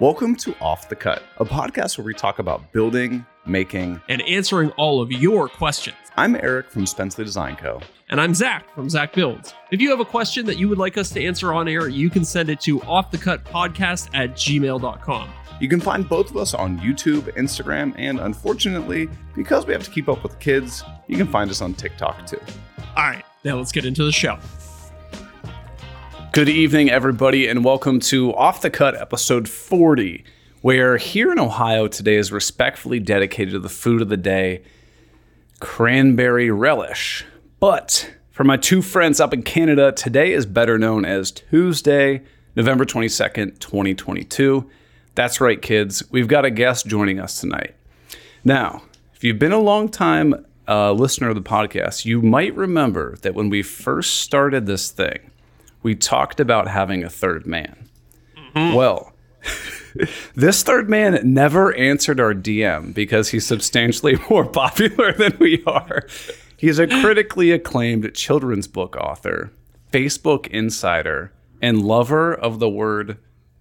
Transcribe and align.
Welcome 0.00 0.34
to 0.36 0.56
Off 0.62 0.88
the 0.88 0.96
Cut, 0.96 1.22
a 1.36 1.44
podcast 1.44 1.98
where 1.98 2.06
we 2.06 2.14
talk 2.14 2.38
about 2.38 2.72
building, 2.72 3.26
making, 3.44 4.00
and 4.08 4.22
answering 4.22 4.70
all 4.78 5.02
of 5.02 5.12
your 5.12 5.46
questions. 5.46 5.98
I'm 6.16 6.36
Eric 6.36 6.70
from 6.70 6.86
Spencley 6.86 7.22
Design 7.22 7.54
Co. 7.54 7.82
And 8.08 8.18
I'm 8.18 8.32
Zac 8.32 8.74
from 8.74 8.88
Zac 8.88 9.12
Builds. 9.12 9.52
If 9.70 9.82
you 9.82 9.90
have 9.90 10.00
a 10.00 10.06
question 10.06 10.46
that 10.46 10.56
you 10.56 10.70
would 10.70 10.78
like 10.78 10.96
us 10.96 11.10
to 11.10 11.22
answer 11.22 11.52
on 11.52 11.68
air, 11.68 11.86
you 11.86 12.08
can 12.08 12.24
send 12.24 12.48
it 12.48 12.62
to 12.62 12.80
offthecutpodcast 12.80 14.08
at 14.14 14.30
gmail.com. 14.36 15.30
You 15.60 15.68
can 15.68 15.80
find 15.82 16.08
both 16.08 16.30
of 16.30 16.38
us 16.38 16.54
on 16.54 16.78
YouTube, 16.78 17.24
Instagram, 17.36 17.92
and 17.98 18.20
unfortunately, 18.20 19.06
because 19.36 19.66
we 19.66 19.74
have 19.74 19.84
to 19.84 19.90
keep 19.90 20.08
up 20.08 20.22
with 20.22 20.38
kids, 20.38 20.82
you 21.08 21.18
can 21.18 21.26
find 21.26 21.50
us 21.50 21.60
on 21.60 21.74
TikTok 21.74 22.26
too. 22.26 22.40
All 22.96 23.04
right, 23.04 23.22
now 23.44 23.56
let's 23.58 23.70
get 23.70 23.84
into 23.84 24.04
the 24.04 24.12
show. 24.12 24.38
Good 26.32 26.48
evening, 26.48 26.90
everybody, 26.90 27.48
and 27.48 27.64
welcome 27.64 27.98
to 28.00 28.32
Off 28.36 28.62
the 28.62 28.70
Cut 28.70 28.94
episode 28.94 29.48
40, 29.48 30.22
where 30.60 30.96
here 30.96 31.32
in 31.32 31.40
Ohio 31.40 31.88
today 31.88 32.14
is 32.14 32.30
respectfully 32.30 33.00
dedicated 33.00 33.54
to 33.54 33.58
the 33.58 33.68
food 33.68 34.00
of 34.00 34.10
the 34.10 34.16
day 34.16 34.62
cranberry 35.58 36.48
relish. 36.48 37.24
But 37.58 38.14
for 38.30 38.44
my 38.44 38.56
two 38.56 38.80
friends 38.80 39.18
up 39.18 39.34
in 39.34 39.42
Canada, 39.42 39.90
today 39.90 40.32
is 40.32 40.46
better 40.46 40.78
known 40.78 41.04
as 41.04 41.32
Tuesday, 41.32 42.22
November 42.54 42.84
22nd, 42.84 43.58
2022. 43.58 44.70
That's 45.16 45.40
right, 45.40 45.60
kids, 45.60 46.04
we've 46.12 46.28
got 46.28 46.44
a 46.44 46.50
guest 46.50 46.86
joining 46.86 47.18
us 47.18 47.40
tonight. 47.40 47.74
Now, 48.44 48.82
if 49.14 49.24
you've 49.24 49.40
been 49.40 49.50
a 49.50 49.58
long 49.58 49.88
time 49.88 50.46
uh, 50.68 50.92
listener 50.92 51.30
of 51.30 51.34
the 51.34 51.42
podcast, 51.42 52.04
you 52.04 52.22
might 52.22 52.54
remember 52.54 53.16
that 53.22 53.34
when 53.34 53.50
we 53.50 53.64
first 53.64 54.20
started 54.20 54.66
this 54.66 54.92
thing, 54.92 55.29
we 55.82 55.94
talked 55.94 56.40
about 56.40 56.68
having 56.68 57.02
a 57.02 57.10
third 57.10 57.46
man. 57.46 57.88
Mm-hmm. 58.36 58.74
Well, 58.74 59.12
this 60.34 60.62
third 60.62 60.88
man 60.88 61.20
never 61.32 61.74
answered 61.74 62.20
our 62.20 62.34
DM 62.34 62.94
because 62.94 63.30
he's 63.30 63.46
substantially 63.46 64.18
more 64.30 64.46
popular 64.46 65.12
than 65.12 65.36
we 65.38 65.62
are. 65.66 66.06
He's 66.56 66.78
a 66.78 66.86
critically 66.86 67.52
acclaimed 67.52 68.14
children's 68.14 68.68
book 68.68 68.96
author, 68.96 69.50
Facebook 69.92 70.46
insider, 70.48 71.32
and 71.62 71.82
lover 71.82 72.34
of 72.34 72.58
the 72.58 72.68
word 72.68 73.16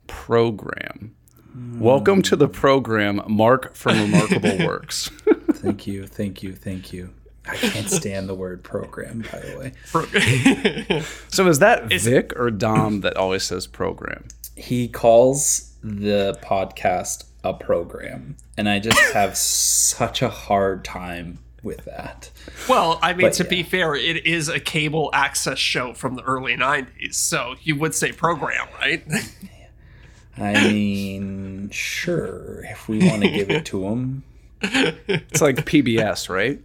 program. 0.08 1.16
Mm. 1.56 1.80
Welcome 1.80 2.22
to 2.24 2.36
the 2.36 2.50
program, 2.50 3.22
Mark 3.28 3.74
from 3.74 4.00
Remarkable 4.12 4.66
Works. 4.66 5.10
thank 5.54 5.88
you, 5.88 6.08
thank 6.08 6.44
you, 6.44 6.54
thank 6.54 6.92
you. 6.92 7.14
I 7.50 7.56
can't 7.56 7.90
stand 7.90 8.30
the 8.30 8.36
word 8.36 8.64
program, 8.64 9.26
by 9.32 9.40
the 9.40 9.58
way. 9.58 11.04
so 11.30 11.48
is 11.48 11.60
that 11.60 11.92
is 11.92 12.06
Vic 12.06 12.38
or 12.38 12.52
Dom 12.52 13.02
that 13.02 13.18
always 13.18 13.44
says 13.44 13.68
program? 13.68 14.26
He 14.56 14.88
calls 14.88 15.74
the 15.84 16.38
podcast 16.42 17.26
a 17.44 17.54
program, 17.54 18.36
and 18.58 18.68
I 18.68 18.80
just 18.80 19.00
have 19.14 19.38
such 19.38 20.22
a 20.22 20.30
hard 20.30 20.84
time 20.84 21.40
with 21.64 21.86
that. 21.86 22.32
Well, 22.68 23.00
I 23.02 23.14
mean, 23.14 23.28
but, 23.28 23.34
to 23.34 23.44
yeah. 23.44 23.50
be 23.50 23.64
fair, 23.64 23.96
it 23.96 24.26
is 24.26 24.50
a 24.50 24.60
cable 24.60 25.10
access 25.14 25.58
show 25.58 25.94
from 25.94 26.16
the 26.16 26.24
early 26.24 26.56
90s, 26.56 27.16
so 27.16 27.56
you 27.62 27.76
would 27.78 27.96
say 27.96 28.12
program, 28.12 28.68
right? 28.80 29.04
I 30.38 30.54
mean, 30.72 31.70
sure, 31.70 32.64
if 32.66 32.88
we 32.88 33.06
want 33.06 33.24
to 33.24 33.30
give 33.30 33.50
it 33.50 33.66
to 33.68 33.84
him. 33.88 34.24
It's 34.62 35.42
like 35.42 35.58
PBS, 35.58 36.30
right? 36.30 36.62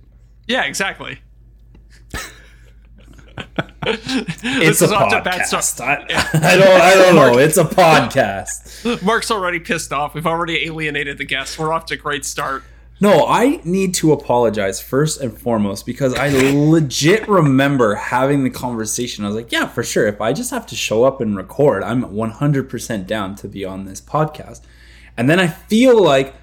Yeah, 0.46 0.64
exactly. 0.64 1.18
it's 3.86 4.80
a 4.82 4.86
podcast. 4.88 5.80
I, 5.80 5.94
I, 6.34 6.56
don't. 6.56 6.80
I 6.80 6.94
don't 6.94 7.14
know. 7.16 7.38
It's 7.38 7.56
a 7.56 7.64
podcast. 7.64 9.02
Mark's 9.02 9.30
already 9.30 9.60
pissed 9.60 9.92
off. 9.92 10.14
We've 10.14 10.26
already 10.26 10.66
alienated 10.66 11.18
the 11.18 11.24
guests. 11.24 11.58
We're 11.58 11.72
off 11.72 11.86
to 11.86 11.94
a 11.94 11.96
great 11.96 12.24
start. 12.24 12.64
No, 13.00 13.26
I 13.26 13.60
need 13.64 13.92
to 13.94 14.12
apologize 14.12 14.80
first 14.80 15.20
and 15.20 15.36
foremost 15.36 15.84
because 15.84 16.14
I 16.14 16.28
legit 16.28 17.28
remember 17.28 17.96
having 17.96 18.44
the 18.44 18.50
conversation. 18.50 19.24
I 19.24 19.28
was 19.28 19.36
like, 19.36 19.50
yeah, 19.50 19.66
for 19.66 19.82
sure. 19.82 20.06
If 20.06 20.20
I 20.20 20.32
just 20.32 20.50
have 20.52 20.66
to 20.68 20.76
show 20.76 21.02
up 21.04 21.20
and 21.20 21.36
record, 21.36 21.82
I'm 21.82 22.04
100% 22.04 23.06
down 23.06 23.34
to 23.36 23.48
be 23.48 23.64
on 23.64 23.84
this 23.84 24.00
podcast. 24.00 24.60
And 25.16 25.28
then 25.28 25.40
I 25.40 25.48
feel 25.48 26.00
like 26.00 26.34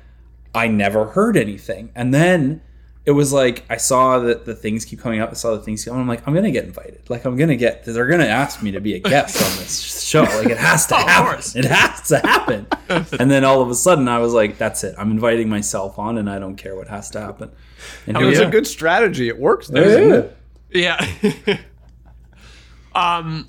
I 0.53 0.67
never 0.67 1.05
heard 1.05 1.37
anything. 1.37 1.91
And 1.95 2.13
then 2.13 2.61
it 3.03 3.11
was 3.11 3.33
like 3.33 3.63
I 3.69 3.77
saw 3.77 4.19
that 4.19 4.45
the 4.45 4.53
things 4.53 4.85
keep 4.85 4.99
coming 4.99 5.21
up. 5.21 5.31
I 5.31 5.33
saw 5.33 5.55
the 5.55 5.61
things 5.61 5.83
coming. 5.83 6.01
I'm 6.01 6.07
like, 6.07 6.27
I'm 6.27 6.35
gonna 6.35 6.51
get 6.51 6.65
invited. 6.65 7.09
Like 7.09 7.25
I'm 7.25 7.35
gonna 7.35 7.55
get. 7.55 7.83
They're 7.83 8.07
gonna 8.07 8.25
ask 8.25 8.61
me 8.61 8.71
to 8.71 8.79
be 8.79 8.93
a 8.93 8.99
guest 8.99 9.41
on 9.41 9.57
this 9.57 10.03
show. 10.07 10.21
Like 10.21 10.49
it 10.49 10.57
has 10.57 10.85
to 10.87 10.95
happen. 10.95 11.59
It 11.59 11.65
has 11.65 12.07
to 12.09 12.19
happen. 12.19 12.67
and 13.19 13.31
then 13.31 13.43
all 13.43 13.61
of 13.61 13.69
a 13.69 13.75
sudden, 13.75 14.07
I 14.07 14.19
was 14.19 14.33
like, 14.33 14.59
that's 14.59 14.83
it. 14.83 14.93
I'm 14.99 15.09
inviting 15.09 15.49
myself 15.49 15.97
on, 15.97 16.19
and 16.19 16.29
I 16.29 16.37
don't 16.37 16.57
care 16.57 16.75
what 16.75 16.89
has 16.89 17.09
to 17.11 17.21
happen. 17.21 17.51
And 18.05 18.17
it 18.17 18.25
was 18.25 18.39
a 18.39 18.49
good 18.49 18.67
strategy. 18.67 19.27
It 19.27 19.39
works, 19.39 19.67
though, 19.67 19.81
isn't 19.81 20.11
it? 20.11 20.37
Yeah. 20.69 21.03
um, 22.95 23.47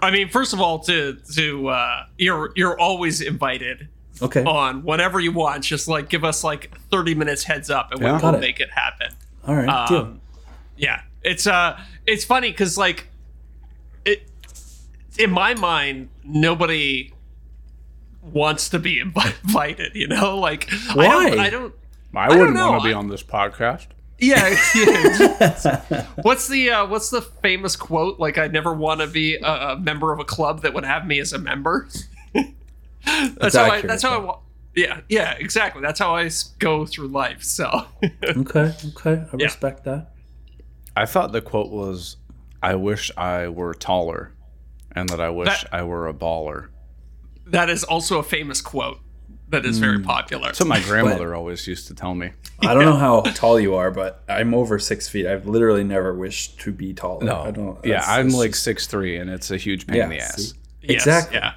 I 0.00 0.12
mean, 0.12 0.28
first 0.28 0.52
of 0.52 0.60
all, 0.60 0.78
to 0.80 1.14
to 1.34 1.68
uh, 1.68 2.04
you're 2.16 2.52
you're 2.54 2.78
always 2.78 3.20
invited 3.22 3.88
okay. 4.22 4.44
on 4.44 4.82
whenever 4.82 5.20
you 5.20 5.32
want. 5.32 5.64
Just 5.64 5.88
like 5.88 6.08
give 6.08 6.24
us 6.24 6.44
like 6.44 6.76
30 6.90 7.14
minutes 7.14 7.44
heads 7.44 7.70
up 7.70 7.92
and 7.92 8.00
yeah. 8.00 8.20
we'll 8.20 8.34
it. 8.34 8.40
make 8.40 8.60
it 8.60 8.70
happen. 8.70 9.12
All 9.46 9.54
right. 9.54 9.68
Um, 9.68 10.20
yeah. 10.76 11.02
It's 11.22 11.46
uh 11.46 11.78
it's 12.06 12.24
funny 12.24 12.52
cuz 12.52 12.78
like 12.78 13.08
it 14.04 14.30
in 15.18 15.30
my 15.30 15.54
mind 15.54 16.08
nobody 16.24 17.12
wants 18.22 18.68
to 18.70 18.78
be 18.78 19.00
invited, 19.00 19.94
you 19.94 20.06
know? 20.06 20.38
Like 20.38 20.70
Why? 20.94 21.04
I 21.04 21.30
don't 21.30 21.40
I 21.40 21.50
don't 21.50 21.74
I, 22.14 22.28
wouldn't 22.28 22.56
want 22.56 22.82
to 22.82 22.88
be 22.88 22.94
on 22.94 23.08
this 23.08 23.22
podcast. 23.22 23.86
Yeah. 24.18 24.56
yeah. 24.74 26.06
what's 26.22 26.48
the 26.48 26.70
uh, 26.70 26.86
what's 26.86 27.10
the 27.10 27.22
famous 27.22 27.76
quote? 27.76 28.18
Like, 28.18 28.38
I 28.38 28.48
never 28.48 28.72
want 28.72 29.00
to 29.00 29.06
be 29.06 29.36
a, 29.36 29.46
a, 29.46 29.78
member 29.78 30.12
of 30.12 30.18
a 30.18 30.24
club 30.24 30.62
that 30.62 30.74
would 30.74 30.84
have 30.84 31.06
me 31.06 31.18
as 31.20 31.32
a 31.32 31.38
member 31.38 31.88
that's, 33.08 33.34
that's 33.36 33.56
how 33.56 33.64
accurate, 33.64 33.84
I. 33.84 33.86
That's 33.88 34.02
how 34.02 34.28
I. 34.28 34.38
Yeah, 34.74 35.00
yeah, 35.08 35.32
exactly. 35.32 35.82
That's 35.82 35.98
how 35.98 36.14
I 36.14 36.30
go 36.58 36.86
through 36.86 37.08
life. 37.08 37.42
So. 37.42 37.86
okay. 38.24 38.74
Okay. 38.86 39.24
I 39.32 39.36
yeah. 39.36 39.44
respect 39.44 39.84
that. 39.84 40.12
I 40.96 41.06
thought 41.06 41.32
the 41.32 41.40
quote 41.40 41.70
was, 41.70 42.16
"I 42.62 42.74
wish 42.74 43.10
I 43.16 43.48
were 43.48 43.74
taller, 43.74 44.32
and 44.92 45.08
that 45.08 45.20
I 45.20 45.30
wish 45.30 45.48
that, 45.48 45.74
I 45.74 45.82
were 45.82 46.08
a 46.08 46.14
baller." 46.14 46.68
That 47.46 47.70
is 47.70 47.82
also 47.82 48.18
a 48.18 48.22
famous 48.22 48.60
quote 48.60 49.00
that 49.50 49.64
is 49.64 49.78
very 49.78 49.96
hmm. 49.96 50.04
popular. 50.04 50.52
So 50.52 50.64
my 50.64 50.80
grandmother 50.84 51.30
but, 51.30 51.36
always 51.36 51.66
used 51.66 51.86
to 51.88 51.94
tell 51.94 52.14
me. 52.14 52.32
I 52.60 52.74
don't 52.74 52.82
yeah. 52.82 52.90
know 52.90 52.96
how 52.96 53.20
tall 53.22 53.58
you 53.58 53.74
are, 53.74 53.90
but 53.90 54.22
I'm 54.28 54.54
over 54.54 54.78
six 54.78 55.08
feet. 55.08 55.26
I've 55.26 55.46
literally 55.46 55.84
never 55.84 56.14
wished 56.14 56.60
to 56.60 56.72
be 56.72 56.92
taller. 56.92 57.24
No, 57.24 57.40
I 57.40 57.50
don't. 57.50 57.84
Yeah, 57.84 58.04
I'm 58.06 58.30
like 58.30 58.54
six 58.54 58.86
three, 58.86 59.16
and 59.16 59.30
it's 59.30 59.50
a 59.50 59.56
huge 59.56 59.86
pain 59.86 59.96
yeah, 59.96 60.04
in 60.04 60.10
the 60.10 60.20
ass. 60.20 60.36
See? 60.36 60.56
Exactly. 60.82 61.38
Yeah. 61.38 61.54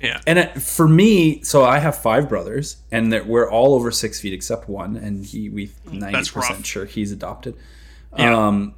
Yeah. 0.00 0.20
And 0.26 0.38
it, 0.38 0.60
for 0.60 0.86
me, 0.86 1.42
so 1.42 1.64
I 1.64 1.78
have 1.78 1.96
five 1.96 2.28
brothers, 2.28 2.76
and 2.92 3.10
we're 3.26 3.50
all 3.50 3.74
over 3.74 3.90
six 3.90 4.20
feet 4.20 4.32
except 4.32 4.68
one, 4.68 4.96
and 4.96 5.24
he 5.24 5.48
we 5.48 5.70
ninety 5.90 6.30
percent 6.30 6.66
sure 6.66 6.84
he's 6.84 7.12
adopted. 7.12 7.56
Yeah. 8.16 8.46
Um, 8.46 8.74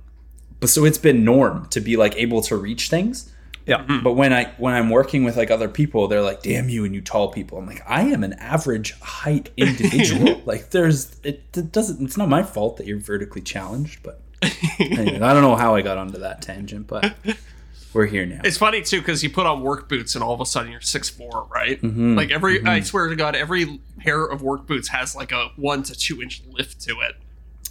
but 0.61 0.71
so 0.71 0.85
it's 0.85 0.99
been 0.99 1.25
norm 1.25 1.67
to 1.71 1.81
be 1.81 1.97
like 1.97 2.15
able 2.17 2.43
to 2.43 2.57
reach 2.57 2.89
things. 2.89 3.33
Yeah. 3.67 3.79
Mm-hmm. 3.79 4.05
But 4.05 4.13
when 4.13 4.33
I 4.33 4.55
when 4.59 4.75
I'm 4.75 4.91
working 4.91 5.25
with 5.25 5.37
like 5.37 5.51
other 5.51 5.69
people, 5.69 6.07
they're 6.07 6.23
like, 6.23 6.43
"Damn 6.43 6.69
you 6.69 6.85
and 6.85 6.95
you 6.95 7.01
tall 7.01 7.33
people." 7.33 7.59
I'm 7.59 7.67
like, 7.67 7.83
I 7.87 8.03
am 8.03 8.23
an 8.23 8.35
average 8.35 8.99
height 9.01 9.51
individual. 9.57 10.41
like, 10.47 10.71
there's 10.71 11.19
it, 11.25 11.43
it, 11.57 11.73
doesn't. 11.73 12.05
It's 12.05 12.17
not 12.17 12.29
my 12.29 12.45
fault 12.45 12.77
that 12.77 12.87
you're 12.87 13.01
vertically 13.01 13.43
challenged, 13.43 14.03
but 14.05 14.21
anyway, 14.79 15.21
I 15.21 15.33
don't 15.33 15.43
know 15.43 15.57
how 15.57 15.75
I 15.75 15.83
got 15.83 15.99
onto 15.99 16.19
that 16.19 16.43
tangent, 16.43 16.87
but 16.87 17.17
we're 17.97 18.07
here 18.07 18.27
now. 18.27 18.41
It's 18.45 18.59
funny 18.59 18.83
too 18.83 19.01
because 19.01 19.23
you 19.23 19.31
put 19.31 19.47
on 19.47 19.63
work 19.63 19.89
boots 19.89 20.15
and 20.15 20.23
all 20.23 20.35
of 20.35 20.41
a 20.41 20.47
sudden 20.47 20.71
you're 20.71 20.81
six 20.81 21.09
four, 21.09 21.49
right? 21.51 21.81
Mm-hmm, 21.81 22.17
like 22.17 22.31
every, 22.31 22.59
mm-hmm. 22.59 22.69
I 22.69 22.81
swear 22.81 23.09
to 23.09 23.17
God, 23.17 23.35
every 23.35 23.81
pair 23.99 24.25
of 24.25 24.43
work 24.43 24.67
boots 24.67 24.89
has 24.89 25.17
like 25.17 25.33
a 25.33 25.51
one 25.57 25.83
to 25.85 25.95
two 25.95 26.23
inch 26.23 26.43
lift 26.53 26.81
to 26.83 27.01
it. 27.01 27.17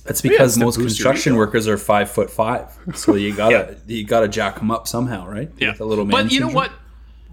That's 0.04 0.22
because 0.22 0.57
most 0.57 0.77
construction 0.77 1.36
workers 1.36 1.68
are 1.68 1.77
five 1.77 2.12
foot 2.12 2.30
five, 2.30 2.77
so 2.94 3.16
you 3.16 3.33
gotta 3.36 3.77
yeah. 3.88 3.95
you 3.95 4.04
gotta 4.04 4.27
jack 4.27 4.57
them 4.60 4.69
up 4.69 4.88
somehow, 4.88 5.27
right? 5.27 5.50
Yeah, 5.57 5.72
With 5.72 5.81
a 5.81 5.86
little. 5.86 6.06
but 6.06 6.31
you 6.31 6.39
know 6.39 6.50
what? 6.50 6.71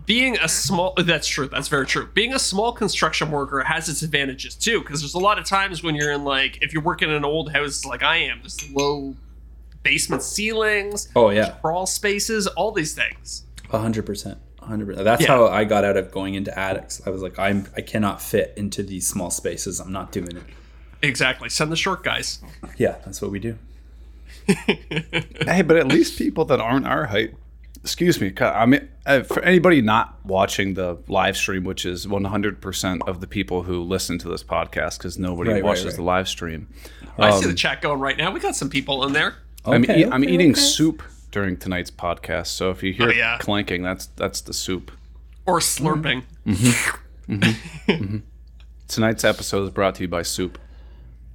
Being 0.04 0.36
a 0.38 0.48
small, 0.48 0.94
that's 0.96 1.28
true. 1.28 1.48
That's 1.48 1.68
very 1.68 1.86
true. 1.86 2.08
Being 2.12 2.34
a 2.34 2.38
small 2.38 2.72
construction 2.72 3.30
worker 3.30 3.60
has 3.60 3.88
its 3.88 4.02
advantages 4.02 4.54
too, 4.54 4.80
because 4.80 5.00
there's 5.00 5.14
a 5.14 5.18
lot 5.18 5.38
of 5.38 5.44
times 5.44 5.82
when 5.82 5.94
you're 5.94 6.10
in 6.10 6.24
like, 6.24 6.60
if 6.60 6.72
you're 6.72 6.82
working 6.82 7.08
in 7.08 7.14
an 7.14 7.24
old 7.24 7.52
house 7.52 7.84
like 7.84 8.02
I 8.02 8.16
am, 8.16 8.40
this 8.42 8.68
low 8.72 9.14
basement 9.82 10.22
ceilings. 10.22 11.08
Oh 11.14 11.30
yeah, 11.30 11.56
crawl 11.60 11.86
spaces, 11.86 12.46
all 12.48 12.72
these 12.72 12.94
things. 12.94 13.44
hundred 13.70 14.06
percent, 14.06 14.38
hundred 14.60 14.86
percent. 14.86 15.04
That's 15.04 15.22
yeah. 15.22 15.28
how 15.28 15.46
I 15.48 15.64
got 15.64 15.84
out 15.84 15.96
of 15.96 16.10
going 16.10 16.34
into 16.34 16.56
attics. 16.58 17.00
I 17.06 17.10
was 17.10 17.22
like, 17.22 17.38
I'm 17.38 17.66
I 17.76 17.80
cannot 17.80 18.20
fit 18.22 18.54
into 18.56 18.82
these 18.82 19.06
small 19.06 19.30
spaces. 19.30 19.80
I'm 19.80 19.92
not 19.92 20.12
doing 20.12 20.36
it. 20.36 20.44
Exactly. 21.02 21.48
Send 21.48 21.72
the 21.72 21.76
short 21.76 22.04
guys. 22.04 22.38
Yeah, 22.76 22.96
that's 23.04 23.20
what 23.20 23.30
we 23.30 23.40
do. 23.40 23.58
hey, 24.46 25.62
but 25.62 25.76
at 25.76 25.88
least 25.88 26.18
people 26.18 26.44
that 26.46 26.60
aren't 26.60 26.86
our 26.86 27.06
height 27.06 27.34
excuse 27.82 28.20
me. 28.20 28.32
I 28.40 28.66
mean, 28.66 28.88
uh, 29.06 29.22
for 29.22 29.42
anybody 29.42 29.82
not 29.82 30.18
watching 30.24 30.74
the 30.74 30.98
live 31.08 31.36
stream, 31.36 31.64
which 31.64 31.84
is 31.84 32.06
100% 32.06 33.08
of 33.08 33.20
the 33.20 33.26
people 33.26 33.64
who 33.64 33.82
listen 33.82 34.18
to 34.18 34.28
this 34.28 34.44
podcast, 34.44 34.98
because 34.98 35.18
nobody 35.18 35.50
Right, 35.50 35.54
right, 35.56 35.64
watches 35.64 35.86
right. 35.86 35.96
the 35.96 36.02
live 36.02 36.28
stream. 36.28 36.68
I 37.18 37.32
see 37.38 37.46
the 37.46 37.54
chat 37.54 37.82
going 37.82 38.00
right 38.00 38.16
now. 38.16 38.30
We 38.30 38.40
got 38.40 38.56
some 38.56 38.70
people 38.70 39.04
in 39.04 39.12
there. 39.12 39.34
I'm, 39.64 39.82
Okay, 39.84 40.00
e- 40.02 40.06
I'm 40.06 40.24
eating 40.24 40.52
okay. 40.52 40.60
soup 40.60 41.02
during 41.30 41.56
tonight's 41.56 41.90
podcast, 41.90 42.48
so 42.48 42.70
if 42.70 42.82
you 42.82 42.92
hear 42.92 43.08
Oh, 43.08 43.12
yeah. 43.12 43.38
clanking, 43.38 43.82
that's 43.82 44.06
that's 44.16 44.40
the 44.40 44.52
soup. 44.52 44.90
Or 45.46 45.58
slurping. 45.60 46.24
Mm-hmm. 46.46 47.34
Mm-hmm. 47.34 47.90
Mm-hmm. 47.92 48.16
Tonight's 48.88 49.24
episode 49.24 49.62
is 49.64 49.70
brought 49.70 49.94
to 49.96 50.02
you 50.02 50.08
by 50.08 50.22
soup. 50.22 50.58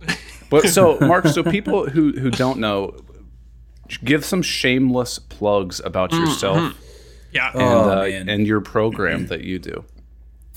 But 0.50 0.70
so, 0.70 0.98
Mark, 1.02 1.28
so 1.28 1.44
people 1.44 1.90
who 1.90 2.14
who 2.14 2.30
don't 2.32 2.60
know, 2.60 2.96
give 4.04 4.24
some 4.24 4.42
shameless 4.42 5.20
plugs 5.20 5.82
about 5.84 6.14
yourself 6.14 6.74
Yeah. 7.34 7.52
and 7.52 7.62
Oh, 7.62 7.90
uh, 8.00 8.04
and 8.06 8.48
your 8.48 8.62
program 8.62 9.28
that 9.28 9.42
you 9.44 9.60
do. 9.60 9.84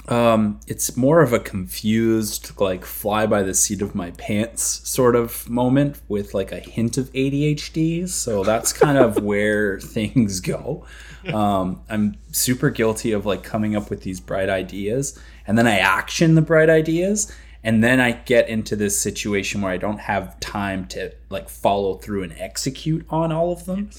Um, 0.09 0.61
it's 0.67 0.97
more 0.97 1.21
of 1.21 1.33
a 1.33 1.39
confused, 1.39 2.59
like 2.59 2.85
fly 2.85 3.27
by 3.27 3.43
the 3.43 3.55
seat 3.55 3.83
of 3.83 3.95
my 3.95 4.11
pants 4.13 4.89
sort 4.89 5.15
of 5.15 5.49
moment 5.49 6.01
with 6.09 6.35
like 6.35 6.53
a 6.53 6.59
hint 6.59 6.99
of 6.99 7.13
ADHD. 7.13 8.09
So 8.09 8.43
that's 8.43 8.73
kind 8.73 8.99
of 8.99 9.23
where 9.23 9.79
things 9.79 10.41
go. 10.41 10.85
Um, 11.33 11.83
I'm 11.89 12.17
super 12.33 12.71
guilty 12.71 13.13
of 13.13 13.27
like 13.27 13.43
coming 13.43 13.77
up 13.77 13.91
with 13.91 14.03
these 14.03 14.21
bright 14.21 14.49
ideas 14.49 15.19
and 15.47 15.59
then 15.59 15.67
I 15.67 15.79
action 15.79 16.35
the 16.35 16.43
bright 16.43 16.71
ideas. 16.71 17.33
And 17.63 17.85
then 17.85 18.01
I 18.01 18.13
get 18.13 18.49
into 18.49 18.75
this 18.75 18.99
situation 18.99 19.61
where 19.61 19.71
I 19.71 19.77
don't 19.77 20.01
have 20.01 20.41
time 20.41 20.87
to 20.89 21.13
like 21.29 21.51
follow 21.51 21.97
through 21.97 22.23
and 22.23 22.33
execute 22.39 23.05
on 23.11 23.33
all 23.33 23.53
of 23.53 23.67
them. 23.67 23.91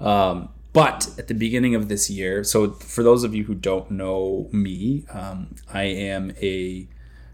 Um, 0.00 0.48
but 0.76 1.08
at 1.18 1.26
the 1.26 1.32
beginning 1.32 1.74
of 1.74 1.88
this 1.88 2.10
year, 2.10 2.44
so 2.44 2.72
for 2.72 3.02
those 3.02 3.24
of 3.24 3.34
you 3.34 3.44
who 3.44 3.54
don't 3.54 3.90
know 3.90 4.46
me, 4.52 5.06
um, 5.10 5.54
I 5.72 5.84
am 5.84 6.34
a 6.42 6.86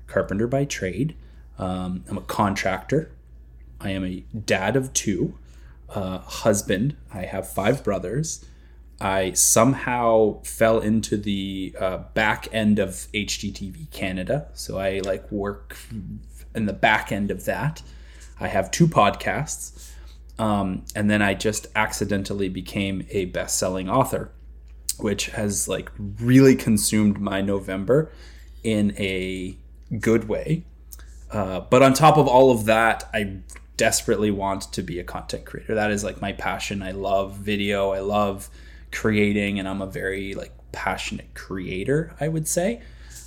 carpenter 0.06 0.46
by 0.46 0.64
trade. 0.64 1.16
Um, 1.58 2.04
I'm 2.08 2.18
a 2.18 2.22
contractor. 2.22 3.10
I 3.80 3.90
am 3.90 4.04
a 4.04 4.20
dad 4.38 4.76
of 4.76 4.92
two, 4.92 5.40
uh, 5.88 6.18
husband. 6.18 6.94
I 7.12 7.22
have 7.22 7.52
five 7.52 7.82
brothers. 7.82 8.44
I 9.00 9.32
somehow 9.32 10.40
fell 10.44 10.78
into 10.78 11.16
the 11.16 11.74
uh, 11.80 11.98
back 12.14 12.46
end 12.52 12.78
of 12.78 13.08
HGTV 13.12 13.90
Canada. 13.90 14.46
So 14.52 14.78
I 14.78 15.00
like 15.04 15.32
work 15.32 15.76
in 16.54 16.66
the 16.66 16.72
back 16.72 17.10
end 17.10 17.32
of 17.32 17.44
that. 17.46 17.82
I 18.38 18.46
have 18.46 18.70
two 18.70 18.86
podcasts. 18.86 19.81
Um, 20.38 20.84
and 20.94 21.10
then 21.10 21.22
I 21.22 21.34
just 21.34 21.66
accidentally 21.74 22.48
became 22.48 23.06
a 23.10 23.26
best 23.26 23.58
selling 23.58 23.88
author, 23.88 24.32
which 24.98 25.26
has 25.26 25.68
like 25.68 25.90
really 25.98 26.56
consumed 26.56 27.20
my 27.20 27.40
November 27.40 28.12
in 28.62 28.94
a 28.98 29.56
good 29.98 30.28
way. 30.28 30.64
Uh, 31.30 31.60
but 31.60 31.82
on 31.82 31.94
top 31.94 32.16
of 32.16 32.26
all 32.26 32.50
of 32.50 32.64
that, 32.66 33.08
I 33.14 33.38
desperately 33.76 34.30
want 34.30 34.72
to 34.72 34.82
be 34.82 34.98
a 34.98 35.04
content 35.04 35.44
creator. 35.44 35.74
That 35.74 35.90
is 35.90 36.04
like 36.04 36.20
my 36.20 36.32
passion. 36.32 36.82
I 36.82 36.92
love 36.92 37.36
video. 37.36 37.90
I 37.90 38.00
love 38.00 38.50
creating, 38.90 39.58
and 39.58 39.66
I'm 39.68 39.80
a 39.80 39.86
very 39.86 40.34
like 40.34 40.52
passionate 40.72 41.34
creator. 41.34 42.14
I 42.20 42.28
would 42.28 42.46
say, 42.46 42.82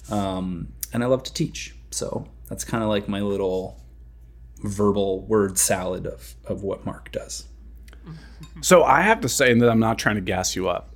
um, 0.10 0.70
and 0.94 1.04
I 1.04 1.08
love 1.08 1.24
to 1.24 1.34
teach. 1.34 1.76
So 1.92 2.28
that's 2.48 2.64
kind 2.64 2.84
of 2.84 2.90
like 2.90 3.08
my 3.08 3.22
little 3.22 3.82
verbal 4.68 5.22
word 5.26 5.58
salad 5.58 6.06
of 6.08 6.36
of 6.46 6.64
what 6.64 6.86
Mark 6.86 7.12
does. 7.12 7.46
So 8.62 8.84
I 8.84 9.02
have 9.02 9.22
to 9.22 9.30
say 9.30 9.54
that 9.54 9.70
I'm 9.70 9.80
not 9.80 9.98
trying 10.00 10.16
to 10.16 10.22
gas 10.22 10.56
you 10.56 10.70
up. 10.70 10.94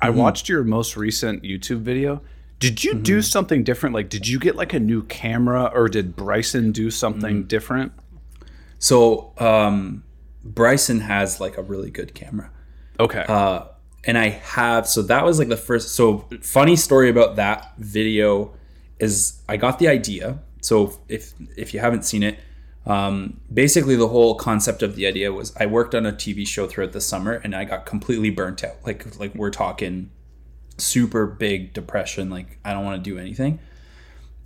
I 0.00 0.08
Mm-hmm. 0.08 0.18
watched 0.18 0.48
your 0.48 0.62
most 0.64 0.96
recent 0.96 1.42
YouTube 1.42 1.80
video. 1.80 2.20
Did 2.60 2.82
you 2.84 2.94
do 2.94 3.22
something 3.22 3.64
different? 3.64 3.94
Like, 3.94 4.08
did 4.10 4.26
you 4.28 4.38
get 4.38 4.56
like 4.56 4.72
a 4.74 4.80
new 4.80 5.02
camera, 5.04 5.70
or 5.74 5.88
did 5.88 6.16
Bryson 6.16 6.72
do 6.72 6.90
something 6.90 7.44
Mm. 7.44 7.48
different? 7.48 7.92
So 8.78 9.32
um, 9.38 10.04
Bryson 10.44 11.00
has 11.00 11.40
like 11.40 11.56
a 11.56 11.62
really 11.62 11.90
good 11.90 12.14
camera. 12.14 12.50
Okay. 13.00 13.24
Uh, 13.28 13.64
and 14.04 14.16
I 14.18 14.28
have 14.28 14.86
so 14.86 15.02
that 15.02 15.24
was 15.24 15.38
like 15.38 15.48
the 15.48 15.56
first. 15.56 15.94
So 15.94 16.28
funny 16.42 16.76
story 16.76 17.08
about 17.10 17.36
that 17.36 17.74
video 17.78 18.54
is 18.98 19.40
I 19.48 19.56
got 19.56 19.78
the 19.78 19.88
idea. 19.88 20.38
So 20.62 20.98
if 21.08 21.32
if 21.56 21.72
you 21.74 21.80
haven't 21.80 22.04
seen 22.04 22.22
it, 22.22 22.38
um, 22.86 23.40
basically 23.52 23.96
the 23.96 24.08
whole 24.08 24.34
concept 24.34 24.82
of 24.82 24.96
the 24.96 25.06
idea 25.06 25.32
was 25.32 25.54
I 25.56 25.66
worked 25.66 25.94
on 25.94 26.06
a 26.06 26.12
TV 26.12 26.46
show 26.46 26.66
throughout 26.66 26.92
the 26.92 27.00
summer 27.00 27.32
and 27.44 27.54
I 27.54 27.64
got 27.64 27.86
completely 27.86 28.30
burnt 28.30 28.64
out. 28.64 28.76
Like 28.84 29.18
like 29.18 29.34
we're 29.34 29.50
talking 29.50 30.10
super 30.78 31.26
big 31.26 31.72
depression. 31.72 32.30
Like 32.30 32.58
I 32.64 32.72
don't 32.72 32.84
want 32.84 33.02
to 33.02 33.10
do 33.10 33.18
anything. 33.18 33.58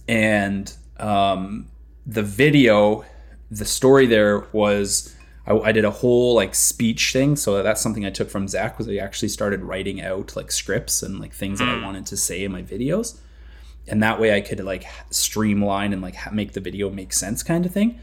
And 0.09 0.73
um, 0.99 1.69
the 2.07 2.23
video, 2.23 3.05
the 3.51 3.65
story 3.65 4.07
there 4.07 4.41
was 4.53 5.15
I, 5.47 5.57
I 5.57 5.73
did 5.73 5.85
a 5.85 5.91
whole 5.91 6.35
like 6.35 6.55
speech 6.55 7.13
thing. 7.13 7.37
So 7.37 7.63
that's 7.63 7.81
something 7.81 8.05
I 8.05 8.11
took 8.11 8.31
from 8.31 8.49
Zac 8.49 8.79
was 8.79 8.89
I 8.89 8.97
actually 8.97 9.29
started 9.29 9.63
writing 9.63 10.01
out 10.01 10.35
like 10.37 10.51
scripts 10.51 11.03
and 11.03 11.21
like 11.21 11.33
things 11.33 11.59
that 11.59 11.69
I 11.69 11.83
wanted 11.83 12.07
to 12.07 12.17
say 12.17 12.45
in 12.45 12.53
my 12.53 12.63
videos. 12.63 13.19
And 13.89 14.03
that 14.03 14.21
way 14.21 14.35
I 14.35 14.41
could 14.41 14.61
like 14.61 14.87
streamline 15.11 15.93
and 15.93 16.01
like 16.03 16.33
make 16.33 16.53
the 16.53 16.61
video 16.61 16.91
make 16.91 17.13
sense 17.13 17.43
kind 17.43 17.67
of 17.67 17.73
thing. 17.73 18.01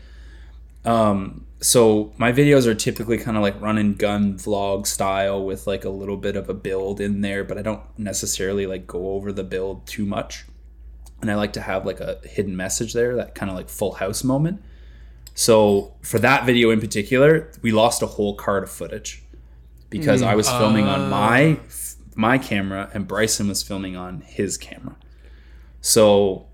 Um, 0.85 1.45
so 1.61 2.13
my 2.17 2.31
videos 2.31 2.65
are 2.65 2.75
typically 2.75 3.17
kind 3.17 3.35
of 3.35 3.43
like 3.43 3.59
run 3.61 3.77
and 3.77 3.97
gun 3.97 4.35
vlog 4.35 4.87
style 4.87 5.43
with 5.43 5.67
like 5.67 5.83
a 5.83 5.89
little 5.89 6.17
bit 6.17 6.35
of 6.35 6.49
a 6.49 6.53
build 6.53 7.01
in 7.01 7.21
there, 7.21 7.43
but 7.43 7.57
I 7.57 7.61
don't 7.61 7.83
necessarily 7.97 8.65
like 8.65 8.87
go 8.87 9.11
over 9.11 9.31
the 9.33 9.43
build 9.43 9.85
too 9.85 10.05
much. 10.05 10.45
And 11.21 11.29
I 11.29 11.35
like 11.35 11.53
to 11.53 11.61
have 11.61 11.85
like 11.85 11.99
a 11.99 12.19
hidden 12.23 12.55
message 12.55 12.93
there, 12.93 13.15
that 13.17 13.35
kind 13.35 13.49
of 13.49 13.57
like 13.57 13.67
full 13.67 13.93
house 13.93 14.23
moment. 14.23 14.61
So 15.35 15.93
for 16.01 16.17
that 16.19 16.45
video 16.45 16.69
in 16.69 16.79
particular, 16.79 17.51
we 17.61 17.71
lost 17.71 18.01
a 18.01 18.07
whole 18.07 18.35
card 18.35 18.63
of 18.63 18.71
footage 18.71 19.23
because 19.89 20.21
I 20.21 20.35
was 20.35 20.49
filming 20.49 20.85
on 20.85 21.09
my 21.09 21.59
my 22.15 22.37
camera 22.37 22.89
and 22.93 23.07
Bryson 23.07 23.47
was 23.47 23.63
filming 23.63 23.95
on 23.95 24.21
his 24.21 24.57
camera. 24.57 24.95
So 25.81 26.47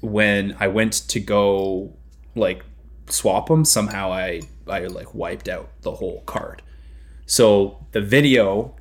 when 0.00 0.56
I 0.58 0.68
went 0.68 0.92
to 1.08 1.20
go 1.20 1.94
like 2.34 2.64
swap 3.08 3.48
them, 3.48 3.64
somehow 3.64 4.12
I 4.12 4.42
I 4.66 4.86
like 4.86 5.14
wiped 5.14 5.48
out 5.48 5.70
the 5.82 5.92
whole 5.92 6.22
card. 6.26 6.62
So 7.26 7.84
the 7.92 8.00
video 8.00 8.74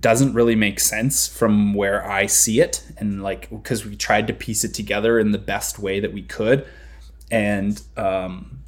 doesn't 0.00 0.32
really 0.32 0.56
make 0.56 0.80
sense 0.80 1.28
from 1.28 1.74
where 1.74 2.08
I 2.08 2.26
see 2.26 2.60
it 2.60 2.82
and 2.96 3.22
like 3.22 3.50
because 3.50 3.84
we 3.84 3.94
tried 3.94 4.26
to 4.28 4.32
piece 4.32 4.64
it 4.64 4.72
together 4.72 5.18
in 5.18 5.32
the 5.32 5.38
best 5.38 5.78
way 5.78 6.00
that 6.00 6.14
we 6.14 6.22
could 6.22 6.66
and 7.30 7.80
um 7.98 8.60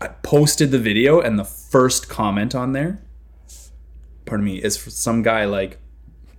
I 0.00 0.06
posted 0.06 0.70
the 0.70 0.78
video 0.78 1.20
and 1.20 1.36
the 1.36 1.44
first 1.44 2.08
comment 2.08 2.54
on 2.54 2.72
there 2.72 3.02
pardon 4.24 4.44
me 4.44 4.62
is 4.62 4.76
for 4.76 4.90
some 4.90 5.22
guy 5.22 5.46
like 5.46 5.78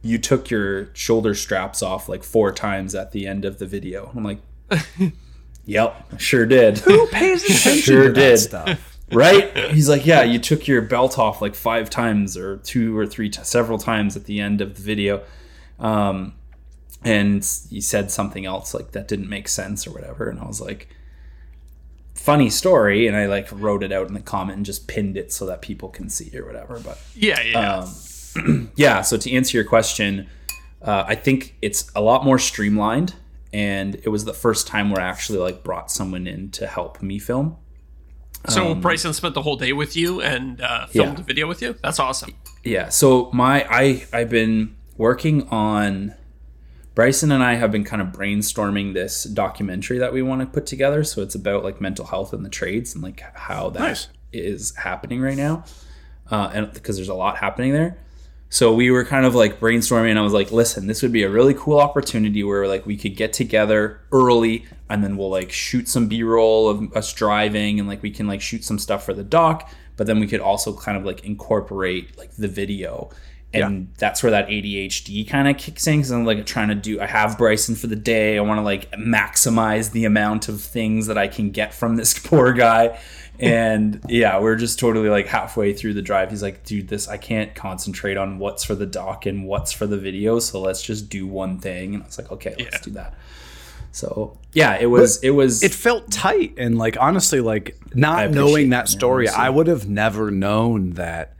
you 0.05 0.19
took 0.19 0.51
your 0.51 0.93
shoulder 0.93 1.33
straps 1.33 1.81
off 1.81 2.07
like 2.07 2.23
four 2.23 2.51
times 2.51 2.93
at 2.93 3.11
the 3.11 3.25
end 3.25 3.43
of 3.43 3.57
the 3.57 3.65
video. 3.65 4.11
I'm 4.15 4.23
like 4.23 4.39
Yep, 5.65 6.19
sure 6.19 6.45
did. 6.45 6.79
Who 6.79 7.07
pays 7.07 7.43
attention 7.49 7.81
Sure 7.81 8.03
to 8.03 8.09
that 8.11 8.15
did. 8.19 8.37
stuff? 8.37 8.97
right? 9.11 9.55
He's 9.71 9.87
like, 9.89 10.05
yeah, 10.05 10.23
you 10.23 10.39
took 10.39 10.67
your 10.67 10.81
belt 10.81 11.17
off 11.19 11.41
like 11.41 11.55
five 11.55 11.89
times 11.89 12.35
or 12.37 12.57
two 12.57 12.97
or 12.97 13.05
three, 13.05 13.29
t- 13.29 13.43
several 13.43 13.77
times 13.77 14.15
at 14.15 14.25
the 14.25 14.39
end 14.39 14.61
of 14.61 14.75
the 14.75 14.81
video. 14.81 15.23
Um, 15.79 16.33
and 17.03 17.35
he 17.69 17.81
said 17.81 18.09
something 18.11 18.45
else 18.45 18.73
like 18.73 18.91
that 18.93 19.07
didn't 19.07 19.29
make 19.29 19.47
sense 19.47 19.85
or 19.85 19.91
whatever. 19.91 20.27
And 20.29 20.39
I 20.39 20.45
was 20.45 20.59
like, 20.59 20.89
funny 22.13 22.49
story. 22.49 23.07
And 23.07 23.15
I 23.15 23.27
like 23.27 23.47
wrote 23.51 23.83
it 23.83 23.91
out 23.91 24.07
in 24.07 24.13
the 24.13 24.21
comment 24.21 24.57
and 24.57 24.65
just 24.65 24.87
pinned 24.87 25.17
it 25.17 25.31
so 25.31 25.45
that 25.45 25.61
people 25.61 25.89
can 25.89 26.09
see 26.09 26.35
or 26.37 26.45
whatever. 26.45 26.79
But 26.79 26.99
Yeah, 27.13 27.41
yeah. 27.41 27.85
um, 28.45 28.71
yeah, 28.75 29.01
so 29.01 29.17
to 29.17 29.31
answer 29.31 29.57
your 29.57 29.65
question, 29.65 30.27
uh, 30.81 31.03
I 31.07 31.15
think 31.15 31.55
it's 31.61 31.91
a 31.95 32.01
lot 32.01 32.23
more 32.25 32.39
streamlined. 32.39 33.15
And 33.55 33.95
it 34.03 34.09
was 34.09 34.25
the 34.25 34.33
first 34.33 34.67
time 34.67 34.89
where 34.89 35.01
I 35.01 35.07
actually 35.07 35.39
like 35.39 35.63
brought 35.63 35.89
someone 35.89 36.27
in 36.27 36.51
to 36.51 36.67
help 36.67 37.01
me 37.01 37.19
film. 37.19 37.55
so 38.49 38.75
Bryson 38.75 39.13
spent 39.13 39.33
the 39.33 39.41
whole 39.41 39.55
day 39.55 39.71
with 39.71 39.95
you 39.95 40.21
and 40.21 40.59
uh, 40.61 40.87
filmed 40.87 41.09
um, 41.11 41.15
Yeah. 41.15 41.21
a 41.21 41.23
video 41.23 41.47
with 41.47 41.61
you. 41.61 41.75
That's 41.81 41.99
awesome. 41.99 42.31
Yeah. 42.63 42.89
So 42.89 43.29
my 43.33 43.65
I 43.69 44.05
I've 44.11 44.29
been 44.29 44.75
working 44.97 45.47
on 45.49 46.13
Bryson 46.95 47.31
and 47.31 47.43
I 47.43 47.55
have 47.55 47.71
been 47.71 47.83
kind 47.85 48.01
of 48.01 48.09
brainstorming 48.09 48.93
this 48.93 49.23
documentary 49.23 49.99
that 49.99 50.11
we 50.13 50.21
want 50.21 50.41
to 50.41 50.47
put 50.47 50.65
together. 50.65 51.03
So 51.03 51.21
it's 51.21 51.35
about 51.35 51.63
like 51.63 51.79
mental 51.79 52.05
health 52.05 52.33
in 52.33 52.43
the 52.43 52.49
trades 52.49 52.93
and 52.93 53.03
like 53.03 53.21
how 53.35 53.69
that 53.71 54.07
is 54.33 54.73
Nice. 54.75 54.83
happening 54.83 55.21
right 55.21 55.37
now. 55.37 55.63
Uh, 56.29 56.51
and 56.53 56.73
because 56.73 56.95
there's 56.97 57.09
a 57.09 57.13
lot 57.25 57.37
happening 57.37 57.71
there. 57.73 57.97
So 58.55 58.73
we 58.73 58.89
were 58.89 59.03
kind 59.03 59.25
of 59.25 59.35
like 59.35 59.59
brainstorming 59.59 60.11
and 60.11 60.17
I 60.17 60.21
was 60.21 60.31
like, 60.31 60.49
listen, 60.49 60.87
this 60.87 61.01
would 61.01 61.11
be 61.11 61.23
a 61.23 61.29
really 61.29 61.53
cool 61.53 61.77
opportunity 61.77 62.41
where 62.41 62.69
like 62.69 62.85
we 62.85 62.95
could 62.95 63.17
get 63.17 63.33
together 63.33 63.99
early 64.13 64.65
and 64.89 65.03
then 65.03 65.17
we'll 65.17 65.29
like 65.29 65.51
shoot 65.51 65.89
some 65.89 66.07
B-roll 66.07 66.69
of 66.69 66.93
us 66.95 67.11
driving 67.11 67.81
and 67.81 67.89
like 67.89 68.01
we 68.01 68.11
can 68.11 68.27
like 68.27 68.39
shoot 68.39 68.63
some 68.63 68.79
stuff 68.79 69.03
for 69.03 69.13
the 69.13 69.25
doc, 69.25 69.69
but 69.97 70.07
then 70.07 70.21
we 70.21 70.27
could 70.27 70.39
also 70.39 70.73
kind 70.73 70.97
of 70.97 71.03
like 71.03 71.25
incorporate 71.25 72.17
like 72.17 72.33
the 72.37 72.47
video 72.47 73.09
and 73.55 73.81
yeah. 73.81 73.93
that's 73.97 74.21
where 74.23 74.31
that 74.31 74.47
ADHD 74.47 75.27
kind 75.27 75.47
of 75.47 75.57
kicks 75.57 75.87
in 75.87 75.97
because 75.97 76.11
I'm 76.11 76.25
like 76.25 76.45
trying 76.45 76.69
to 76.69 76.75
do. 76.75 76.99
I 76.99 77.07
have 77.07 77.37
Bryson 77.37 77.75
for 77.75 77.87
the 77.87 77.95
day. 77.95 78.37
I 78.37 78.41
want 78.41 78.59
to 78.59 78.63
like 78.63 78.91
maximize 78.91 79.91
the 79.91 80.05
amount 80.05 80.49
of 80.49 80.61
things 80.61 81.07
that 81.07 81.17
I 81.17 81.27
can 81.27 81.51
get 81.51 81.73
from 81.73 81.95
this 81.95 82.17
poor 82.25 82.51
guy. 82.53 82.99
And 83.39 84.01
yeah, 84.07 84.39
we're 84.39 84.55
just 84.55 84.79
totally 84.79 85.09
like 85.09 85.27
halfway 85.27 85.73
through 85.73 85.93
the 85.93 86.01
drive. 86.01 86.29
He's 86.29 86.41
like, 86.41 86.63
dude, 86.63 86.87
this 86.87 87.07
I 87.07 87.17
can't 87.17 87.53
concentrate 87.55 88.17
on 88.17 88.39
what's 88.39 88.63
for 88.63 88.75
the 88.75 88.85
doc 88.85 89.25
and 89.25 89.45
what's 89.45 89.71
for 89.71 89.87
the 89.87 89.97
video. 89.97 90.39
So 90.39 90.61
let's 90.61 90.81
just 90.81 91.09
do 91.09 91.27
one 91.27 91.59
thing. 91.59 91.95
And 91.95 92.03
I 92.03 92.05
was 92.05 92.17
like, 92.17 92.31
okay, 92.31 92.55
let's 92.57 92.77
yeah. 92.77 92.81
do 92.81 92.91
that. 92.91 93.13
So 93.91 94.37
yeah, 94.51 94.77
it 94.77 94.87
was 94.87 95.19
but 95.19 95.27
it 95.27 95.31
was 95.31 95.63
it 95.63 95.73
felt 95.73 96.11
tight 96.11 96.55
and 96.57 96.77
like 96.77 96.97
honestly, 96.99 97.39
like 97.39 97.77
not 97.95 98.31
knowing 98.31 98.71
that 98.71 98.89
story, 98.89 99.29
I 99.29 99.49
would 99.49 99.67
have 99.67 99.87
never 99.87 100.31
known 100.31 100.91
that 100.91 101.37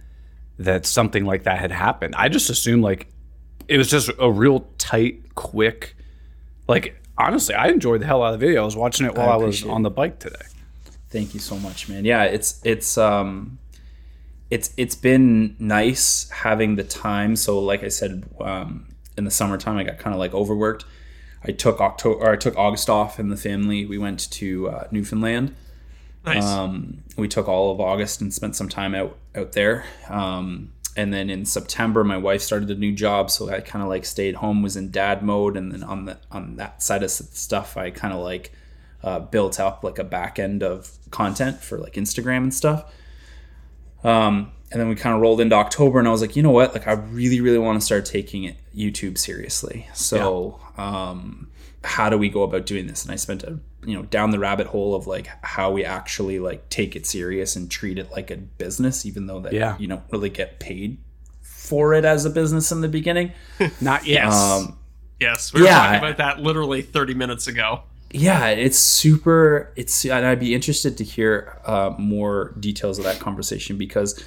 that 0.59 0.85
something 0.85 1.25
like 1.25 1.43
that 1.43 1.59
had 1.59 1.71
happened. 1.71 2.15
I 2.15 2.29
just 2.29 2.49
assumed 2.49 2.81
like 2.81 3.07
it 3.67 3.77
was 3.77 3.89
just 3.89 4.09
a 4.19 4.31
real 4.31 4.67
tight, 4.77 5.35
quick. 5.35 5.97
Like 6.67 6.95
honestly, 7.17 7.55
I 7.55 7.67
enjoyed 7.67 8.01
the 8.01 8.05
hell 8.05 8.23
out 8.23 8.33
of 8.33 8.39
the 8.39 8.45
video. 8.45 8.61
I 8.61 8.65
was 8.65 8.77
watching 8.77 9.05
it 9.05 9.15
while 9.15 9.29
I, 9.29 9.33
I 9.33 9.37
was 9.37 9.65
on 9.65 9.81
the 9.81 9.89
bike 9.89 10.19
today. 10.19 10.45
Thank 11.15 11.33
you 11.33 11.39
so 11.39 11.57
much, 11.57 11.87
man. 11.87 12.05
Yeah, 12.05 12.23
it's 12.23 12.61
it's 12.63 12.97
um 12.97 13.59
it's 14.49 14.73
it's 14.77 14.95
been 14.95 15.55
nice 15.59 16.29
having 16.29 16.75
the 16.75 16.83
time. 16.83 17.35
So 17.35 17.59
like 17.59 17.83
I 17.83 17.89
said, 17.89 18.27
um, 18.39 18.87
in 19.17 19.23
the 19.23 19.31
summertime, 19.31 19.77
I 19.77 19.83
got 19.83 19.97
kind 19.97 20.13
of 20.13 20.19
like 20.19 20.33
overworked. 20.33 20.85
I 21.43 21.51
took 21.51 21.79
October 21.79 22.19
or 22.19 22.31
I 22.31 22.35
took 22.35 22.57
August 22.57 22.89
off, 22.89 23.19
and 23.19 23.31
the 23.31 23.37
family 23.37 23.85
we 23.85 23.97
went 23.97 24.29
to 24.31 24.69
uh, 24.69 24.87
Newfoundland 24.91 25.55
Nice. 26.25 26.43
Um, 26.43 27.03
we 27.17 27.27
took 27.27 27.47
all 27.47 27.71
of 27.71 27.79
August 27.79 28.21
and 28.21 28.33
spent 28.33 28.55
some 28.55 28.67
time 28.67 28.95
out 28.95 29.17
out 29.35 29.51
there. 29.51 29.85
Um, 30.09 30.73
and 30.97 31.13
then 31.13 31.29
in 31.29 31.45
September, 31.45 32.03
my 32.03 32.17
wife 32.17 32.41
started 32.41 32.71
a 32.71 32.75
new 32.75 32.93
job, 32.93 33.29
so 33.29 33.49
I 33.49 33.59
kind 33.59 33.83
of 33.83 33.89
like 33.89 34.05
stayed 34.05 34.35
home, 34.35 34.63
was 34.63 34.75
in 34.75 34.91
dad 34.91 35.21
mode, 35.21 35.57
and 35.57 35.71
then 35.71 35.83
on 35.83 36.05
the 36.05 36.17
on 36.31 36.55
that 36.55 36.81
side 36.81 37.03
of 37.03 37.11
stuff, 37.11 37.77
I 37.77 37.91
kind 37.91 38.13
of 38.13 38.21
like 38.21 38.51
uh, 39.05 39.19
built 39.19 39.59
up 39.59 39.83
like 39.83 39.99
a 39.99 40.03
back 40.03 40.39
end 40.39 40.63
of 40.63 40.97
content 41.11 41.61
for 41.61 41.77
like 41.77 41.93
Instagram 41.93 42.37
and 42.37 42.53
stuff. 42.53 42.91
Um, 44.03 44.51
and 44.71 44.81
then 44.81 44.89
we 44.89 44.95
kind 44.95 45.15
of 45.15 45.21
rolled 45.21 45.39
into 45.39 45.55
October, 45.55 45.99
and 45.99 46.07
I 46.07 46.11
was 46.11 46.21
like, 46.21 46.35
you 46.35 46.43
know 46.43 46.51
what? 46.51 46.73
Like, 46.73 46.87
I 46.87 46.93
really, 46.93 47.39
really 47.39 47.59
want 47.59 47.79
to 47.79 47.85
start 47.85 48.03
taking 48.03 48.43
it 48.43 48.57
YouTube 48.75 49.17
seriously. 49.17 49.87
So, 49.93 50.59
yeah. 50.77 51.09
um, 51.09 51.51
how 51.83 52.09
do 52.09 52.17
we 52.17 52.29
go 52.29 52.41
about 52.43 52.65
doing 52.65 52.87
this? 52.87 53.03
And 53.03 53.11
I 53.11 53.15
spent 53.15 53.43
a 53.43 53.59
you 53.85 53.95
know 53.95 54.01
down 54.01 54.31
the 54.31 54.39
rabbit 54.39 54.65
hole 54.65 54.95
of 54.95 55.05
like 55.05 55.29
how 55.43 55.71
we 55.71 55.85
actually 55.85 56.39
like 56.39 56.67
take 56.69 56.95
it 56.95 57.05
serious 57.05 57.55
and 57.55 57.69
treat 57.69 57.99
it 57.99 58.09
like 58.11 58.31
a 58.31 58.37
business 58.37 59.05
even 59.05 59.27
though 59.27 59.39
that 59.39 59.53
yeah. 59.53 59.77
you 59.77 59.87
don't 59.87 60.01
really 60.11 60.29
get 60.29 60.59
paid 60.59 60.97
for 61.41 61.93
it 61.93 62.03
as 62.03 62.25
a 62.25 62.29
business 62.31 62.71
in 62.71 62.81
the 62.81 62.87
beginning 62.87 63.31
not 63.81 64.03
yet 64.07 64.25
um, 64.25 64.79
yes 65.19 65.53
we 65.53 65.61
were 65.61 65.67
yeah, 65.67 65.77
talking 65.77 65.97
about 65.99 66.17
that 66.17 66.39
literally 66.39 66.81
30 66.81 67.13
minutes 67.13 67.45
ago 67.45 67.83
yeah 68.15 68.47
it's 68.47 68.77
super 68.77 69.71
it's 69.75 70.05
and 70.05 70.25
i'd 70.25 70.39
be 70.39 70.53
interested 70.53 70.97
to 70.97 71.03
hear 71.03 71.59
uh, 71.65 71.93
more 71.97 72.55
details 72.59 72.97
of 72.97 73.03
that 73.03 73.19
conversation 73.19 73.77
because 73.77 74.23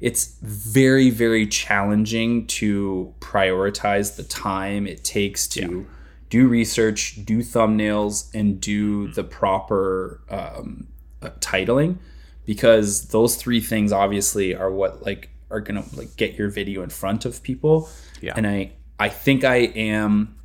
it's 0.00 0.36
very 0.42 1.10
very 1.10 1.46
challenging 1.46 2.46
to 2.46 3.14
prioritize 3.20 4.16
the 4.16 4.24
time 4.24 4.86
it 4.86 5.04
takes 5.04 5.46
to 5.46 5.60
yeah 5.60 5.96
do 6.30 6.46
research, 6.46 7.18
do 7.24 7.40
thumbnails, 7.40 8.32
and 8.32 8.60
do 8.60 9.08
the 9.08 9.24
proper 9.24 10.22
um, 10.30 10.86
uh, 11.20 11.30
titling, 11.40 11.98
because 12.46 13.08
those 13.08 13.36
three 13.36 13.60
things 13.60 13.92
obviously 13.92 14.54
are 14.54 14.70
what 14.70 15.02
like 15.02 15.28
are 15.50 15.60
gonna 15.60 15.84
like 15.94 16.16
get 16.16 16.34
your 16.34 16.48
video 16.48 16.82
in 16.82 16.88
front 16.88 17.24
of 17.24 17.42
people. 17.42 17.90
Yeah. 18.20 18.34
And 18.36 18.46
I 18.46 18.72
I 18.98 19.08
think 19.08 19.44
I 19.44 19.56
am. 19.56 20.36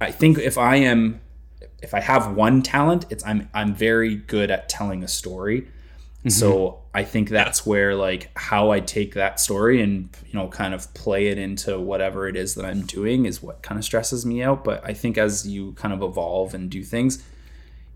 I 0.00 0.10
think 0.10 0.38
if 0.38 0.58
I 0.58 0.76
am, 0.76 1.20
if 1.82 1.94
I 1.94 2.00
have 2.00 2.32
one 2.32 2.62
talent, 2.62 3.06
it's 3.10 3.24
I'm 3.26 3.48
I'm 3.52 3.74
very 3.74 4.14
good 4.14 4.50
at 4.50 4.68
telling 4.68 5.02
a 5.02 5.08
story. 5.08 5.62
Mm-hmm. 5.62 6.28
So 6.28 6.78
I 6.94 7.02
think 7.02 7.30
that's 7.30 7.66
where 7.66 7.96
like 7.96 8.30
how 8.38 8.70
I 8.70 8.78
take 8.78 9.14
that 9.14 9.40
story 9.40 9.82
and 9.82 10.08
you 10.26 10.38
know 10.38 10.48
kind 10.48 10.72
of 10.72 10.92
play 10.94 11.26
it 11.28 11.38
into 11.38 11.80
whatever 11.80 12.28
it 12.28 12.36
is 12.36 12.54
that 12.54 12.64
I'm 12.64 12.82
doing 12.82 13.26
is 13.26 13.42
what 13.42 13.62
kind 13.62 13.78
of 13.78 13.84
stresses 13.84 14.24
me 14.24 14.42
out. 14.42 14.62
But 14.62 14.84
I 14.84 14.94
think 14.94 15.18
as 15.18 15.46
you 15.46 15.72
kind 15.72 15.92
of 15.92 16.00
evolve 16.02 16.54
and 16.54 16.70
do 16.70 16.84
things, 16.84 17.24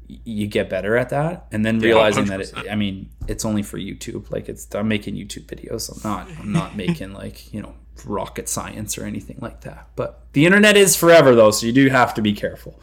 you 0.09 0.49
get 0.49 0.69
better 0.69 0.97
at 0.97 1.11
that, 1.11 1.47
and 1.53 1.65
then 1.65 1.79
realizing 1.79 2.27
yeah, 2.27 2.39
that 2.39 2.41
it, 2.41 2.71
I 2.71 2.75
mean 2.75 3.11
it's 3.29 3.45
only 3.45 3.63
for 3.63 3.79
YouTube. 3.79 4.31
Like 4.33 4.49
it's 4.49 4.75
I'm 4.75 4.89
making 4.89 5.15
YouTube 5.15 5.47
videos. 5.47 5.89
I'm 5.95 6.11
not 6.11 6.29
I'm 6.41 6.53
not 6.53 6.77
making 6.85 7.13
like 7.13 7.53
you 7.55 7.63
know 7.63 7.75
rocket 8.05 8.49
science 8.49 8.99
or 8.99 9.05
anything 9.05 9.39
like 9.41 9.61
that. 9.61 9.89
But 9.95 10.27
the 10.33 10.47
internet 10.47 10.77
is 10.77 10.97
forever 10.97 11.37
though, 11.37 11.53
so 11.53 11.65
you 11.67 11.73
do 11.73 11.89
have 11.91 12.13
to 12.15 12.23
be 12.23 12.33
careful. 12.33 12.79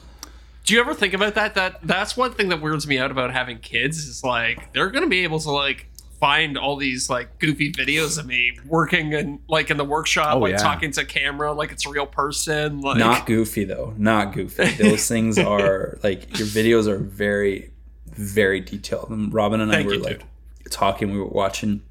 Do 0.63 0.73
you 0.73 0.79
ever 0.79 0.93
think 0.93 1.13
about 1.13 1.35
that? 1.35 1.55
That 1.55 1.79
that's 1.83 2.15
one 2.15 2.31
thing 2.31 2.49
that 2.49 2.61
weirds 2.61 2.87
me 2.87 2.97
out 2.97 3.11
about 3.11 3.31
having 3.33 3.59
kids 3.59 3.97
is 3.97 4.23
like 4.23 4.71
they're 4.73 4.89
gonna 4.89 5.07
be 5.07 5.23
able 5.23 5.39
to 5.41 5.51
like 5.51 5.87
find 6.23 6.57
all 6.57 6.77
these 6.77 7.09
like 7.09 7.37
goofy 7.37 7.69
videos 7.69 8.17
of 8.17 8.25
me 8.25 8.57
working 8.65 9.13
and 9.13 9.39
like 9.49 9.69
in 9.69 9.75
the 9.75 9.83
workshop, 9.83 10.35
oh, 10.35 10.39
like 10.39 10.51
yeah. 10.51 10.57
talking 10.57 10.89
to 10.89 11.03
camera 11.03 11.51
like 11.51 11.73
it's 11.73 11.85
a 11.85 11.89
real 11.89 12.05
person. 12.05 12.79
Like 12.79 12.97
not 12.97 13.25
goofy 13.25 13.65
though, 13.65 13.93
not 13.97 14.33
goofy. 14.33 14.71
Those 14.81 15.05
things 15.05 15.37
are 15.53 15.99
like 16.01 16.39
your 16.39 16.47
videos 16.47 16.87
are 16.87 16.97
very, 16.97 17.71
very 18.07 18.61
detailed. 18.61 19.09
And 19.09 19.33
Robin 19.33 19.59
and 19.59 19.69
Thank 19.69 19.85
I 19.85 19.89
were 19.89 19.97
like 19.97 20.19
dude. 20.19 20.71
talking. 20.71 21.11
We 21.11 21.19
were 21.19 21.25
watching, 21.25 21.81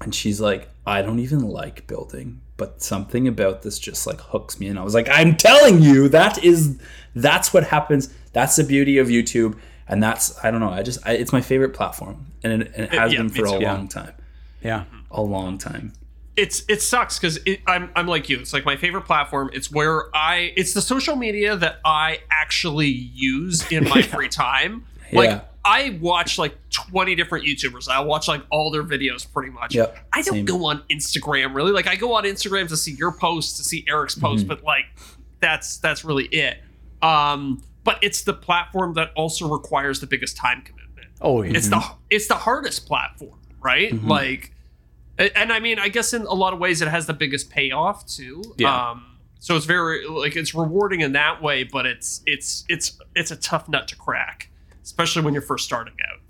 and 0.00 0.12
she's 0.12 0.40
like, 0.40 0.68
"I 0.84 1.02
don't 1.02 1.20
even 1.20 1.38
like 1.38 1.86
building." 1.86 2.40
But 2.60 2.82
something 2.82 3.26
about 3.26 3.62
this 3.62 3.78
just 3.78 4.06
like 4.06 4.20
hooks 4.20 4.60
me, 4.60 4.68
and 4.68 4.78
I 4.78 4.84
was 4.84 4.94
like, 4.94 5.08
"I'm 5.10 5.36
telling 5.36 5.80
you, 5.82 6.08
that 6.10 6.44
is 6.44 6.78
that's 7.14 7.52
what 7.52 7.64
happens. 7.64 8.12
That's 8.32 8.56
the 8.56 8.64
beauty 8.64 8.98
of 8.98 9.08
YouTube." 9.08 9.58
and 9.90 10.00
that's 10.00 10.42
I 10.42 10.50
don't 10.52 10.60
know. 10.60 10.70
I 10.70 10.82
just 10.82 11.00
I, 11.04 11.14
it's 11.14 11.32
my 11.32 11.40
favorite 11.40 11.74
platform, 11.74 12.26
and 12.44 12.62
it, 12.62 12.72
and 12.74 12.84
it 12.84 12.92
has 12.92 13.12
yeah, 13.12 13.18
been 13.18 13.28
for 13.28 13.44
a 13.44 13.58
long 13.58 13.88
time. 13.88 14.14
Yeah, 14.62 14.84
a 15.10 15.20
long 15.20 15.58
time. 15.58 15.92
It's 16.36 16.62
it 16.68 16.80
sucks 16.80 17.18
because 17.18 17.40
I'm 17.66 17.90
I'm 17.96 18.06
like 18.06 18.28
you. 18.28 18.38
It's 18.38 18.52
like 18.52 18.64
my 18.64 18.76
favorite 18.76 19.04
platform. 19.04 19.50
It's 19.52 19.70
where 19.70 20.04
I 20.14 20.52
it's 20.56 20.74
the 20.74 20.80
social 20.80 21.16
media 21.16 21.56
that 21.56 21.80
I 21.84 22.20
actually 22.30 22.88
use 22.88 23.70
in 23.70 23.88
my 23.88 23.96
yeah. 23.96 24.02
free 24.02 24.28
time. 24.28 24.86
Like 25.12 25.30
yeah. 25.30 25.40
I 25.64 25.98
watch 26.00 26.38
like 26.38 26.56
20 26.88 27.14
different 27.14 27.44
YouTubers. 27.44 27.88
I 27.88 28.00
watch 28.00 28.28
like 28.28 28.42
all 28.50 28.70
their 28.70 28.84
videos 28.84 29.30
pretty 29.30 29.50
much. 29.50 29.74
Yep, 29.74 29.98
I 30.12 30.22
don't 30.22 30.34
same. 30.34 30.44
go 30.44 30.64
on 30.66 30.82
Instagram 30.90 31.54
really. 31.54 31.72
Like 31.72 31.86
I 31.86 31.96
go 31.96 32.14
on 32.14 32.24
Instagram 32.24 32.68
to 32.68 32.76
see 32.76 32.92
your 32.92 33.12
posts, 33.12 33.56
to 33.58 33.64
see 33.64 33.84
Eric's 33.88 34.14
posts, 34.14 34.42
mm-hmm. 34.42 34.54
but 34.54 34.64
like 34.64 34.84
that's 35.40 35.78
that's 35.78 36.04
really 36.04 36.26
it. 36.26 36.58
Um 37.02 37.62
but 37.82 37.98
it's 38.02 38.22
the 38.22 38.34
platform 38.34 38.94
that 38.94 39.10
also 39.16 39.48
requires 39.48 40.00
the 40.00 40.06
biggest 40.06 40.36
time 40.36 40.62
commitment. 40.62 41.08
Oh, 41.20 41.42
yeah. 41.42 41.56
It's 41.56 41.68
the 41.68 41.82
it's 42.10 42.28
the 42.28 42.34
hardest 42.34 42.86
platform, 42.86 43.40
right? 43.60 43.92
Mm-hmm. 43.92 44.08
Like 44.08 44.54
and 45.18 45.52
I 45.52 45.60
mean, 45.60 45.78
I 45.78 45.88
guess 45.88 46.14
in 46.14 46.22
a 46.22 46.32
lot 46.32 46.52
of 46.52 46.58
ways 46.58 46.80
it 46.80 46.88
has 46.88 47.06
the 47.06 47.12
biggest 47.12 47.50
payoff 47.50 48.06
too. 48.06 48.42
Yeah. 48.56 48.90
Um, 48.90 49.18
so 49.38 49.56
it's 49.56 49.66
very 49.66 50.06
like 50.06 50.36
it's 50.36 50.54
rewarding 50.54 51.00
in 51.00 51.12
that 51.12 51.42
way, 51.42 51.64
but 51.64 51.86
it's 51.86 52.22
it's 52.26 52.64
it's 52.68 52.98
it's 53.14 53.30
a 53.30 53.36
tough 53.36 53.68
nut 53.68 53.88
to 53.88 53.96
crack, 53.96 54.50
especially 54.82 55.22
when 55.22 55.34
you're 55.34 55.42
first 55.42 55.64
starting 55.64 55.94
out. 56.10 56.20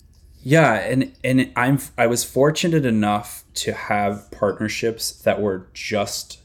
Yeah, 0.42 0.72
and 0.74 1.12
and 1.22 1.52
I'm 1.56 1.78
I 1.98 2.06
was 2.06 2.24
fortunate 2.24 2.86
enough 2.86 3.44
to 3.54 3.72
have 3.72 4.30
partnerships 4.30 5.12
that 5.12 5.40
were 5.40 5.68
just 5.74 6.40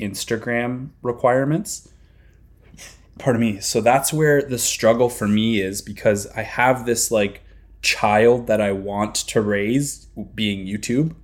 Instagram 0.00 0.90
requirements. 1.02 1.88
Pardon 3.18 3.40
me. 3.40 3.60
So 3.60 3.80
that's 3.80 4.12
where 4.12 4.42
the 4.42 4.58
struggle 4.58 5.08
for 5.08 5.28
me 5.28 5.60
is 5.60 5.82
because 5.82 6.26
i 6.36 6.42
have 6.42 6.84
this 6.86 7.10
like 7.10 7.42
child 7.82 8.46
that 8.46 8.60
i 8.60 8.72
want 8.72 9.14
to 9.14 9.40
raise 9.42 10.06
being 10.34 10.66
youtube 10.66 11.14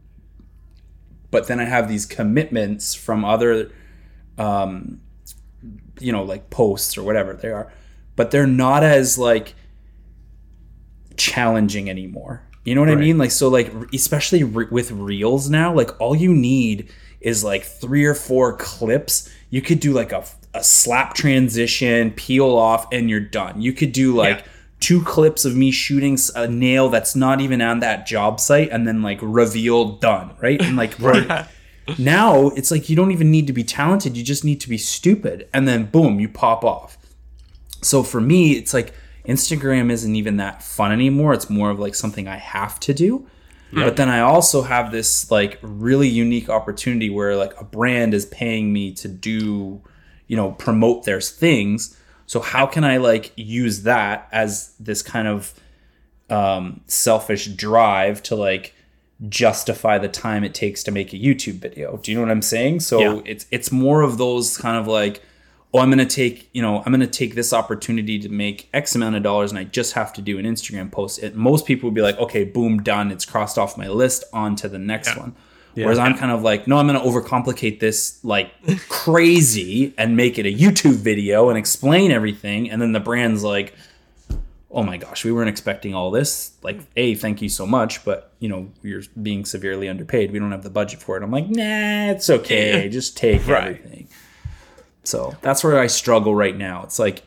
but 1.30 1.46
then 1.46 1.58
i 1.58 1.64
have 1.64 1.88
these 1.88 2.04
commitments 2.04 2.94
from 2.94 3.24
other 3.24 3.72
um 4.36 5.00
you 5.98 6.12
know 6.12 6.22
like 6.22 6.50
posts 6.50 6.98
or 6.98 7.02
whatever 7.02 7.32
they 7.32 7.50
are 7.50 7.72
but 8.14 8.30
they're 8.30 8.46
not 8.46 8.82
as 8.82 9.16
like 9.16 9.54
challenging 11.16 11.90
anymore 11.90 12.42
you 12.64 12.74
know 12.74 12.80
what 12.80 12.88
right. 12.88 12.98
i 12.98 13.00
mean 13.00 13.18
like 13.18 13.30
so 13.30 13.48
like 13.48 13.72
especially 13.92 14.44
re- 14.44 14.68
with 14.70 14.90
reels 14.92 15.50
now 15.50 15.72
like 15.72 15.98
all 16.00 16.14
you 16.14 16.34
need 16.34 16.90
is 17.20 17.44
like 17.44 17.64
three 17.64 18.04
or 18.04 18.14
four 18.14 18.56
clips 18.56 19.30
you 19.50 19.60
could 19.60 19.80
do 19.80 19.92
like 19.92 20.12
a 20.12 20.24
a 20.54 20.64
slap 20.64 21.14
transition, 21.14 22.10
peel 22.12 22.56
off, 22.56 22.86
and 22.92 23.08
you're 23.08 23.20
done. 23.20 23.60
You 23.60 23.72
could 23.72 23.92
do 23.92 24.14
like 24.14 24.38
yeah. 24.38 24.44
two 24.80 25.02
clips 25.02 25.44
of 25.44 25.56
me 25.56 25.70
shooting 25.70 26.18
a 26.34 26.48
nail 26.48 26.88
that's 26.88 27.14
not 27.14 27.40
even 27.40 27.62
on 27.62 27.80
that 27.80 28.06
job 28.06 28.40
site, 28.40 28.70
and 28.70 28.86
then 28.86 29.02
like 29.02 29.18
reveal 29.22 29.92
done, 29.98 30.34
right? 30.40 30.60
And 30.60 30.76
like 30.76 30.98
right. 30.98 31.46
now 31.98 32.48
it's 32.48 32.70
like 32.70 32.88
you 32.88 32.96
don't 32.96 33.12
even 33.12 33.30
need 33.30 33.46
to 33.46 33.52
be 33.52 33.64
talented; 33.64 34.16
you 34.16 34.24
just 34.24 34.44
need 34.44 34.60
to 34.60 34.68
be 34.68 34.78
stupid, 34.78 35.48
and 35.52 35.68
then 35.68 35.86
boom, 35.86 36.18
you 36.18 36.28
pop 36.28 36.64
off. 36.64 36.98
So 37.82 38.02
for 38.02 38.20
me, 38.20 38.52
it's 38.52 38.74
like 38.74 38.92
Instagram 39.26 39.90
isn't 39.90 40.16
even 40.16 40.36
that 40.38 40.62
fun 40.62 40.92
anymore. 40.92 41.34
It's 41.34 41.50
more 41.50 41.70
of 41.70 41.78
like 41.78 41.94
something 41.94 42.28
I 42.28 42.36
have 42.36 42.80
to 42.80 42.94
do. 42.94 43.26
But 43.72 43.96
then 43.96 44.08
I 44.08 44.20
also 44.20 44.62
have 44.62 44.90
this 44.90 45.30
like 45.30 45.58
really 45.62 46.08
unique 46.08 46.48
opportunity 46.48 47.08
where 47.08 47.36
like 47.36 47.58
a 47.60 47.64
brand 47.64 48.14
is 48.14 48.26
paying 48.26 48.72
me 48.72 48.92
to 48.94 49.08
do, 49.08 49.80
you 50.26 50.36
know, 50.36 50.52
promote 50.52 51.04
their 51.04 51.20
things. 51.20 51.96
So 52.26 52.40
how 52.40 52.66
can 52.66 52.84
I 52.84 52.96
like 52.96 53.32
use 53.36 53.82
that 53.82 54.28
as 54.32 54.74
this 54.80 55.02
kind 55.02 55.28
of 55.28 55.54
um, 56.28 56.80
selfish 56.86 57.46
drive 57.46 58.22
to 58.24 58.36
like 58.36 58.74
justify 59.28 59.98
the 59.98 60.08
time 60.08 60.42
it 60.44 60.54
takes 60.54 60.82
to 60.84 60.90
make 60.90 61.12
a 61.12 61.16
YouTube 61.16 61.60
video? 61.60 61.96
Do 61.98 62.10
you 62.10 62.16
know 62.16 62.24
what 62.24 62.30
I'm 62.30 62.42
saying? 62.42 62.80
So 62.80 63.00
yeah. 63.00 63.22
it's 63.24 63.46
it's 63.50 63.70
more 63.70 64.02
of 64.02 64.18
those 64.18 64.56
kind 64.56 64.76
of 64.76 64.86
like 64.86 65.22
oh, 65.72 65.78
I'm 65.78 65.88
going 65.88 65.98
to 65.98 66.06
take, 66.06 66.50
you 66.52 66.62
know, 66.62 66.78
I'm 66.78 66.92
going 66.92 67.00
to 67.00 67.06
take 67.06 67.34
this 67.34 67.52
opportunity 67.52 68.18
to 68.18 68.28
make 68.28 68.68
X 68.72 68.94
amount 68.94 69.16
of 69.16 69.22
dollars 69.22 69.50
and 69.52 69.58
I 69.58 69.64
just 69.64 69.92
have 69.92 70.12
to 70.14 70.22
do 70.22 70.38
an 70.38 70.44
Instagram 70.44 70.90
post. 70.90 71.22
It, 71.22 71.36
most 71.36 71.66
people 71.66 71.88
would 71.88 71.94
be 71.94 72.02
like, 72.02 72.18
okay, 72.18 72.44
boom, 72.44 72.82
done. 72.82 73.10
It's 73.10 73.24
crossed 73.24 73.56
off 73.56 73.78
my 73.78 73.88
list 73.88 74.24
on 74.32 74.56
to 74.56 74.68
the 74.68 74.78
next 74.78 75.14
yeah. 75.14 75.18
one. 75.20 75.36
Yeah. 75.76 75.84
Whereas 75.84 75.98
I'm 75.98 76.16
kind 76.16 76.32
of 76.32 76.42
like, 76.42 76.66
no, 76.66 76.78
I'm 76.78 76.88
going 76.88 77.00
to 77.00 77.06
overcomplicate 77.06 77.78
this 77.78 78.22
like 78.24 78.50
crazy 78.88 79.94
and 79.96 80.16
make 80.16 80.38
it 80.38 80.46
a 80.46 80.52
YouTube 80.52 80.96
video 80.96 81.48
and 81.48 81.56
explain 81.56 82.10
everything. 82.10 82.70
And 82.70 82.82
then 82.82 82.90
the 82.90 83.00
brand's 83.00 83.44
like, 83.44 83.74
oh 84.72 84.82
my 84.82 84.96
gosh, 84.96 85.24
we 85.24 85.30
weren't 85.30 85.48
expecting 85.48 85.94
all 85.94 86.10
this. 86.10 86.52
Like, 86.62 86.80
A, 86.96 87.14
thank 87.14 87.42
you 87.42 87.48
so 87.48 87.66
much, 87.66 88.04
but 88.04 88.32
you 88.40 88.48
know, 88.48 88.70
you're 88.82 89.02
being 89.20 89.44
severely 89.44 89.88
underpaid. 89.88 90.32
We 90.32 90.40
don't 90.40 90.50
have 90.50 90.64
the 90.64 90.70
budget 90.70 91.00
for 91.00 91.16
it. 91.16 91.22
I'm 91.22 91.30
like, 91.30 91.48
nah, 91.48 92.10
it's 92.10 92.28
okay. 92.28 92.88
Just 92.92 93.16
take 93.16 93.46
right. 93.46 93.76
everything. 93.76 94.08
So 95.10 95.36
that's 95.42 95.64
where 95.64 95.78
I 95.78 95.88
struggle 95.88 96.34
right 96.34 96.56
now. 96.56 96.82
It's 96.84 96.98
like, 96.98 97.22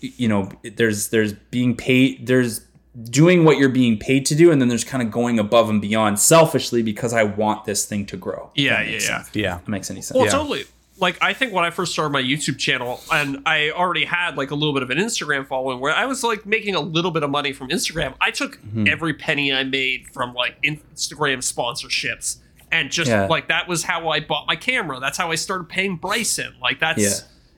you 0.00 0.28
know, 0.28 0.50
there's 0.62 1.08
there's 1.08 1.34
being 1.34 1.76
paid, 1.76 2.26
there's 2.26 2.62
doing 3.04 3.44
what 3.44 3.58
you're 3.58 3.68
being 3.68 3.98
paid 3.98 4.24
to 4.26 4.34
do, 4.34 4.50
and 4.50 4.60
then 4.60 4.68
there's 4.68 4.84
kind 4.84 5.02
of 5.02 5.10
going 5.10 5.38
above 5.38 5.68
and 5.68 5.82
beyond 5.82 6.18
selfishly 6.18 6.82
because 6.82 7.12
I 7.12 7.24
want 7.24 7.66
this 7.66 7.84
thing 7.84 8.06
to 8.06 8.16
grow. 8.16 8.50
Yeah, 8.54 8.80
yeah, 8.80 8.90
yeah, 8.90 8.98
sense. 8.98 9.30
yeah. 9.34 9.56
That 9.58 9.68
makes 9.68 9.90
any 9.90 10.00
sense. 10.00 10.16
Well, 10.16 10.24
yeah. 10.24 10.32
totally. 10.32 10.64
Like 10.98 11.18
I 11.20 11.34
think 11.34 11.52
when 11.52 11.66
I 11.66 11.68
first 11.68 11.92
started 11.92 12.10
my 12.10 12.22
YouTube 12.22 12.58
channel, 12.58 13.02
and 13.12 13.42
I 13.44 13.70
already 13.70 14.06
had 14.06 14.38
like 14.38 14.50
a 14.50 14.54
little 14.54 14.72
bit 14.72 14.82
of 14.82 14.88
an 14.88 14.96
Instagram 14.96 15.46
following, 15.46 15.78
where 15.78 15.94
I 15.94 16.06
was 16.06 16.24
like 16.24 16.46
making 16.46 16.74
a 16.74 16.80
little 16.80 17.10
bit 17.10 17.22
of 17.22 17.28
money 17.28 17.52
from 17.52 17.68
Instagram. 17.68 18.14
I 18.18 18.30
took 18.30 18.56
mm-hmm. 18.62 18.86
every 18.88 19.12
penny 19.12 19.52
I 19.52 19.62
made 19.64 20.06
from 20.08 20.32
like 20.32 20.60
Instagram 20.62 21.38
sponsorships 21.38 22.38
and 22.70 22.90
just 22.90 23.10
yeah. 23.10 23.26
like 23.26 23.48
that 23.48 23.68
was 23.68 23.82
how 23.82 24.08
I 24.08 24.20
bought 24.20 24.46
my 24.46 24.56
camera. 24.56 25.00
That's 25.00 25.18
how 25.18 25.30
I 25.30 25.36
started 25.36 25.68
paying 25.68 25.96
Bryson. 25.96 26.54
Like 26.60 26.80
that's 26.80 27.00
yeah. 27.00 27.10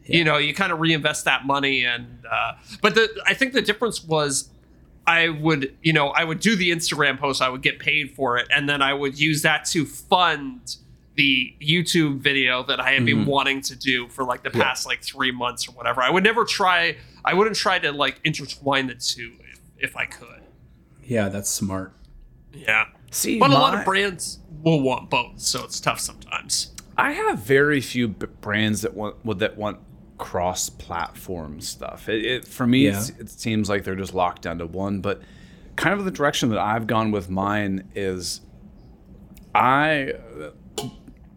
Yeah. 0.05 0.17
you 0.19 0.25
know 0.25 0.37
you 0.39 0.55
kind 0.55 0.73
of 0.73 0.81
reinvest 0.81 1.25
that 1.25 1.47
money 1.47 1.85
and 1.85 2.25
uh, 2.31 2.53
but 2.83 2.95
the 2.95 3.09
I 3.27 3.35
think 3.35 3.53
the 3.53 3.63
difference 3.63 4.03
was 4.03 4.51
I 5.07 5.29
would 5.29 5.75
you 5.83 5.93
know 5.93 6.09
I 6.09 6.25
would 6.25 6.41
do 6.41 6.57
the 6.57 6.71
Instagram 6.71 7.19
post 7.19 7.43
I 7.43 7.49
would 7.49 7.63
get 7.63 7.79
paid 7.79 8.13
for 8.13 8.39
it 8.39 8.49
and 8.55 8.69
then 8.69 8.83
I 8.83 8.95
would 8.95 9.19
use 9.19 9.43
that 9.43 9.65
to 9.67 9.85
fund 9.85 10.77
the 11.19 11.53
YouTube 11.61 12.21
video 12.21 12.63
that 12.63 12.79
I 12.79 12.93
had 12.93 13.03
mm-hmm. 13.03 13.05
been 13.05 13.27
wanting 13.27 13.61
to 13.63 13.77
do 13.77 14.09
for 14.09 14.25
like 14.25 14.45
the 14.45 14.51
past 14.51 14.87
like 14.87 15.03
three 15.03 15.33
months 15.33 15.69
or 15.69 15.73
whatever. 15.73 16.01
I 16.01 16.11
would 16.11 16.23
never 16.23 16.45
try. 16.45 16.97
I 17.25 17.35
wouldn't 17.35 17.57
try 17.57 17.81
to 17.81 17.91
like 17.91 18.21
intertwine 18.23 18.87
the 18.87 18.95
two 18.95 19.33
if, 19.53 19.61
if 19.79 19.97
I 19.97 20.07
could. 20.07 20.43
Yeah, 21.03 21.29
that's 21.29 21.51
smart. 21.51 21.93
Yeah. 22.53 22.85
See, 23.11 23.39
but 23.39 23.51
my, 23.51 23.57
a 23.57 23.59
lot 23.59 23.75
of 23.75 23.85
brands 23.85 24.39
will 24.63 24.81
want 24.81 25.11
both, 25.11 25.41
so 25.41 25.65
it's 25.65 25.81
tough 25.81 26.01
sometimes. 26.01 26.75
I 26.97 27.13
have 27.13 27.39
very 27.39 27.81
few 27.81 28.09
b- 28.09 28.27
brands 28.41 28.83
that 28.83 28.95
want 28.95 29.39
that 29.39 29.57
want 29.57 29.79
cross-platform 30.19 31.61
stuff. 31.61 32.09
It, 32.09 32.25
it 32.25 32.49
for 32.49 32.67
me, 32.67 32.87
yeah. 32.87 33.03
it 33.19 33.31
seems 33.31 33.69
like 33.69 33.85
they're 33.85 33.95
just 33.95 34.15
locked 34.15 34.43
down 34.43 34.59
to 34.59 34.67
one. 34.67 35.01
But 35.01 35.23
kind 35.77 35.99
of 35.99 36.05
the 36.05 36.11
direction 36.11 36.49
that 36.51 36.59
I've 36.59 36.87
gone 36.87 37.11
with 37.11 37.31
mine 37.31 37.89
is, 37.95 38.41
I 39.55 40.15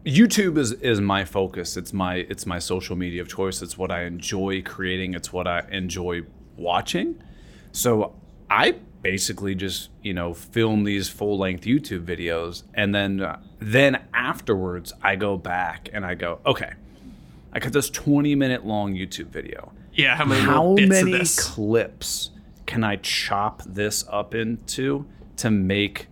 YouTube 0.04 0.58
is 0.58 0.72
is 0.72 1.00
my 1.00 1.24
focus. 1.24 1.76
It's 1.76 1.92
my 1.92 2.16
it's 2.16 2.44
my 2.44 2.58
social 2.58 2.96
media 2.96 3.22
of 3.22 3.28
choice. 3.28 3.62
It's 3.62 3.78
what 3.78 3.90
I 3.90 4.02
enjoy 4.02 4.62
creating. 4.62 5.14
It's 5.14 5.32
what 5.32 5.46
I 5.46 5.64
enjoy 5.70 6.22
watching. 6.56 7.22
So 7.70 8.14
I 8.50 8.76
basically 9.02 9.54
just 9.54 9.90
you 10.02 10.14
know 10.14 10.32
film 10.32 10.84
these 10.84 11.08
full 11.08 11.38
length 11.38 11.64
YouTube 11.64 12.04
videos, 12.04 12.62
and 12.72 12.94
then 12.94 13.20
uh, 13.20 13.40
then 13.58 14.02
afterwards 14.14 14.92
I 15.02 15.16
go 15.16 15.36
back 15.36 15.90
and 15.92 16.06
I 16.06 16.14
go, 16.14 16.40
okay, 16.46 16.72
I 17.52 17.58
got 17.58 17.72
this 17.72 17.90
twenty 17.90 18.34
minute 18.34 18.64
long 18.64 18.94
YouTube 18.94 19.26
video. 19.26 19.72
Yeah, 19.92 20.16
how 20.16 20.24
many 20.24 20.40
how 20.40 20.74
many 20.74 21.24
clips 21.36 22.30
can 22.66 22.84
I 22.84 22.96
chop 22.96 23.62
this 23.64 24.04
up 24.08 24.34
into 24.34 25.04
to 25.36 25.50
make 25.50 26.06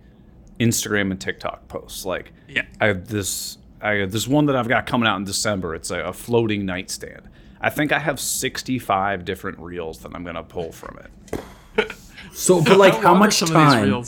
Instagram 0.59 1.11
and 1.11 1.19
TikTok 1.19 1.67
posts? 1.67 2.05
Like, 2.05 2.33
yeah, 2.47 2.63
I 2.79 2.87
have 2.87 3.07
this. 3.07 3.57
I 3.81 3.93
have 3.93 4.11
this 4.11 4.27
one 4.27 4.45
that 4.45 4.55
I've 4.55 4.67
got 4.67 4.85
coming 4.85 5.07
out 5.07 5.17
in 5.17 5.23
December. 5.23 5.73
It's 5.73 5.89
a, 5.89 6.01
a 6.01 6.13
floating 6.13 6.67
nightstand. 6.67 7.23
I 7.59 7.71
think 7.71 7.91
I 7.91 7.97
have 7.99 8.19
65 8.19 9.25
different 9.25 9.57
reels 9.59 9.99
that 9.99 10.11
I'm 10.13 10.23
gonna 10.23 10.43
pull 10.43 10.71
from 10.71 10.99
it. 10.99 11.41
So, 12.33 12.61
but 12.63 12.77
like, 12.77 12.93
how 13.01 13.13
much 13.13 13.39
time? 13.39 14.03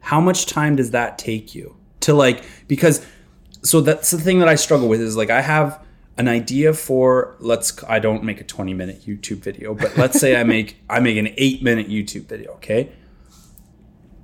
How 0.00 0.20
much 0.20 0.46
time 0.46 0.76
does 0.76 0.92
that 0.92 1.18
take 1.18 1.54
you 1.54 1.76
to 2.00 2.14
like? 2.14 2.44
Because 2.66 3.04
so 3.62 3.80
that's 3.80 4.10
the 4.10 4.18
thing 4.18 4.38
that 4.38 4.48
I 4.48 4.54
struggle 4.54 4.88
with 4.88 5.00
is 5.00 5.16
like 5.16 5.30
I 5.30 5.42
have 5.42 5.82
an 6.16 6.28
idea 6.28 6.72
for 6.72 7.36
let's 7.40 7.82
I 7.84 7.98
don't 7.98 8.24
make 8.24 8.40
a 8.40 8.44
20 8.44 8.74
minute 8.74 9.06
YouTube 9.06 9.38
video, 9.38 9.74
but 9.74 9.96
let's 9.96 10.18
say 10.18 10.40
I 10.40 10.44
make 10.44 10.76
I 10.90 11.00
make 11.00 11.16
an 11.16 11.32
8 11.36 11.62
minute 11.62 11.88
YouTube 11.88 12.26
video, 12.26 12.52
okay? 12.54 12.90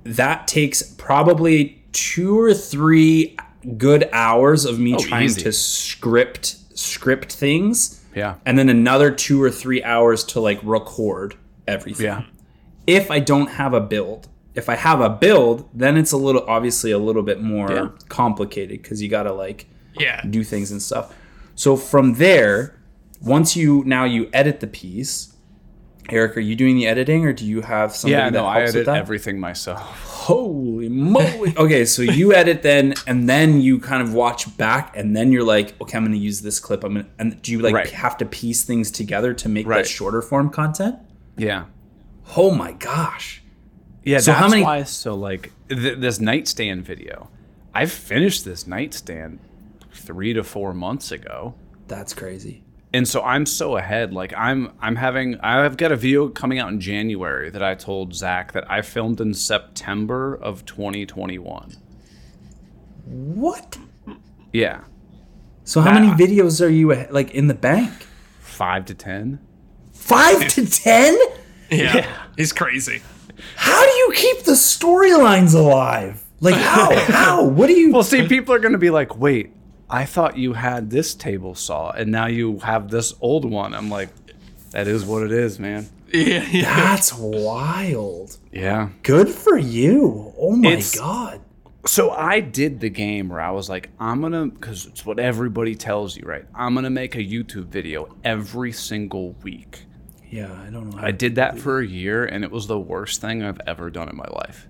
That 0.03 0.47
takes 0.47 0.83
probably 0.83 1.83
2 1.93 2.39
or 2.39 2.53
3 2.53 3.37
good 3.77 4.09
hours 4.11 4.65
of 4.65 4.79
me 4.79 4.95
oh, 4.95 4.99
trying 4.99 5.25
easy. 5.25 5.41
to 5.41 5.51
script 5.51 6.57
script 6.77 7.33
things. 7.33 8.03
Yeah. 8.15 8.35
And 8.45 8.57
then 8.57 8.69
another 8.69 9.11
2 9.11 9.41
or 9.41 9.51
3 9.51 9.83
hours 9.83 10.23
to 10.25 10.39
like 10.39 10.59
record 10.63 11.35
everything. 11.67 12.05
Yeah 12.05 12.23
if 12.87 13.11
I 13.11 13.19
don't 13.19 13.47
have 13.47 13.73
a 13.73 13.81
build. 13.81 14.27
If 14.53 14.69
I 14.69 14.75
have 14.75 15.01
a 15.01 15.09
build, 15.09 15.69
then 15.73 15.97
it's 15.97 16.13
a 16.13 16.17
little 16.17 16.45
obviously 16.47 16.91
a 16.91 16.97
little 16.97 17.23
bit 17.23 17.41
more 17.41 17.71
yeah. 17.71 17.89
complicated 18.07 18.81
because 18.81 19.01
you 19.01 19.09
gotta 19.09 19.33
like 19.33 19.67
yeah 19.99 20.21
do 20.25 20.43
things 20.43 20.71
and 20.71 20.81
stuff. 20.81 21.13
So 21.55 21.75
from 21.75 22.15
there, 22.15 22.79
once 23.21 23.55
you 23.55 23.83
now 23.85 24.05
you 24.05 24.29
edit 24.31 24.61
the 24.61 24.67
piece, 24.67 25.35
Eric, 26.09 26.37
are 26.37 26.41
you 26.41 26.55
doing 26.55 26.75
the 26.75 26.87
editing 26.87 27.25
or 27.25 27.33
do 27.33 27.45
you 27.45 27.61
have 27.61 27.95
somebody 27.95 28.21
yeah, 28.21 28.29
no, 28.29 28.45
I 28.45 28.61
edit 28.61 28.87
everything 28.87 29.39
myself. 29.39 29.81
Holy 30.03 30.89
moly. 30.89 31.53
okay, 31.57 31.85
so 31.85 32.01
you 32.01 32.33
edit 32.33 32.61
then 32.61 32.93
and 33.07 33.27
then 33.27 33.61
you 33.61 33.79
kind 33.79 34.01
of 34.01 34.13
watch 34.13 34.55
back 34.57 34.95
and 34.95 35.15
then 35.15 35.31
you're 35.31 35.43
like, 35.43 35.79
okay, 35.81 35.97
I'm 35.97 36.05
gonna 36.05 36.17
use 36.17 36.41
this 36.41 36.59
clip. 36.59 36.83
I'm 36.83 36.95
gonna 36.95 37.07
and 37.17 37.41
do 37.41 37.51
you 37.51 37.59
like 37.59 37.73
right. 37.73 37.89
have 37.91 38.17
to 38.17 38.25
piece 38.25 38.63
things 38.63 38.91
together 38.91 39.33
to 39.33 39.49
make 39.49 39.67
right. 39.67 39.77
that 39.77 39.87
shorter 39.87 40.21
form 40.21 40.49
content? 40.49 40.97
Yeah. 41.37 41.65
Oh 42.35 42.51
my 42.51 42.73
gosh. 42.73 43.43
Yeah, 44.03 44.19
so 44.19 44.31
that's 44.31 44.39
how 44.39 44.49
many... 44.49 44.63
why. 44.63 44.83
So 44.83 45.15
like 45.15 45.51
th- 45.69 45.99
this 45.99 46.19
nightstand 46.19 46.85
video, 46.85 47.29
I 47.73 47.85
finished 47.85 48.45
this 48.45 48.67
nightstand 48.67 49.39
three 49.91 50.33
to 50.33 50.43
four 50.43 50.73
months 50.73 51.11
ago. 51.11 51.55
That's 51.87 52.13
crazy. 52.13 52.63
And 52.93 53.07
so 53.07 53.21
I'm 53.23 53.45
so 53.45 53.77
ahead. 53.77 54.13
Like 54.13 54.33
I'm, 54.37 54.71
I'm 54.79 54.95
having. 54.95 55.39
I've 55.39 55.75
got 55.75 55.91
a 55.91 55.95
video 55.95 56.29
coming 56.29 56.59
out 56.59 56.69
in 56.69 56.79
January 56.79 57.49
that 57.49 57.63
I 57.63 57.75
told 57.75 58.13
Zac 58.13 58.53
that 58.53 58.69
I 58.71 58.81
filmed 58.81 59.19
in 59.19 59.33
September 59.33 60.35
of 60.35 60.65
2021. 60.65 61.75
What? 63.05 63.77
Yeah. 64.53 64.81
So 65.63 65.81
how 65.81 65.93
that, 65.93 66.01
many 66.01 66.13
videos 66.13 66.63
are 66.63 66.69
you 66.69 66.93
like 67.09 67.31
in 67.31 67.47
the 67.47 67.53
bank? 67.53 67.91
Five 68.39 68.85
to 68.85 68.93
ten. 68.93 69.39
Five 69.91 70.47
to 70.49 70.65
ten? 70.65 71.17
Yeah, 71.69 71.97
yeah. 71.97 72.23
he's 72.37 72.53
crazy. 72.53 73.01
How 73.55 73.85
do 73.85 73.91
you 73.91 74.13
keep 74.15 74.43
the 74.43 74.53
storylines 74.53 75.55
alive? 75.55 76.23
Like 76.39 76.55
how? 76.55 76.95
how? 77.07 77.43
What 77.43 77.67
do 77.67 77.73
you? 77.73 77.91
Well, 77.91 78.03
see, 78.03 78.27
people 78.27 78.53
are 78.53 78.59
going 78.59 78.73
to 78.73 78.77
be 78.77 78.89
like, 78.89 79.17
"Wait, 79.17 79.51
I 79.89 80.05
thought 80.05 80.37
you 80.37 80.53
had 80.53 80.89
this 80.89 81.13
table 81.13 81.55
saw, 81.55 81.91
and 81.91 82.11
now 82.11 82.27
you 82.27 82.59
have 82.59 82.89
this 82.89 83.13
old 83.21 83.45
one." 83.45 83.73
I'm 83.73 83.89
like, 83.89 84.09
"That 84.71 84.87
is 84.87 85.05
what 85.05 85.23
it 85.23 85.31
is, 85.31 85.59
man." 85.59 85.89
Yeah, 86.13 86.47
yeah. 86.49 86.75
that's 86.75 87.11
wild. 87.11 88.37
Yeah, 88.53 88.89
good 89.03 89.27
for 89.27 89.57
you. 89.57 90.33
Oh 90.37 90.55
my 90.55 90.69
it's, 90.69 90.97
god. 90.97 91.41
So 91.85 92.11
I 92.11 92.39
did 92.39 92.79
the 92.79 92.89
game 92.89 93.27
where 93.27 93.41
I 93.41 93.51
was 93.51 93.69
like, 93.69 93.89
I'm 93.99 94.21
gonna, 94.21 94.45
because 94.45 94.85
it's 94.85 95.05
what 95.05 95.19
everybody 95.19 95.75
tells 95.75 96.15
you, 96.15 96.23
right? 96.25 96.45
I'm 96.53 96.73
gonna 96.73 96.89
make 96.89 97.15
a 97.15 97.23
YouTube 97.23 97.65
video 97.65 98.15
every 98.23 98.71
single 98.71 99.33
week 99.43 99.84
yeah, 100.35 100.51
I 100.51 100.69
don't 100.69 100.89
know. 100.89 100.99
I 101.01 101.11
did 101.11 101.35
that 101.35 101.57
for 101.59 101.79
a 101.79 101.87
year, 101.87 102.25
and 102.25 102.43
it 102.43 102.51
was 102.51 102.67
the 102.67 102.79
worst 102.79 103.21
thing 103.21 103.41
I've 103.41 103.61
ever 103.65 103.89
done 103.89 104.09
in 104.09 104.17
my 104.17 104.27
life. 104.31 104.67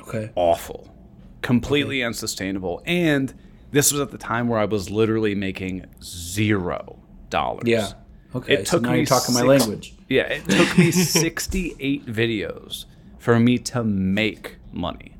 Okay. 0.00 0.30
Awful. 0.36 0.94
Completely 1.42 2.02
okay. 2.02 2.06
unsustainable. 2.06 2.82
And 2.86 3.34
this 3.72 3.90
was 3.90 4.00
at 4.00 4.12
the 4.12 4.18
time 4.18 4.48
where 4.48 4.60
I 4.60 4.64
was 4.64 4.88
literally 4.88 5.34
making 5.34 5.86
zero 6.02 7.00
dollars. 7.30 7.64
Yeah. 7.66 7.92
Okay. 8.34 8.54
It 8.54 8.58
took 8.58 8.66
so 8.66 8.78
now 8.78 8.92
me 8.92 8.98
you're 8.98 9.06
talking 9.06 9.34
six, 9.34 9.40
my 9.40 9.42
language. 9.42 9.94
Yeah. 10.08 10.22
It 10.22 10.44
took 10.48 10.78
me 10.78 10.90
68 10.92 12.06
videos 12.06 12.84
for 13.18 13.40
me 13.40 13.58
to 13.58 13.82
make 13.82 14.56
money. 14.72 15.16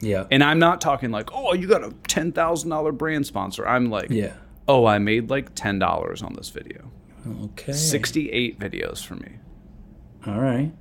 Yeah. 0.00 0.26
And 0.30 0.44
I'm 0.44 0.58
not 0.58 0.82
talking 0.82 1.10
like, 1.10 1.30
oh, 1.32 1.54
you 1.54 1.66
got 1.66 1.82
a 1.82 1.92
ten 2.06 2.32
thousand 2.32 2.68
dollar 2.68 2.92
brand 2.92 3.26
sponsor. 3.26 3.66
I'm 3.66 3.88
like, 3.88 4.10
Yeah. 4.10 4.34
oh, 4.68 4.84
I 4.84 4.98
made 4.98 5.30
like 5.30 5.54
ten 5.54 5.78
dollars 5.78 6.22
on 6.22 6.34
this 6.34 6.50
video. 6.50 6.90
Okay. 7.26 7.72
Sixty 7.72 8.30
eight 8.30 8.58
videos 8.58 9.04
for 9.04 9.14
me. 9.16 9.36
All 10.26 10.40
right. 10.40 10.72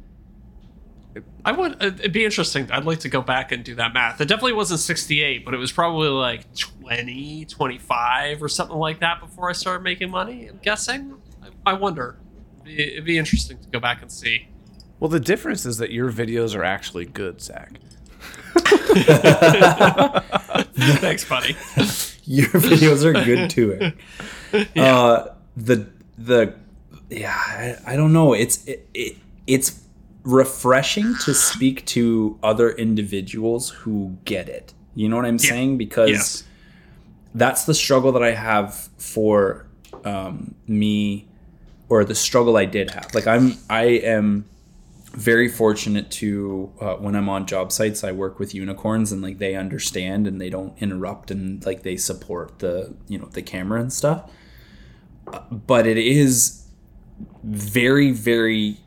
I 1.45 1.51
would. 1.53 1.81
It'd 1.81 2.11
be 2.11 2.25
interesting. 2.25 2.69
I'd 2.71 2.83
like 2.83 2.99
to 2.99 3.09
go 3.09 3.21
back 3.21 3.51
and 3.51 3.63
do 3.63 3.75
that 3.75 3.93
math. 3.93 4.19
It 4.19 4.25
definitely 4.25 4.53
wasn't 4.53 4.81
68, 4.81 5.45
but 5.45 5.53
it 5.53 5.57
was 5.57 5.71
probably 5.71 6.09
like 6.09 6.53
20, 6.55 7.45
25 7.45 8.43
or 8.43 8.49
something 8.49 8.75
like 8.75 8.99
that 8.99 9.21
before 9.21 9.49
I 9.49 9.53
started 9.53 9.81
making 9.81 10.11
money. 10.11 10.47
I'm 10.47 10.59
guessing. 10.61 11.15
I, 11.41 11.71
I 11.71 11.73
wonder. 11.73 12.17
It'd 12.65 12.65
be, 12.65 12.83
it'd 12.93 13.05
be 13.05 13.17
interesting 13.17 13.59
to 13.59 13.69
go 13.69 13.79
back 13.79 14.01
and 14.01 14.11
see. 14.11 14.49
Well, 14.99 15.09
the 15.09 15.19
difference 15.19 15.65
is 15.65 15.77
that 15.77 15.91
your 15.91 16.11
videos 16.11 16.53
are 16.55 16.63
actually 16.63 17.05
good, 17.05 17.39
Zac. 17.41 17.79
Thanks, 20.75 21.25
buddy. 21.25 21.55
Your 22.27 22.47
videos 22.47 23.03
are 23.03 23.13
good 23.13 23.49
too. 23.49 23.77
Eric. 23.79 23.97
Uh, 24.77 25.33
the 25.57 25.85
the 26.17 26.55
yeah, 27.09 27.33
I, 27.35 27.93
I 27.93 27.95
don't 27.95 28.13
know. 28.13 28.33
It's 28.33 28.65
it, 28.65 28.87
it 28.93 29.17
it's 29.47 29.81
refreshing 30.23 31.15
to 31.25 31.33
speak 31.33 31.85
to 31.87 32.39
other 32.41 32.71
individuals 32.71 33.69
who 33.69 34.17
get 34.25 34.49
it. 34.49 34.73
You 34.95 35.09
know 35.09 35.15
what 35.17 35.25
I'm 35.25 35.39
saying? 35.39 35.77
Because 35.77 36.09
Yes. 36.09 36.43
that's 37.33 37.65
the 37.65 37.73
struggle 37.73 38.11
that 38.13 38.23
I 38.23 38.31
have 38.31 38.73
for 38.97 39.67
um, 40.03 40.55
me, 40.67 41.27
or 41.89 42.05
the 42.05 42.15
struggle 42.15 42.57
I 42.57 42.65
did 42.65 42.91
have. 42.91 43.13
Like 43.13 43.27
I'm, 43.27 43.57
I 43.69 43.83
am 43.83 44.45
very 45.11 45.47
fortunate 45.47 46.11
to 46.11 46.71
uh, 46.81 46.95
when 46.95 47.15
I'm 47.15 47.29
on 47.29 47.45
job 47.45 47.71
sites, 47.71 48.03
I 48.03 48.11
work 48.11 48.39
with 48.39 48.53
unicorns 48.53 49.11
and 49.11 49.21
like 49.21 49.37
they 49.37 49.55
understand 49.55 50.27
and 50.27 50.39
they 50.41 50.49
don't 50.49 50.77
interrupt 50.81 51.31
and 51.31 51.65
like 51.65 51.83
they 51.83 51.97
support 51.97 52.59
the 52.59 52.93
you 53.07 53.17
know 53.17 53.27
the 53.27 53.41
camera 53.41 53.79
and 53.81 53.91
stuff. 53.91 54.29
But 55.51 55.87
it 55.87 55.97
is 55.97 56.63
very 57.43 58.11
very 58.11 58.77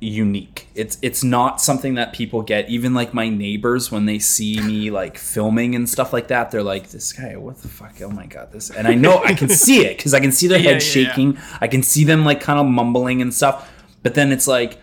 unique. 0.00 0.68
It's 0.74 0.96
it's 1.02 1.24
not 1.24 1.60
something 1.60 1.94
that 1.94 2.12
people 2.12 2.42
get. 2.42 2.68
Even 2.68 2.94
like 2.94 3.12
my 3.14 3.28
neighbors 3.28 3.90
when 3.90 4.06
they 4.06 4.18
see 4.18 4.60
me 4.60 4.90
like 4.90 5.18
filming 5.18 5.74
and 5.74 5.88
stuff 5.88 6.12
like 6.12 6.28
that, 6.28 6.50
they're 6.50 6.62
like, 6.62 6.90
"This 6.90 7.12
guy, 7.12 7.36
what 7.36 7.58
the 7.58 7.68
fuck? 7.68 8.00
Oh 8.02 8.10
my 8.10 8.26
god, 8.26 8.52
this!" 8.52 8.70
And 8.70 8.86
I 8.86 8.94
know 8.94 9.22
I 9.24 9.34
can 9.34 9.48
see 9.48 9.84
it 9.84 9.96
because 9.96 10.14
I 10.14 10.20
can 10.20 10.32
see 10.32 10.46
their 10.46 10.58
Yeah, 10.60 10.72
head 10.72 10.82
yeah, 10.82 11.02
yeah. 11.02 11.08
shaking. 11.08 11.38
I 11.60 11.68
can 11.68 11.82
see 11.82 12.04
them 12.04 12.24
like 12.24 12.40
kind 12.40 12.58
of 12.60 12.66
mumbling 12.66 13.22
and 13.22 13.32
stuff. 13.34 13.70
But 14.02 14.14
then 14.14 14.30
it's 14.30 14.46
like, 14.46 14.78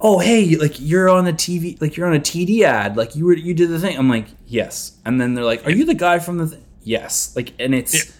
"Oh 0.00 0.18
hey, 0.18 0.56
like 0.56 0.78
you're 0.78 1.08
on 1.08 1.26
a 1.26 1.32
TV, 1.32 1.80
like 1.80 1.96
you're 1.96 2.06
on 2.06 2.14
a 2.14 2.20
TD 2.20 2.62
ad, 2.62 2.96
like 2.96 3.16
you 3.16 3.24
were 3.24 3.34
you 3.36 3.54
did 3.54 3.70
the 3.70 3.78
thing." 3.78 3.96
I'm 3.96 4.08
like, 4.10 4.26
"Yes," 4.46 4.98
and 5.04 5.20
then 5.20 5.34
they're 5.34 5.44
like, 5.44 5.66
"Are 5.66 5.70
you 5.70 5.84
the 5.84 5.94
guy 5.94 6.18
from 6.18 6.38
the?" 6.38 6.48
Th-? 6.48 6.62
Yes, 6.82 7.34
like, 7.36 7.52
and 7.58 7.74
it's. 7.74 8.12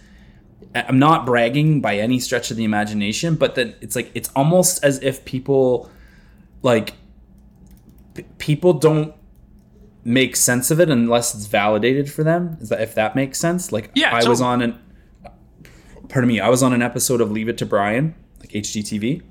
I'm 0.74 0.98
not 0.98 1.24
bragging 1.26 1.80
by 1.80 1.96
any 1.96 2.18
stretch 2.20 2.50
of 2.50 2.56
the 2.56 2.64
imagination, 2.64 3.36
but 3.36 3.54
that 3.54 3.76
it's 3.80 3.96
like 3.96 4.10
it's 4.14 4.30
almost 4.36 4.84
as 4.84 5.02
if 5.02 5.24
people 5.24 5.90
like 6.62 6.94
p- 8.14 8.24
people 8.38 8.72
don't 8.74 9.14
make 10.04 10.36
sense 10.36 10.70
of 10.70 10.78
it 10.80 10.90
unless 10.90 11.34
it's 11.34 11.46
validated 11.46 12.10
for 12.12 12.22
them. 12.22 12.56
Is 12.60 12.68
that 12.68 12.80
if 12.80 12.94
that 12.94 13.16
makes 13.16 13.38
sense? 13.40 13.72
Like 13.72 13.90
Yeah, 13.94 14.14
I 14.14 14.28
was 14.28 14.40
on 14.40 14.62
an 14.62 14.78
pardon 16.08 16.28
me, 16.28 16.40
I 16.40 16.48
was 16.48 16.62
on 16.62 16.72
an 16.72 16.82
episode 16.82 17.20
of 17.20 17.30
Leave 17.30 17.48
It 17.48 17.58
to 17.58 17.66
Brian, 17.66 18.14
like 18.40 18.50
HGTV. 18.50 19.22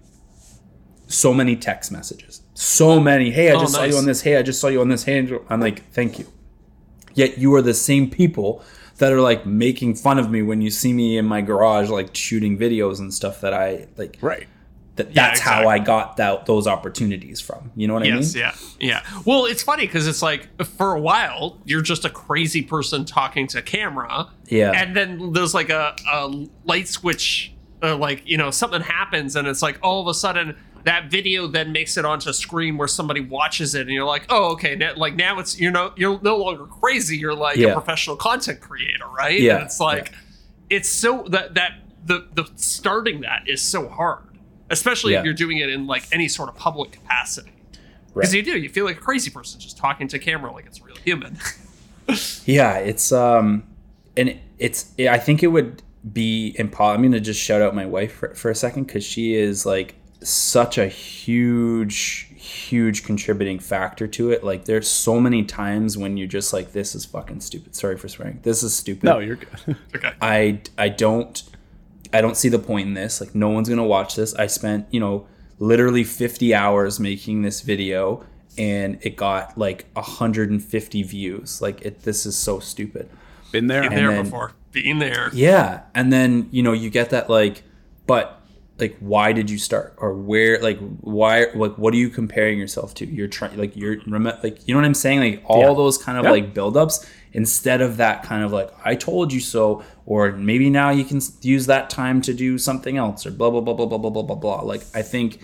So 1.07 1.33
many 1.33 1.55
text 1.55 1.91
messages. 1.91 2.41
So 2.53 2.99
many. 2.99 3.31
Hey, 3.31 3.49
I 3.49 3.53
Oh, 3.55 3.59
just 3.61 3.73
saw 3.73 3.83
you 3.83 3.95
on 3.97 4.05
this. 4.05 4.21
Hey, 4.21 4.35
I 4.37 4.41
just 4.41 4.59
saw 4.59 4.67
you 4.67 4.81
on 4.81 4.89
this. 4.89 5.03
Hey, 5.05 5.17
I'm 5.49 5.61
like, 5.61 5.89
thank 5.91 6.19
you. 6.19 6.25
Yet 7.13 7.37
you 7.37 7.53
are 7.55 7.61
the 7.61 7.73
same 7.73 8.09
people 8.09 8.61
that 8.97 9.11
are 9.13 9.21
like 9.21 9.45
making 9.45 9.95
fun 9.95 10.17
of 10.19 10.29
me 10.31 10.41
when 10.41 10.61
you 10.61 10.69
see 10.71 10.93
me 10.93 11.17
in 11.17 11.25
my 11.25 11.41
garage, 11.41 11.89
like 11.89 12.15
shooting 12.15 12.57
videos 12.57 12.99
and 12.99 13.13
stuff 13.13 13.41
that 13.41 13.53
I 13.53 13.87
like. 13.97 14.17
Right. 14.21 14.47
That 14.95 15.09
Yeah, 15.15 15.27
that's 15.27 15.39
how. 15.39 15.67
I 15.67 15.77
got 15.77 16.17
that 16.17 16.47
those 16.47 16.65
opportunities 16.65 17.39
from. 17.39 17.71
You 17.75 17.87
know 17.87 17.93
what 17.93 18.05
Yes, 18.05 18.35
I 18.35 18.39
mean? 18.39 18.51
yeah, 18.79 19.03
yeah. 19.05 19.21
Well, 19.25 19.45
it's 19.45 19.61
funny 19.61 19.85
because 19.85 20.07
it's 20.07 20.23
like 20.23 20.49
for 20.63 20.93
a 20.95 20.99
while 20.99 21.59
you're 21.65 21.81
just 21.83 22.03
a 22.05 22.09
crazy 22.09 22.63
person 22.63 23.05
talking 23.05 23.45
to 23.49 23.61
camera, 23.61 24.29
Yeah. 24.47 24.71
and 24.75 24.95
then 24.95 25.33
there's 25.33 25.53
like 25.53 25.69
a, 25.69 25.95
a 26.11 26.47
light 26.65 26.87
switch, 26.87 27.53
uh, 27.83 27.95
like 27.95 28.23
you 28.25 28.37
know 28.37 28.49
something 28.49 28.81
happens, 28.81 29.35
and 29.35 29.47
it's 29.47 29.61
like 29.61 29.77
all 29.83 30.01
of 30.01 30.07
a 30.07 30.15
sudden 30.15 30.57
that 30.87 31.11
video 31.11 31.47
then 31.47 31.71
makes 31.71 31.97
it 31.97 32.05
onto 32.05 32.29
a 32.29 32.33
screen 32.33 32.77
where 32.77 32.87
somebody 32.87 33.21
watches 33.21 33.75
it, 33.75 33.81
and 33.81 33.89
you're 33.91 34.05
like, 34.05 34.25
oh, 34.29 34.53
okay, 34.53 34.75
now, 34.75 34.93
like 34.95 35.15
now 35.15 35.37
it's 35.39 35.59
you 35.59 35.69
know 35.71 35.91
you're 35.95 36.19
no 36.21 36.37
longer 36.37 36.65
crazy, 36.65 37.17
you're 37.17 37.35
like 37.35 37.57
Yeah. 37.57 37.69
a 37.69 37.73
professional 37.73 38.15
content 38.15 38.59
creator, 38.61 39.07
right? 39.17 39.39
Yeah, 39.39 39.55
And 39.57 39.65
it's 39.65 39.79
like 39.79 40.13
it's 40.69 40.89
so 40.89 41.23
that 41.29 41.53
that 41.55 41.71
the 42.05 42.27
the 42.33 42.49
starting 42.55 43.21
that 43.21 43.43
is 43.47 43.61
so 43.61 43.87
hard, 43.87 44.23
especially 44.69 45.13
Yeah. 45.13 45.19
if 45.19 45.25
you're 45.25 45.33
doing 45.33 45.57
it 45.57 45.69
in 45.69 45.87
like 45.87 46.07
any 46.11 46.27
sort 46.27 46.49
of 46.49 46.55
public 46.55 46.91
capacity. 46.93 47.51
Right. 48.13 48.21
Because 48.23 48.33
you 48.33 48.41
do, 48.43 48.57
you 48.57 48.69
feel 48.69 48.85
like 48.85 48.97
a 48.97 49.01
crazy 49.01 49.29
person 49.29 49.59
just 49.59 49.77
talking 49.77 50.07
to 50.07 50.17
camera 50.19 50.51
like 50.51 50.65
it's 50.65 50.81
real 50.81 50.95
human. 51.05 51.37
Yeah, 52.45 52.77
it's 52.77 53.11
um, 53.11 53.63
and 54.15 54.29
it- 54.29 54.39
it's. 54.57 54.93
I 54.99 55.17
think 55.17 55.43
it 55.43 55.47
would 55.47 55.83
be 56.13 56.55
impossible. 56.57 56.95
I'm 56.95 57.01
gonna 57.03 57.19
just 57.19 57.39
shout 57.41 57.61
out 57.61 57.75
my 57.75 57.85
wife 57.85 58.13
for, 58.13 58.33
for 58.33 58.49
a 58.49 58.55
second 58.55 58.85
because 58.87 59.03
she 59.03 59.35
is 59.35 59.65
like 59.65 59.95
such 60.23 60.77
a 60.77 60.87
huge, 60.87 62.29
huge 62.35 63.03
contributing 63.03 63.59
factor 63.59 64.07
to 64.07 64.31
it. 64.31 64.43
Like, 64.43 64.65
there's 64.65 64.87
so 64.87 65.19
many 65.19 65.43
times 65.43 65.97
when 65.97 66.17
you're 66.17 66.27
just 66.27 66.53
like, 66.53 66.71
"This 66.71 66.95
is 66.95 67.05
fucking 67.05 67.41
stupid." 67.41 67.75
Sorry 67.75 67.97
for 67.97 68.07
swearing. 68.07 68.39
This 68.43 68.63
is 68.63 68.75
stupid. 68.75 69.03
No, 69.03 69.19
you're 69.19 69.35
good. 69.37 69.75
okay. 69.95 70.13
I 70.21 70.61
I 70.77 70.89
don't 70.89 71.43
I 72.13 72.21
don't 72.21 72.37
see 72.37 72.49
the 72.49 72.59
point 72.59 72.87
in 72.87 72.93
this. 72.93 73.21
Like 73.21 73.35
no 73.35 73.49
one's 73.49 73.69
gonna 73.69 73.83
watch 73.85 74.15
this. 74.15 74.33
I 74.35 74.47
spent 74.47 74.87
you 74.91 74.99
know 74.99 75.27
literally 75.59 76.03
50 76.03 76.53
hours 76.53 76.99
making 76.99 77.41
this 77.41 77.61
video 77.61 78.23
and 78.59 78.99
it 79.01 79.15
got 79.15 79.57
like 79.57 79.85
150 79.93 81.03
views. 81.03 81.61
Like 81.61 81.81
it. 81.81 82.03
This 82.03 82.25
is 82.25 82.37
so 82.37 82.59
stupid. 82.59 83.09
Been 83.51 83.67
there. 83.67 83.81
Been 83.83 83.93
there 83.95 84.11
then- 84.11 84.23
before. 84.23 84.53
Being 84.73 84.99
there. 84.99 85.31
Yeah, 85.33 85.83
and 85.95 86.13
then 86.13 86.49
you 86.51 86.61
know 86.61 86.73
you 86.73 86.89
get 86.91 87.09
that 87.09 87.29
like, 87.29 87.63
but 88.05 88.36
like 88.79 88.95
why 88.99 89.31
did 89.31 89.49
you 89.49 89.57
start 89.57 89.95
or 89.97 90.13
where 90.13 90.59
like 90.61 90.77
why 91.01 91.47
like 91.55 91.75
what 91.77 91.93
are 91.93 91.97
you 91.97 92.09
comparing 92.09 92.59
yourself 92.59 92.93
to? 92.95 93.05
You're 93.05 93.27
trying 93.27 93.57
like 93.57 93.75
you're 93.75 93.97
like 94.05 94.67
you 94.67 94.73
know 94.73 94.79
what 94.79 94.85
I'm 94.85 94.93
saying 94.93 95.19
like 95.19 95.41
all 95.45 95.61
Yeah. 95.61 95.73
those 95.73 95.97
kind 95.97 96.17
of 96.17 96.25
Yeah. 96.25 96.31
like 96.31 96.53
buildups 96.53 97.07
instead 97.33 97.81
of 97.81 97.97
that 97.97 98.23
kind 98.23 98.43
of 98.43 98.51
like 98.51 98.69
I 98.85 98.95
told 98.95 99.33
you 99.33 99.39
so 99.39 99.83
or 100.05 100.31
maybe 100.33 100.69
now 100.69 100.91
you 100.91 101.03
can 101.05 101.19
use 101.41 101.65
that 101.65 101.89
time 101.89 102.21
to 102.21 102.33
do 102.33 102.57
something 102.57 102.97
else 102.97 103.25
or 103.25 103.31
blah 103.31 103.49
blah 103.49 103.61
blah 103.61 103.73
blah 103.73 103.85
blah 103.87 103.97
blah 103.97 104.09
blah 104.11 104.21
blah 104.23 104.35
blah. 104.35 104.61
Like 104.61 104.83
I 104.93 105.01
think 105.01 105.39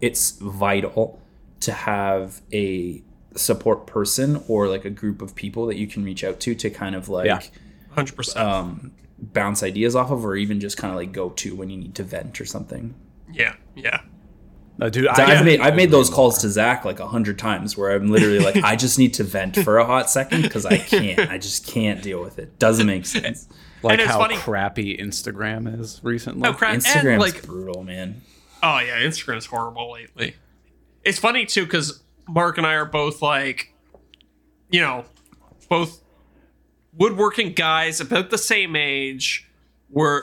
it's 0.00 0.38
vital 0.38 1.20
to 1.60 1.72
have 1.72 2.40
a 2.52 3.02
support 3.36 3.86
person 3.86 4.42
or 4.48 4.66
like 4.68 4.84
a 4.84 4.90
group 4.90 5.20
of 5.20 5.34
people 5.34 5.66
that 5.66 5.76
you 5.76 5.86
can 5.86 6.04
reach 6.04 6.24
out 6.24 6.40
to 6.40 6.54
to 6.54 6.70
kind 6.70 6.94
of 6.94 7.08
like 7.08 7.26
Yeah. 7.26 7.40
100%. 7.96 8.36
um, 8.36 8.92
bounce 9.20 9.62
ideas 9.62 9.96
off 9.96 10.10
of, 10.10 10.24
or 10.24 10.36
even 10.36 10.60
just 10.60 10.76
kind 10.76 10.92
of 10.92 10.96
like 10.96 11.12
go 11.12 11.30
to 11.30 11.54
when 11.56 11.70
you 11.70 11.76
need 11.76 11.94
to 11.96 12.02
vent 12.04 12.40
or 12.40 12.44
something. 12.44 12.94
yeah. 13.32 13.54
Yeah. 13.74 14.00
No, 14.80 14.88
dude, 14.88 15.08
So 15.16 15.22
I, 15.24 15.32
I've 15.38 15.44
made 15.44 15.60
I've 15.60 15.74
made 15.74 15.90
those 15.90 16.08
calls 16.14 16.38
to 16.38 16.48
Zac 16.48 16.84
like 16.84 17.00
a 17.00 17.06
hundred 17.08 17.36
times 17.36 17.76
where 17.76 17.90
I'm 17.96 18.08
literally 18.12 18.38
like, 18.38 18.56
I 18.62 18.76
just 18.76 18.96
need 18.96 19.12
to 19.14 19.24
vent 19.24 19.56
for 19.56 19.78
a 19.78 19.84
hot 19.84 20.08
second 20.08 20.42
because 20.42 20.64
I 20.64 20.78
can't, 20.78 21.18
I 21.30 21.36
just 21.38 21.66
can't 21.66 22.00
deal 22.00 22.22
with 22.22 22.38
it. 22.38 22.60
Doesn't 22.60 22.86
make 22.86 23.04
sense. 23.04 23.48
like 23.82 23.98
how 24.00 24.18
funny- 24.18 24.36
crappy 24.36 24.96
Instagram 24.96 25.80
is 25.80 26.00
recently. 26.04 26.48
Oh, 26.48 26.52
crap. 26.52 26.74
And, 26.74 26.82
Instagram's 26.84 27.20
like, 27.20 27.42
brutal, 27.44 27.82
man. 27.82 28.20
oh, 28.62 28.78
yeah. 28.78 29.00
Instagram's 29.00 29.46
horrible 29.46 29.90
lately. 29.90 30.36
It's 31.02 31.18
funny, 31.18 31.44
too, 31.44 31.64
because 31.64 32.02
Mark 32.28 32.56
and 32.56 32.64
I 32.66 32.74
are 32.74 32.84
both 32.84 33.20
like, 33.20 33.74
you 34.70 34.80
know, 34.80 35.04
both 35.68 36.00
woodworking 36.98 37.52
guys 37.52 38.00
about 38.00 38.30
the 38.30 38.38
same 38.38 38.76
age. 38.76 39.48
We're, 39.90 40.22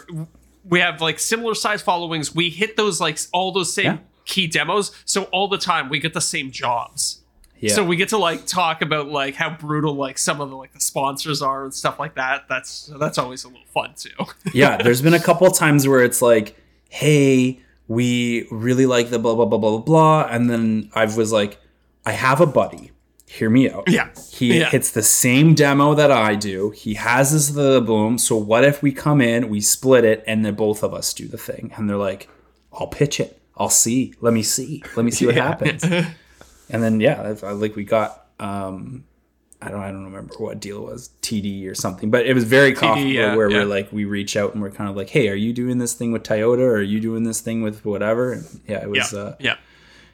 we 0.63 0.79
have 0.79 1.01
like 1.01 1.19
similar 1.19 1.55
size 1.55 1.81
followings. 1.81 2.35
We 2.35 2.49
hit 2.49 2.77
those, 2.77 2.99
like, 3.01 3.17
all 3.33 3.51
those 3.51 3.73
same 3.73 3.85
Yeah. 3.85 3.97
key 4.25 4.47
demos. 4.47 4.91
So 5.05 5.23
all 5.25 5.47
the 5.47 5.57
time 5.57 5.89
we 5.89 5.99
get 5.99 6.13
the 6.13 6.21
same 6.21 6.51
jobs. 6.51 7.21
Yeah. 7.59 7.73
So 7.73 7.83
we 7.85 7.95
get 7.95 8.09
to 8.09 8.17
like 8.17 8.45
talk 8.45 8.81
about 8.81 9.07
like 9.07 9.33
how 9.35 9.49
brutal 9.49 9.95
like 9.95 10.17
some 10.17 10.41
of 10.41 10.49
the 10.49 10.55
like 10.57 10.73
the 10.73 10.79
sponsors 10.81 11.41
are 11.41 11.63
and 11.63 11.73
stuff 11.73 11.97
like 11.99 12.15
that. 12.15 12.47
That's 12.49 12.91
that's 12.99 13.17
always 13.17 13.43
a 13.45 13.47
little 13.47 13.63
fun 13.73 13.93
too. 13.95 14.09
yeah, 14.53 14.75
there's 14.77 15.01
been 15.01 15.13
a 15.13 15.19
couple 15.21 15.47
of 15.47 15.53
times 15.55 15.87
where 15.87 16.03
it's 16.03 16.21
like, 16.21 16.55
hey, 16.89 17.61
we 17.87 18.45
really 18.51 18.85
like 18.85 19.09
the 19.09 19.19
blah 19.19 19.33
blah 19.35 19.45
blah 19.45 19.57
blah 19.57 19.69
blah 19.71 19.79
blah, 19.79 20.27
and 20.29 20.49
then 20.49 20.89
I 20.93 21.05
was 21.05 21.31
like, 21.31 21.57
I 22.05 22.11
have 22.11 22.41
a 22.41 22.45
buddy. 22.45 22.91
Hear 23.27 23.49
me 23.49 23.69
out. 23.69 23.85
Yeah. 23.87 24.09
He 24.31 24.59
Yeah. 24.59 24.69
hits 24.69 24.91
the 24.91 25.01
same 25.01 25.55
demo 25.55 25.95
that 25.95 26.11
I 26.11 26.35
do. 26.35 26.69
He 26.71 26.93
has 26.93 27.33
this 27.33 27.49
the 27.49 27.81
boom. 27.81 28.17
So 28.17 28.35
what 28.37 28.63
if 28.63 28.81
we 28.83 28.91
come 28.91 29.19
in, 29.19 29.49
we 29.49 29.61
split 29.61 30.05
it, 30.05 30.23
and 30.27 30.45
then 30.45 30.53
both 30.55 30.83
of 30.83 30.93
us 30.93 31.13
do 31.13 31.27
the 31.27 31.37
thing? 31.37 31.71
And 31.75 31.89
they're 31.89 31.97
like, 31.97 32.29
I'll 32.71 32.87
pitch 32.87 33.19
it. 33.19 33.41
I'll 33.57 33.69
see. 33.69 34.13
Let 34.21 34.33
me 34.33 34.43
see. 34.43 34.83
Let 34.95 35.05
me 35.05 35.11
see 35.11 35.25
what 35.25 35.35
happens. 35.49 35.83
And 36.67 36.81
then 36.81 36.99
yeah, 36.99 37.35
I- 37.43 37.45
I- 37.47 37.51
like 37.51 37.75
we 37.75 37.83
got 37.83 38.25
um 38.39 39.03
I 39.61 39.69
don't 39.69 39.81
I 39.81 39.91
don't 39.91 40.03
remember 40.05 40.33
what 40.39 40.59
deal 40.59 40.77
it 40.87 40.91
was 40.93 41.09
TD 41.21 41.69
or 41.69 41.75
something, 41.75 42.09
but 42.09 42.25
it 42.25 42.33
was 42.33 42.43
very 42.43 42.73
coffee 42.73 43.01
yeah, 43.03 43.35
where 43.35 43.47
we're 43.49 43.65
like 43.65 43.91
we 43.93 44.03
reach 44.05 44.35
out 44.35 44.53
and 44.53 44.63
we're 44.63 44.71
kind 44.71 44.89
of 44.89 44.95
like, 44.95 45.09
hey, 45.09 45.29
are 45.29 45.35
you 45.35 45.53
doing 45.53 45.77
this 45.77 45.93
thing 45.93 46.11
with 46.11 46.23
Toyota 46.23 46.59
or 46.59 46.77
are 46.77 46.81
you 46.81 46.99
doing 46.99 47.23
this 47.23 47.39
thing 47.39 47.61
with 47.61 47.85
whatever? 47.85 48.31
And 48.33 48.45
yeah, 48.67 48.81
it 48.81 48.89
was. 48.89 49.13
Yeah. 49.13 49.19
Uh, 49.19 49.35
yeah. 49.39 49.55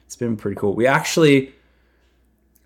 It's 0.06 0.14
been 0.16 0.36
pretty 0.36 0.56
cool. 0.56 0.74
We 0.74 0.86
actually 0.86 1.54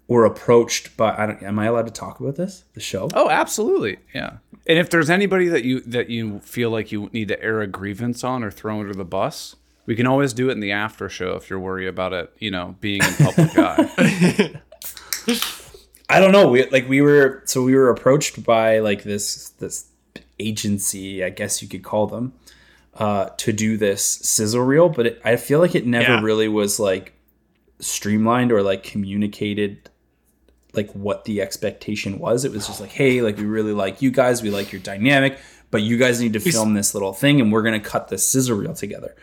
were 0.08 0.24
approached 0.24 0.96
by. 0.96 1.16
I 1.16 1.26
don't. 1.26 1.42
Am 1.42 1.58
I 1.58 1.66
allowed 1.66 1.86
to 1.86 1.92
talk 1.92 2.20
about 2.20 2.36
this? 2.36 2.64
The 2.74 2.80
show? 2.80 3.08
Oh, 3.14 3.28
absolutely. 3.28 3.98
Yeah. 4.14 4.38
And 4.66 4.78
if 4.78 4.90
there's 4.90 5.10
anybody 5.10 5.48
that 5.48 5.64
you 5.64 5.80
that 5.80 6.10
you 6.10 6.40
feel 6.40 6.70
like 6.70 6.92
you 6.92 7.10
need 7.12 7.28
to 7.28 7.42
air 7.42 7.60
a 7.60 7.66
grievance 7.66 8.24
on 8.24 8.42
or 8.42 8.50
throw 8.50 8.80
under 8.80 8.94
the 8.94 9.04
bus, 9.04 9.56
we 9.86 9.94
can 9.94 10.06
always 10.06 10.32
do 10.32 10.48
it 10.48 10.52
in 10.52 10.60
the 10.60 10.72
after 10.72 11.08
show 11.08 11.32
if 11.32 11.50
you're 11.50 11.60
worried 11.60 11.88
about 11.88 12.12
it. 12.12 12.32
You 12.38 12.50
know, 12.50 12.76
being 12.80 13.02
in 13.02 13.14
public 13.14 13.58
eye. 13.58 14.60
I 16.08 16.20
don't 16.20 16.32
know. 16.32 16.48
We 16.48 16.68
like 16.70 16.88
we 16.88 17.00
were 17.00 17.42
so 17.46 17.62
we 17.62 17.74
were 17.74 17.90
approached 17.90 18.44
by 18.44 18.78
like 18.78 19.02
this 19.02 19.50
this 19.50 19.86
agency, 20.38 21.24
I 21.24 21.30
guess 21.30 21.62
you 21.62 21.68
could 21.68 21.82
call 21.82 22.06
them, 22.06 22.34
uh, 22.94 23.30
to 23.38 23.52
do 23.52 23.76
this 23.76 24.04
sizzle 24.04 24.62
reel, 24.62 24.88
but 24.88 25.06
it, 25.06 25.20
I 25.24 25.36
feel 25.36 25.60
like 25.60 25.74
it 25.74 25.86
never 25.86 26.14
yeah. 26.14 26.20
really 26.20 26.48
was 26.48 26.78
like 26.78 27.14
streamlined 27.80 28.52
or 28.52 28.62
like 28.62 28.82
communicated 28.82 29.90
like 30.76 30.90
what 30.92 31.24
the 31.24 31.40
expectation 31.40 32.18
was. 32.18 32.44
It 32.44 32.52
was 32.52 32.66
just 32.66 32.80
like, 32.80 32.90
hey, 32.90 33.22
like 33.22 33.36
we 33.36 33.44
really 33.44 33.72
like 33.72 34.02
you 34.02 34.10
guys, 34.10 34.42
we 34.42 34.50
like 34.50 34.72
your 34.72 34.80
dynamic, 34.80 35.38
but 35.70 35.82
you 35.82 35.96
guys 35.96 36.20
need 36.20 36.32
to 36.34 36.40
film 36.40 36.74
this 36.74 36.94
little 36.94 37.12
thing, 37.12 37.40
and 37.40 37.52
we're 37.52 37.62
gonna 37.62 37.80
cut 37.80 38.08
this 38.08 38.28
sizzle 38.28 38.56
reel 38.56 38.74
together. 38.74 39.14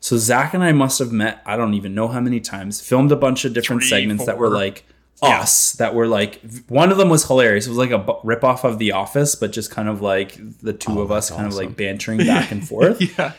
So 0.00 0.16
Zac 0.16 0.54
and 0.54 0.62
I 0.62 0.72
must 0.72 0.98
have 1.00 1.10
met, 1.10 1.42
I 1.44 1.56
don't 1.56 1.74
even 1.74 1.94
know 1.94 2.08
how 2.08 2.20
many 2.20 2.40
times, 2.40 2.80
filmed 2.80 3.10
a 3.10 3.16
bunch 3.16 3.44
of 3.44 3.52
different 3.52 3.82
Three, 3.82 3.88
segments 3.88 4.24
four. 4.24 4.32
that 4.32 4.38
were 4.38 4.50
like 4.50 4.84
yeah. 5.22 5.40
us 5.40 5.72
that 5.74 5.94
were 5.94 6.06
like 6.06 6.40
one 6.68 6.92
of 6.92 6.98
them 6.98 7.08
was 7.08 7.26
hilarious. 7.26 7.66
It 7.66 7.70
was 7.70 7.78
like 7.78 7.90
a 7.90 8.18
rip 8.22 8.44
off 8.44 8.64
of 8.64 8.78
The 8.78 8.92
Office, 8.92 9.34
but 9.34 9.52
just 9.52 9.70
kind 9.70 9.88
of 9.88 10.00
like 10.00 10.38
the 10.60 10.72
two 10.72 10.98
oh, 10.98 11.02
of 11.02 11.10
us 11.12 11.30
kind 11.30 11.46
awesome. 11.46 11.60
of 11.60 11.66
like 11.68 11.76
bantering 11.76 12.18
back 12.26 12.50
and 12.50 12.66
forth. 12.66 13.00
yeah, 13.18 13.32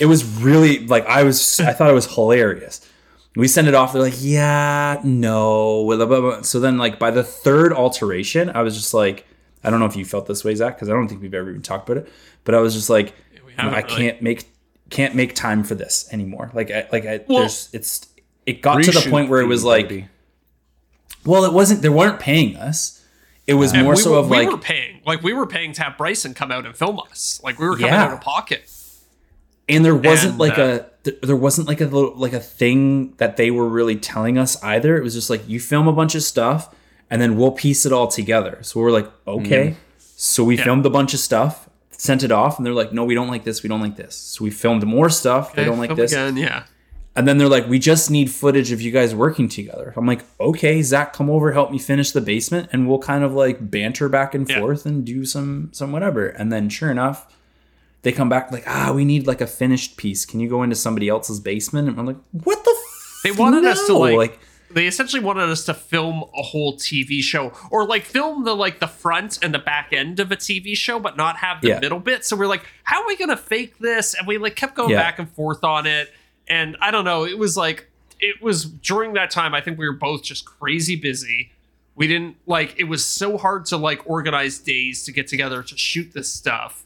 it 0.00 0.06
was 0.06 0.24
really 0.24 0.86
like 0.86 1.06
I 1.06 1.22
was. 1.22 1.60
I 1.60 1.72
thought 1.72 1.90
it 1.90 1.94
was 1.94 2.12
hilarious. 2.14 2.88
We 3.34 3.48
send 3.48 3.66
it 3.66 3.74
off. 3.74 3.92
They're 3.92 4.02
like, 4.02 4.18
yeah, 4.18 5.00
no. 5.04 6.40
So 6.42 6.60
then, 6.60 6.76
like 6.78 6.98
by 6.98 7.10
the 7.10 7.24
third 7.24 7.72
alteration, 7.72 8.50
I 8.50 8.62
was 8.62 8.76
just 8.76 8.92
like, 8.92 9.26
I 9.64 9.70
don't 9.70 9.80
know 9.80 9.86
if 9.86 9.96
you 9.96 10.04
felt 10.04 10.26
this 10.26 10.44
way, 10.44 10.54
Zac, 10.54 10.76
because 10.76 10.88
I 10.88 10.92
don't 10.92 11.08
think 11.08 11.22
we've 11.22 11.32
ever 11.32 11.50
even 11.50 11.62
talked 11.62 11.88
about 11.88 12.04
it. 12.04 12.12
But 12.44 12.54
I 12.54 12.60
was 12.60 12.74
just 12.74 12.90
like, 12.90 13.14
I 13.58 13.68
really. 13.68 13.82
can't 13.84 14.22
make 14.22 14.48
can't 14.90 15.14
make 15.14 15.34
time 15.34 15.64
for 15.64 15.74
this 15.74 16.08
anymore. 16.12 16.50
Like, 16.52 16.70
I, 16.70 16.86
like 16.92 17.06
I, 17.06 17.24
well, 17.26 17.40
there's 17.40 17.70
it's 17.72 18.08
it 18.44 18.60
got 18.60 18.82
to 18.82 18.90
the 18.90 19.10
point 19.10 19.30
where 19.30 19.40
it 19.40 19.46
was 19.46 19.64
like. 19.64 20.08
Well, 21.24 21.44
it 21.44 21.52
wasn't. 21.52 21.82
They 21.82 21.88
weren't 21.88 22.18
paying 22.18 22.56
us. 22.56 23.02
It 23.46 23.54
was 23.54 23.72
and 23.72 23.82
more 23.82 23.94
we, 23.94 24.00
so 24.00 24.14
of 24.14 24.28
we 24.28 24.36
like 24.36 24.48
we 24.48 24.54
were 24.54 24.60
paying. 24.60 25.00
Like 25.04 25.22
we 25.22 25.32
were 25.32 25.46
paying 25.46 25.72
to 25.74 25.82
have 25.82 25.96
Bryson 25.98 26.34
come 26.34 26.52
out 26.52 26.64
and 26.64 26.76
film 26.76 27.00
us. 27.00 27.40
Like 27.42 27.58
we 27.58 27.66
were 27.66 27.76
coming 27.76 27.92
yeah. 27.92 28.04
out 28.04 28.12
of 28.12 28.20
pocket. 28.20 28.70
And 29.68 29.84
there 29.84 29.94
wasn't 29.94 30.32
and, 30.32 30.38
like 30.38 30.58
uh, 30.58 30.62
a 30.62 30.86
there 31.04 31.36
wasn't 31.36 31.68
like 31.68 31.80
a 31.80 31.86
little 31.86 32.14
like 32.16 32.32
a 32.32 32.40
thing 32.40 33.14
that 33.16 33.36
they 33.36 33.50
were 33.50 33.68
really 33.68 33.96
telling 33.96 34.38
us 34.38 34.62
either. 34.62 34.96
It 34.96 35.02
was 35.02 35.14
just 35.14 35.30
like 35.30 35.48
you 35.48 35.58
film 35.60 35.88
a 35.88 35.92
bunch 35.92 36.14
of 36.14 36.22
stuff 36.22 36.74
and 37.12 37.20
then 37.20 37.36
we'll 37.36 37.52
piece 37.52 37.84
it 37.84 37.92
all 37.92 38.08
together. 38.08 38.58
So 38.62 38.80
we're 38.80 38.90
like, 38.90 39.10
okay. 39.26 39.70
Mm. 39.70 39.76
So 40.16 40.44
we 40.44 40.56
yeah. 40.56 40.64
filmed 40.64 40.86
a 40.86 40.90
bunch 40.90 41.12
of 41.12 41.20
stuff, 41.20 41.68
sent 41.90 42.22
it 42.22 42.32
off, 42.32 42.58
and 42.58 42.64
they're 42.64 42.72
like, 42.72 42.92
no, 42.92 43.04
we 43.04 43.14
don't 43.14 43.28
like 43.28 43.44
this. 43.44 43.62
We 43.62 43.68
don't 43.68 43.82
like 43.82 43.96
this. 43.96 44.16
So 44.16 44.44
we 44.44 44.50
filmed 44.50 44.84
more 44.86 45.10
stuff. 45.10 45.50
Okay, 45.50 45.62
they 45.62 45.68
don't 45.68 45.78
like 45.78 45.94
this. 45.94 46.12
Again, 46.12 46.38
yeah. 46.38 46.64
And 47.14 47.28
then 47.28 47.36
they're 47.36 47.48
like, 47.48 47.68
we 47.68 47.78
just 47.78 48.10
need 48.10 48.30
footage 48.30 48.72
of 48.72 48.80
you 48.80 48.90
guys 48.90 49.14
working 49.14 49.46
together. 49.46 49.92
I'm 49.94 50.06
like, 50.06 50.24
okay, 50.40 50.80
Zac, 50.80 51.12
come 51.12 51.28
over, 51.28 51.52
help 51.52 51.70
me 51.70 51.78
finish 51.78 52.12
the 52.12 52.22
basement, 52.22 52.70
and 52.72 52.88
we'll 52.88 52.98
kind 52.98 53.24
of 53.24 53.34
like 53.34 53.70
banter 53.70 54.08
back 54.08 54.34
and 54.34 54.48
yeah. 54.48 54.60
forth 54.60 54.86
and 54.86 55.04
do 55.04 55.26
some 55.26 55.68
some 55.72 55.92
whatever. 55.92 56.28
And 56.28 56.50
then 56.50 56.70
sure 56.70 56.90
enough, 56.90 57.36
they 58.02 58.12
come 58.12 58.28
back 58.28 58.50
like, 58.50 58.64
ah, 58.66 58.92
we 58.94 59.04
need 59.04 59.26
like 59.26 59.40
a 59.40 59.46
finished 59.46 59.96
piece. 59.96 60.26
Can 60.26 60.40
you 60.40 60.48
go 60.48 60.62
into 60.62 60.76
somebody 60.76 61.08
else's 61.08 61.40
basement? 61.40 61.88
And 61.88 61.98
I'm 61.98 62.06
like, 62.06 62.18
what 62.32 62.62
the? 62.64 62.70
F- 62.70 63.20
they 63.24 63.32
wanted 63.32 63.62
no. 63.62 63.70
us 63.70 63.86
to 63.86 63.94
like, 63.94 64.16
like 64.16 64.40
they 64.70 64.86
essentially 64.86 65.22
wanted 65.22 65.48
us 65.48 65.64
to 65.66 65.74
film 65.74 66.24
a 66.36 66.42
whole 66.42 66.74
TV 66.74 67.20
show 67.20 67.52
or 67.70 67.86
like 67.86 68.04
film 68.04 68.44
the 68.44 68.54
like 68.54 68.80
the 68.80 68.88
front 68.88 69.38
and 69.42 69.54
the 69.54 69.58
back 69.58 69.92
end 69.92 70.18
of 70.20 70.32
a 70.32 70.36
TV 70.36 70.76
show, 70.76 70.98
but 70.98 71.16
not 71.16 71.36
have 71.36 71.60
the 71.60 71.68
yeah. 71.68 71.80
middle 71.80 72.00
bit. 72.00 72.24
So 72.24 72.36
we're 72.36 72.46
like, 72.46 72.64
how 72.84 73.02
are 73.02 73.06
we 73.06 73.16
gonna 73.16 73.36
fake 73.36 73.78
this? 73.78 74.14
And 74.14 74.26
we 74.26 74.38
like 74.38 74.56
kept 74.56 74.74
going 74.74 74.90
yeah. 74.90 75.02
back 75.02 75.18
and 75.18 75.30
forth 75.30 75.62
on 75.62 75.86
it 75.86 76.12
and 76.48 76.76
I 76.80 76.90
don't 76.90 77.04
know, 77.04 77.24
it 77.24 77.38
was 77.38 77.56
like 77.56 77.88
it 78.20 78.42
was 78.42 78.64
during 78.64 79.14
that 79.14 79.30
time. 79.30 79.54
I 79.54 79.60
think 79.60 79.78
we 79.78 79.86
were 79.86 79.96
both 79.96 80.22
just 80.22 80.44
crazy 80.44 80.96
busy. 80.96 81.50
We 81.94 82.06
didn't 82.06 82.36
like 82.46 82.74
it 82.78 82.84
was 82.84 83.04
so 83.04 83.38
hard 83.38 83.66
to 83.66 83.76
like 83.76 84.08
organize 84.08 84.58
days 84.58 85.04
to 85.04 85.12
get 85.12 85.26
together 85.26 85.62
to 85.62 85.76
shoot 85.76 86.12
this 86.12 86.32
stuff. 86.32 86.84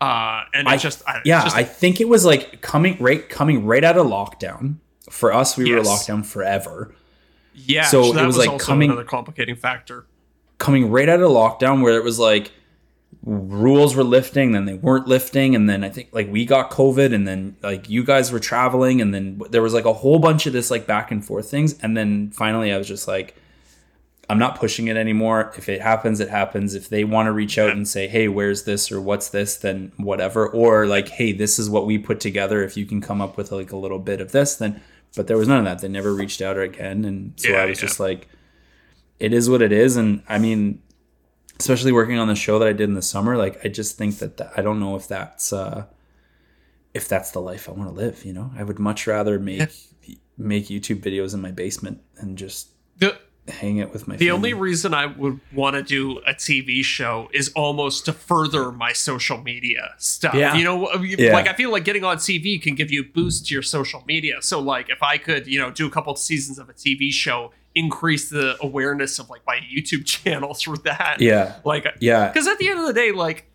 Uh, 0.00 0.44
and 0.52 0.68
I 0.68 0.76
just 0.76 1.02
I, 1.08 1.22
yeah, 1.24 1.44
just, 1.44 1.56
I 1.56 1.64
think 1.64 2.00
it 2.00 2.08
was 2.08 2.24
like 2.24 2.60
coming 2.60 2.96
right 3.00 3.26
coming 3.28 3.64
right 3.64 3.82
out 3.82 3.96
of 3.96 4.06
lockdown. 4.06 4.76
For 5.10 5.32
us, 5.32 5.56
we 5.56 5.70
yes. 5.70 5.78
were 5.78 5.84
locked 5.84 6.08
down 6.08 6.22
forever. 6.24 6.94
Yeah, 7.54 7.84
so, 7.84 8.02
so 8.12 8.18
it 8.18 8.26
was, 8.26 8.36
was 8.36 8.46
like 8.46 8.60
coming 8.60 8.90
another 8.90 9.04
complicating 9.04 9.56
factor. 9.56 10.06
Coming 10.58 10.90
right 10.90 11.08
out 11.08 11.20
of 11.20 11.30
lockdown, 11.30 11.82
where 11.82 11.96
it 11.96 12.04
was 12.04 12.18
like 12.18 12.52
rules 13.26 13.96
were 13.96 14.04
lifting 14.04 14.52
then 14.52 14.66
they 14.66 14.74
weren't 14.74 15.08
lifting 15.08 15.56
and 15.56 15.68
then 15.68 15.82
i 15.82 15.88
think 15.88 16.08
like 16.12 16.30
we 16.30 16.44
got 16.44 16.70
covid 16.70 17.12
and 17.12 17.26
then 17.26 17.56
like 17.60 17.90
you 17.90 18.04
guys 18.04 18.30
were 18.30 18.38
traveling 18.38 19.00
and 19.00 19.12
then 19.12 19.40
there 19.50 19.62
was 19.62 19.74
like 19.74 19.84
a 19.84 19.92
whole 19.92 20.20
bunch 20.20 20.46
of 20.46 20.52
this 20.52 20.70
like 20.70 20.86
back 20.86 21.10
and 21.10 21.24
forth 21.24 21.50
things 21.50 21.76
and 21.80 21.96
then 21.96 22.30
finally 22.30 22.72
i 22.72 22.78
was 22.78 22.86
just 22.86 23.08
like 23.08 23.34
i'm 24.28 24.38
not 24.38 24.58
pushing 24.58 24.88
it 24.88 24.96
anymore. 24.96 25.52
If 25.56 25.68
it 25.68 25.80
happens 25.80 26.20
it 26.20 26.28
happens. 26.28 26.74
If 26.74 26.88
they 26.88 27.04
want 27.04 27.26
to 27.26 27.32
reach 27.32 27.58
out 27.58 27.70
and 27.70 27.86
say 27.86 28.08
hey 28.08 28.28
where's 28.28 28.64
this 28.64 28.90
or 28.90 29.00
what's 29.00 29.28
this? 29.28 29.56
then 29.56 29.92
whatever. 29.96 30.48
Or 30.48 30.86
like 30.86 31.08
hey 31.08 31.32
this 31.32 31.58
is 31.58 31.70
what 31.70 31.86
we 31.86 31.98
put 31.98 32.20
together. 32.20 32.62
If 32.62 32.76
you 32.76 32.86
can 32.86 33.00
come 33.00 33.20
up 33.20 33.36
with 33.36 33.52
like 33.52 33.72
a 33.72 33.76
little 33.76 33.98
bit 33.98 34.20
of 34.20 34.32
this 34.32 34.56
then 34.56 34.80
but 35.14 35.28
there 35.28 35.38
was 35.38 35.48
none 35.48 35.60
of 35.60 35.64
that. 35.64 35.80
They 35.80 35.88
never 35.88 36.12
reached 36.14 36.42
out 36.42 36.58
again. 36.58 37.04
And 37.04 37.32
so 37.36 37.50
yeah, 37.50 37.62
i 37.62 37.66
was 37.66 37.78
yeah. 37.78 37.86
just 37.86 38.00
like 38.00 38.28
it 39.18 39.32
is 39.32 39.48
what 39.48 39.62
it 39.62 39.72
is. 39.72 39.96
And 39.96 40.22
i 40.28 40.38
mean 40.38 40.82
especially 41.58 41.92
working 41.92 42.18
on 42.18 42.28
the 42.28 42.34
show 42.34 42.58
that 42.58 42.68
I 42.68 42.72
did 42.72 42.88
in 42.88 42.94
the 42.94 43.02
summer, 43.02 43.36
like 43.36 43.64
I 43.64 43.68
just 43.68 43.96
think 43.96 44.18
that, 44.18 44.36
that 44.36 44.52
I 44.56 44.62
don't 44.62 44.80
know 44.80 44.96
if 44.96 45.08
that's 45.08 45.52
uh, 45.52 45.86
if 46.94 47.08
that's 47.08 47.30
the 47.30 47.40
life 47.40 47.68
I 47.68 47.72
want 47.72 47.88
to 47.90 47.94
live. 47.94 48.24
You 48.24 48.32
know, 48.32 48.50
I 48.56 48.62
would 48.62 48.78
much 48.78 49.06
rather 49.06 49.38
make 49.38 49.70
make 50.38 50.66
YouTube 50.66 51.00
videos 51.00 51.34
in 51.34 51.40
my 51.40 51.50
basement 51.50 52.02
and 52.18 52.36
just 52.36 52.70
the, 52.98 53.18
hang 53.48 53.78
it 53.78 53.92
with 53.92 54.08
my. 54.08 54.16
The 54.16 54.26
family. 54.26 54.52
only 54.52 54.54
reason 54.54 54.94
I 54.94 55.06
would 55.06 55.40
want 55.52 55.76
to 55.76 55.82
do 55.82 56.18
a 56.26 56.34
TV 56.34 56.82
show 56.82 57.28
is 57.32 57.50
almost 57.54 58.04
to 58.06 58.12
further 58.12 58.72
my 58.72 58.92
social 58.92 59.38
media 59.38 59.94
stuff. 59.98 60.34
Yeah. 60.34 60.54
You 60.54 60.64
know, 60.64 60.86
uh, 60.86 60.98
yeah. 61.00 61.32
like 61.32 61.48
I 61.48 61.52
feel 61.52 61.70
like 61.70 61.84
getting 61.84 62.04
on 62.04 62.16
TV 62.18 62.60
can 62.60 62.74
give 62.74 62.90
you 62.90 63.02
a 63.02 63.04
boost 63.04 63.46
to 63.46 63.54
your 63.54 63.62
social 63.62 64.02
media. 64.06 64.36
So 64.40 64.60
like 64.60 64.90
if 64.90 65.02
I 65.02 65.18
could, 65.18 65.46
you 65.46 65.58
know, 65.58 65.70
do 65.70 65.86
a 65.86 65.90
couple 65.90 66.12
of 66.12 66.18
seasons 66.18 66.58
of 66.58 66.68
a 66.68 66.72
TV 66.72 67.12
show 67.12 67.52
increase 67.74 68.30
the 68.30 68.56
awareness 68.62 69.18
of 69.18 69.28
like 69.28 69.42
my 69.46 69.58
YouTube 69.58 70.04
channel 70.06 70.54
through 70.54 70.78
that. 70.78 71.18
Yeah. 71.20 71.56
Like 71.64 71.86
yeah. 72.00 72.28
Because 72.28 72.48
at 72.48 72.58
the 72.58 72.68
end 72.68 72.80
of 72.80 72.86
the 72.86 72.94
day, 72.94 73.12
like 73.12 73.46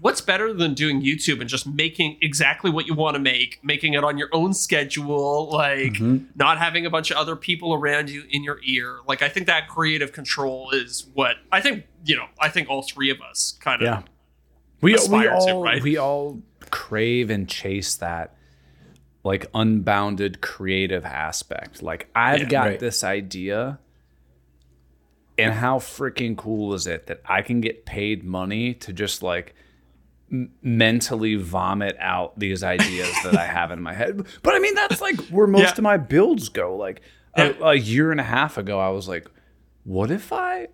what's 0.00 0.20
better 0.20 0.52
than 0.52 0.74
doing 0.74 1.02
YouTube 1.02 1.40
and 1.40 1.48
just 1.48 1.66
making 1.66 2.18
exactly 2.20 2.70
what 2.70 2.86
you 2.86 2.94
want 2.94 3.14
to 3.14 3.20
make, 3.20 3.58
making 3.62 3.94
it 3.94 4.04
on 4.04 4.18
your 4.18 4.28
own 4.32 4.54
schedule, 4.54 5.50
like 5.50 5.94
mm-hmm. 5.94 6.24
not 6.34 6.58
having 6.58 6.86
a 6.86 6.90
bunch 6.90 7.10
of 7.10 7.16
other 7.16 7.36
people 7.36 7.74
around 7.74 8.10
you 8.10 8.24
in 8.30 8.42
your 8.42 8.60
ear. 8.64 8.98
Like 9.06 9.22
I 9.22 9.28
think 9.28 9.46
that 9.46 9.68
creative 9.68 10.12
control 10.12 10.70
is 10.70 11.06
what 11.14 11.36
I 11.50 11.60
think, 11.60 11.84
you 12.04 12.16
know, 12.16 12.26
I 12.40 12.48
think 12.48 12.68
all 12.68 12.82
three 12.82 13.10
of 13.10 13.20
us 13.20 13.58
kind 13.60 13.82
of 13.82 13.86
yeah. 13.86 14.02
We, 14.80 14.96
we 15.10 15.26
all 15.26 15.46
to, 15.46 15.54
right? 15.54 15.82
we 15.82 15.96
all 15.96 16.40
crave 16.70 17.30
and 17.30 17.48
chase 17.48 17.96
that 17.96 18.36
like 19.24 19.46
unbounded 19.54 20.40
creative 20.40 21.04
aspect. 21.04 21.82
Like 21.82 22.08
I've 22.14 22.42
yeah, 22.42 22.48
got 22.48 22.66
right. 22.66 22.80
this 22.80 23.02
idea 23.02 23.80
and 25.36 25.54
how 25.54 25.78
freaking 25.78 26.36
cool 26.36 26.74
is 26.74 26.86
it 26.86 27.06
that 27.06 27.22
I 27.24 27.42
can 27.42 27.60
get 27.60 27.86
paid 27.86 28.24
money 28.24 28.74
to 28.74 28.92
just 28.92 29.22
like 29.22 29.54
m- 30.30 30.50
mentally 30.62 31.36
vomit 31.36 31.96
out 31.98 32.38
these 32.38 32.62
ideas 32.62 33.12
that 33.24 33.36
I 33.36 33.46
have 33.46 33.70
in 33.70 33.82
my 33.82 33.94
head. 33.94 34.26
But 34.42 34.54
I 34.54 34.58
mean 34.58 34.74
that's 34.74 35.00
like 35.00 35.18
where 35.28 35.46
most 35.46 35.62
yeah. 35.62 35.72
of 35.72 35.82
my 35.82 35.96
builds 35.96 36.48
go. 36.48 36.76
Like 36.76 37.02
a, 37.34 37.54
a 37.62 37.74
year 37.74 38.10
and 38.10 38.20
a 38.20 38.24
half 38.24 38.58
ago 38.58 38.80
I 38.80 38.88
was 38.90 39.08
like 39.08 39.28
what 39.84 40.10
if 40.10 40.32
I 40.32 40.68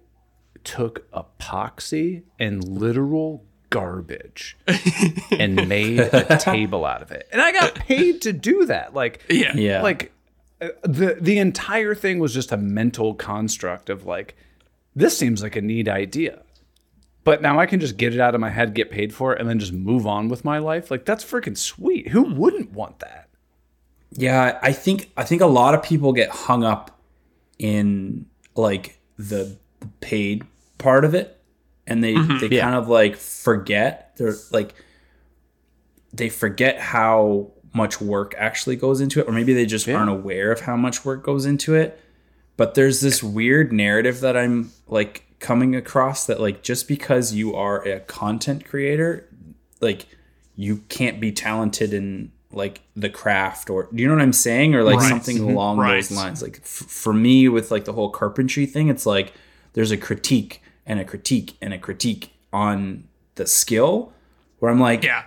took 0.64 1.10
epoxy 1.12 2.22
and 2.38 2.66
literal 2.66 3.44
garbage 3.74 4.56
and 5.32 5.68
made 5.68 5.98
a 5.98 6.38
table 6.38 6.84
out 6.84 7.02
of 7.02 7.10
it. 7.10 7.28
And 7.32 7.42
I 7.42 7.50
got 7.50 7.74
paid 7.74 8.22
to 8.22 8.32
do 8.32 8.66
that. 8.66 8.94
Like, 8.94 9.24
yeah. 9.28 9.54
yeah. 9.56 9.82
Like, 9.82 10.12
uh, 10.60 10.68
the 10.82 11.18
the 11.20 11.38
entire 11.38 11.94
thing 11.96 12.20
was 12.20 12.32
just 12.32 12.52
a 12.52 12.56
mental 12.56 13.14
construct 13.14 13.90
of 13.90 14.06
like, 14.06 14.36
this 14.94 15.18
seems 15.18 15.42
like 15.42 15.56
a 15.56 15.60
neat 15.60 15.88
idea. 15.88 16.43
But 17.24 17.40
now 17.42 17.58
I 17.58 17.64
can 17.66 17.80
just 17.80 17.96
get 17.96 18.14
it 18.14 18.20
out 18.20 18.34
of 18.34 18.40
my 18.40 18.50
head, 18.50 18.74
get 18.74 18.90
paid 18.90 19.12
for 19.14 19.32
it, 19.32 19.40
and 19.40 19.48
then 19.48 19.58
just 19.58 19.72
move 19.72 20.06
on 20.06 20.28
with 20.28 20.44
my 20.44 20.58
life. 20.58 20.90
Like 20.90 21.04
that's 21.06 21.24
freaking 21.24 21.56
sweet. 21.56 22.08
Who 22.08 22.22
wouldn't 22.34 22.72
want 22.72 22.98
that? 23.00 23.28
Yeah, 24.12 24.58
I 24.62 24.72
think 24.72 25.10
I 25.16 25.24
think 25.24 25.40
a 25.40 25.46
lot 25.46 25.74
of 25.74 25.82
people 25.82 26.12
get 26.12 26.28
hung 26.30 26.62
up 26.64 27.00
in 27.58 28.26
like 28.54 29.00
the 29.18 29.56
paid 30.00 30.44
part 30.78 31.04
of 31.04 31.14
it 31.14 31.40
and 31.86 32.02
they 32.04 32.14
Mm-hmm. 32.14 32.38
they 32.38 32.56
Yeah. 32.56 32.62
kind 32.62 32.74
of 32.74 32.88
like 32.88 33.16
forget 33.16 34.12
they're 34.16 34.34
like 34.52 34.74
they 36.12 36.28
forget 36.28 36.78
how 36.78 37.50
much 37.72 38.00
work 38.00 38.34
actually 38.38 38.76
goes 38.76 39.00
into 39.00 39.20
it 39.20 39.26
or 39.28 39.32
maybe 39.32 39.52
they 39.52 39.66
just 39.66 39.86
Yeah. 39.86 39.96
aren't 39.96 40.10
aware 40.10 40.52
of 40.52 40.60
how 40.60 40.76
much 40.76 41.04
work 41.04 41.24
goes 41.24 41.44
into 41.46 41.74
it 41.74 42.00
but 42.56 42.74
there's 42.74 43.00
this 43.00 43.22
weird 43.22 43.72
narrative 43.72 44.20
that 44.20 44.36
i'm 44.36 44.70
like 44.86 45.23
coming 45.44 45.76
across 45.76 46.24
that 46.26 46.40
like 46.40 46.62
just 46.62 46.88
because 46.88 47.34
you 47.34 47.54
are 47.54 47.82
a 47.86 48.00
content 48.00 48.64
creator 48.64 49.28
like 49.82 50.06
you 50.56 50.78
can't 50.88 51.20
be 51.20 51.30
talented 51.30 51.92
in 51.92 52.32
like 52.50 52.80
the 52.96 53.10
craft 53.10 53.68
or 53.68 53.88
do 53.94 54.02
you 54.02 54.08
know 54.08 54.14
what 54.14 54.22
i'm 54.22 54.32
saying 54.32 54.74
or 54.74 54.82
like 54.82 54.98
Right. 55.00 55.08
something 55.10 55.36
mm-hmm. 55.36 55.50
along 55.50 55.76
Right. 55.78 55.96
those 55.96 56.10
lines 56.10 56.40
like 56.40 56.60
f- 56.62 56.68
for 57.02 57.12
me 57.12 57.46
with 57.48 57.70
like 57.70 57.84
the 57.84 57.92
whole 57.92 58.08
carpentry 58.08 58.64
thing 58.64 58.88
it's 58.88 59.04
like 59.04 59.34
there's 59.74 59.90
a 59.90 59.98
critique 59.98 60.62
and 60.86 60.98
a 60.98 61.04
critique 61.04 61.56
and 61.60 61.74
a 61.74 61.78
critique 61.78 62.32
on 62.50 63.04
the 63.34 63.46
skill 63.46 64.12
where 64.60 64.70
i'm 64.72 64.80
like 64.80 65.04
Yeah. 65.04 65.24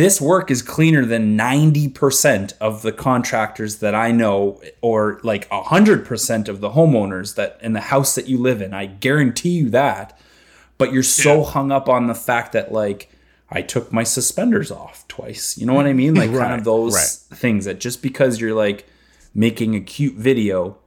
This 0.00 0.20
work 0.20 0.50
is 0.50 0.62
cleaner 0.62 1.04
than 1.04 1.36
90% 1.36 2.54
of 2.60 2.82
the 2.82 2.92
contractors 2.92 3.76
that 3.76 3.94
I 3.94 4.10
know 4.10 4.60
or 4.80 5.20
like 5.22 5.48
100% 5.50 6.48
of 6.48 6.60
the 6.60 6.70
homeowners 6.70 7.34
that 7.36 7.58
in 7.60 7.72
the 7.74 7.80
house 7.80 8.14
that 8.14 8.26
you 8.26 8.38
live 8.38 8.60
in. 8.62 8.72
I 8.74 8.86
guarantee 8.86 9.50
you 9.50 9.70
that. 9.70 10.18
But 10.78 10.92
you're 10.92 11.02
so 11.02 11.40
Yeah. 11.42 11.50
hung 11.50 11.70
up 11.70 11.88
on 11.88 12.06
the 12.06 12.14
fact 12.14 12.52
that 12.52 12.72
like 12.72 13.10
I 13.50 13.62
took 13.62 13.92
my 13.92 14.02
suspenders 14.04 14.70
off 14.70 15.06
twice. 15.08 15.58
You 15.58 15.66
know 15.66 15.74
what 15.74 15.86
I 15.86 15.92
mean? 15.92 16.14
Like 16.14 16.32
kind 16.32 16.54
of 16.54 16.64
those 16.64 16.94
right. 16.94 17.38
things 17.38 17.64
that 17.66 17.80
just 17.80 18.00
because 18.02 18.40
you're 18.40 18.54
like 18.54 18.86
making 19.34 19.74
a 19.74 19.80
cute 19.80 20.14
video, 20.14 20.78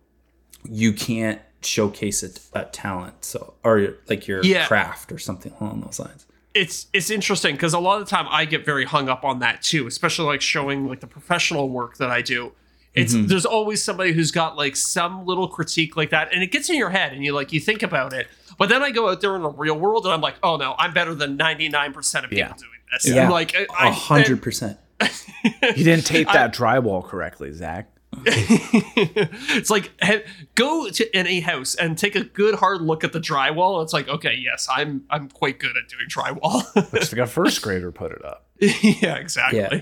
you 0.67 0.93
can't 0.93 1.39
showcase 1.61 2.23
it 2.23 2.39
a 2.53 2.63
talent. 2.65 3.23
So 3.25 3.53
or 3.63 3.95
like 4.09 4.27
your 4.27 4.41
Yeah. 4.43 4.65
craft 4.67 5.11
or 5.11 5.19
something 5.19 5.53
along 5.59 5.81
those 5.81 5.99
lines. 5.99 6.25
It's 6.53 6.87
it's 6.93 7.09
interesting 7.09 7.55
because 7.55 7.73
a 7.73 7.79
lot 7.79 7.99
of 8.01 8.07
the 8.07 8.15
time 8.15 8.27
I 8.29 8.45
get 8.45 8.63
very 8.65 8.85
hung 8.85 9.09
up 9.09 9.23
on 9.23 9.39
that 9.39 9.61
too, 9.63 9.87
especially 9.87 10.25
like 10.25 10.41
showing 10.41 10.87
like 10.87 10.99
the 10.99 11.07
professional 11.07 11.69
work 11.69 11.97
that 11.97 12.09
I 12.11 12.21
do. 12.21 12.51
It's 12.93 13.13
Mm-hmm. 13.15 13.25
there's 13.25 13.45
always 13.45 13.83
somebody 13.83 14.11
who's 14.11 14.29
got 14.29 14.55
like 14.55 14.75
some 14.75 15.25
little 15.25 15.47
critique 15.47 15.97
like 15.97 16.11
that, 16.11 16.31
and 16.31 16.43
it 16.43 16.51
gets 16.51 16.69
in 16.69 16.75
your 16.77 16.91
head, 16.91 17.11
and 17.11 17.25
you 17.25 17.33
like 17.33 17.51
you 17.51 17.59
think 17.59 17.81
about 17.81 18.13
it. 18.13 18.27
But 18.59 18.69
then 18.69 18.83
I 18.83 18.91
go 18.91 19.09
out 19.09 19.19
there 19.21 19.35
in 19.35 19.41
the 19.41 19.49
real 19.49 19.75
world, 19.79 20.05
and 20.05 20.13
I'm 20.13 20.21
like, 20.21 20.35
oh 20.43 20.57
no, 20.57 20.75
I'm 20.77 20.93
better 20.93 21.15
than 21.15 21.35
99 21.37 21.91
percent 21.91 22.25
of 22.25 22.29
people 22.29 22.49
Yeah. 22.49 22.53
doing 22.55 22.69
this. 22.91 23.07
Yeah. 23.07 23.23
I'm 23.25 23.31
like 23.31 23.55
I- 23.55 23.63
A 23.63 23.89
I- 23.89 23.91
hundred 23.91 24.41
percent. 24.43 24.77
You 25.43 25.83
didn't 25.83 26.05
tape 26.05 26.27
that 26.31 26.53
drywall 26.53 27.03
correctly, 27.03 27.51
Zac. 27.51 27.89
it's 28.25 29.69
like 29.69 29.91
he- 30.03 30.21
go 30.55 30.89
to 30.89 31.15
any 31.15 31.39
house 31.41 31.75
and 31.75 31.97
take 31.97 32.15
a 32.15 32.23
good 32.23 32.55
hard 32.55 32.81
look 32.81 33.03
at 33.03 33.13
the 33.13 33.19
drywall. 33.19 33.83
It's 33.83 33.93
like 33.93 34.07
okay, 34.07 34.35
yes, 34.35 34.67
I'm 34.69 35.03
I'm 35.09 35.29
quite 35.29 35.59
good 35.59 35.75
at 35.77 35.89
doing 35.89 36.07
drywall. 36.09 36.75
Looks 36.93 37.11
like 37.11 37.21
a 37.21 37.27
first 37.27 37.61
grader 37.63 37.91
put 37.91 38.11
it 38.11 38.23
up. 38.23 38.47
yeah, 38.59 39.15
exactly. 39.15 39.59
Yeah. 39.59 39.81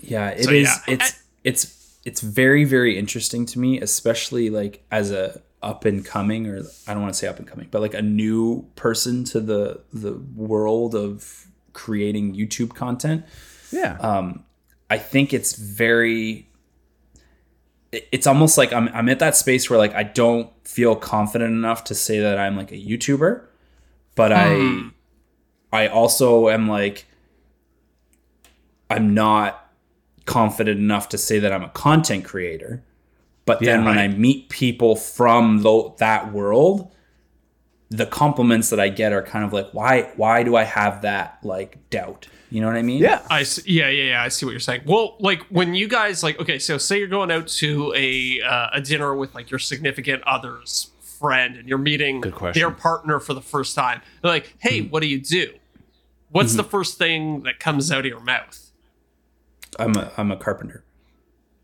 Yeah, 0.00 0.30
it 0.30 0.40
is. 0.40 0.46
So, 0.46 0.52
yeah. 0.54 0.94
It's 0.94 1.22
it's 1.44 1.98
it's 2.04 2.20
very 2.20 2.64
very 2.64 2.98
interesting 2.98 3.46
to 3.46 3.58
me, 3.58 3.80
especially 3.80 4.50
like 4.50 4.84
as 4.90 5.10
a 5.10 5.40
up 5.62 5.84
and 5.84 6.04
coming, 6.04 6.48
or 6.48 6.62
I 6.88 6.92
don't 6.92 7.02
want 7.02 7.14
to 7.14 7.18
say 7.18 7.28
up 7.28 7.38
and 7.38 7.46
coming, 7.46 7.68
but 7.70 7.80
like 7.80 7.94
a 7.94 8.02
new 8.02 8.66
person 8.74 9.24
to 9.24 9.40
the 9.40 9.80
the 9.92 10.14
world 10.34 10.94
of 10.94 11.46
creating 11.72 12.34
YouTube 12.34 12.74
content. 12.74 13.24
Yeah. 13.70 13.96
Um, 14.00 14.44
I 14.90 14.98
think 14.98 15.32
it's 15.32 15.54
very. 15.54 16.48
It- 17.92 18.08
It's 18.12 18.26
almost 18.26 18.58
like 18.58 18.72
I'm 18.72 18.88
I'm 18.88 19.08
at 19.08 19.18
that 19.20 19.36
space 19.36 19.68
where 19.70 19.78
like 19.78 19.94
I 19.94 20.02
don't 20.02 20.50
feel 20.66 20.96
confident 20.96 21.52
enough 21.52 21.84
to 21.84 21.94
say 21.94 22.20
that 22.20 22.38
I'm 22.38 22.56
like 22.56 22.72
a 22.72 22.76
YouTuber, 22.76 23.44
but 24.14 24.32
I 24.32 24.54
hmm. 24.54 24.88
I 25.72 25.88
also 25.88 26.48
am 26.48 26.68
like 26.68 27.06
I'm 28.90 29.14
not 29.14 29.70
confident 30.26 30.78
enough 30.78 31.08
to 31.10 31.18
say 31.18 31.38
that 31.38 31.52
I'm 31.52 31.64
a 31.64 31.68
content 31.70 32.24
creator. 32.24 32.82
But 33.44 33.60
then 33.64 33.80
Yeah, 33.80 33.86
when 33.86 33.96
right. 33.96 34.04
I 34.04 34.08
meet 34.08 34.48
people 34.50 34.94
from 34.96 35.62
that 35.98 36.32
world, 36.32 36.92
the 37.92 38.06
compliments 38.06 38.70
that 38.70 38.80
I 38.80 38.88
get 38.88 39.12
are 39.12 39.22
kind 39.22 39.44
of 39.44 39.52
like, 39.52 39.70
why 39.72 40.10
why 40.16 40.42
do 40.42 40.56
I 40.56 40.64
have 40.64 41.02
that 41.02 41.38
like 41.42 41.90
doubt? 41.90 42.26
You 42.50 42.60
know 42.60 42.66
what 42.66 42.76
I 42.76 42.82
mean? 42.82 43.00
yeah. 43.00 43.22
I 43.30 43.44
see, 43.44 43.62
yeah 43.66 43.88
yeah 43.88 44.04
yeah 44.10 44.22
I 44.22 44.28
see 44.28 44.46
what 44.46 44.52
you're 44.52 44.60
saying. 44.60 44.82
Well, 44.86 45.16
like 45.20 45.42
when 45.44 45.74
you 45.74 45.88
guys 45.88 46.22
like 46.22 46.40
okay, 46.40 46.58
so 46.58 46.78
say 46.78 46.98
you're 46.98 47.08
going 47.08 47.30
out 47.30 47.48
to 47.48 47.92
a 47.94 48.40
uh, 48.42 48.68
a 48.74 48.80
dinner 48.80 49.14
with 49.14 49.34
like 49.34 49.50
your 49.50 49.58
significant 49.58 50.22
other's 50.24 50.90
friend, 51.00 51.56
and 51.56 51.68
you're 51.68 51.78
meeting 51.78 52.20
Good 52.22 52.54
their 52.54 52.70
partner 52.70 53.20
for 53.20 53.34
the 53.34 53.42
first 53.42 53.74
time. 53.74 54.00
They're 54.22 54.32
like, 54.32 54.54
hey, 54.58 54.82
what 54.82 55.00
do 55.00 55.06
you 55.06 55.20
do? 55.20 55.54
What's 56.30 56.54
the 56.54 56.64
first 56.64 56.96
thing 56.96 57.42
that 57.42 57.58
comes 57.60 57.92
out 57.92 58.00
of 58.00 58.06
your 58.06 58.20
mouth? 58.20 58.70
I'm 59.78 59.94
a 59.96 60.10
I'm 60.16 60.30
a 60.30 60.36
carpenter. 60.36 60.82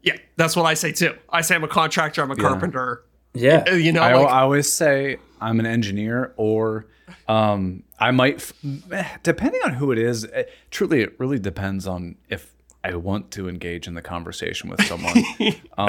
Yeah, 0.02 0.16
that's 0.36 0.54
what 0.56 0.66
I 0.66 0.74
say 0.74 0.92
too. 0.92 1.16
I 1.30 1.40
say 1.40 1.54
I'm 1.54 1.64
a 1.64 1.68
contractor. 1.68 2.22
I'm 2.22 2.30
a 2.30 2.36
carpenter. 2.36 3.02
Yeah. 3.38 3.74
You 3.74 3.92
know, 3.92 4.02
I, 4.02 4.14
like, 4.14 4.28
I 4.28 4.40
always 4.40 4.70
say 4.70 5.18
I'm 5.40 5.60
an 5.60 5.66
engineer, 5.66 6.32
or 6.36 6.86
um, 7.28 7.82
I 7.98 8.10
might, 8.10 8.52
depending 9.22 9.60
on 9.64 9.74
who 9.74 9.92
it 9.92 9.98
is. 9.98 10.24
eh, 10.32 10.44
Truly, 10.70 11.02
it 11.02 11.18
really 11.18 11.38
depends 11.38 11.86
on 11.86 12.16
if 12.28 12.52
I 12.84 12.94
want 12.94 13.30
to 13.32 13.48
engage 13.48 13.86
in 13.86 13.94
the 13.94 14.02
conversation 14.02 14.70
with 14.70 14.82
someone. 14.84 15.14
Um, 15.78 15.88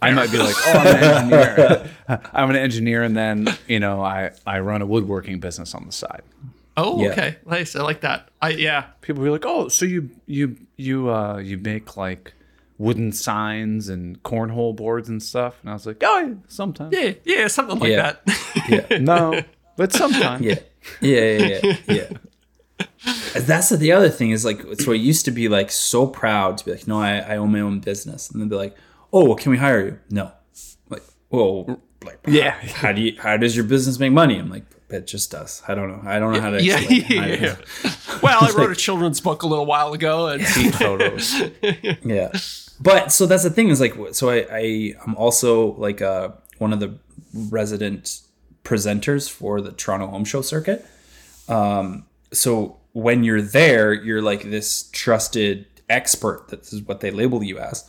I 0.00 0.12
might 0.12 0.30
be 0.30 0.38
like, 0.38 0.54
oh, 0.58 0.72
I'm 0.78 0.86
an 1.32 1.32
engineer. 1.34 1.90
I'm 2.32 2.50
an 2.50 2.56
engineer, 2.56 3.02
and 3.02 3.16
then 3.16 3.48
you 3.66 3.80
know, 3.80 4.00
I 4.00 4.30
I 4.46 4.60
run 4.60 4.80
a 4.80 4.86
woodworking 4.86 5.40
business 5.40 5.74
on 5.74 5.86
the 5.86 5.92
side. 5.92 6.22
oh, 6.76 7.00
Yeah. 7.02 7.08
okay, 7.10 7.36
nice. 7.46 7.74
I 7.74 7.82
like 7.82 8.02
that. 8.02 8.28
I 8.40 8.50
yeah. 8.50 8.84
People 9.00 9.24
be 9.24 9.30
like, 9.30 9.44
oh, 9.44 9.66
so 9.68 9.84
you 9.86 10.10
you 10.26 10.56
you 10.76 11.10
uh 11.10 11.38
you 11.38 11.58
make 11.58 11.96
like 11.96 12.32
wooden 12.78 13.12
signs 13.12 13.88
and 13.88 14.22
cornhole 14.22 14.74
boards 14.74 15.08
and 15.08 15.22
stuff, 15.22 15.58
and 15.62 15.70
I 15.70 15.72
was 15.74 15.86
like, 15.86 16.02
oh, 16.02 16.18
yeah, 16.20 16.34
sometimes. 16.48 16.94
Yeah, 16.96 17.12
yeah, 17.24 17.46
something 17.48 17.78
like 17.78 17.90
Yeah. 17.90 18.16
that. 18.24 18.88
Yeah. 18.90 18.98
No, 19.00 19.42
but 19.76 19.92
sometimes. 19.92 20.44
Yeah. 20.44 20.58
Yeah. 21.00 21.20
Yeah. 21.38 21.60
Yeah. 21.62 21.76
yeah. 21.88 22.08
That's 23.36 23.68
the 23.70 23.92
other 23.92 24.08
thing 24.08 24.30
is 24.30 24.44
like 24.44 24.62
so 24.80 24.92
I 24.92 24.96
used 24.96 25.24
to 25.26 25.30
be 25.30 25.48
like 25.48 25.70
so 25.70 26.06
proud 26.06 26.58
to 26.58 26.64
be 26.64 26.70
like 26.72 26.86
no 26.88 26.98
I, 27.00 27.18
I 27.18 27.36
own 27.36 27.52
my 27.52 27.60
own 27.60 27.80
business 27.80 28.30
and 28.30 28.40
then 28.40 28.48
be 28.48 28.56
like 28.56 28.76
oh 29.12 29.24
well, 29.26 29.34
can 29.36 29.50
we 29.52 29.58
hire 29.58 29.84
you 29.84 29.98
no 30.10 30.32
like 30.88 31.02
whoa 31.28 31.80
like 32.04 32.18
Yeah. 32.26 32.52
how, 32.52 32.68
how 32.88 32.92
do 32.92 33.02
you 33.02 33.20
how 33.20 33.36
does 33.36 33.54
your 33.56 33.64
business 33.66 33.98
make 33.98 34.12
money 34.12 34.38
I'm 34.38 34.50
like 34.50 34.64
it 34.88 35.06
just 35.06 35.30
does 35.30 35.62
I 35.68 35.74
don't 35.74 35.88
know 35.88 36.00
I 36.08 36.18
don't 36.18 36.32
know 36.32 36.40
how 36.40 36.50
to 36.50 36.62
Yeah, 36.62 36.78
explain 36.78 37.28
yeah, 37.28 37.56
yeah. 37.84 37.92
Well, 38.22 38.38
I 38.42 38.50
wrote 38.56 38.70
a 38.70 38.76
children's 38.76 39.20
book 39.20 39.42
a 39.42 39.46
little 39.46 39.66
while 39.66 39.92
ago, 39.92 40.28
and 40.28 40.44
Feet 40.46 40.74
photos. 40.74 41.34
yeah 42.04 42.32
but 42.80 43.12
so 43.12 43.26
that's 43.26 43.42
the 43.42 43.50
thing 43.50 43.68
is 43.68 43.80
like 43.80 43.94
so 44.12 44.30
i, 44.30 44.46
I 44.50 44.94
i'm 45.06 45.14
also 45.16 45.72
like 45.74 46.02
uh 46.02 46.30
one 46.58 46.72
of 46.72 46.80
the 46.80 46.98
resident 47.50 48.20
presenters 48.62 49.30
for 49.30 49.60
the 49.60 49.72
toronto 49.72 50.06
home 50.06 50.24
show 50.24 50.42
circuit. 50.42 50.84
Um 51.48 52.06
so 52.32 52.78
when 52.92 53.24
you're 53.24 53.42
there 53.42 53.92
you're 53.92 54.22
like 54.22 54.50
this 54.50 54.88
trusted 54.92 55.66
expert 55.90 56.48
this 56.48 56.72
is 56.72 56.82
what 56.82 57.00
they 57.00 57.10
label 57.10 57.42
you 57.42 57.58
as. 57.58 57.88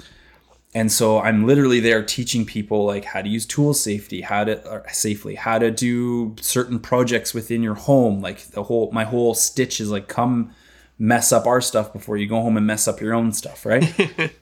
And 0.73 0.91
so 0.91 1.19
i'm 1.19 1.47
literally 1.47 1.79
there 1.79 2.03
teaching 2.03 2.45
people 2.45 2.85
like 2.85 3.05
how 3.05 3.21
to 3.21 3.29
use 3.29 3.45
tool 3.45 3.73
safety 3.73 4.21
how 4.21 4.43
to 4.43 4.83
safely 4.91 5.35
how 5.35 5.57
to 5.59 5.71
do 5.71 6.35
certain 6.41 6.79
projects 6.79 7.33
within 7.33 7.63
your 7.63 7.75
home. 7.75 8.21
Like 8.21 8.47
the 8.47 8.63
whole 8.63 8.91
my 8.91 9.05
whole 9.05 9.33
stitch 9.33 9.79
is 9.79 9.89
like 9.89 10.07
come 10.07 10.53
mess 10.97 11.31
up 11.31 11.45
our 11.45 11.61
stuff 11.61 11.91
before 11.91 12.17
you 12.17 12.27
go 12.27 12.41
home 12.41 12.57
and 12.57 12.65
mess 12.65 12.87
up 12.87 13.01
your 13.01 13.13
own 13.13 13.31
stuff 13.31 13.65
right? 13.65 13.93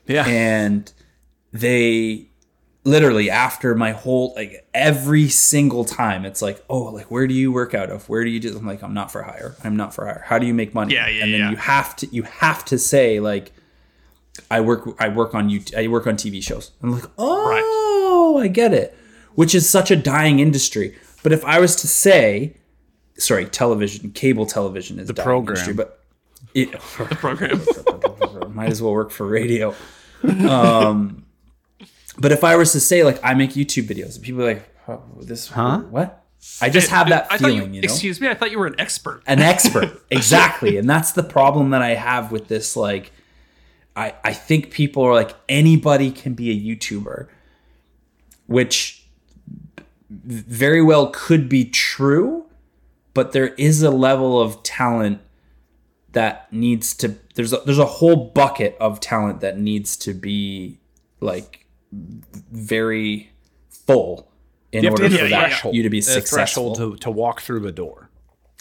Yeah. 0.06 0.26
and 0.28 0.92
they 1.52 2.28
literally 2.84 3.30
after 3.30 3.76
my 3.76 3.92
whole 3.92 4.34
like 4.36 4.68
every 4.74 5.30
single 5.30 5.86
time 5.86 6.26
it's 6.26 6.42
like 6.42 6.64
oh 6.70 6.84
like 6.84 7.10
where 7.10 7.28
do 7.28 7.34
you 7.34 7.52
work 7.52 7.74
out 7.74 7.90
of? 7.90 8.08
Where 8.10 8.24
do 8.24 8.30
you 8.30 8.40
do 8.40 8.56
i'm 8.58 8.66
like 8.66 8.84
i'm 8.84 8.94
not 8.94 9.12
for 9.12 9.24
hire. 9.24 9.56
I'm 9.64 9.76
not 9.76 9.94
for 9.94 10.06
hire. 10.06 10.24
How 10.26 10.38
do 10.38 10.46
you 10.46 10.54
make 10.54 10.74
money? 10.74 10.94
Yeah, 10.94 11.08
yeah, 11.08 11.24
and 11.24 11.34
then 11.34 11.40
yeah. 11.40 11.50
you 11.52 11.56
have 11.56 11.96
to 11.98 12.08
you 12.08 12.24
have 12.24 12.66
to 12.66 12.78
say 12.78 13.20
like 13.20 13.52
i 14.52 14.60
work 14.60 14.96
i 15.00 15.08
work 15.08 15.34
on 15.34 15.50
you 15.50 15.62
i 15.78 15.88
work 15.88 16.08
on 16.08 16.16
tv 16.18 16.44
shows. 16.44 16.72
I'm 16.82 16.92
like 16.92 17.10
oh 17.18 18.38
i 18.38 18.48
get 18.48 18.74
it 18.74 18.98
which 19.36 19.56
is 19.56 19.68
such 19.68 19.90
a 19.90 19.96
dying 19.96 20.40
industry. 20.40 20.96
But 21.24 21.32
if 21.32 21.46
i 21.46 21.60
was 21.60 21.76
to 21.78 21.88
say 21.88 22.58
sorry 23.18 23.46
television 23.46 24.12
cable 24.12 24.46
television 24.46 25.00
is 25.00 25.08
the 25.08 25.14
program. 25.14 25.56
industry 25.56 25.74
but 25.74 26.03
it, 26.54 26.72
the 26.72 27.16
program. 27.16 27.62
might 28.54 28.70
as 28.70 28.82
well 28.82 28.94
work 28.94 29.12
for 29.12 29.26
radio. 29.26 29.76
Um, 30.24 31.26
but 32.18 32.32
if 32.32 32.44
I 32.44 32.56
was 32.56 32.72
to 32.74 32.80
say 32.80 33.04
like 33.04 33.20
I 33.24 33.34
make 33.34 33.52
YouTube 33.52 33.88
videos, 33.88 34.16
and 34.16 34.24
people 34.24 34.44
are 34.44 34.54
like, 34.54 34.70
oh, 34.88 35.02
"This, 35.22 35.48
Huh? 35.48 35.80
What?" 35.80 36.24
I 36.62 36.70
just 36.70 36.90
have 36.90 37.08
that 37.10 37.28
I 37.32 37.38
thought 37.38 37.48
feeling, 37.48 37.74
you, 37.74 37.76
you, 37.76 37.82
know, 37.82 37.86
Excuse 37.86 38.20
me, 38.20 38.28
I 38.28 38.34
thought 38.34 38.52
you 38.52 38.60
were 38.60 38.68
an 38.68 38.76
expert. 38.78 39.24
an 39.28 39.40
expert, 39.40 40.02
exactly, 40.10 40.78
and 40.78 40.90
that's 40.90 41.14
the 41.14 41.24
problem 41.24 41.70
that 41.72 41.82
I 41.82 41.96
have 41.96 42.32
with 42.32 42.48
this. 42.48 42.76
Like, 42.76 43.12
I 43.96 44.14
I 44.24 44.34
think 44.34 44.72
people 44.72 45.04
are 45.04 45.14
like 45.14 45.36
anybody 45.50 46.12
can 46.12 46.34
be 46.34 46.52
a 46.52 46.76
YouTuber, 46.76 47.28
which 48.48 49.06
very 50.10 50.82
well 50.82 51.08
could 51.08 51.50
be 51.50 51.66
true, 51.66 52.46
but 53.14 53.32
there 53.32 53.50
is 53.56 53.82
a 53.82 53.90
level 53.92 54.40
of 54.40 54.62
talent 54.64 55.22
that 56.14 56.52
needs 56.52 56.94
to 56.96 57.16
there's 57.36 57.54
a, 57.54 57.58
there's 57.66 57.80
a 57.80 57.86
whole 57.86 58.16
bucket 58.16 58.78
of 58.80 59.00
talent 59.00 59.42
that 59.42 59.60
needs 59.60 59.98
to 59.98 60.14
be 60.14 60.80
like 61.20 61.66
very 61.92 63.32
full 63.70 64.32
in 64.72 64.84
You 64.84 64.90
have 64.90 64.98
to 64.98 65.04
order 65.04 65.18
for 65.18 65.24
the 65.24 65.30
that 65.30 65.50
threshold, 65.50 65.76
you 65.76 65.84
to 65.84 65.90
be 65.90 66.02
successful. 66.02 66.76
to, 66.76 66.96
to 66.98 67.12
walk 67.12 67.42
through 67.42 67.60
the 67.60 67.72
door. 67.72 68.10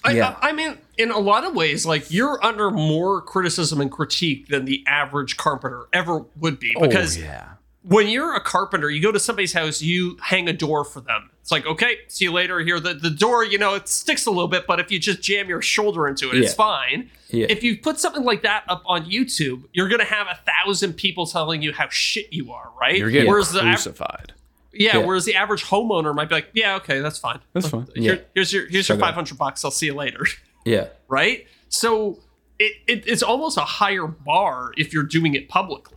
I, 0.05 0.13
Yeah. 0.13 0.37
I, 0.41 0.51
I 0.51 0.53
mean, 0.53 0.79
in 0.99 1.11
a 1.11 1.19
lot 1.19 1.45
of 1.45 1.55
ways, 1.55 1.87
like 1.87 2.11
you're 2.11 2.45
under 2.45 2.71
more 2.71 3.23
criticism 3.23 3.81
and 3.81 3.91
critique 3.91 4.49
than 4.49 4.65
the 4.65 4.85
average 4.87 5.37
carpenter 5.37 5.87
ever 5.93 6.25
would 6.37 6.59
be. 6.59 6.75
Oh, 6.77 6.83
because 6.83 7.19
oh, 7.19 7.23
yeah. 7.23 7.49
when 7.83 8.09
you're 8.09 8.35
a 8.35 8.41
carpenter, 8.41 8.91
you 8.91 9.01
go 9.01 9.13
to 9.13 9.21
somebody's 9.21 9.53
house, 9.53 9.81
you 9.81 10.19
hang 10.21 10.49
a 10.49 10.53
door 10.53 10.85
for 10.85 11.01
them. 11.01 11.31
It's 11.43 11.51
like, 11.51 11.67
okay, 11.67 11.97
see 12.07 12.25
you 12.27 12.33
later. 12.33 12.61
Here, 12.61 12.79
the, 12.79 12.95
the 12.95 13.11
door, 13.11 13.45
you 13.45 13.59
know, 13.59 13.75
it 13.75 13.89
sticks 13.89 14.27
a 14.27 14.31
little 14.31 14.47
bit, 14.49 14.65
but 14.67 14.79
if 14.79 14.91
you 14.93 14.99
just 15.01 15.21
jam 15.23 15.49
your 15.49 15.61
shoulder 15.61 16.07
into 16.07 16.31
it, 16.31 16.37
it's 16.37 16.55
fine. 16.55 17.11
Yeah. 17.31 17.47
If 17.51 17.65
you 17.65 17.77
put 17.79 17.99
something 17.99 18.23
like 18.23 18.43
that 18.43 18.63
up 18.69 18.83
on 18.87 19.11
YouTube, 19.11 19.65
you're 19.73 19.89
going 19.89 19.99
to 19.99 20.05
have 20.07 20.29
a 20.29 20.39
thousand 20.47 20.93
people 20.95 21.27
telling 21.27 21.61
you 21.61 21.73
how 21.73 21.89
shit 21.89 22.33
you 22.33 22.53
are, 22.53 22.71
right? 22.81 22.97
You're 22.97 23.11
getting 23.11 23.29
Whereas 23.29 23.51
the 23.51 23.61
crucified. 23.61 24.35
yeah, 24.73 24.99
Yeah. 24.99 25.05
whereas 25.05 25.25
the 25.25 25.35
average 25.35 25.65
homeowner 25.65 26.15
might 26.15 26.29
be 26.29 26.37
like, 26.37 26.51
yeah, 26.55 26.77
okay, 26.77 27.01
that's 27.01 27.19
fine. 27.19 27.41
That's 27.55 27.69
fine. 27.69 27.89
Here, 27.97 28.15
Yeah. 28.15 28.21
Here's 28.37 28.53
your 28.53 28.69
here's 28.69 28.89
your 28.89 28.99
500 28.99 29.37
bucks. 29.37 29.65
I'll 29.65 29.73
see 29.73 29.87
you 29.87 29.95
later. 29.95 30.25
yeah. 30.65 30.89
right? 31.09 31.45
So 31.71 32.21
it, 32.61 32.77
it 32.87 33.05
it's 33.09 33.23
almost 33.25 33.57
a 33.59 33.63
higher 33.63 34.07
bar 34.07 34.73
if 34.77 34.93
you're 34.93 35.03
doing 35.03 35.35
it 35.35 35.49
publicly. 35.49 35.97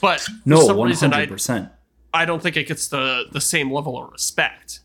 But 0.00 0.24
No, 0.44 0.60
some 0.60 0.76
one 0.76 0.88
reason, 0.88 1.12
I, 1.12 1.16
hundred 1.16 1.30
percent. 1.32 1.68
I 2.12 2.24
don't 2.24 2.42
think 2.42 2.56
it 2.56 2.66
gets 2.68 2.88
the 2.88 3.24
the 3.30 3.40
same 3.40 3.72
level 3.72 4.02
of 4.02 4.10
respect. 4.12 4.80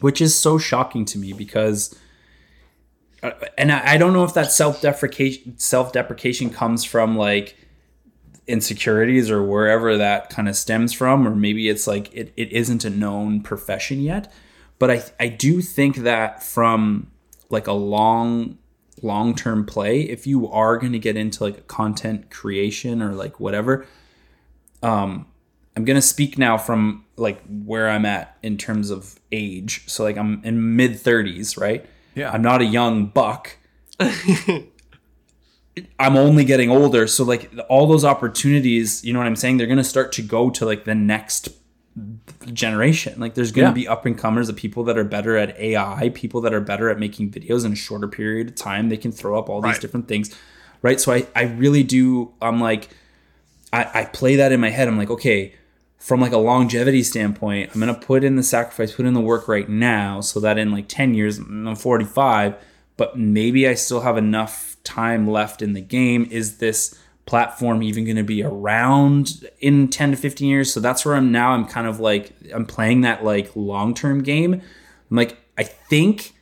which 0.00 0.20
is 0.20 0.34
so 0.34 0.58
shocking 0.58 1.04
to 1.06 1.18
me 1.18 1.32
because 1.32 1.98
uh, 3.22 3.32
and 3.58 3.70
I, 3.70 3.94
I 3.94 3.98
don't 3.98 4.12
know 4.14 4.24
if 4.24 4.34
that 4.34 4.50
self-deprecation 4.50 5.58
self-deprecation 5.58 6.50
comes 6.50 6.84
from 6.84 7.16
like 7.16 7.56
insecurities 8.46 9.30
or 9.30 9.42
wherever 9.42 9.96
that 9.96 10.30
kind 10.30 10.48
of 10.48 10.56
stems 10.56 10.92
from 10.92 11.26
or 11.28 11.34
maybe 11.36 11.68
it's 11.68 11.86
like 11.86 12.12
it, 12.14 12.32
it 12.36 12.50
isn't 12.52 12.84
a 12.84 12.90
known 12.90 13.42
profession 13.42 14.00
yet 14.00 14.32
but 14.78 14.90
I, 14.90 15.04
I 15.20 15.28
do 15.28 15.60
think 15.60 15.96
that 15.98 16.42
from 16.42 17.10
like 17.50 17.66
a 17.66 17.72
long 17.72 18.58
long-term 19.02 19.66
play 19.66 20.00
if 20.02 20.26
you 20.26 20.48
are 20.50 20.78
going 20.78 20.92
to 20.92 20.98
get 20.98 21.16
into 21.16 21.44
like 21.44 21.66
content 21.68 22.30
creation 22.30 23.00
or 23.02 23.12
like 23.12 23.38
whatever 23.38 23.86
um 24.82 25.26
i'm 25.80 25.84
going 25.86 25.96
to 25.96 26.02
speak 26.02 26.36
now 26.36 26.58
from 26.58 27.04
like 27.16 27.40
where 27.64 27.88
i'm 27.88 28.04
at 28.04 28.36
in 28.42 28.56
terms 28.58 28.90
of 28.90 29.18
age 29.32 29.82
so 29.88 30.04
like 30.04 30.16
i'm 30.18 30.40
in 30.44 30.76
mid 30.76 30.92
30s 30.92 31.58
right 31.58 31.86
Yeah. 32.14 32.30
i'm 32.30 32.42
not 32.42 32.60
a 32.60 32.64
young 32.66 33.06
buck 33.06 33.56
i'm 35.98 36.16
only 36.16 36.44
getting 36.44 36.70
older 36.70 37.06
so 37.06 37.24
like 37.24 37.50
all 37.68 37.86
those 37.86 38.04
opportunities 38.04 39.04
you 39.04 39.12
know 39.12 39.18
what 39.18 39.26
i'm 39.26 39.36
saying 39.36 39.56
they're 39.56 39.66
going 39.66 39.76
to 39.78 39.84
start 39.84 40.12
to 40.12 40.22
go 40.22 40.50
to 40.50 40.64
like 40.66 40.84
the 40.84 40.94
next 40.94 41.48
generation. 42.52 43.18
Like 43.20 43.34
there's 43.34 43.50
going 43.52 43.64
to 43.74 43.80
Yeah. 43.80 43.84
be 43.84 43.88
up 43.88 44.06
and 44.06 44.16
comers 44.16 44.48
of 44.48 44.54
people 44.56 44.84
that 44.84 44.96
are 44.96 45.04
better 45.04 45.36
at 45.36 45.58
AI, 45.58 46.10
people 46.14 46.40
that 46.42 46.54
are 46.54 46.60
better 46.60 46.88
at 46.88 46.98
making 46.98 47.30
videos 47.32 47.66
in 47.66 47.72
a 47.72 47.76
shorter 47.76 48.06
period 48.08 48.48
of 48.48 48.54
time. 48.54 48.88
They 48.88 48.96
can 48.96 49.10
throw 49.12 49.36
up 49.38 49.50
all 49.50 49.60
these 49.60 49.78
different 49.78 50.06
things. 50.08 50.34
Right. 50.82 51.00
So 51.00 51.12
I, 51.12 51.26
I 51.36 51.42
really 51.42 51.82
do. 51.82 52.32
I'm 52.40 52.60
like, 52.60 52.88
I, 53.72 53.90
I 53.92 54.04
play 54.06 54.36
that 54.36 54.52
in 54.52 54.60
my 54.60 54.70
head. 54.70 54.86
I'm 54.88 54.96
like, 54.96 55.10
okay, 55.10 55.54
from 56.00 56.18
like 56.18 56.32
a 56.32 56.38
longevity 56.38 57.02
standpoint, 57.02 57.70
I'm 57.72 57.80
going 57.80 57.94
to 57.94 58.00
put 58.00 58.24
in 58.24 58.36
the 58.36 58.42
sacrifice, 58.42 58.94
put 58.94 59.04
in 59.04 59.12
the 59.12 59.20
work 59.20 59.46
right 59.46 59.68
now 59.68 60.22
so 60.22 60.40
that 60.40 60.56
in 60.56 60.72
like 60.72 60.88
10 60.88 61.12
years, 61.12 61.36
I'm 61.38 61.76
45, 61.76 62.54
but 62.96 63.18
maybe 63.18 63.68
I 63.68 63.74
still 63.74 64.00
have 64.00 64.16
enough 64.16 64.78
time 64.82 65.28
left 65.28 65.60
in 65.60 65.74
the 65.74 65.82
game. 65.82 66.26
Is 66.30 66.56
this 66.56 66.98
platform 67.26 67.82
even 67.82 68.04
going 68.04 68.16
to 68.16 68.24
be 68.24 68.42
around 68.42 69.44
in 69.60 69.88
10 69.88 70.12
to 70.12 70.16
15 70.16 70.48
years? 70.48 70.72
So 70.72 70.80
that's 70.80 71.04
where 71.04 71.14
I'm 71.16 71.30
now. 71.30 71.52
I'm 71.52 71.66
kind 71.66 71.86
of 71.86 72.00
like, 72.00 72.32
I'm 72.52 72.64
playing 72.64 73.02
that 73.02 73.22
like 73.22 73.54
long 73.54 73.92
term 73.92 74.22
game. 74.22 74.54
I'm 74.54 75.16
like, 75.16 75.36
I 75.58 75.64
think 75.64 76.32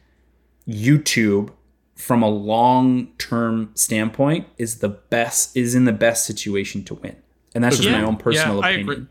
YouTube 0.68 1.50
from 1.96 2.22
a 2.22 2.28
long 2.28 3.08
term 3.18 3.72
standpoint 3.74 4.46
is 4.56 4.78
the 4.78 4.88
best, 4.88 5.56
is 5.56 5.74
in 5.74 5.84
the 5.84 5.92
best 5.92 6.26
situation 6.26 6.84
to 6.84 6.94
win. 6.94 7.16
And 7.56 7.64
that's 7.64 7.78
just 7.78 7.90
my 7.90 8.04
own 8.04 8.18
personal 8.18 8.62
I 8.62 8.70
opinion. 8.70 9.08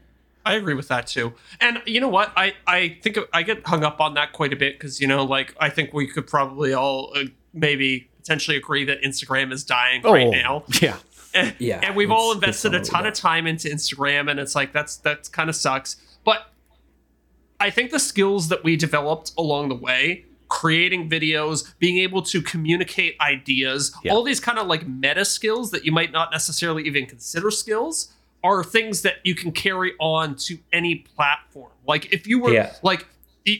I 0.47 0.53
agree 0.55 0.73
with 0.73 0.87
that 0.87 1.07
too. 1.07 1.33
And 1.59 1.81
you 1.85 1.99
know 1.99 2.07
what? 2.07 2.31
I 2.35 2.53
I 2.65 2.97
think 3.01 3.17
I 3.33 3.43
get 3.43 3.65
hung 3.67 3.83
up 3.83 3.99
on 4.01 4.13
that 4.15 4.33
quite 4.33 4.53
a 4.53 4.55
bit 4.55 4.79
because 4.79 4.99
you 5.01 5.07
know, 5.07 5.23
like 5.23 5.55
I 5.59 5.69
think 5.69 5.93
we 5.93 6.07
could 6.07 6.27
probably 6.27 6.73
all 6.73 7.11
uh, 7.15 7.23
maybe 7.53 8.09
potentially 8.17 8.57
agree 8.57 8.83
that 8.85 9.01
Instagram 9.03 9.51
is 9.53 9.63
dying 9.63 10.01
right 10.03 10.29
now. 10.29 10.63
Yeah. 10.81 10.97
And, 11.33 11.53
Yeah, 11.59 11.81
and 11.83 11.95
we've 11.95 12.09
all 12.11 12.31
invested 12.31 12.73
a 12.73 12.79
ton 12.81 13.05
of 13.05 13.13
time 13.13 13.45
into 13.47 13.67
Instagram, 13.67 14.29
and 14.31 14.39
it's 14.39 14.55
like 14.55 14.71
that's 14.73 14.97
that's 14.97 15.27
kind 15.29 15.49
of 15.49 15.55
sucks. 15.55 15.97
But 16.23 16.51
I 17.59 17.69
think 17.69 17.91
the 17.91 17.99
skills 17.99 18.47
that 18.49 18.63
we 18.63 18.75
developed 18.75 19.31
along 19.37 19.69
the 19.69 19.75
way, 19.75 20.25
creating 20.47 21.09
videos, 21.09 21.73
being 21.79 21.97
able 21.97 22.21
to 22.23 22.41
communicate 22.41 23.15
ideas, 23.19 23.93
Yeah. 24.03 24.13
all 24.13 24.23
these 24.23 24.39
kind 24.39 24.57
of 24.57 24.67
like 24.67 24.87
meta 24.87 25.25
skills 25.25 25.71
that 25.71 25.85
you 25.85 25.91
might 25.91 26.11
not 26.11 26.31
necessarily 26.31 26.83
even 26.83 27.05
consider 27.05 27.51
skills, 27.51 28.13
are 28.47 28.63
things 28.63 29.01
that 29.03 29.15
you 29.23 29.35
can 29.35 29.51
carry 29.51 29.93
on 29.99 30.35
to 30.35 30.57
any 30.73 30.95
platform. 30.95 31.71
Like 31.85 32.11
if 32.13 32.27
you 32.27 32.39
were 32.41 32.51
Yeah. 32.53 32.73
like 32.83 33.05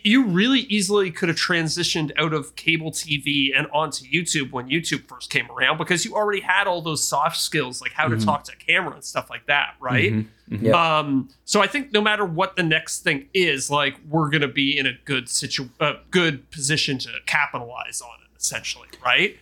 you 0.04 0.26
really 0.26 0.60
easily 0.62 1.10
could 1.10 1.30
have 1.30 1.38
transitioned 1.38 2.12
out 2.18 2.34
of 2.34 2.54
cable 2.58 2.92
TV 2.92 3.58
and 3.58 3.68
onto 3.72 4.04
YouTube 4.06 4.52
when 4.52 4.68
YouTube 4.68 5.08
first 5.08 5.30
came 5.30 5.50
around 5.50 5.78
because 5.78 6.04
you 6.04 6.14
already 6.14 6.42
had 6.42 6.68
all 6.68 6.82
those 6.82 7.02
soft 7.02 7.38
skills 7.38 7.80
like 7.80 7.94
how 7.94 8.06
to 8.06 8.18
talk 8.20 8.44
to 8.44 8.52
camera 8.58 8.94
and 8.94 9.02
stuff 9.04 9.30
like 9.30 9.46
that, 9.46 9.76
right? 9.80 10.12
Mm-hmm. 10.12 10.66
Yeah. 10.66 10.98
Um, 11.00 11.30
so 11.46 11.62
I 11.62 11.68
think 11.68 11.94
no 11.94 12.02
matter 12.02 12.26
what 12.26 12.58
the 12.58 12.64
next 12.64 13.00
thing 13.06 13.30
is, 13.34 13.72
like 13.72 13.98
we're 14.10 14.30
gonna 14.30 14.50
be 14.50 14.78
in 14.78 14.86
a 14.86 14.94
good 15.06 15.30
situ, 15.30 15.70
a 15.80 15.94
good 16.12 16.52
position 16.52 16.98
to 16.98 17.10
capitalize 17.26 18.02
on 18.02 18.10
it, 18.26 18.38
essentially, 18.38 18.90
right? 19.06 19.38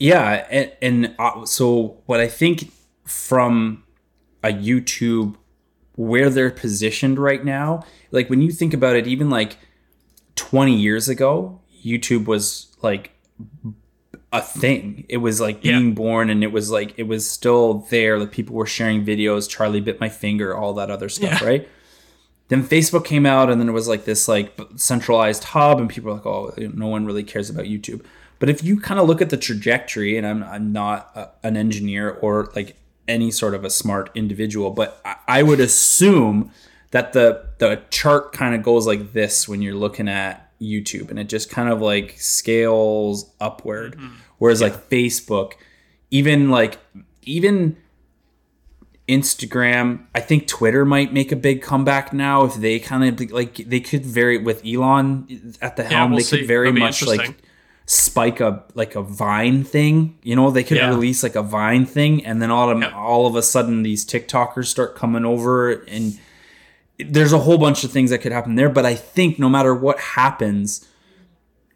Yeah, 0.00 0.44
and, 0.50 0.72
and 0.82 1.14
uh, 1.20 1.44
so 1.44 1.98
what 2.06 2.18
I 2.18 2.26
think 2.26 2.72
from 3.04 3.84
a 4.42 4.48
YouTube 4.48 5.36
where 5.96 6.30
they're 6.30 6.50
positioned 6.50 7.18
right 7.18 7.44
now, 7.44 7.84
like 8.10 8.30
when 8.30 8.40
you 8.42 8.50
think 8.50 8.72
about 8.72 8.96
it, 8.96 9.06
even 9.06 9.28
like 9.30 9.58
20 10.36 10.74
years 10.74 11.08
ago, 11.08 11.60
YouTube 11.84 12.26
was 12.26 12.74
like 12.82 13.10
a 14.32 14.40
thing. 14.40 15.04
It 15.08 15.18
was 15.18 15.40
like 15.40 15.64
Yeah. 15.64 15.78
being 15.78 15.94
born 15.94 16.30
and 16.30 16.42
it 16.44 16.52
was 16.52 16.70
like 16.70 16.94
it 16.96 17.02
was 17.04 17.28
still 17.28 17.86
there. 17.90 18.18
Like 18.18 18.30
people 18.30 18.54
were 18.54 18.66
sharing 18.66 19.04
videos, 19.04 19.48
Charlie 19.48 19.80
bit 19.80 20.00
my 20.00 20.08
finger, 20.08 20.56
all 20.56 20.72
that 20.74 20.90
other 20.90 21.08
stuff, 21.08 21.40
Yeah. 21.42 21.46
right? 21.46 21.68
Then 22.48 22.62
Facebook 22.64 23.04
came 23.04 23.26
out 23.26 23.50
and 23.50 23.60
then 23.60 23.68
it 23.68 23.72
was 23.72 23.88
like 23.88 24.04
this 24.04 24.26
like 24.28 24.58
centralized 24.76 25.44
hub 25.44 25.78
and 25.80 25.88
people 25.90 26.10
were 26.10 26.16
like, 26.16 26.26
oh, 26.26 26.52
no 26.74 26.86
one 26.88 27.04
really 27.06 27.22
cares 27.24 27.50
about 27.50 27.64
YouTube. 27.66 28.04
But 28.38 28.48
if 28.48 28.64
you 28.64 28.80
kind 28.80 28.98
of 28.98 29.06
look 29.06 29.20
at 29.20 29.28
the 29.30 29.36
trajectory, 29.36 30.16
and 30.16 30.26
I'm, 30.26 30.42
I'm 30.44 30.72
not 30.72 31.10
a, 31.14 31.28
an 31.46 31.56
engineer 31.58 32.10
or 32.10 32.50
like 32.56 32.74
any 33.10 33.30
sort 33.30 33.54
of 33.54 33.64
a 33.64 33.70
smart 33.70 34.10
individual, 34.14 34.70
but 34.70 35.00
I, 35.04 35.16
I 35.28 35.42
would 35.42 35.60
assume 35.60 36.50
that 36.92 37.12
the 37.12 37.44
the 37.58 37.82
chart 37.90 38.32
kind 38.32 38.54
of 38.54 38.62
goes 38.62 38.86
like 38.86 39.12
this 39.12 39.48
when 39.48 39.60
you're 39.60 39.74
looking 39.74 40.08
at 40.08 40.50
YouTube, 40.60 41.10
and 41.10 41.18
it 41.18 41.28
just 41.28 41.50
kind 41.50 41.68
of 41.68 41.82
like 41.82 42.14
scales 42.18 43.30
upward. 43.40 43.98
Whereas 44.38 44.62
like 44.62 44.88
Facebook, 44.88 45.52
even 46.10 46.50
like 46.50 46.78
even 47.22 47.76
Instagram, 49.08 50.06
I 50.14 50.20
think 50.20 50.46
Twitter 50.46 50.84
might 50.84 51.12
make 51.12 51.32
a 51.32 51.36
big 51.36 51.62
comeback 51.62 52.12
now 52.12 52.44
if 52.44 52.54
they 52.54 52.78
kind 52.78 53.20
of 53.20 53.30
like 53.30 53.56
they 53.56 53.80
could 53.80 54.06
vary 54.06 54.38
with 54.38 54.64
Elon 54.64 55.54
at 55.60 55.76
the 55.76 55.84
helm, 55.84 56.12
we'll 56.12 56.18
they 56.18 56.24
see. 56.24 56.38
could 56.38 56.46
very 56.46 56.72
much 56.72 57.04
like. 57.04 57.36
Spike 57.92 58.38
a 58.38 58.62
like 58.74 58.94
a 58.94 59.02
Vine 59.02 59.64
thing. 59.64 60.16
You 60.22 60.36
know, 60.36 60.52
they 60.52 60.62
could 60.62 60.76
Yeah. 60.76 60.90
release 60.90 61.24
like 61.24 61.34
a 61.34 61.42
Vine 61.42 61.86
thing, 61.86 62.24
and 62.24 62.40
then 62.40 62.48
all 62.48 62.70
of, 62.70 62.78
Yeah. 62.78 62.92
all 62.94 63.26
of 63.26 63.34
a 63.34 63.42
sudden 63.42 63.82
these 63.82 64.04
TikTokers 64.04 64.66
start 64.66 64.94
coming 64.94 65.24
over, 65.24 65.72
and 65.72 66.16
there's 67.00 67.32
a 67.32 67.38
whole 67.40 67.58
bunch 67.58 67.82
of 67.82 67.90
things 67.90 68.10
that 68.10 68.18
could 68.18 68.30
happen 68.30 68.54
there. 68.54 68.68
But 68.68 68.86
I 68.86 68.94
think 68.94 69.40
no 69.40 69.48
matter 69.48 69.74
what 69.74 69.98
happens, 69.98 70.86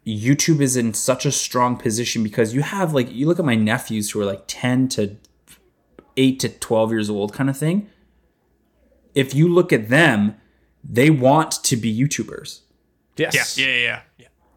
YouTube 0.07 0.61
is 0.61 0.77
in 0.77 0.93
such 0.93 1.25
a 1.25 1.31
strong 1.33 1.75
position 1.75 2.23
because 2.23 2.53
you 2.53 2.61
have 2.61 2.93
like 2.93 3.11
you 3.11 3.27
look 3.27 3.39
at 3.39 3.43
my 3.45 3.55
nephews 3.55 4.11
who 4.11 4.21
are 4.21 4.25
like 4.25 4.43
ten 4.47 4.87
to 4.89 5.17
eight 6.15 6.39
to 6.39 6.47
twelve 6.47 6.91
years 6.91 7.09
old, 7.09 7.33
kind 7.33 7.49
of 7.49 7.57
thing. 7.57 7.89
If 9.13 9.33
you 9.35 9.49
look 9.53 9.73
at 9.73 9.89
them, 9.89 10.35
they 10.81 11.09
want 11.09 11.51
to 11.63 11.75
be 11.75 11.93
YouTubers 11.93 12.61
Yes. 13.17 13.57
Yeah, 13.57 13.65
yeah, 13.67 13.73
yeah, 13.73 13.81
yeah. 13.83 13.99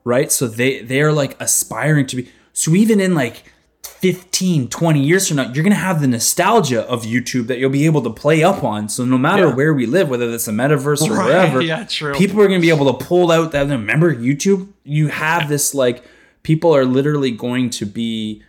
Right? 0.08 0.32
So 0.32 0.48
they 0.48 0.80
they 0.82 1.00
are 1.02 1.12
like 1.12 1.36
aspiring 1.40 2.06
to 2.06 2.16
be. 2.16 2.30
So 2.52 2.74
even 2.74 2.98
in 3.00 3.14
like 3.14 3.44
15, 3.84 4.68
20 4.68 5.00
years 5.00 5.28
from 5.28 5.36
now, 5.38 5.44
you're 5.52 5.64
going 5.64 5.70
to 5.70 5.74
have 5.74 6.00
the 6.00 6.06
nostalgia 6.06 6.82
of 6.88 7.02
YouTube 7.02 7.46
that 7.48 7.58
you'll 7.58 7.70
be 7.70 7.84
able 7.86 8.02
to 8.02 8.10
play 8.10 8.42
up 8.42 8.62
on. 8.64 8.88
So 8.88 9.04
no 9.04 9.18
matter 9.18 9.46
Yeah. 9.48 9.54
where 9.54 9.74
we 9.74 9.86
live, 9.86 10.08
whether 10.08 10.28
it's 10.30 10.46
a 10.48 10.52
metaverse 10.52 11.08
or 11.08 11.14
Right, 11.14 11.26
wherever, 11.26 11.60
yeah, 11.72 11.84
true. 11.84 12.14
people 12.14 12.40
are 12.40 12.48
going 12.48 12.60
to 12.60 12.64
be 12.64 12.70
able 12.70 12.92
to 12.96 13.04
pull 13.04 13.30
out 13.32 13.52
that. 13.52 13.68
Remember 13.68 14.14
YouTube? 14.14 14.68
You 14.84 15.08
have 15.08 15.48
this 15.48 15.74
like, 15.74 16.04
people 16.42 16.74
are 16.74 16.84
literally 16.84 17.30
going 17.30 17.70
to 17.70 17.86
be 17.86 18.42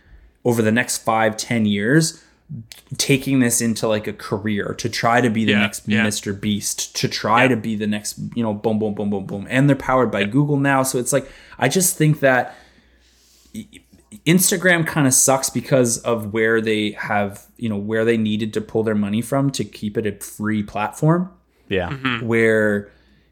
over 0.44 0.62
the 0.62 0.72
next 0.72 0.98
five, 0.98 1.36
ten 1.36 1.66
years 1.66 2.22
taking 2.96 3.38
this 3.38 3.60
into 3.60 3.86
like 3.86 4.06
a 4.06 4.12
career 4.12 4.74
to 4.78 4.88
try 4.88 5.20
to 5.20 5.30
be 5.30 5.44
the 5.44 5.52
Yeah, 5.52 5.60
next 5.60 5.86
yeah. 5.88 6.04
Mr. 6.06 6.38
Beast, 6.38 6.96
to 6.96 7.08
try 7.08 7.46
to 7.46 7.56
be 7.56 7.76
the 7.76 7.86
next, 7.86 8.18
you 8.34 8.42
know, 8.42 8.52
boom, 8.52 8.78
boom, 8.78 8.94
boom, 8.94 9.10
boom, 9.10 9.24
boom. 9.26 9.46
And 9.48 9.68
they're 9.68 9.76
powered 9.76 10.10
by 10.10 10.24
Google 10.24 10.56
now. 10.56 10.82
So 10.82 10.98
it's 10.98 11.12
like, 11.12 11.30
I 11.58 11.68
just 11.68 11.96
think 11.96 12.20
that 12.20 12.56
Instagram 14.26 14.86
kind 14.86 15.06
of 15.06 15.14
sucks 15.14 15.50
because 15.50 15.98
of 15.98 16.32
where 16.32 16.60
they 16.60 16.92
have, 16.92 17.46
you 17.56 17.68
know, 17.68 17.76
where 17.76 18.04
they 18.04 18.16
needed 18.16 18.52
to 18.54 18.60
pull 18.60 18.82
their 18.82 18.94
money 18.94 19.22
from 19.22 19.50
to 19.52 19.64
keep 19.64 19.96
it 19.96 20.06
a 20.06 20.12
free 20.24 20.62
platform 20.62 21.30
Yeah. 21.68 21.90
Mm-hmm. 21.90 22.26
where 22.26 22.90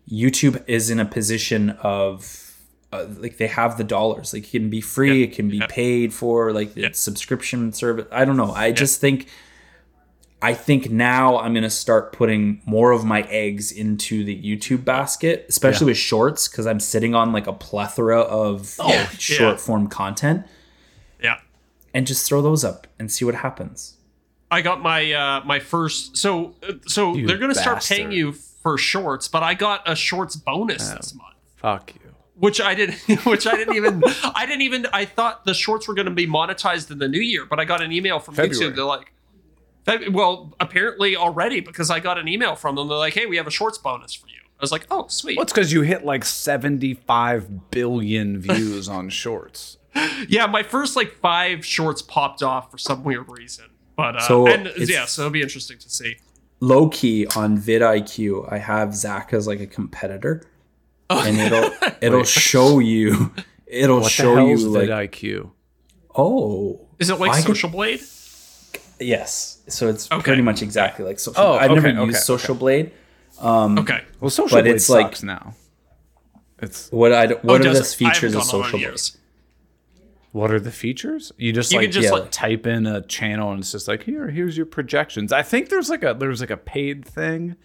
YouTube 0.09 0.63
is 0.69 0.89
in 0.91 1.01
a 1.01 1.05
position 1.05 1.71
of 1.83 2.48
uh, 2.93 3.07
like 3.19 3.37
they 3.37 3.47
have 3.49 3.77
the 3.79 3.85
dollars. 3.85 4.33
Like 4.33 4.45
it 4.45 4.51
can 4.51 4.71
be 4.71 4.81
free, 4.81 5.23
it 5.23 5.33
can 5.33 5.49
be 5.49 5.61
paid 5.69 6.13
for, 6.15 6.53
like 6.53 6.77
it's 6.77 6.99
subscription 6.99 7.73
service. 7.73 8.07
I 8.11 8.25
don't 8.25 8.37
know. 8.37 8.53
I 8.53 8.73
just 8.73 9.01
think 9.01 9.29
I 10.41 10.55
think 10.55 10.91
now 10.91 11.39
I'm 11.39 11.53
gonna 11.53 11.69
start 11.69 12.13
putting 12.13 12.63
more 12.65 12.93
of 12.93 13.05
my 13.05 13.23
eggs 13.23 13.73
into 13.73 14.23
the 14.25 14.41
YouTube 14.41 14.85
basket, 14.85 15.47
especially 15.49 15.87
with 15.87 15.97
shorts, 15.99 16.47
because 16.49 16.67
I'm 16.67 16.79
sitting 16.81 17.15
on 17.15 17.33
like 17.33 17.47
a 17.47 17.53
plethora 17.53 18.21
of 18.21 18.77
Yeah. 18.79 19.09
short 19.11 19.61
form 19.61 19.89
content, 19.89 20.47
Yeah. 21.23 21.41
and 21.93 22.07
just 22.07 22.27
throw 22.27 22.41
those 22.41 22.65
up 22.65 22.87
and 23.01 23.11
see 23.11 23.25
what 23.25 23.35
happens. 23.35 23.95
I 24.51 24.63
got 24.63 24.81
my 24.81 25.13
uh 25.13 25.45
my 25.45 25.59
first 25.59 26.17
so 26.17 26.55
uh, 26.67 26.75
so 26.87 27.15
You 27.15 27.27
they're 27.27 27.37
going 27.37 27.53
to 27.53 27.61
start 27.61 27.85
paying 27.85 28.13
you 28.13 28.33
for 28.33 28.79
shorts, 28.79 29.29
but 29.29 29.43
I 29.43 29.53
got 29.55 29.83
a 29.91 29.95
shorts 29.95 30.37
bonus 30.37 30.89
this 30.89 31.15
month. 31.15 31.35
Fuck 31.57 31.95
you. 31.97 32.08
Which 32.39 32.61
I 32.61 32.75
didn't 32.75 32.97
which 33.27 33.47
I 33.47 33.57
didn't 33.57 33.75
even 33.77 34.03
I 34.35 34.47
didn't 34.47 34.63
even 34.63 34.87
I 34.93 35.05
thought 35.05 35.45
the 35.45 35.55
shorts 35.55 35.89
were 35.89 35.95
going 35.95 36.07
to 36.07 36.13
be 36.13 36.27
monetized 36.27 36.91
in 36.91 36.99
the 36.99 37.09
new 37.09 37.21
year, 37.21 37.45
but 37.45 37.59
I 37.59 37.65
got 37.65 37.83
an 37.83 37.91
email 37.93 38.21
from 38.21 38.35
February. 38.35 38.73
YouTube 38.73 38.77
they're 38.77 38.85
like 38.85 39.13
well, 40.11 40.53
apparently 40.61 41.17
already 41.17 41.61
because 41.61 41.91
I 41.91 41.99
got 42.01 42.19
an 42.19 42.29
email 42.29 42.55
from 42.55 42.75
them. 42.77 42.89
They're 42.89 42.99
like, 42.99 43.15
"Hey, 43.15 43.25
we 43.27 43.39
have 43.39 43.47
a 43.47 43.51
shorts 43.51 43.79
bonus 43.79 44.13
for 44.13 44.27
you." 44.27 44.35
I 44.43 44.61
was 44.61 44.71
like, 44.71 44.87
"Oh, 44.91 45.07
sweet." 45.09 45.37
Well, 45.39 45.45
it's 45.45 45.53
because 45.53 45.73
you 45.73 45.81
hit 45.81 46.05
like 46.05 46.25
75 46.27 47.71
billion 47.71 48.39
views 48.41 48.89
on 48.89 49.09
shorts. 49.09 49.79
Yeah, 50.29 50.47
my 50.47 50.63
first 50.63 50.95
like 50.95 51.13
five 51.13 51.65
shorts 51.65 52.03
popped 52.03 52.43
off 52.43 52.71
for 52.71 52.79
some 52.79 53.03
weird 53.03 53.29
reason. 53.29 53.67
But 53.97 54.17
uh, 54.17 54.21
So 54.21 54.47
and 54.47 54.71
yeah, 54.77 55.07
so 55.07 55.23
it'll 55.23 55.33
be 55.33 55.43
interesting 55.43 55.79
to 55.79 55.89
see. 55.91 56.17
low 56.61 56.89
key 56.89 57.27
on 57.35 57.59
vidIQ, 57.59 58.53
I 58.53 58.59
have 58.59 58.95
Zac 58.95 59.33
as 59.33 59.47
like 59.47 59.61
a 59.61 59.67
competitor, 59.67 60.43
Oh. 61.11 61.23
and 61.27 61.39
it'll 61.39 61.71
it'll 62.01 62.25
show 62.25 62.79
you 62.81 63.33
it'll 63.67 64.01
What 64.01 64.11
show 64.11 64.35
the 64.37 64.43
you 64.43 64.49
hell's 64.49 64.65
like 64.65 64.89
VidIQ? 65.13 65.51
oh 66.17 66.87
Is 66.99 67.11
it 67.11 67.19
like 67.19 67.31
I 67.31 67.37
could- 67.37 67.47
Social 67.57 67.71
Blade? 67.71 68.01
yes, 69.01 69.61
so 69.69 69.89
it's 69.89 70.11
Okay. 70.11 70.23
pretty 70.23 70.43
much 70.43 70.61
exactly 70.63 71.05
like 71.05 71.19
social. 71.21 71.43
Oh, 71.43 71.53
I've 71.55 71.71
never 71.71 71.89
okay, 71.89 71.97
used 72.05 72.17
okay, 72.17 72.19
Social 72.19 72.55
Blade. 72.55 72.91
Um, 73.41 73.79
okay. 73.79 74.03
Well, 74.21 74.31
social 74.31 74.57
But 74.59 74.65
blade 74.65 74.75
it's 74.77 74.89
like- 74.89 75.07
sucks 75.07 75.23
now. 75.23 75.55
It's 76.61 76.91
What 76.91 77.13
I 77.13 77.27
oh, 77.27 77.39
what 77.43 77.65
Oh, 77.65 77.71
are 77.71 77.75
the 77.75 77.81
it? 77.81 77.87
Features 77.87 78.35
of 78.35 78.43
gone 78.43 78.51
on 78.51 78.57
in 78.61 78.65
Social 78.65 78.79
Blade? 78.81 79.01
what 80.33 80.51
are 80.51 80.61
the 80.61 80.71
features? 80.73 81.33
You 81.39 81.53
just 81.53 81.71
You 81.73 81.79
like 81.79 81.85
can 81.87 81.93
just 81.93 82.05
yeah, 82.07 82.11
like 82.13 82.23
like- 82.25 82.31
type 82.33 82.67
in 82.67 82.87
a 82.87 83.01
channel 83.03 83.51
and 83.53 83.61
it's 83.61 83.73
just 83.73 83.87
like 83.89 84.03
here, 84.03 84.29
here's 84.29 84.57
your 84.57 84.67
projections. 84.67 85.33
I 85.33 85.43
think 85.43 85.69
there's 85.69 85.89
like 85.89 86.03
a 86.03 86.15
there's 86.19 86.41
like 86.41 86.51
a 86.51 86.57
paid 86.57 87.05
thing. 87.07 87.57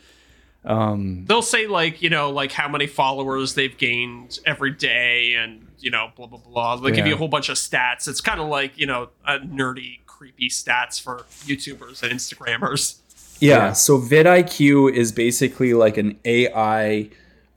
They'll 0.66 1.42
say 1.42 1.68
like 1.68 2.02
you 2.02 2.10
know 2.10 2.30
like 2.32 2.52
how 2.52 2.68
many 2.70 2.88
followers 2.88 3.56
they've 3.56 3.78
gained 3.78 4.40
every 4.46 4.72
day 4.72 5.34
and 5.36 5.68
you 5.80 5.92
know 5.92 6.12
blah 6.16 6.26
blah 6.28 6.40
blah 6.40 6.76
they 6.78 6.90
give 6.92 7.00
Yeah. 7.00 7.08
you 7.10 7.16
a 7.16 7.18
whole 7.18 7.28
bunch 7.28 7.50
of 7.50 7.58
stats 7.58 8.08
it's 8.08 8.22
kind 8.22 8.40
of 8.40 8.48
like 8.48 8.78
you 8.78 8.86
know 8.88 9.10
a 9.26 9.40
nerdy 9.40 10.00
creepy 10.06 10.48
stats 10.50 11.02
for 11.02 11.26
youtubers 11.46 12.02
and 12.04 12.12
instagrammers 12.14 13.00
Yeah, 13.40 13.58
Yeah. 13.58 13.74
so 13.74 14.00
vidIQ 14.00 14.94
is 14.94 15.12
basically 15.12 15.74
like 15.74 15.98
an 15.98 16.18
AI 16.24 17.10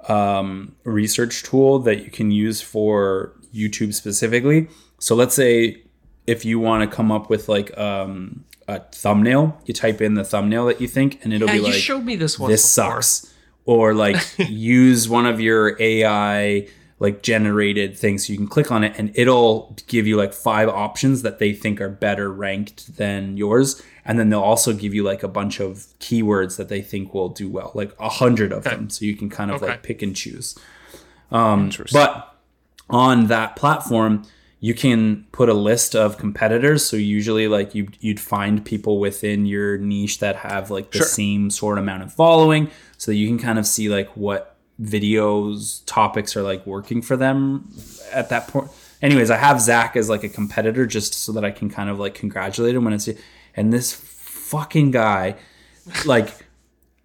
um, 0.08 0.74
research 0.84 1.42
tool 1.42 1.78
that 1.80 2.04
you 2.04 2.10
can 2.10 2.30
use 2.30 2.60
for 2.60 3.32
YouTube 3.54 3.92
specifically. 3.94 4.68
So 5.00 5.14
let's 5.16 5.34
say 5.34 5.82
if 6.26 6.44
you 6.44 6.58
want 6.60 6.88
to 6.88 6.96
come 6.96 7.10
up 7.10 7.28
with 7.30 7.48
like 7.48 7.76
um, 7.78 8.44
a 8.68 8.80
thumbnail, 8.92 9.60
you 9.64 9.74
type 9.74 10.00
in 10.00 10.14
the 10.14 10.24
thumbnail 10.24 10.66
that 10.66 10.80
you 10.80 10.88
think, 10.88 11.20
and 11.24 11.32
it'll 11.32 11.46
yeah 11.48 11.52
be 11.54 11.58
you 11.60 11.64
like, 11.64 11.74
showed 11.74 12.04
me 12.04 12.16
this 12.16 12.38
one 12.38 12.50
"This 12.50 12.62
before. 12.76 13.02
sucks," 13.02 13.34
or 13.64 13.94
like 13.94 14.16
use 14.38 15.08
one 15.08 15.26
of 15.26 15.40
your 15.40 15.76
AI 15.80 16.66
like 16.98 17.22
generated 17.22 17.94
things. 17.96 18.26
So 18.26 18.32
you 18.32 18.38
can 18.38 18.48
click 18.48 18.72
on 18.72 18.82
it, 18.82 18.94
and 18.98 19.12
it'll 19.14 19.76
give 19.86 20.06
you 20.06 20.16
like 20.16 20.32
five 20.32 20.68
options 20.68 21.22
that 21.22 21.38
they 21.38 21.52
think 21.52 21.80
are 21.80 21.90
better 21.90 22.32
ranked 22.32 22.96
than 22.96 23.36
yours, 23.36 23.82
and 24.04 24.18
then 24.18 24.30
they'll 24.30 24.40
also 24.40 24.72
give 24.72 24.94
you 24.94 25.02
like 25.02 25.22
a 25.22 25.28
bunch 25.28 25.60
of 25.60 25.86
keywords 26.00 26.56
that 26.56 26.68
they 26.68 26.80
think 26.82 27.12
will 27.12 27.28
do 27.28 27.48
well, 27.50 27.70
like 27.74 27.92
a 28.00 28.08
hundred 28.08 28.50
of 28.52 28.64
them, 28.64 28.88
so 28.90 29.04
you 29.04 29.14
can 29.14 29.28
kind 29.28 29.50
of 29.50 29.58
Okay. 29.62 29.72
like 29.72 29.82
pick 29.82 30.00
and 30.02 30.16
choose. 30.16 30.58
Um, 31.30 31.64
Interesting. 31.64 32.00
But 32.00 32.34
on 32.88 33.26
that 33.26 33.56
platform, 33.56 34.22
you 34.66 34.74
can 34.74 35.24
put 35.30 35.48
a 35.48 35.54
list 35.54 35.94
of 35.94 36.18
competitors. 36.18 36.84
So 36.84 36.96
usually, 36.96 37.46
like 37.46 37.74
you, 37.76 37.86
you'd 38.00 38.18
find 38.18 38.64
people 38.64 38.98
within 38.98 39.46
your 39.46 39.78
niche 39.78 40.18
that 40.18 40.34
have 40.36 40.70
like 40.70 40.90
the 40.90 40.98
Sure. 40.98 41.06
same 41.06 41.50
sort 41.50 41.78
of 41.78 41.84
amount 41.84 42.02
of 42.02 42.12
following, 42.12 42.70
so 42.98 43.12
that 43.12 43.16
you 43.16 43.28
can 43.28 43.38
kind 43.38 43.58
of 43.60 43.66
see 43.66 43.88
like 43.88 44.08
what 44.16 44.56
videos 44.82 45.82
topics 45.86 46.36
are 46.36 46.42
like 46.42 46.66
working 46.66 47.00
for 47.00 47.16
them 47.16 47.70
at 48.12 48.28
that 48.30 48.48
point. 48.48 48.68
Anyways, 49.02 49.30
I 49.30 49.36
have 49.36 49.60
Zac 49.60 49.94
as 49.94 50.08
like 50.08 50.24
a 50.24 50.28
competitor 50.28 50.84
just 50.84 51.14
so 51.14 51.30
that 51.32 51.44
I 51.44 51.52
can 51.52 51.70
kind 51.70 51.88
of 51.88 52.00
like 52.00 52.14
congratulate 52.14 52.74
him 52.74 52.84
when 52.84 52.92
it's 52.92 53.08
and 53.54 53.72
this 53.72 53.92
fucking 53.92 54.90
guy, 54.90 55.36
like 56.04 56.45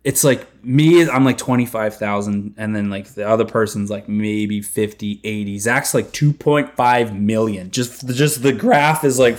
it's 0.04 0.24
like 0.24 0.48
me 0.66 1.08
i'm 1.10 1.24
like 1.24 1.38
25000 1.38 2.56
and 2.58 2.76
then 2.76 2.90
like 2.90 3.08
the 3.10 3.28
other 3.28 3.46
person's 3.46 3.90
like 3.92 4.10
maybe 4.10 4.62
50 4.62 5.22
80 5.24 5.60
zac's 5.60 5.94
like 5.94 6.08
2.5 6.12 7.20
million. 7.20 7.70
Just 7.72 8.08
just 8.10 8.42
the 8.44 8.52
graph 8.54 9.04
is 9.04 9.20
like 9.20 9.36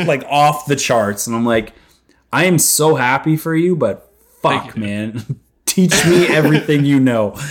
like 0.06 0.24
off 0.28 0.66
the 0.66 0.76
charts. 0.76 1.26
And 1.26 1.34
i'm 1.34 1.46
like 1.46 1.72
i 2.32 2.44
am 2.44 2.58
so 2.58 2.94
happy 2.94 3.36
for 3.36 3.54
you 3.54 3.74
but 3.76 4.10
fuck 4.42 4.74
you. 4.76 4.80
man. 4.82 5.24
Teach 5.66 6.06
me 6.06 6.26
everything 6.28 6.84
you 6.86 7.00
know. 7.00 7.34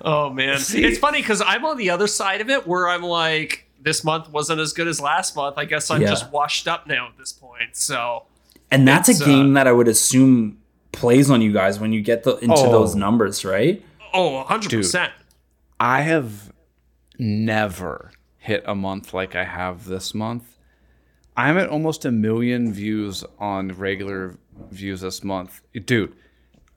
Oh 0.00 0.30
man. 0.30 0.56
It's 0.58 0.98
funny 0.98 1.20
because 1.20 1.40
i'm 1.44 1.64
on 1.64 1.76
the 1.76 1.90
other 1.90 2.06
side 2.06 2.40
of 2.40 2.50
it 2.50 2.66
where 2.66 2.88
i'm 2.88 3.02
like 3.02 3.66
this 3.80 4.02
month 4.04 4.28
wasn't 4.30 4.60
as 4.60 4.72
good 4.72 4.88
as 4.88 5.00
last 5.00 5.34
month. 5.36 5.56
I 5.56 5.64
guess 5.64 5.90
i'm 5.90 6.02
Yeah. 6.02 6.08
just 6.08 6.30
washed 6.30 6.68
up 6.68 6.86
now 6.86 7.06
at 7.08 7.16
this 7.16 7.32
point 7.32 7.74
so 7.76 8.24
and 8.70 8.86
that's 8.86 9.08
It's, 9.08 9.20
a 9.20 9.24
uh, 9.24 9.26
game 9.26 9.54
that 9.54 9.66
i 9.66 9.72
would 9.72 9.88
assume 9.88 10.58
plays 10.92 11.30
on 11.30 11.40
you 11.42 11.52
guys 11.52 11.78
when 11.78 11.92
you 11.92 12.00
get 12.00 12.22
the, 12.24 12.36
into 12.36 12.54
Oh. 12.56 12.70
those 12.70 12.94
numbers 12.94 13.44
right 13.44 13.82
oh 14.14 14.44
100% 14.48 15.10
I 15.80 16.00
have 16.02 16.52
never 17.18 18.10
hit 18.38 18.64
a 18.66 18.74
month 18.74 19.12
like 19.14 19.36
I 19.36 19.44
have 19.44 19.84
this 19.84 20.14
month. 20.14 20.44
I'm 21.36 21.56
at 21.56 21.68
almost 21.68 22.04
a 22.04 22.10
million 22.10 22.72
views 22.72 23.24
on 23.38 23.68
regular 23.68 24.36
views 24.70 25.02
this 25.02 25.22
month. 25.22 25.60
Dude, 25.84 26.14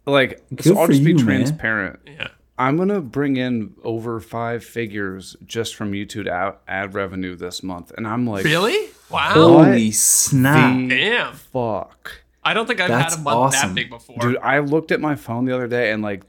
like, 0.06 0.40
so 0.60 0.78
I'll 0.78 0.86
for 0.86 0.92
just 0.92 1.04
be 1.04 1.12
you, 1.12 1.16
man. 1.18 1.26
transparent. 1.26 2.00
yeah 2.06 2.28
I'm 2.62 2.78
going 2.78 2.90
to 2.90 3.02
bring 3.02 3.38
in 3.38 3.74
over 3.84 4.20
five 4.20 4.64
figures 4.64 5.36
just 5.48 5.74
from 5.74 5.94
YouTube 5.94 6.28
ad, 6.28 6.58
ad 6.68 6.94
revenue 6.94 7.36
this 7.36 7.64
month. 7.64 7.92
And 7.98 8.08
I'm 8.08 8.28
like, 8.28 8.46
really 8.46 8.90
wow 9.10 9.34
holy 9.34 9.92
snap 9.92 10.78
the 10.78 10.88
damn 10.90 11.34
fuck? 11.34 12.22
I 12.44 12.54
don't 12.54 12.68
think 12.68 12.80
I've 12.80 12.90
That's 12.90 13.16
had 13.16 13.22
a 13.22 13.24
month 13.24 13.36
awesome. 13.56 13.70
that 13.70 13.76
big 13.76 13.90
before. 13.90 14.18
Dude, 14.20 14.38
I 14.38 14.60
looked 14.60 14.92
at 14.92 15.02
my 15.02 15.16
phone 15.16 15.46
the 15.46 15.56
other 15.56 15.68
day 15.68 15.92
and 15.92 16.04
like, 16.04 16.22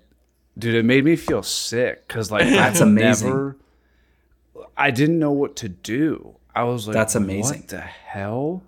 dude, 0.56 0.74
it 0.74 0.86
made 0.86 1.04
me 1.04 1.16
feel 1.16 1.42
sick 1.42 2.08
because 2.08 2.30
like 2.30 2.44
That's 2.48 2.80
I've 2.80 2.88
amazing. 2.88 3.28
Never, 3.28 3.56
I 4.74 4.90
didn't 4.90 5.18
know 5.18 5.32
what 5.32 5.56
to 5.56 5.68
do. 5.68 6.36
I 6.54 6.64
was 6.64 6.86
like, 6.86 6.94
That's 6.94 7.14
amazing. 7.14 7.60
What 7.60 7.68
the 7.68 7.80
hell? 7.80 8.62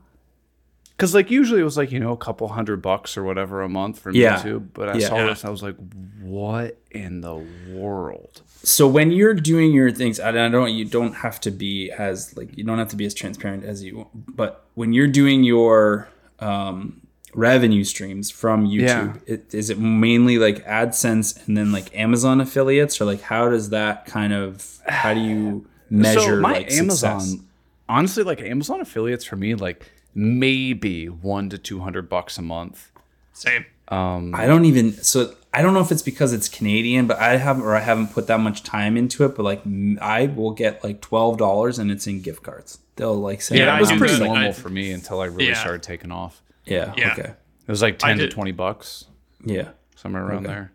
Because 0.97 1.13
like 1.15 1.31
usually 1.31 1.61
it 1.61 1.65
was 1.65 1.77
like 1.77 1.91
you 1.93 1.99
know 2.01 2.13
a 2.13 2.17
couple 2.17 2.47
hundred 2.49 2.81
bucks 2.83 3.17
or 3.17 3.25
whatever 3.25 3.63
a 3.63 3.69
month 3.69 3.99
from 3.99 4.15
Yeah. 4.15 4.37
YouTube, 4.41 4.69
but 4.75 4.89
I 4.89 4.99
Yeah. 4.99 5.09
saw 5.09 5.17
this, 5.27 5.45
I 5.45 5.51
was 5.51 5.63
like, 5.63 5.77
what 6.21 6.79
in 6.91 7.21
the 7.21 7.35
world? 7.69 8.43
so 8.67 8.89
when 8.89 9.11
you're 9.13 9.35
doing 9.35 9.73
your 9.75 9.91
things 9.91 10.19
i 10.19 10.31
don't 10.33 10.73
you 10.73 10.87
don't 10.87 11.13
have 11.17 11.39
to 11.39 11.51
be 11.51 11.91
as 11.91 12.35
like 12.35 12.57
you 12.57 12.65
don't 12.65 12.79
have 12.79 12.89
to 12.89 12.97
be 12.97 13.05
as 13.05 13.13
transparent 13.13 13.63
as 13.63 13.83
you 13.85 14.07
but 14.15 14.65
when 14.73 14.95
you're 14.95 15.07
doing 15.07 15.45
your 15.45 16.09
um 16.41 17.03
revenue 17.35 17.85
streams 17.85 18.31
from 18.31 18.67
youtube 18.67 19.21
it, 19.27 19.53
is 19.53 19.69
it 19.69 19.79
mainly 19.79 20.39
like 20.39 20.65
adsense 20.65 21.47
and 21.47 21.59
then 21.59 21.73
like 21.73 21.95
amazon 21.95 22.41
affiliates 22.41 22.99
or 23.03 23.05
like 23.05 23.21
how 23.21 23.51
does 23.51 23.69
that 23.69 24.07
kind 24.07 24.33
of 24.33 24.79
how 24.89 25.13
do 25.13 25.21
you 25.21 25.67
measure 25.91 26.21
so 26.37 26.41
my 26.41 26.53
like 26.53 26.73
Amazon, 26.73 27.21
success? 27.21 27.45
honestly, 27.87 28.23
like 28.25 28.41
Amazon 28.41 28.81
affiliates 28.81 29.25
for 29.27 29.37
me, 29.37 29.55
like 29.55 29.91
maybe 30.15 31.07
one 31.09 31.49
to 31.51 31.59
two 31.59 31.81
hundred 31.81 32.09
bucks 32.09 32.39
a 32.39 32.43
month. 32.43 32.91
Same. 33.33 33.67
Um, 33.89 34.35
I 34.35 34.47
don't 34.47 34.65
even 34.65 34.93
so 34.93 35.35
I 35.53 35.63
don't 35.63 35.75
know 35.75 35.81
if 35.81 35.93
it's 35.93 36.03
because 36.03 36.33
it's 36.33 36.49
Canadian, 36.49 37.07
but 37.07 37.19
I 37.19 37.37
haven't 37.37 37.63
or 37.65 37.75
I 37.77 37.81
haven't 37.81 38.09
put 38.13 38.27
that 38.29 38.41
much 38.41 38.63
time 38.63 38.97
into 38.97 39.25
it. 39.25 39.37
But 39.37 39.43
like 39.45 39.63
I 40.01 40.27
will 40.27 40.53
get 40.53 40.83
like 40.83 41.01
twelve 41.01 41.39
dollars 41.39 41.79
and 41.79 41.91
it's 41.91 42.07
in 42.07 42.21
gift 42.23 42.43
cards. 42.43 42.79
They'll 42.97 43.15
like 43.15 43.43
send 43.43 43.61
yeah, 43.61 43.75
I 43.75 43.79
it 43.79 43.81
was 43.81 43.93
pretty 43.93 44.15
that. 44.15 44.25
normal 44.25 44.49
I- 44.49 44.53
for 44.53 44.69
me 44.69 44.91
until 44.93 45.21
I 45.21 45.27
really 45.27 45.49
Yeah. 45.49 45.55
started 45.61 45.83
taking 45.83 46.13
off. 46.13 46.41
Yeah. 46.65 46.95
Yeah. 46.97 47.13
Okay. 47.13 47.31
It 47.67 47.71
was 47.71 47.83
like 47.83 47.99
ten 47.99 48.19
to 48.19 48.29
twenty 48.29 48.53
bucks, 48.53 49.05
Yeah. 49.45 49.71
somewhere 49.97 50.23
around 50.25 50.45
Okay. 50.47 50.55
there. 50.55 50.73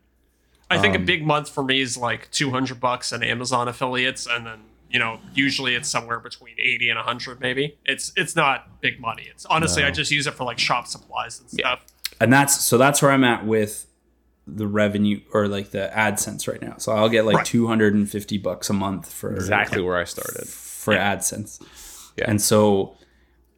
I 0.72 0.78
think 0.78 0.96
Um, 0.96 1.02
a 1.02 1.06
big 1.06 1.26
month 1.26 1.50
for 1.50 1.64
me 1.64 1.82
is 1.82 1.98
like 1.98 2.30
200 2.30 2.80
bucks 2.80 3.12
in 3.12 3.24
Amazon 3.24 3.68
affiliates, 3.68 4.28
and 4.28 4.46
then 4.46 4.60
you 4.90 5.00
know 5.00 5.20
usually 5.34 5.76
it's 5.76 5.88
somewhere 5.90 6.20
between 6.20 6.56
80 6.60 6.90
and 6.90 6.98
100 6.98 7.40
maybe. 7.40 7.78
It's 7.86 8.12
it's 8.16 8.36
not 8.36 8.82
big 8.82 9.00
money. 9.00 9.28
It's 9.30 9.46
honestly 9.46 9.84
I 9.84 9.92
just 9.92 10.12
use 10.12 10.28
it 10.28 10.34
for 10.34 10.44
like 10.44 10.60
shop 10.60 10.88
supplies 10.88 11.40
and 11.40 11.50
stuff. 11.50 11.86
And 12.20 12.34
that's 12.34 12.60
so 12.66 12.78
that's 12.78 13.02
where 13.02 13.12
I'm 13.12 13.24
at 13.24 13.46
with 13.46 13.86
the 14.48 14.66
revenue 14.68 15.22
or 15.34 15.48
like 15.48 15.70
the 15.72 15.92
AdSense 15.96 16.48
right 16.48 16.62
now. 16.62 16.76
So 16.78 16.92
I'll 16.92 17.10
get 17.10 17.24
like 17.26 17.38
Right. 17.38 17.46
250 17.46 18.38
bucks 18.40 18.70
a 18.70 18.74
month 18.74 19.12
for 19.14 19.34
Exactly 19.36 19.82
where 19.82 19.98
I 19.98 20.06
started. 20.06 20.48
for 20.48 20.96
AdSense. 20.96 21.64
Yeah. 22.18 22.26
And 22.28 22.42
so 22.42 22.96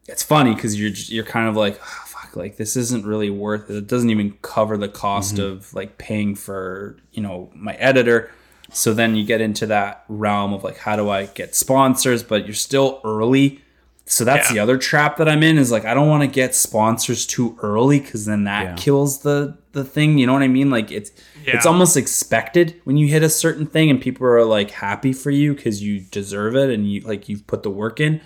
it's 0.08 0.22
funny 0.22 0.54
because 0.54 0.78
you're 0.78 0.90
you're 0.90 1.24
kind 1.24 1.48
of 1.48 1.56
like 1.56 1.80
"Ah, 1.82 2.04
fuck 2.06 2.36
like 2.36 2.56
this 2.58 2.76
isn't 2.76 3.06
really 3.06 3.30
worth 3.30 3.70
it. 3.70 3.76
It 3.76 3.86
doesn't 3.86 4.10
even 4.10 4.32
cover 4.42 4.76
the 4.76 4.88
cost 4.88 5.36
Mm-hmm. 5.36 5.44
of 5.56 5.72
like 5.74 5.96
paying 5.96 6.34
for 6.34 6.98
you 7.12 7.22
know 7.22 7.50
my 7.54 7.72
editor. 7.74 8.30
So 8.72 8.94
then 8.94 9.16
you 9.16 9.24
get 9.24 9.40
into 9.40 9.66
that 9.66 10.04
realm 10.08 10.52
of 10.52 10.64
like 10.64 10.78
how 10.78 10.96
do 10.96 11.10
I 11.10 11.26
get 11.26 11.54
sponsors, 11.54 12.22
but 12.22 12.46
you're 12.46 12.54
still 12.54 13.00
early. 13.04 13.60
So 14.06 14.24
that's 14.24 14.48
Yeah. 14.50 14.54
the 14.54 14.58
other 14.60 14.78
trap 14.78 15.16
that 15.18 15.28
I'm 15.28 15.42
in 15.42 15.58
is 15.58 15.70
like 15.70 15.84
I 15.84 15.94
don't 15.94 16.08
want 16.08 16.22
to 16.22 16.26
get 16.26 16.54
sponsors 16.54 17.24
too 17.26 17.56
early 17.62 18.00
because 18.00 18.24
then 18.26 18.44
that 18.44 18.62
Yeah. 18.64 18.74
kills 18.76 19.18
the 19.20 19.56
the 19.72 19.84
thing. 19.84 20.18
You 20.18 20.26
know 20.26 20.34
what 20.34 20.42
I 20.42 20.48
mean? 20.48 20.70
Like 20.70 20.90
it's 20.90 21.10
it's 21.44 21.66
almost 21.66 21.96
expected 21.96 22.74
when 22.84 22.96
you 22.96 23.08
hit 23.08 23.22
a 23.22 23.28
certain 23.30 23.66
thing 23.66 23.90
and 23.90 24.00
people 24.00 24.26
are 24.26 24.44
like 24.44 24.70
happy 24.70 25.12
for 25.12 25.30
you 25.30 25.54
because 25.54 25.82
you 25.82 26.00
deserve 26.00 26.56
it 26.56 26.70
and 26.70 26.90
you 26.90 27.00
like 27.02 27.28
you've 27.28 27.46
put 27.46 27.62
the 27.62 27.70
work 27.70 28.00
in. 28.00 28.20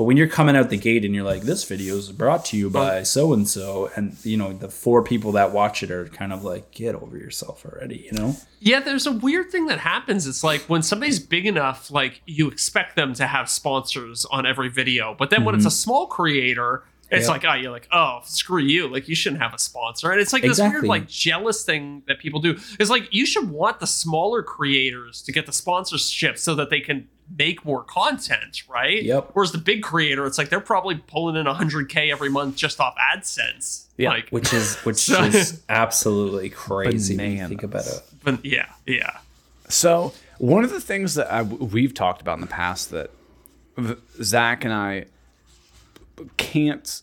But 0.00 0.04
when 0.04 0.16
you're 0.16 0.28
coming 0.28 0.56
out 0.56 0.70
the 0.70 0.78
gate 0.78 1.04
and 1.04 1.14
you're 1.14 1.26
like, 1.26 1.42
this 1.42 1.64
video 1.64 1.94
is 1.96 2.10
brought 2.10 2.46
to 2.46 2.56
you 2.56 2.70
by 2.70 3.02
so 3.02 3.34
and 3.34 3.46
so, 3.46 3.90
and 3.96 4.16
you 4.24 4.38
know 4.38 4.54
the 4.54 4.70
four 4.70 5.04
people 5.04 5.32
that 5.32 5.52
watch 5.52 5.82
it 5.82 5.90
are 5.90 6.06
kind 6.06 6.32
of 6.32 6.42
like, 6.42 6.70
get 6.70 6.94
over 6.94 7.18
yourself 7.18 7.66
already, 7.66 8.08
you 8.10 8.12
know? 8.12 8.34
Yeah, 8.60 8.80
there's 8.80 9.06
a 9.06 9.12
weird 9.12 9.50
thing 9.50 9.66
that 9.66 9.78
happens. 9.78 10.26
It's 10.26 10.42
like 10.42 10.62
when 10.70 10.80
somebody's 10.80 11.18
big 11.18 11.44
enough, 11.44 11.90
like 11.90 12.22
you 12.24 12.48
expect 12.48 12.96
them 12.96 13.12
to 13.12 13.26
have 13.26 13.50
sponsors 13.50 14.24
on 14.24 14.46
every 14.46 14.70
video. 14.70 15.14
But 15.14 15.28
then 15.28 15.44
when 15.44 15.54
it's 15.54 15.64
mm-hmm. 15.64 15.68
a 15.68 15.82
small 15.82 16.06
creator, 16.06 16.82
it's 17.10 17.26
Yeah. 17.26 17.32
like, 17.32 17.44
oh, 17.44 17.54
you're 17.54 17.70
like, 17.70 17.88
oh, 17.92 18.20
screw 18.24 18.62
you. 18.62 18.88
Like 18.88 19.08
you 19.08 19.14
shouldn't 19.14 19.42
have 19.42 19.52
a 19.54 19.58
sponsor. 19.58 20.10
And 20.12 20.20
it's 20.20 20.32
like 20.32 20.42
this 20.42 20.58
weird, 20.60 20.84
like 20.84 21.08
jealous 21.08 21.64
thing 21.64 22.02
that 22.06 22.18
people 22.18 22.40
do. 22.40 22.58
It's 22.78 22.90
like 22.90 23.12
you 23.12 23.26
should 23.26 23.50
want 23.50 23.80
the 23.80 23.86
smaller 23.86 24.42
creators 24.42 25.22
to 25.22 25.32
get 25.32 25.46
the 25.46 25.52
sponsorship 25.52 26.38
so 26.38 26.54
that 26.54 26.70
they 26.70 26.80
can 26.80 27.08
make 27.38 27.64
more 27.64 27.84
content, 27.84 28.62
right? 28.68 29.02
Yep. 29.04 29.30
Whereas 29.34 29.52
the 29.52 29.58
big 29.58 29.82
creator, 29.84 30.26
it's 30.26 30.36
like 30.36 30.48
they're 30.48 30.58
probably 30.60 30.96
pulling 30.96 31.36
in 31.36 31.46
100K 31.46 32.10
every 32.10 32.28
month 32.28 32.56
just 32.56 32.80
off 32.80 32.94
AdSense. 33.14 33.84
Yeah. 33.96 34.10
Like, 34.10 34.30
Which 34.30 34.52
is 34.52 34.76
which 34.84 34.96
So- 34.96 35.22
is 35.24 35.62
absolutely 35.68 36.50
crazy 36.50 37.16
when 37.16 37.32
you 37.36 37.46
think 37.48 37.62
about 37.62 37.86
it. 37.86 38.02
but 38.24 38.44
yeah, 38.44 38.66
yeah. 38.86 39.18
So 39.68 40.12
one 40.38 40.64
of 40.64 40.70
the 40.70 40.80
things 40.80 41.14
that 41.14 41.32
I, 41.32 41.42
we've 41.42 41.94
talked 41.94 42.20
about 42.20 42.34
in 42.34 42.40
the 42.40 42.46
past 42.48 42.90
that 42.90 43.10
Zac 44.22 44.64
and 44.64 44.72
I 44.74 45.04
can't 46.36 47.02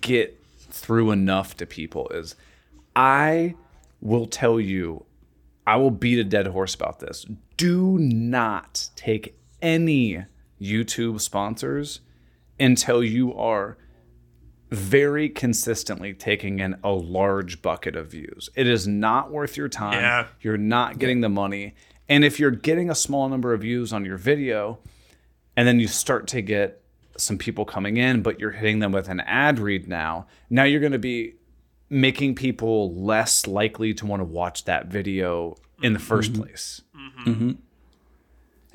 get 0.00 0.40
through 0.70 1.10
enough 1.10 1.56
to 1.56 1.66
people 1.66 2.08
is 2.10 2.36
I 2.94 3.54
will 4.00 4.26
tell 4.26 4.60
you, 4.60 5.04
I 5.66 5.76
will 5.76 5.90
beat 5.90 6.18
a 6.18 6.24
dead 6.24 6.46
horse 6.48 6.74
about 6.74 7.00
this. 7.00 7.26
Do 7.56 7.98
not 7.98 8.88
take 8.96 9.38
any 9.60 10.24
YouTube 10.60 11.20
sponsors 11.20 12.00
until 12.58 13.02
you 13.02 13.34
are 13.34 13.76
very 14.70 15.28
consistently 15.28 16.12
taking 16.12 16.58
in 16.58 16.76
a 16.84 16.90
large 16.90 17.62
bucket 17.62 17.96
of 17.96 18.10
views. 18.10 18.50
It 18.54 18.66
is 18.66 18.86
not 18.86 19.30
worth 19.30 19.56
your 19.56 19.68
time. 19.68 19.94
Yeah. 19.94 20.26
You're 20.40 20.58
not 20.58 20.98
getting 20.98 21.20
the 21.20 21.28
money. 21.28 21.74
And 22.08 22.24
if 22.24 22.38
you're 22.38 22.50
getting 22.50 22.90
a 22.90 22.94
small 22.94 23.28
number 23.28 23.52
of 23.52 23.62
views 23.62 23.92
on 23.92 24.04
your 24.04 24.18
video 24.18 24.78
and 25.56 25.66
then 25.66 25.80
you 25.80 25.88
start 25.88 26.26
to 26.28 26.42
get 26.42 26.82
some 27.18 27.38
people 27.38 27.64
coming 27.64 27.96
in, 27.96 28.22
but 28.22 28.40
you're 28.40 28.52
hitting 28.52 28.78
them 28.78 28.92
with 28.92 29.08
an 29.08 29.20
ad 29.20 29.58
read 29.58 29.88
now, 29.88 30.26
now 30.48 30.64
you're 30.64 30.80
going 30.80 30.92
to 30.92 30.98
be 30.98 31.34
making 31.90 32.34
people 32.34 32.94
less 32.94 33.46
likely 33.46 33.94
to 33.94 34.06
want 34.06 34.20
to 34.20 34.24
watch 34.24 34.64
that 34.64 34.86
video 34.86 35.56
in 35.82 35.92
the 35.92 35.98
1st 35.98 36.30
mm-hmm. 36.30 36.42
place. 36.42 36.82
Mm-hmm. 36.96 37.30
Mm-hmm. 37.30 37.50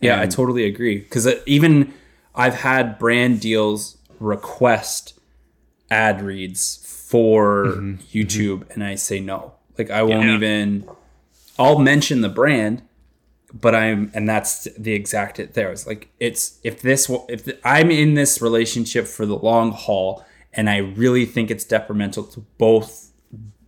Yeah, 0.02 0.20
I 0.20 0.28
totally 0.28 0.66
agree. 0.66 1.00
Because 1.00 1.26
uh, 1.26 1.40
even 1.46 1.94
I've 2.36 2.56
had 2.56 3.00
brand 3.00 3.40
deals 3.40 3.98
request 4.20 5.18
ad 5.90 6.22
reads 6.22 6.78
for 7.08 7.66
YouTube, 8.12 8.70
and 8.72 8.84
I 8.84 8.96
say 8.96 9.20
no. 9.20 9.54
Like 9.78 9.92
I 9.92 10.04
won't 10.04 10.28
Yeah. 10.28 10.36
even. 10.36 10.88
I'll 11.58 11.80
mention 11.80 12.22
the 12.22 12.30
brand, 12.30 12.82
but 13.54 13.76
I'm, 13.76 14.12
and 14.14 14.28
that's 14.28 14.68
the 14.78 14.94
exact 14.94 15.40
it 15.40 15.54
there. 15.54 15.72
It's 15.72 15.86
like 15.86 16.10
it's 16.20 16.60
if 16.64 16.82
this 16.82 17.10
if 17.30 17.48
I'm 17.64 17.92
in 17.92 18.16
this 18.16 18.42
relationship 18.42 19.06
for 19.08 19.26
the 19.26 19.38
long 19.38 19.72
haul, 19.72 20.26
and 20.54 20.70
I 20.70 20.78
really 20.78 21.26
think 21.26 21.52
it's 21.52 21.64
detrimental 21.64 22.24
to 22.26 22.40
both 22.58 23.12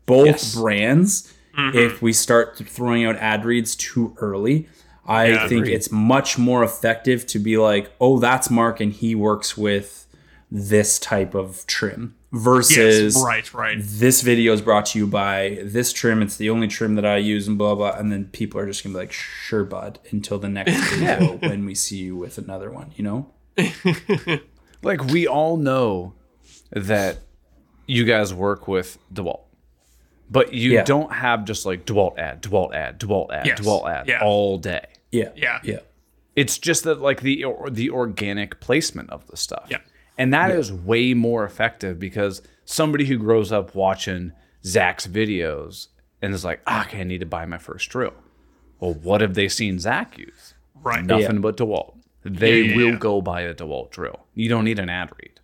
both 0.06 0.26
Yes. 0.28 0.56
brands 0.56 1.34
mm-hmm. 1.58 1.78
if 1.78 2.02
we 2.02 2.14
start 2.14 2.58
throwing 2.58 3.06
out 3.06 3.16
ad 3.18 3.46
reads 3.46 3.76
too 3.76 4.16
early. 4.20 4.68
I 5.08 5.28
Yeah, 5.28 5.48
think 5.48 5.66
agreed. 5.66 5.76
it's 5.76 5.92
much 5.92 6.38
more 6.38 6.64
effective 6.64 7.28
to 7.28 7.40
be 7.40 7.58
like, 7.58 7.92
oh, 8.02 8.20
that's 8.20 8.50
Mark 8.50 8.80
and 8.80 8.92
he 8.92 9.14
works 9.14 9.56
with 9.56 10.08
this 10.52 10.98
type 11.00 11.36
of 11.36 11.66
trim 11.68 12.16
versus 12.36 13.16
Yes, 13.16 13.24
right, 13.24 13.54
right. 13.54 13.78
this 13.80 14.22
video 14.22 14.54
is 14.54 14.62
brought 14.62 14.86
to 14.88 15.00
you 15.00 15.08
by 15.08 15.60
this 15.64 15.94
trim. 15.94 16.22
It's 16.22 16.38
the 16.38 16.50
only 16.50 16.68
trim 16.68 16.96
that 16.96 17.06
I 17.06 17.18
use 17.18 17.48
and 17.48 17.58
blah, 17.58 17.76
blah. 17.76 17.92
And 17.96 18.12
then 18.12 18.26
people 18.26 18.60
are 18.60 18.66
just 18.68 18.84
going 18.84 18.94
to 18.94 18.98
be 19.00 19.04
like, 19.04 19.12
sure, 19.12 19.64
bud, 19.64 20.00
until 20.12 20.38
the 20.38 20.50
next 20.50 20.76
video 20.94 21.38
when 21.38 21.66
we 21.66 21.74
see 21.76 21.98
you 21.98 22.16
with 22.16 22.38
another 22.38 22.70
one, 22.72 22.92
you 22.96 23.04
know? 23.04 23.32
Like 24.84 25.04
we 25.06 25.26
all 25.28 25.58
know 25.58 26.14
that 26.72 27.18
you 27.88 28.04
guys 28.06 28.34
work 28.36 28.68
with 28.68 29.00
DeWalt. 29.12 29.42
But 30.30 30.54
you 30.54 30.74
Yeah. 30.74 30.84
don't 30.84 31.12
have 31.12 31.46
just 31.46 31.66
like 31.66 31.86
DeWalt 31.86 32.20
ad, 32.20 32.44
DeWalt 32.44 32.76
ad, 32.76 33.00
DeWalt 33.00 33.34
ad, 33.34 33.48
Yes. 33.48 33.60
DeWalt 33.62 33.90
ad 33.90 34.08
Yeah. 34.08 34.20
all 34.24 34.60
day. 34.60 34.86
Yeah. 35.12 35.30
Yeah. 35.36 35.60
Yeah. 35.64 35.80
It's 36.36 36.60
just 36.60 36.84
that 36.84 37.02
like 37.02 37.22
the 37.22 37.46
or 37.46 37.70
the 37.72 37.90
organic 37.90 38.60
placement 38.60 39.10
of 39.10 39.26
the 39.28 39.38
stuff. 39.38 39.68
Yeah. 39.72 39.80
And 40.18 40.34
that 40.34 40.52
is 40.52 40.72
way 40.72 41.14
more 41.14 41.44
effective 41.44 42.00
because 42.00 42.42
somebody 42.64 43.06
who 43.06 43.18
grows 43.18 43.52
up 43.52 43.76
watching 43.76 44.32
Zac's 44.66 45.08
videos 45.08 45.88
and 46.22 46.34
is 46.34 46.46
like, 46.46 46.62
ah, 46.68 46.86
okay, 46.86 47.02
I 47.02 47.04
need 47.04 47.20
to 47.20 47.26
buy 47.26 47.46
my 47.46 47.58
first 47.58 47.90
drill. 47.90 48.14
Well, 48.80 48.94
what 48.94 49.22
have 49.22 49.34
they 49.34 49.48
seen 49.50 49.80
Zac 49.80 50.18
use? 50.18 50.54
Right. 50.82 51.04
Nothing 51.04 51.42
but 51.42 51.58
DeWalt. 51.58 51.96
They 52.24 52.62
Yeah, 52.62 52.70
yeah, 52.72 52.78
will 52.78 52.92
yeah. 52.92 52.98
go 52.98 53.22
buy 53.22 53.42
a 53.42 53.54
DeWalt 53.54 53.92
drill. 53.92 54.26
You 54.34 54.50
don't 54.50 54.64
need 54.66 54.80
an 54.80 54.90
ad 54.90 55.12
read. 55.22 55.40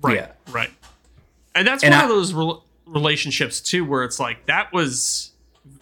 Right. 0.00 0.16
Yeah. 0.16 0.32
Right. 0.52 0.70
And 1.54 1.66
that's 1.66 1.82
And 1.82 1.92
one 1.92 2.00
I- 2.00 2.04
of 2.04 2.08
those 2.10 2.32
rel 2.32 2.64
relationships 2.86 3.60
too, 3.60 3.84
where 3.84 4.02
it's 4.04 4.18
like 4.18 4.46
that 4.46 4.72
was 4.72 5.32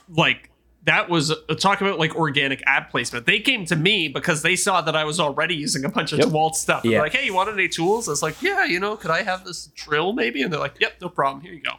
like 0.09 0.51
that 0.87 1.11
was 1.11 1.31
a 1.31 1.55
talk 1.55 1.81
about 1.81 1.99
like 1.99 2.15
organic 2.15 2.63
ad 2.65 2.89
placement. 2.91 3.27
They 3.27 3.41
came 3.41 3.65
to 3.67 3.77
me 3.77 4.09
because 4.09 4.43
they 4.43 4.55
saw 4.55 4.81
that 4.81 4.95
I 4.97 5.05
was 5.05 5.19
already 5.19 5.57
using 5.57 5.85
a 5.85 5.89
bunch 5.89 6.13
of 6.13 6.21
Yep. 6.21 6.29
DeWalt 6.29 6.55
stuff. 6.55 6.85
Yeah. 6.85 6.93
They're 6.93 7.01
like, 7.03 7.13
hey, 7.13 7.27
you 7.27 7.35
want 7.35 7.51
any 7.51 7.69
tools? 7.69 8.09
I 8.09 8.13
was 8.13 8.23
like, 8.23 8.41
yeah, 8.41 8.65
you 8.65 8.79
know, 8.79 8.97
could 8.97 9.11
I 9.11 9.23
have 9.23 9.45
this 9.45 9.67
drill 9.75 10.13
maybe? 10.13 10.43
And 10.43 10.53
they're 10.53 10.61
like, 10.61 10.81
yep, 10.81 10.95
no 11.03 11.09
problem. 11.09 11.43
Here 11.43 11.53
you 11.53 11.61
go. 11.61 11.73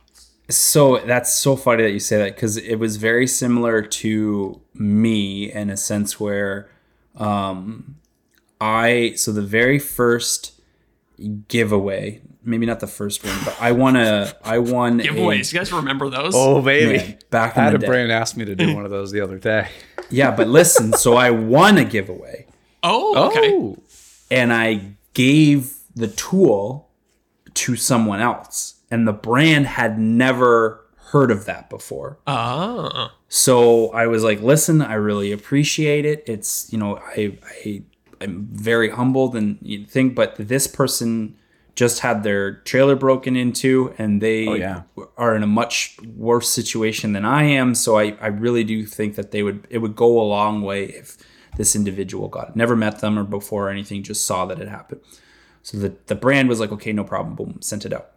So 0.49 0.99
that's 0.99 1.34
so 1.34 1.55
funny 1.55 1.84
that 1.84 1.91
you 1.91 1.99
say 1.99 2.18
that 2.18 2.36
because 2.36 2.58
it 2.58 2.76
was 2.76 2.97
very 2.97 3.28
similar 3.28 3.82
to 3.82 4.62
me 4.74 5.51
in 5.51 5.70
a 5.70 5.78
sense 5.78 6.20
where 6.20 6.70
um, 7.16 7.95
I 8.60 9.14
so 9.16 9.32
the 9.32 9.41
very 9.41 9.80
first 9.80 10.60
giveaway, 11.47 12.22
maybe 12.48 12.66
not 12.66 12.80
the 12.80 12.88
first 12.88 13.24
one, 13.24 13.36
but 13.45 13.56
I 13.62 13.72
won 13.74 13.95
a 13.95 14.34
I 14.43 14.58
won 14.60 15.00
Giveaways. 15.02 15.54
You 15.54 15.60
guys 15.60 15.72
remember 15.72 16.10
those? 16.10 16.34
Oh, 16.36 16.62
baby. 16.62 16.98
man, 16.98 17.20
back 17.30 17.58
I 17.58 17.62
in 17.62 17.64
had 17.66 17.74
the 17.74 17.78
a 17.78 17.80
day. 17.82 17.88
brand 17.88 18.12
ask 18.12 18.36
me 18.38 18.45
to 18.45 18.56
do 18.56 18.74
one 18.74 18.86
of 18.86 18.91
those 18.91 19.12
the 19.12 19.22
other 19.22 19.38
day. 19.38 19.70
Yeah, 20.10 20.34
but 20.34 20.48
listen, 20.48 20.93
so 20.93 21.16
I 21.16 21.32
won 21.32 21.78
a 21.78 21.84
giveaway 21.84 22.48
Oh, 22.82 23.28
okay. 23.28 23.54
Oh, 23.54 23.78
and 24.32 24.54
I 24.54 24.93
gave 25.14 25.74
the 25.95 26.08
tool 26.08 26.88
to 27.56 27.76
someone 27.76 28.22
else, 28.22 28.76
and 28.89 29.06
the 29.06 29.12
brand 29.12 29.68
had 29.68 30.00
never 30.00 30.86
heard 31.12 31.30
of 31.30 31.43
that 31.43 31.70
before. 31.70 32.20
Ah. 32.26 33.14
So 33.28 33.89
I 33.91 34.08
was 34.08 34.24
like, 34.24 34.41
listen, 34.41 34.82
I 34.82 34.93
really 34.93 35.34
appreciate 35.34 36.06
it. 36.06 36.24
It's, 36.26 36.72
you 36.72 36.78
know, 36.80 36.98
I, 36.98 37.38
I 37.66 37.84
I'm 38.22 38.48
very 38.52 38.89
humbled 38.89 39.36
and 39.36 39.58
you 39.62 39.86
think, 39.86 40.16
but 40.16 40.36
this 40.38 40.68
person 40.68 41.36
just 41.78 41.99
had 41.99 42.23
their 42.23 42.55
trailer 42.65 42.95
broken 42.95 43.36
into 43.36 43.93
and 43.99 44.19
they 44.19 44.47
Oh, 44.47 44.55
yeah. 44.55 44.82
are 45.15 45.36
in 45.36 45.43
a 45.43 45.47
much 45.47 45.95
worse 46.17 46.49
situation 46.49 47.13
than 47.13 47.23
I 47.23 47.43
am. 47.43 47.75
So 47.75 47.97
I, 47.99 48.17
I 48.19 48.28
really 48.28 48.63
do 48.63 48.84
think 48.86 49.13
that 49.15 49.30
they 49.30 49.43
would 49.43 49.67
it 49.69 49.78
would 49.78 49.95
go 49.95 50.19
a 50.19 50.25
long 50.25 50.63
way 50.63 50.86
if 50.86 51.17
this 51.55 51.75
individual 51.75 52.30
got 52.30 52.49
it. 52.49 52.55
Never 52.55 52.75
met 52.75 52.99
them 52.99 53.17
or 53.17 53.23
before 53.23 53.67
or 53.67 53.69
anything, 53.69 54.01
just 54.01 54.25
saw 54.25 54.45
that 54.47 54.59
it 54.59 54.67
happened. 54.67 55.01
So 55.61 55.78
the, 55.78 55.95
the 56.07 56.15
brand 56.15 56.49
was 56.49 56.59
like, 56.59 56.71
okay, 56.71 56.93
no 56.93 57.03
problem, 57.03 57.36
boom, 57.36 57.61
sent 57.61 57.86
it 57.86 57.93
out. 57.93 58.11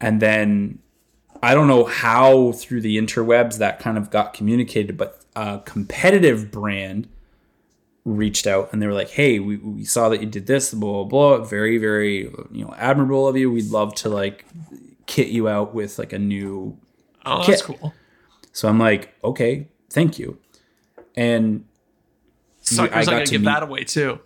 And 0.00 0.20
then 0.20 0.78
I 1.42 1.54
don't 1.54 1.68
know 1.68 1.84
how 1.84 2.52
through 2.52 2.82
the 2.82 2.98
interwebs 2.98 3.56
that 3.58 3.78
kind 3.78 3.96
of 3.96 4.10
got 4.10 4.34
communicated, 4.34 4.96
but 4.98 5.20
a 5.34 5.60
competitive 5.64 6.50
brand 6.50 7.08
reached 8.04 8.46
out 8.46 8.68
and 8.72 8.80
they 8.82 8.86
were 8.86 8.92
like, 8.94 9.10
"Hey, 9.10 9.38
we, 9.38 9.56
we 9.58 9.84
saw 9.84 10.08
that 10.08 10.20
you 10.20 10.26
did 10.26 10.46
this, 10.46 10.72
blah 10.74 11.04
blah 11.04 11.36
blah. 11.38 11.44
Very 11.44 11.78
very 11.78 12.22
you 12.50 12.64
know 12.64 12.74
admirable 12.76 13.28
of 13.28 13.36
you. 13.36 13.50
We'd 13.50 13.70
love 13.70 13.94
to 13.96 14.08
like 14.08 14.44
kit 15.06 15.28
you 15.28 15.48
out 15.48 15.74
with 15.74 15.98
like 15.98 16.12
a 16.12 16.18
new." 16.18 16.76
Oh, 17.24 17.44
that's 17.46 17.62
Kit. 17.64 17.78
cool. 17.78 17.94
So 18.52 18.68
I'm 18.68 18.78
like, 18.78 19.14
"Okay, 19.22 19.68
thank 19.90 20.18
you." 20.18 20.38
And 21.14 21.64
Suckers 22.62 22.92
I 22.94 23.00
are 23.00 23.04
got 23.04 23.10
gonna 23.12 23.24
give 23.26 23.40
meet- 23.42 23.46
that 23.46 23.62
away 23.62 23.84
too. 23.84 24.18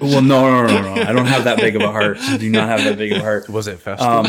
well, 0.00 0.22
no, 0.22 0.42
no, 0.48 0.66
no, 0.66 0.82
no, 0.82 0.94
no. 0.94 1.02
I 1.02 1.12
don't 1.12 1.26
have 1.26 1.44
that 1.44 1.58
big 1.58 1.74
of 1.76 1.82
a 1.82 1.90
heart. 1.90 2.16
I 2.20 2.36
do 2.36 2.48
not 2.48 2.68
have 2.68 2.84
that 2.84 2.96
big 2.96 3.12
of 3.12 3.18
a 3.18 3.22
heart. 3.22 3.48
Was 3.50 3.66
it 3.66 3.78
Festool? 3.78 4.00
Um, 4.00 4.26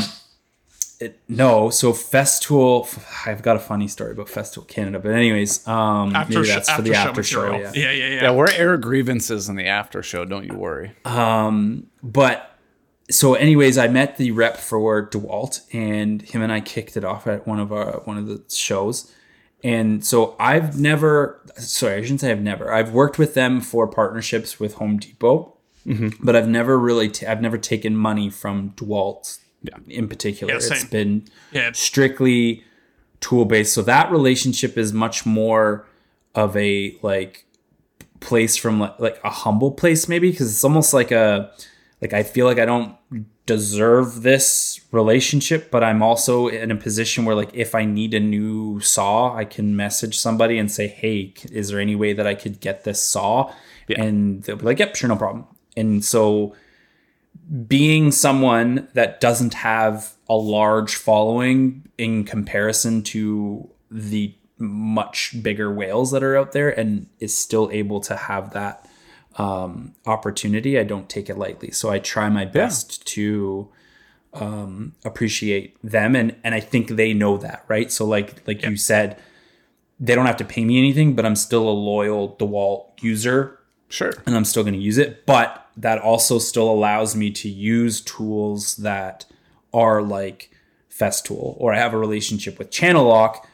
It, 0.99 1.19
no, 1.27 1.69
so 1.69 1.91
Festool. 1.91 2.87
I've 3.27 3.41
got 3.41 3.55
a 3.57 3.59
funny 3.59 3.87
story 3.87 4.11
about 4.13 4.27
Festool 4.27 4.65
Canada, 4.67 4.99
but 4.99 5.11
anyways, 5.11 5.67
um, 5.67 6.15
After, 6.15 6.35
maybe 6.35 6.45
sh- 6.47 6.53
that's 6.53 6.69
after 6.69 6.83
for 6.83 6.87
the 6.89 6.93
show 6.93 6.99
after 7.09 7.23
show. 7.23 7.41
material. 7.41 7.61
Yeah. 7.75 7.81
yeah, 7.83 7.91
yeah, 7.91 8.07
yeah. 8.15 8.21
yeah, 8.23 8.31
we're 8.31 8.51
air 8.51 8.77
grievances 8.77 9.49
in 9.49 9.55
the 9.57 9.67
after 9.67 10.01
show. 10.01 10.23
Don't 10.25 10.45
you 10.45 10.55
worry. 10.55 10.93
Um, 11.03 11.87
but 12.01 12.51
so 13.09 13.35
anyways 13.35 13.77
i 13.77 13.87
met 13.87 14.17
the 14.17 14.31
rep 14.31 14.57
for 14.57 15.07
dewalt 15.07 15.61
and 15.71 16.23
him 16.23 16.41
and 16.41 16.51
i 16.51 16.59
kicked 16.59 16.97
it 16.97 17.03
off 17.03 17.27
at 17.27 17.45
one 17.45 17.59
of 17.59 17.71
our 17.71 18.01
one 18.05 18.17
of 18.17 18.25
the 18.25 18.43
shows 18.49 19.13
and 19.63 20.03
so 20.03 20.35
i've 20.39 20.79
never 20.79 21.39
sorry 21.55 21.97
i 21.97 22.01
shouldn't 22.01 22.21
say 22.21 22.31
i've 22.31 22.41
never 22.41 22.73
i've 22.73 22.91
worked 22.93 23.19
with 23.19 23.35
them 23.35 23.61
for 23.61 23.87
partnerships 23.87 24.59
with 24.59 24.75
home 24.75 24.97
depot 24.97 25.53
but 26.19 26.35
i've 26.35 26.47
never 26.47 26.79
really 26.79 27.11
i 27.27 27.31
i've 27.31 27.41
never 27.43 27.59
taken 27.59 27.95
money 27.95 28.27
from 28.27 28.71
dewalt 28.71 29.37
in 29.87 30.07
particular 30.07 30.51
Yeah, 30.53 30.57
it's 30.57 30.67
same. 30.79 30.87
been 30.89 31.23
Yeah. 31.51 31.71
strictly 31.73 32.63
tool 33.21 33.45
based 33.45 33.73
so 33.73 33.81
that 33.81 34.11
relationship 34.11 34.77
is 34.77 34.93
much 34.93 35.25
more 35.25 35.85
of 36.35 36.55
a 36.57 36.95
like 37.01 37.45
place 38.19 38.55
from 38.57 38.79
like, 38.79 38.99
like 38.99 39.19
a 39.23 39.29
humble 39.29 39.71
place 39.71 40.07
maybe 40.09 40.31
because 40.31 40.51
it's 40.51 40.63
almost 40.63 40.93
like 40.93 41.11
a 41.11 41.51
like 42.01 42.13
I 42.13 42.23
feel 42.23 42.45
like 42.45 42.59
I 42.59 42.65
don't 42.65 42.95
deserve 43.45 44.23
this 44.23 44.81
relationship 44.91 45.69
but 45.71 45.83
I'm 45.83 46.01
also 46.01 46.47
in 46.47 46.71
a 46.71 46.75
position 46.75 47.25
where 47.25 47.35
like 47.35 47.51
if 47.53 47.75
I 47.75 47.85
need 47.85 48.13
a 48.13 48.19
new 48.19 48.79
saw 48.79 49.35
I 49.35 49.45
can 49.45 49.75
message 49.75 50.17
somebody 50.17 50.57
and 50.57 50.71
say 50.71 50.87
hey 50.87 51.33
is 51.51 51.69
there 51.69 51.79
any 51.79 51.95
way 51.95 52.13
that 52.13 52.25
I 52.27 52.33
could 52.35 52.59
get 52.59 52.83
this 52.83 53.01
saw 53.01 53.53
Yeah. 53.87 54.01
and 54.03 54.43
they'll 54.43 54.55
be 54.57 54.65
like 54.65 54.79
yep 54.79 54.95
sure 54.95 55.07
no 55.07 55.15
problem 55.15 55.45
and 55.77 56.03
so 56.03 56.55
being 57.67 58.11
someone 58.11 58.87
that 58.93 59.21
doesn't 59.21 59.53
have 59.55 60.13
a 60.27 60.35
large 60.35 60.95
following 60.95 61.87
in 61.97 62.23
comparison 62.23 63.03
to 63.03 63.69
the 63.91 64.33
much 64.57 65.35
bigger 65.41 65.71
whales 65.71 66.11
that 66.11 66.23
are 66.23 66.37
out 66.37 66.53
there 66.53 66.69
and 66.69 67.07
is 67.19 67.37
still 67.37 67.69
able 67.71 67.99
to 67.99 68.15
have 68.15 68.53
that 68.53 68.87
um, 69.37 69.93
opportunity, 70.05 70.79
I 70.79 70.83
don't 70.83 71.09
take 71.09 71.29
it 71.29 71.37
lightly. 71.37 71.71
So 71.71 71.89
I 71.89 71.99
try 71.99 72.29
my 72.29 72.45
best 72.45 73.05
to 73.07 73.69
um, 74.33 74.93
appreciate 75.03 75.77
them, 75.83 76.15
and 76.15 76.35
and 76.43 76.55
I 76.55 76.59
think 76.59 76.89
they 76.89 77.13
know 77.13 77.37
that, 77.37 77.65
right? 77.67 77.91
So 77.91 78.05
like 78.05 78.45
like 78.47 78.63
you 78.63 78.77
said, 78.77 79.21
they 79.99 80.15
don't 80.15 80.25
have 80.25 80.37
to 80.37 80.45
pay 80.45 80.63
me 80.65 80.77
anything, 80.77 81.15
but 81.15 81.25
I'm 81.25 81.35
still 81.35 81.67
a 81.67 81.71
loyal 81.71 82.35
DeWalt 82.37 83.01
user 83.01 83.59
Sure. 83.89 84.13
and 84.25 84.35
I'm 84.35 84.45
still 84.45 84.63
going 84.63 84.73
to 84.73 84.79
use 84.79 84.97
it. 84.97 85.25
But 85.25 85.64
that 85.77 85.99
also 85.99 86.39
still 86.39 86.69
allows 86.69 87.15
me 87.15 87.31
to 87.31 87.49
use 87.49 88.01
tools 88.01 88.77
that 88.77 89.25
are 89.73 90.01
like 90.01 90.49
Festool, 90.89 91.55
or 91.57 91.73
I 91.73 91.77
have 91.77 91.93
a 91.93 91.97
relationship 91.97 92.57
with 92.57 92.71
Channellock. 92.71 93.45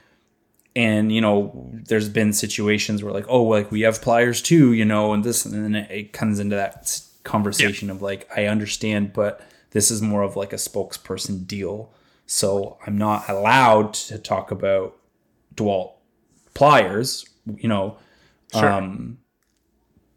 And 0.76 1.12
you 1.12 1.20
know, 1.20 1.70
there's 1.74 2.08
been 2.08 2.32
situations 2.34 3.04
where 3.04 3.12
like, 3.14 3.26
oh, 3.28 3.44
like 3.44 3.72
we 3.72 3.82
have 3.82 4.02
pliers 4.02 4.42
too, 4.42 4.74
you 4.74 4.86
know, 4.86 5.14
and 5.14 5.24
this, 5.24 5.46
and 5.46 5.76
then 5.76 5.76
it, 5.76 6.14
comes 6.14 6.40
into 6.40 6.56
that 6.56 7.02
conversation 7.24 7.90
of 7.90 8.02
like, 8.02 8.30
I 8.36 8.46
understand, 8.46 9.14
but 9.14 9.42
this 9.72 9.92
is 9.92 10.02
more 10.02 10.22
of 10.22 10.36
like 10.36 10.54
a 10.54 10.58
spokesperson 10.58 11.46
deal. 11.46 11.92
So 12.26 12.78
I'm 12.86 12.98
not 12.98 13.28
allowed 13.28 13.94
to 13.96 14.18
talk 14.18 14.52
about 14.52 14.96
DeWalt 15.56 15.94
pliers, 16.54 17.26
you 17.58 17.68
know, 17.68 17.98
Sure. 18.54 18.70
um, 18.70 19.18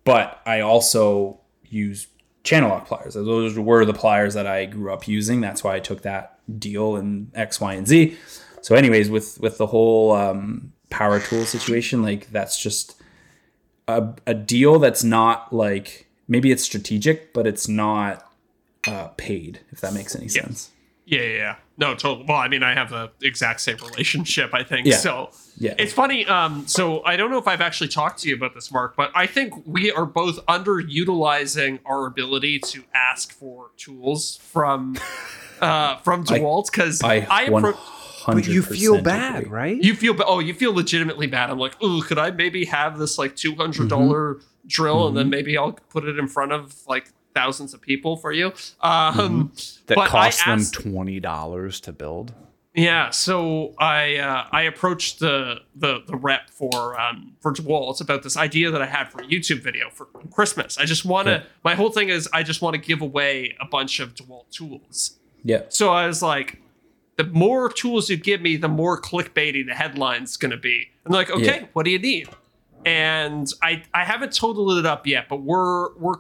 but 0.05 0.41
I 0.45 0.61
also 0.61 1.41
use 1.75 2.07
channellock 2.45 2.87
pliers. 2.87 3.15
Those 3.15 3.59
were 3.59 3.85
the 3.85 3.95
pliers 3.95 4.35
that 4.35 4.47
I 4.47 4.67
grew 4.67 4.93
up 4.93 5.09
using. 5.09 5.41
That's 5.41 5.65
why 5.65 5.77
I 5.77 5.81
took 5.81 6.03
that 6.03 6.39
deal 6.59 6.97
in 6.97 7.31
X, 7.35 7.61
Y, 7.61 7.75
and 7.75 7.87
Z. 7.87 8.17
So, 8.61 8.75
anyways, 8.75 9.11
with 9.11 9.41
with 9.41 9.59
the 9.59 9.67
whole 9.67 10.13
um, 10.13 10.73
power 10.91 11.21
tool 11.21 11.45
situation, 11.45 12.03
like 12.03 12.31
that's 12.31 12.61
just 12.61 13.03
a, 13.89 14.15
a 14.27 14.35
deal 14.35 14.79
that's 14.79 15.05
not 15.05 15.53
like 15.53 16.07
maybe 16.29 16.51
it's 16.51 16.63
strategic, 16.63 17.33
but 17.33 17.47
it's 17.47 17.69
not 17.69 18.31
uh, 18.87 19.09
paid. 19.17 19.61
If 19.71 19.81
that 19.81 19.93
makes 19.93 20.15
any 20.15 20.29
sense. 20.29 20.71
Yeah, 21.07 21.21
yeah, 21.21 21.29
yeah. 21.37 21.57
No, 21.77 21.95
totally. 21.95 22.25
Well, 22.29 22.39
I 22.39 22.49
mean, 22.49 22.63
I 22.63 22.73
have 22.73 22.91
the 22.91 23.11
exact 23.23 23.61
same 23.61 23.77
relationship, 23.79 24.55
I 24.55 24.63
think. 24.63 24.87
Yeah. 24.87 24.97
So 24.97 25.31
Yeah. 25.59 25.75
it's 25.77 25.93
funny. 25.93 26.25
Um, 26.25 26.67
so 26.67 27.05
I 27.05 27.17
don't 27.17 27.31
know 27.31 27.39
if 27.39 27.47
I've 27.49 27.61
actually 27.61 27.89
talked 27.89 28.21
to 28.23 28.29
you 28.29 28.37
about 28.37 28.55
this, 28.55 28.71
Mark, 28.73 28.95
but 28.97 29.11
I 29.15 29.27
think 29.27 29.55
we 29.67 29.91
are 29.93 30.07
both 30.07 30.45
underutilizing 30.47 31.81
our 31.85 32.07
ability 32.07 32.59
to 32.61 32.85
ask 32.95 33.33
for 33.33 33.71
tools 33.77 34.39
from 34.43 34.97
uh, 35.61 35.97
from 35.99 36.25
DeWalt 36.25 36.71
because 36.71 37.03
I, 37.03 37.27
I, 37.31 37.51
one 37.51 37.63
appro- 37.65 37.75
hundred. 37.75 38.43
But 38.45 38.49
you 38.49 38.63
feel 38.63 39.03
bad, 39.03 39.51
right? 39.51 39.77
you 39.83 39.95
feel 39.95 40.15
ba- 40.15 40.25
oh 40.27 40.39
you 40.39 40.55
feel 40.55 40.73
legitimately 40.75 41.27
bad. 41.27 41.51
I'm 41.51 41.59
like, 41.59 41.81
ooh, 41.83 42.03
could 42.03 42.19
I 42.19 42.31
maybe 42.31 42.65
have 42.67 42.99
this 42.99 43.19
like 43.19 43.37
two 43.37 43.55
dollars 43.55 44.43
drill 44.67 45.09
and 45.09 45.17
then 45.17 45.29
maybe 45.29 45.59
I'll 45.59 45.73
put 45.73 46.05
it 46.05 46.19
in 46.19 46.27
front 46.29 46.53
of 46.53 46.75
like 46.89 47.09
thousands 47.35 47.75
of 47.75 47.81
people 47.81 48.17
for 48.17 48.33
you. 48.33 48.53
Um, 48.81 49.53
that 49.87 49.97
but 49.97 50.09
costs 50.09 50.43
I 50.47 50.57
them 50.57 50.65
twenty 50.73 51.21
dollars 51.21 51.81
to 51.81 51.93
build. 51.93 52.33
Yeah, 52.77 53.11
so 53.11 53.75
I 53.79 54.17
uh, 54.17 54.49
I 54.51 54.63
approached 54.63 55.21
the 55.21 55.61
the 55.77 56.01
the 56.07 56.17
rep 56.17 56.51
for 56.51 57.01
um 57.01 57.35
for 57.41 57.53
DeWalt 57.53 58.01
about 58.01 58.23
this 58.25 58.37
idea 58.37 58.71
that 58.73 58.83
I 58.83 58.87
had 58.87 59.13
for 59.13 59.21
a 59.21 59.25
YouTube 59.27 59.61
video 59.63 59.91
for 59.91 60.07
Christmas. 60.33 60.77
I 60.77 60.85
just 60.85 61.05
want 61.05 61.27
to. 61.27 61.33
Yeah. 61.35 61.43
My 61.63 61.75
whole 61.77 61.91
thing 61.91 62.09
is 62.09 62.29
I 62.33 62.43
just 62.43 62.63
want 62.63 62.75
to 62.75 62.81
give 62.81 63.01
away 63.01 63.57
a 63.61 63.67
bunch 63.67 64.01
of 64.01 64.15
DeWalt 64.15 64.51
tools. 64.51 65.19
Yeah. 65.45 65.63
So 65.69 65.93
I 65.93 66.07
was 66.09 66.21
like, 66.21 66.61
the 67.17 67.25
more 67.25 67.69
tools 67.69 68.11
you 68.11 68.17
give 68.17 68.41
me, 68.41 68.57
the 68.57 68.69
more 68.69 69.01
clickbaity 69.01 69.65
the 69.65 69.75
headline's 69.75 70.37
going 70.37 70.51
to 70.51 70.57
be. 70.57 70.89
And 71.05 71.15
they're 71.15 71.21
like, 71.21 71.31
okay, 71.31 71.61
Yeah. 71.61 71.67
what 71.75 71.85
do 71.85 71.91
you 71.93 71.99
need? 72.01 72.29
And 72.85 73.47
I 73.63 73.85
I 73.95 74.05
haven't 74.05 74.35
totaled 74.35 74.79
it 74.79 74.85
up 74.87 75.07
yet, 75.07 75.29
but 75.29 75.43
we're 75.43 75.95
we're 75.97 76.17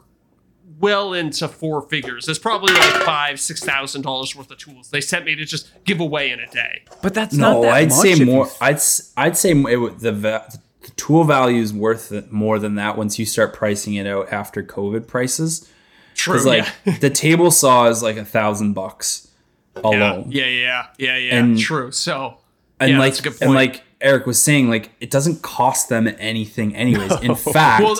well 0.81 1.13
into 1.13 1.49
four 1.49 1.83
figures. 1.83 2.27
There's 2.27 2.39
probably 2.39 2.75
like 2.75 3.03
five 3.05 3.41
six 3.41 3.63
thousand 3.63 4.03
dollars 4.03 4.35
worth 4.35 4.51
of 4.51 4.59
tools 4.59 4.91
they 4.91 5.01
sent 5.01 5.25
me 5.25 5.35
to 5.37 5.45
just 5.45 5.71
give 5.85 6.01
away 6.01 6.31
in 6.31 6.41
a 6.41 6.47
day. 6.51 6.83
But 7.03 7.15
that's 7.15 7.35
not 7.35 7.53
No, 7.53 7.63
that 7.63 7.73
I'd 7.75 7.89
much 7.91 7.99
say 7.99 8.25
more. 8.25 8.47
f- 8.47 8.59
I'd 8.61 8.75
s- 8.77 9.13
I'd 9.17 9.37
say 9.37 9.53
it, 9.53 9.99
the 10.01 10.13
the 10.13 10.91
tool 10.97 11.25
value 11.25 11.63
is 11.63 11.73
worth 11.73 12.31
more 12.31 12.59
than 12.59 12.75
that 12.75 12.99
once 12.99 13.19
you 13.19 13.25
start 13.27 13.55
pricing 13.55 13.95
it 13.95 14.07
out 14.07 14.33
after 14.33 14.63
COVID 14.63 15.07
prices. 15.07 15.71
True. 16.15 16.35
Because 16.35 16.47
like 16.47 16.67
yeah. 16.85 16.99
the 16.99 17.11
table 17.11 17.51
saw 17.51 17.87
is 17.89 18.03
like 18.03 18.17
a 18.17 18.25
thousand 18.25 18.75
bucks 18.75 19.29
alone, 19.77 20.27
yeah, 20.31 20.47
yeah, 20.47 20.87
yeah, 20.99 21.17
yeah. 21.17 21.37
And- 21.37 21.59
True. 21.59 21.91
So 21.93 22.39
and 22.81 22.93
yeah, 22.93 22.99
like 22.99 23.15
that's 23.15 23.21
a 23.21 23.31
good 23.31 23.43
and 23.43 23.55
like 23.55 23.83
Eric 24.01 24.27
was 24.27 24.41
saying, 24.43 24.69
like 24.69 24.91
it 25.01 25.11
doesn't 25.11 25.43
cost 25.43 25.89
them 25.89 26.09
anything 26.19 26.77
anyways. 26.77 27.13
In 27.23 27.35
fact, 27.55 27.83
Well, 27.83 27.97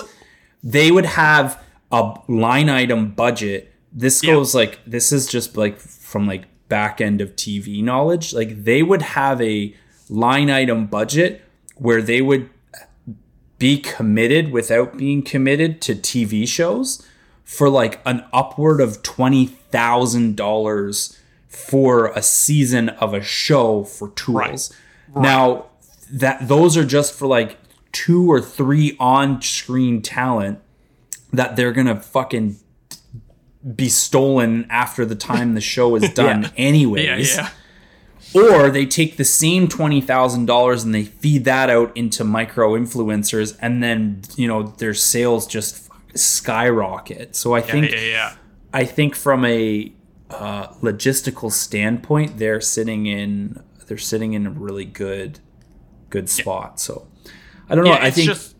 they 0.63 0.91
would 0.91 1.05
have 1.05 1.61
a 1.91 2.17
line 2.27 2.69
item 2.69 3.11
budget. 3.11 3.71
This 3.91 4.23
Yeah. 4.23 4.33
goes 4.33 4.53
like 4.55 4.79
this 4.85 5.11
is 5.11 5.27
just 5.27 5.55
like 5.57 5.79
from 5.79 6.27
like 6.27 6.45
back 6.67 6.99
end 6.99 7.21
of 7.21 7.35
TV 7.35 7.81
knowledge. 7.83 8.33
Like 8.33 8.63
they 8.63 8.81
would 8.83 9.01
have 9.01 9.41
a 9.41 9.73
line 10.09 10.49
item 10.49 10.87
budget 10.87 11.41
where 11.77 12.01
they 12.01 12.21
would 12.21 12.49
be 13.57 13.77
committed 13.79 14.51
without 14.51 14.97
being 14.97 15.21
committed 15.21 15.81
to 15.81 15.95
TV 15.95 16.47
shows 16.47 17.05
for 17.43 17.69
like 17.69 18.01
an 18.05 18.23
upward 18.33 18.81
of 18.81 19.01
twenty 19.03 19.45
thousand 19.45 20.35
dollars 20.35 21.17
for 21.47 22.07
a 22.07 22.21
season 22.21 22.89
of 22.89 23.13
a 23.13 23.21
show 23.21 23.83
for 23.83 24.09
tools. 24.09 24.73
Now 25.15 25.67
that 26.11 26.47
those 26.47 26.75
are 26.75 26.83
just 26.83 27.13
for 27.13 27.27
like 27.27 27.57
two 27.93 28.29
or 28.29 28.41
three 28.41 28.97
on-screen 28.99 30.01
talent 30.01 30.59
that 31.33 31.55
they're 31.55 31.71
gonna 31.71 31.99
fucking 31.99 32.57
be 33.75 33.89
stolen 33.89 34.67
after 34.69 35.05
the 35.05 35.15
time 35.15 35.55
the 35.55 35.61
show 35.61 35.95
is 35.95 36.09
done 36.13 36.43
yeah. 36.43 36.49
anyways. 36.57 37.35
Yeah, 37.35 37.49
yeah. 38.33 38.41
Or 38.41 38.69
they 38.69 38.85
take 38.85 39.17
the 39.17 39.25
same 39.25 39.67
twenty 39.67 40.01
thousand 40.01 40.45
dollars 40.45 40.83
and 40.83 40.93
they 40.93 41.03
feed 41.05 41.45
that 41.45 41.69
out 41.69 41.95
into 41.95 42.23
micro 42.23 42.73
influencers, 42.73 43.57
and 43.61 43.81
then 43.81 44.21
you 44.35 44.47
know 44.47 44.63
their 44.63 44.93
sales 44.93 45.47
just 45.47 45.89
skyrocket. 46.15 47.35
So 47.35 47.53
I 47.53 47.61
think 47.61 47.91
yeah, 47.91 47.99
yeah. 47.99 48.35
I 48.73 48.83
think 48.83 49.15
from 49.15 49.45
a 49.45 49.93
uh, 50.29 50.67
logistical 50.81 51.51
standpoint, 51.51 52.37
they're 52.37 52.61
sitting 52.61 53.05
in 53.05 53.61
they're 53.87 53.97
sitting 53.97 54.33
in 54.33 54.47
a 54.47 54.49
really 54.49 54.85
good 54.85 55.39
good 56.09 56.29
spot. 56.29 56.79
So 56.79 57.07
I 57.69 57.75
don't 57.75 57.85
know. 57.85 57.93
I 57.93 58.11
think 58.11 58.27
just. 58.27 58.54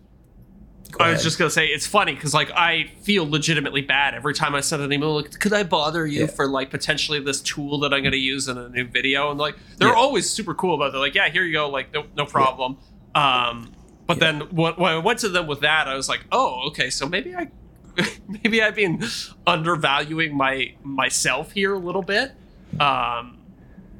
I 1.00 1.12
was 1.12 1.24
just 1.24 1.38
gonna 1.38 1.50
say 1.52 1.68
it's 1.68 1.86
funny 1.88 2.14
because 2.16 2.34
like 2.34 2.52
I 2.52 2.90
feel 3.02 3.30
legitimately 3.30 3.82
bad 3.82 4.14
every 4.14 4.34
time 4.34 4.56
I 4.56 4.62
send 4.62 4.82
an 4.82 4.94
email. 4.94 5.16
Like, 5.16 5.40
could 5.40 5.52
I 5.52 5.64
bother 5.64 6.06
you 6.08 6.22
Yeah. 6.22 6.28
for 6.28 6.48
like 6.48 6.70
potentially 6.70 7.20
this 7.20 7.42
tool 7.42 7.80
that 7.80 7.94
I'm 7.94 8.02
gonna 8.04 8.16
use 8.16 8.48
in 8.48 8.58
a 8.58 8.70
new 8.70 8.86
video? 8.88 9.30
And 9.30 9.40
like 9.40 9.56
they're 9.78 9.90
Yeah. 9.90 9.94
always 9.96 10.30
super 10.30 10.54
cool 10.54 10.76
about 10.76 10.88
it. 10.88 10.92
They're 10.94 11.02
like, 11.02 11.16
yeah, 11.16 11.28
here 11.30 11.44
you 11.44 11.54
go. 11.54 11.70
Like, 11.70 11.94
no, 11.94 12.06
no 12.16 12.26
problem. 12.26 12.78
Um, 13.14 13.74
but 14.08 14.20
then 14.20 14.42
when, 14.52 14.74
when 14.76 14.92
I 14.94 14.98
went 15.00 15.20
to 15.20 15.30
them 15.30 15.48
with 15.48 15.62
that, 15.62 15.88
I 15.88 15.96
was 15.96 16.08
like, 16.08 16.22
oh, 16.32 16.68
okay, 16.68 16.90
so 16.90 17.10
maybe 17.10 17.36
I, 17.36 17.50
maybe 18.30 18.62
I've 18.62 18.76
been 18.76 19.04
undervaluing 19.48 20.36
my 20.36 20.74
myself 20.84 21.52
here 21.52 21.74
a 21.74 21.80
little 21.80 22.02
bit. 22.04 22.32
Um, 22.80 23.38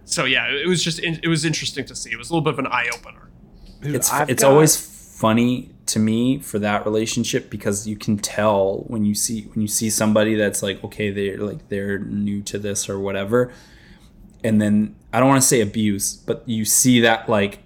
so 0.06 0.26
yeah, 0.26 0.48
it 0.48 0.68
was 0.68 0.84
just 0.84 1.00
it 1.00 1.28
was 1.28 1.44
interesting 1.46 1.86
to 1.86 1.96
see. 1.96 2.12
It 2.12 2.18
was 2.18 2.30
a 2.30 2.34
little 2.34 2.44
bit 2.44 2.54
of 2.54 2.60
an 2.60 2.68
eye 2.68 2.90
opener. 2.94 3.30
Dude, 3.82 3.96
it's 3.96 4.12
I've 4.12 4.30
it's 4.30 4.44
got- 4.44 4.52
always 4.52 4.76
funny 4.78 5.72
to 5.88 6.00
me 6.00 6.40
for 6.40 6.60
that 6.60 6.86
relationship 6.86 7.50
because 7.50 7.88
you 7.88 7.96
can 7.96 8.18
tell 8.18 8.78
when 8.88 9.06
you 9.06 9.14
see 9.14 9.44
when 9.54 9.62
you 9.62 9.68
see 9.68 9.90
somebody 9.90 10.36
that's 10.36 10.64
like 10.64 10.84
okay 10.84 11.12
they're 11.12 11.38
like 11.38 11.70
they're 11.70 12.00
new 12.00 12.42
to 12.42 12.58
this 12.58 12.90
or 12.90 13.00
whatever 13.00 13.54
and 14.44 14.62
then 14.62 14.96
I 15.14 15.20
don't 15.20 15.30
want 15.30 15.42
to 15.42 15.48
say 15.48 15.62
abuse 15.62 16.14
but 16.14 16.48
you 16.48 16.66
see 16.66 17.02
that 17.02 17.30
like 17.30 17.60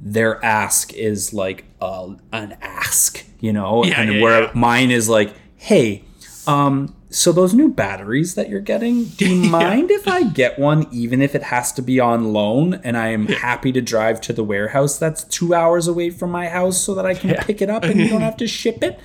their 0.00 0.42
ask 0.44 0.92
is 0.94 1.34
like 1.34 1.64
uh, 1.80 2.14
an 2.32 2.56
ask 2.60 3.24
you 3.40 3.52
know 3.52 3.84
Yeah, 3.84 4.00
and 4.00 4.14
yeah, 4.14 4.22
where 4.22 4.42
yeah. 4.44 4.50
mine 4.54 4.90
is 4.90 5.08
like 5.08 5.34
hey 5.56 6.04
um 6.46 6.94
so 7.10 7.32
those 7.32 7.54
new 7.54 7.68
batteries 7.68 8.34
that 8.34 8.48
you're 8.50 8.60
getting 8.60 9.04
do 9.04 9.28
you 9.28 9.50
mind 9.50 9.90
if 9.90 10.06
i 10.06 10.22
get 10.22 10.58
one 10.58 10.86
even 10.92 11.22
if 11.22 11.34
it 11.34 11.42
has 11.44 11.72
to 11.72 11.80
be 11.82 11.98
on 11.98 12.32
loan 12.34 12.74
and 12.84 12.96
i 12.98 13.08
am 13.08 13.26
happy 13.26 13.72
to 13.72 13.80
drive 13.80 14.20
to 14.20 14.32
the 14.32 14.44
warehouse 14.44 14.98
that's 14.98 15.24
two 15.24 15.54
hours 15.54 15.88
away 15.88 16.10
from 16.10 16.30
my 16.30 16.48
house 16.48 16.78
so 16.80 16.94
that 16.94 17.06
i 17.06 17.14
can 17.14 17.34
pick 17.44 17.62
it 17.62 17.70
up 17.70 17.82
and 17.84 17.98
you 17.98 18.08
don't 18.08 18.20
have 18.20 18.36
to 18.36 18.46
ship 18.58 18.82
it? 18.82 18.98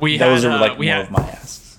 We 0.00 0.18
those 0.18 0.42
had 0.42 0.52
are 0.52 0.56
uh, 0.56 0.60
like 0.60 0.78
we 0.78 0.86
more 0.86 0.94
had 0.96 1.04
of 1.06 1.10
my 1.12 1.22
asks. 1.22 1.78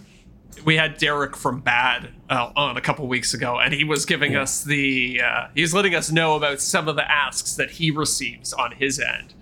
we 0.64 0.78
had 0.78 0.98
Derek 0.98 1.36
from 1.36 1.60
Bad 1.60 2.10
uh, 2.30 2.52
on 2.56 2.78
a 2.78 2.82
couple 2.82 3.06
weeks 3.08 3.34
ago, 3.34 3.60
and 3.60 3.74
he 3.74 3.84
was 3.84 4.06
giving 4.06 4.36
us 4.38 4.64
the 4.64 5.20
uh, 5.22 5.48
he 5.54 5.62
was 5.62 5.74
letting 5.74 5.93
us 5.93 6.10
know 6.12 6.36
about 6.36 6.62
some 6.62 6.88
of 6.88 6.96
the 6.96 7.10
asks 7.12 7.56
that 7.56 7.72
he 7.72 7.91
receives 7.91 8.54
on 8.54 8.72
his 8.72 9.00
end, 9.02 9.34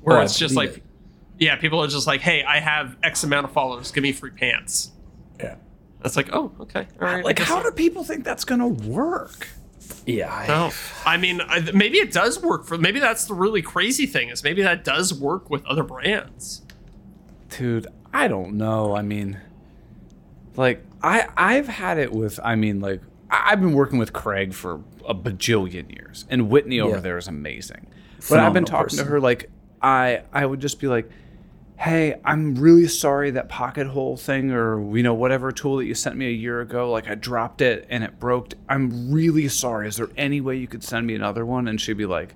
where 0.00 0.16
Oh, 0.16 0.20
I 0.20 0.24
it's 0.24 0.38
just 0.38 0.54
like, 0.56 0.78
it. 0.78 0.82
yeah, 1.38 1.56
people 1.56 1.82
are 1.82 1.86
just 1.86 2.06
like, 2.06 2.22
hey, 2.22 2.42
I 2.42 2.58
have 2.58 2.96
X 3.02 3.22
amount 3.22 3.44
of 3.44 3.52
followers, 3.52 3.90
give 3.92 4.02
me 4.02 4.12
free 4.12 4.30
pants. 4.30 4.90
Yeah 6.02 6.08
That's 6.08 6.16
like, 6.16 6.30
oh, 6.34 6.52
okay, 6.60 6.86
all 7.00 7.06
right. 7.08 7.24
Like, 7.24 7.38
how 7.38 7.62
so. 7.62 7.70
do 7.70 7.76
people 7.76 8.04
think 8.04 8.24
that's 8.24 8.44
gonna 8.44 8.68
work? 8.68 9.48
yeah 10.06 10.32
I, 10.34 10.46
No, 10.48 10.70
I 11.04 11.16
mean, 11.16 11.40
I, 11.40 11.60
maybe 11.72 11.98
it 11.98 12.12
does 12.12 12.40
work 12.42 12.64
for. 12.66 12.76
Maybe 12.78 12.98
that's 13.00 13.26
the 13.26 13.34
really 13.34 13.62
crazy 13.62 14.06
thing 14.06 14.28
is 14.30 14.42
maybe 14.42 14.62
that 14.62 14.84
does 14.84 15.14
work 15.14 15.48
with 15.50 15.64
other 15.66 15.82
brands. 15.84 16.62
Dude, 17.50 17.86
I 18.12 18.28
don't 18.28 18.54
know. 18.54 18.96
I 18.96 19.02
mean, 19.02 19.38
like 20.56 20.84
I 21.02 21.28
I've 21.36 21.68
had 21.68 21.98
it 21.98 22.12
with. 22.12 22.40
I 22.42 22.56
mean, 22.56 22.80
like 22.80 23.00
I- 23.30 23.52
I've 23.52 23.60
been 23.60 23.74
working 23.74 23.98
with 23.98 24.12
Kreg 24.12 24.54
for 24.54 24.80
a 25.06 25.14
bajillion 25.14 25.94
years, 25.94 26.24
and 26.30 26.48
Whitney 26.48 26.80
over 26.80 26.96
Yeah. 26.96 27.00
there 27.00 27.18
is 27.18 27.28
amazing. 27.28 27.86
But 28.28 28.38
I've 28.40 28.52
been 28.52 28.64
Phenomenal 28.64 28.86
talking 28.88 28.98
to 28.98 29.04
her 29.04 29.20
like 29.20 29.50
I 29.82 30.22
I 30.32 30.46
would 30.46 30.60
just 30.60 30.80
be 30.80 30.86
like, 30.88 31.10
hey, 31.82 32.20
I'm 32.24 32.54
really 32.54 32.86
sorry 32.86 33.32
that 33.32 33.48
pocket 33.48 33.88
hole 33.88 34.16
thing 34.16 34.52
or 34.52 34.96
you 34.96 35.02
know 35.02 35.14
whatever 35.14 35.50
tool 35.50 35.78
that 35.78 35.84
you 35.86 35.94
sent 35.94 36.16
me 36.16 36.26
a 36.28 36.30
year 36.32 36.60
ago, 36.60 36.90
like 36.90 37.08
I 37.08 37.14
dropped 37.16 37.60
it 37.60 37.86
and 37.90 38.04
it 38.04 38.20
broke. 38.20 38.54
I'm 38.68 39.10
really 39.12 39.48
sorry. 39.48 39.88
Is 39.88 39.96
there 39.96 40.08
any 40.16 40.40
way 40.40 40.56
you 40.56 40.68
could 40.68 40.84
send 40.84 41.06
me 41.06 41.14
another 41.14 41.44
one? 41.44 41.66
And 41.68 41.80
she'd 41.80 41.96
be 41.96 42.06
like, 42.06 42.34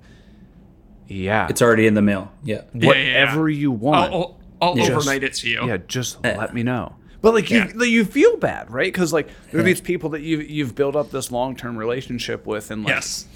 yeah, 1.07 1.47
it's 1.49 1.62
already 1.62 1.86
in 1.86 1.94
the 1.94 2.03
mail 2.03 2.32
yeah 2.42 2.57
Yeah, 2.57 2.62
yeah, 2.74 2.80
yeah. 2.80 2.86
whatever 2.88 3.49
you 3.49 3.70
want. 3.70 4.12
I'll, 4.12 4.38
I'll, 4.61 4.68
I'll 4.70 4.74
Just- 4.76 4.90
overnight 4.90 5.22
it 5.22 5.34
to 5.34 5.49
you. 5.49 5.64
Yeah, 5.66 5.76
just 5.86 6.24
eh. 6.24 6.36
let 6.36 6.53
me 6.53 6.62
know. 6.64 6.97
But 7.22 7.34
like 7.34 7.51
you, 7.51 7.59
Yeah. 7.59 7.72
like, 7.74 7.88
you 7.88 8.05
feel 8.05 8.36
bad, 8.38 8.70
right? 8.70 8.92
Because 8.92 9.12
like 9.12 9.28
there 9.51 9.61
are 9.61 9.64
these 9.64 9.80
people 9.80 10.11
that 10.11 10.22
you 10.22 10.38
you've 10.40 10.74
built 10.74 10.97
up 10.97 11.11
this 11.11 11.30
long 11.30 11.55
term 11.57 11.76
relationship 11.76 12.47
with, 12.47 12.70
and 12.72 12.82
like 12.84 12.94
Yes. 12.94 13.26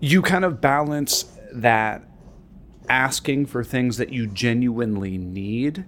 you 0.00 0.20
kind 0.22 0.44
of 0.44 0.60
balance 0.60 1.24
that 1.52 2.02
asking 2.88 3.46
for 3.46 3.62
things 3.64 3.96
that 3.96 4.12
you 4.12 4.26
genuinely 4.26 5.16
need 5.18 5.84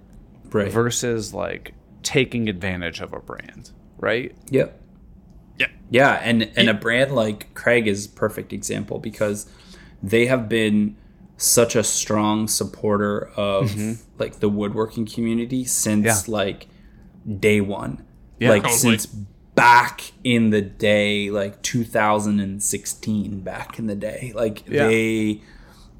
right 0.51 0.71
versus 0.71 1.33
like 1.33 1.73
taking 2.03 2.47
advantage 2.49 2.99
of 3.01 3.13
a 3.13 3.19
brand, 3.19 3.71
right? 3.97 4.35
yep 4.49 4.79
Yeah. 5.57 5.67
Yeah, 5.89 6.19
and 6.23 6.51
and 6.55 6.69
a 6.69 6.73
brand 6.73 7.13
like 7.13 7.53
Kreg 7.53 7.87
is 7.87 8.05
a 8.05 8.09
perfect 8.09 8.51
example 8.53 8.99
because 8.99 9.47
they 10.03 10.25
have 10.27 10.47
been 10.49 10.95
such 11.37 11.75
a 11.75 11.83
strong 11.83 12.47
supporter 12.47 13.29
of 13.35 13.71
like 14.19 14.39
the 14.39 14.49
woodworking 14.49 15.05
community 15.05 15.65
since 15.65 16.05
Mm-hmm. 16.23 16.31
Yeah. 16.31 16.37
like 16.37 16.67
day 17.39 17.59
one. 17.61 18.05
Yeah. 18.39 18.49
like 18.49 18.63
Totally. 18.63 18.79
since 18.97 19.05
back 19.05 20.11
in 20.23 20.49
the 20.49 20.61
day, 20.61 21.29
like 21.31 21.61
2016, 21.61 23.39
back 23.41 23.79
in 23.79 23.87
the 23.87 23.95
day. 23.95 24.31
Like 24.35 24.63
Yeah. 24.67 24.87
they 24.87 25.41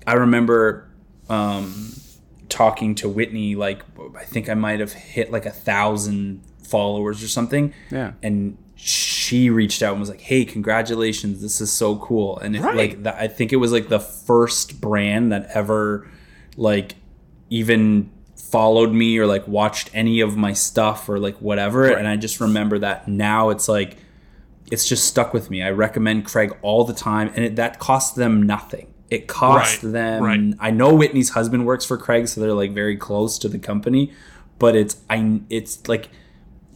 I 0.08 0.14
remember 0.14 0.88
um 1.30 1.94
talking 2.50 2.96
to 2.96 3.10
Whitney 3.10 3.56
like 3.56 3.82
I 4.18 4.24
think 4.24 4.50
I 4.50 4.54
might 4.54 4.80
have 4.80 4.94
hit 4.94 5.32
like 5.32 5.46
a 5.46 5.52
thousand 5.52 6.44
followers 6.64 7.24
or 7.24 7.28
something 7.28 7.74
Yeah. 7.92 8.14
and 8.24 8.58
she 8.78 9.50
reached 9.50 9.82
out 9.82 9.92
and 9.92 10.00
was 10.02 10.10
like, 10.10 10.20
"Hey, 10.22 10.44
congratulations! 10.46 11.42
This 11.42 11.62
is 11.62 11.72
so 11.72 11.96
cool." 11.98 12.38
And 12.40 12.56
it, 12.56 12.62
Right. 12.62 12.76
like 12.76 13.04
that, 13.04 13.16
I 13.16 13.28
think 13.30 13.54
it 13.54 13.56
was 13.56 13.72
like 13.72 13.88
the 13.88 14.00
first 14.02 14.82
brand 14.82 15.32
that 15.32 15.50
ever 15.54 16.08
like 16.58 16.96
even 17.50 18.10
followed 18.36 18.92
me 18.92 19.18
or 19.18 19.26
like 19.26 19.48
watched 19.48 19.90
any 19.94 20.20
of 20.20 20.36
my 20.38 20.52
stuff 20.54 21.08
or 21.10 21.20
like 21.20 21.38
whatever. 21.38 21.86
And 21.88 22.06
I 22.08 22.18
just 22.18 22.40
remember 22.42 22.78
that 22.80 23.08
now 23.08 23.50
it's 23.50 23.68
like 23.70 23.98
it's 24.72 24.88
just 24.88 25.06
stuck 25.06 25.34
with 25.34 25.50
me. 25.50 25.64
I 25.64 25.72
recommend 25.72 26.26
Kreg 26.26 26.56
all 26.62 26.84
the 26.84 26.94
time, 26.94 27.32
and 27.36 27.46
it, 27.46 27.56
that 27.56 27.80
costs 27.80 28.16
them 28.16 28.44
nothing. 28.44 28.88
It 29.16 29.28
cost 29.28 29.82
Right, 29.84 29.92
them. 29.94 30.24
right. 30.24 30.54
I 30.60 30.72
know 30.72 30.94
Whitney's 30.94 31.30
husband 31.30 31.66
works 31.66 31.86
for 31.86 31.98
Kreg, 31.98 32.28
so 32.28 32.42
they're 32.42 32.54
like 32.64 32.74
very 32.74 32.98
close 32.98 33.38
to 33.40 33.48
the 33.50 33.60
company. 33.60 34.12
But 34.60 34.76
it's 34.76 34.96
I 35.10 35.18
it's 35.50 35.88
like 35.88 36.10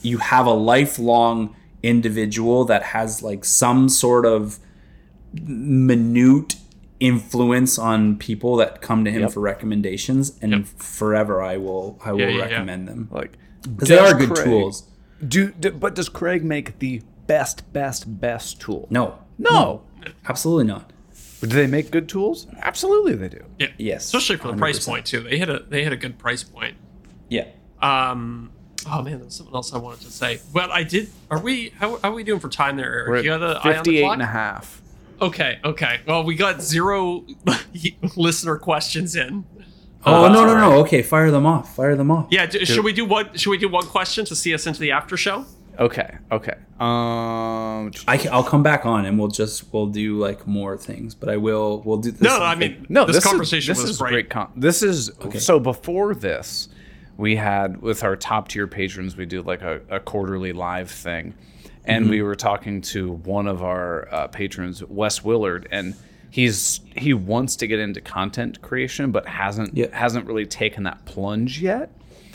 you 0.01 0.17
have 0.19 0.45
a 0.45 0.57
lifelong 0.73 1.55
individual 1.83 2.65
that 2.65 2.83
has 2.95 3.21
like 3.29 3.43
some 3.45 3.89
sort 3.89 4.25
of 4.25 4.59
minute 5.33 6.55
influence 6.99 7.77
on 7.79 8.17
people 8.17 8.55
that 8.57 8.81
come 8.81 9.05
to 9.05 9.11
him 9.11 9.21
Yep. 9.21 9.31
for 9.31 9.39
recommendations 9.39 10.37
and 10.41 10.51
Yep. 10.51 10.65
forever 10.77 11.41
I 11.41 11.55
will 11.57 11.97
I 12.03 12.11
will 12.11 12.19
Yeah, 12.21 12.27
yeah, 12.27 12.35
yeah. 12.37 12.43
recommend 12.43 12.87
them 12.87 13.07
Like 13.11 13.37
because 13.61 13.87
they 13.89 13.97
are 13.97 14.13
good 14.13 14.29
Kreg- 14.31 14.43
tools. 14.43 14.83
Do, 15.25 15.51
do 15.51 15.71
but 15.71 15.95
does 15.95 16.09
Kreg 16.09 16.43
make 16.43 16.79
the 16.79 17.01
best, 17.27 17.71
best, 17.73 18.19
best 18.19 18.59
tool? 18.61 18.87
No, 18.89 19.15
No. 19.37 19.81
absolutely 20.27 20.65
not. 20.65 20.91
Do 21.41 21.47
they 21.47 21.67
make 21.67 21.89
good 21.91 22.09
tools? 22.09 22.47
Absolutely, 22.61 23.15
they 23.15 23.29
do. 23.29 23.43
Yeah. 23.59 23.67
Yes, 23.77 24.05
Especially 24.05 24.35
for 24.37 24.49
the 24.51 24.57
price 24.57 24.79
100%. 24.79 24.85
point 24.85 25.05
too. 25.05 25.21
They 25.21 25.37
hit 25.37 25.49
a 25.49 25.63
they 25.67 25.83
hit 25.83 25.93
a 25.93 25.97
good 25.97 26.17
price 26.19 26.43
point. 26.43 26.75
Yeah. 27.29 27.45
Um 27.81 28.51
oh 28.89 29.01
man, 29.01 29.19
there's 29.19 29.35
something 29.35 29.55
else 29.55 29.73
I 29.73 29.77
wanted 29.77 30.01
to 30.01 30.11
say. 30.11 30.39
Well, 30.53 30.71
I 30.71 30.83
did 30.83 31.09
are 31.31 31.39
we 31.39 31.69
how, 31.79 31.97
how 31.97 32.09
are 32.11 32.13
we 32.13 32.23
doing 32.23 32.39
for 32.41 32.49
time 32.49 32.75
there, 32.75 32.91
Eric? 32.93 33.07
We're 33.09 33.17
you 33.19 33.23
got 33.29 33.37
the 33.39 33.57
at 33.59 33.65
eye 33.65 33.69
on 33.77 33.83
the 33.83 33.91
58 33.91 34.01
clock? 34.01 34.13
and 34.13 34.21
a 34.21 34.25
half. 34.25 34.81
Okay, 35.21 35.59
okay. 35.65 35.99
Well, 36.07 36.23
we 36.23 36.35
got 36.35 36.61
zero 36.61 37.25
listener 38.15 38.57
questions 38.57 39.15
in. 39.15 39.45
Oh 40.05 40.25
Uh, 40.25 40.29
no 40.29 40.45
no 40.45 40.55
no! 40.57 40.79
Okay, 40.81 41.01
fire 41.01 41.29
them 41.29 41.45
off. 41.45 41.75
Fire 41.75 41.95
them 41.95 42.09
off. 42.09 42.27
Yeah, 42.31 42.45
d- 42.45 42.63
should 42.63 42.85
we 42.85 42.93
do 42.93 43.03
one 43.05 43.35
should 43.37 43.49
we 43.49 43.57
do 43.57 43.67
one 43.67 43.85
question 43.85 44.23
to 44.25 44.35
see 44.35 44.53
us 44.53 44.65
into 44.65 44.79
the 44.79 44.91
after 44.91 45.17
show? 45.17 45.45
Okay, 45.79 46.17
okay. 46.31 46.55
Um, 46.79 47.91
I 48.07 48.17
can, 48.17 48.33
I'll 48.33 48.43
come 48.43 48.63
back 48.63 48.85
on 48.85 49.05
and 49.05 49.17
we'll 49.17 49.29
just 49.29 49.71
we'll 49.73 49.87
do 49.87 50.17
like 50.17 50.45
more 50.45 50.77
things, 50.77 51.15
but 51.15 51.29
I 51.29 51.37
will 51.37 51.81
we'll 51.85 51.97
do 51.97 52.11
this. 52.11 52.21
No, 52.21 52.37
no, 52.39 52.43
I 52.45 52.55
mean 52.55 52.85
no, 52.89 53.05
this, 53.05 53.17
this, 53.17 53.23
conversation 53.25 53.71
is, 53.71 53.77
this 53.77 53.83
was 53.83 53.91
is 53.91 53.97
great. 53.97 54.11
great. 54.11 54.29
Con- 54.29 54.51
this 54.55 54.83
is 54.83 55.11
so. 55.39 55.59
Before 55.59 56.13
this, 56.13 56.67
we 57.17 57.35
had 57.37 57.81
with 57.81 58.03
our 58.03 58.15
top 58.17 58.49
tier 58.49 58.67
patrons, 58.67 59.15
we 59.15 59.25
do 59.25 59.41
like 59.41 59.61
a, 59.61 59.81
a 59.89 59.99
quarterly 60.01 60.51
live 60.53 60.91
thing, 60.91 61.33
and 61.85 62.03
Mm-hmm. 62.03 62.11
we 62.11 62.21
were 62.23 62.35
talking 62.35 62.81
to 62.81 63.11
one 63.13 63.47
of 63.47 63.63
our 63.63 64.13
uh, 64.13 64.27
patrons, 64.27 64.83
Wes 64.83 65.23
Willard, 65.23 65.67
and 65.71 65.95
he's 66.29 66.81
he 66.95 67.13
wants 67.13 67.55
to 67.55 67.67
get 67.67 67.79
into 67.79 68.01
content 68.01 68.61
creation, 68.61 69.11
but 69.11 69.25
hasn't 69.27 69.77
Yeah. 69.77 69.87
hasn't 69.97 70.25
really 70.25 70.45
taken 70.45 70.83
that 70.83 71.05
plunge 71.05 71.61
yet. 71.61 71.89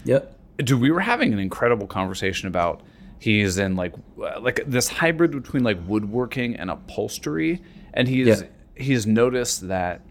Yep. 0.05 0.35
dude, 0.59 0.81
we 0.81 0.91
were 0.91 1.01
having 1.01 1.33
an 1.35 1.39
incredible 1.39 1.87
conversation 1.87 2.49
about 2.49 2.81
he's 3.25 3.57
in 3.59 3.75
like 3.77 3.95
uh, 4.23 4.39
like 4.41 4.61
this 4.67 4.89
hybrid 4.89 5.31
between 5.33 5.63
like 5.65 5.79
woodworking 5.87 6.57
and 6.57 6.71
upholstery, 6.71 7.63
and 7.95 8.07
he's 8.09 8.27
Yeah. 8.27 8.47
he's 8.77 9.07
noticed 9.07 9.69
that 9.69 10.03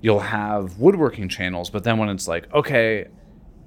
you'll 0.00 0.20
have 0.20 0.78
woodworking 0.78 1.28
channels, 1.28 1.70
but 1.70 1.84
then 1.84 1.96
when 1.98 2.08
it's 2.08 2.28
like, 2.28 2.52
okay, 2.52 3.06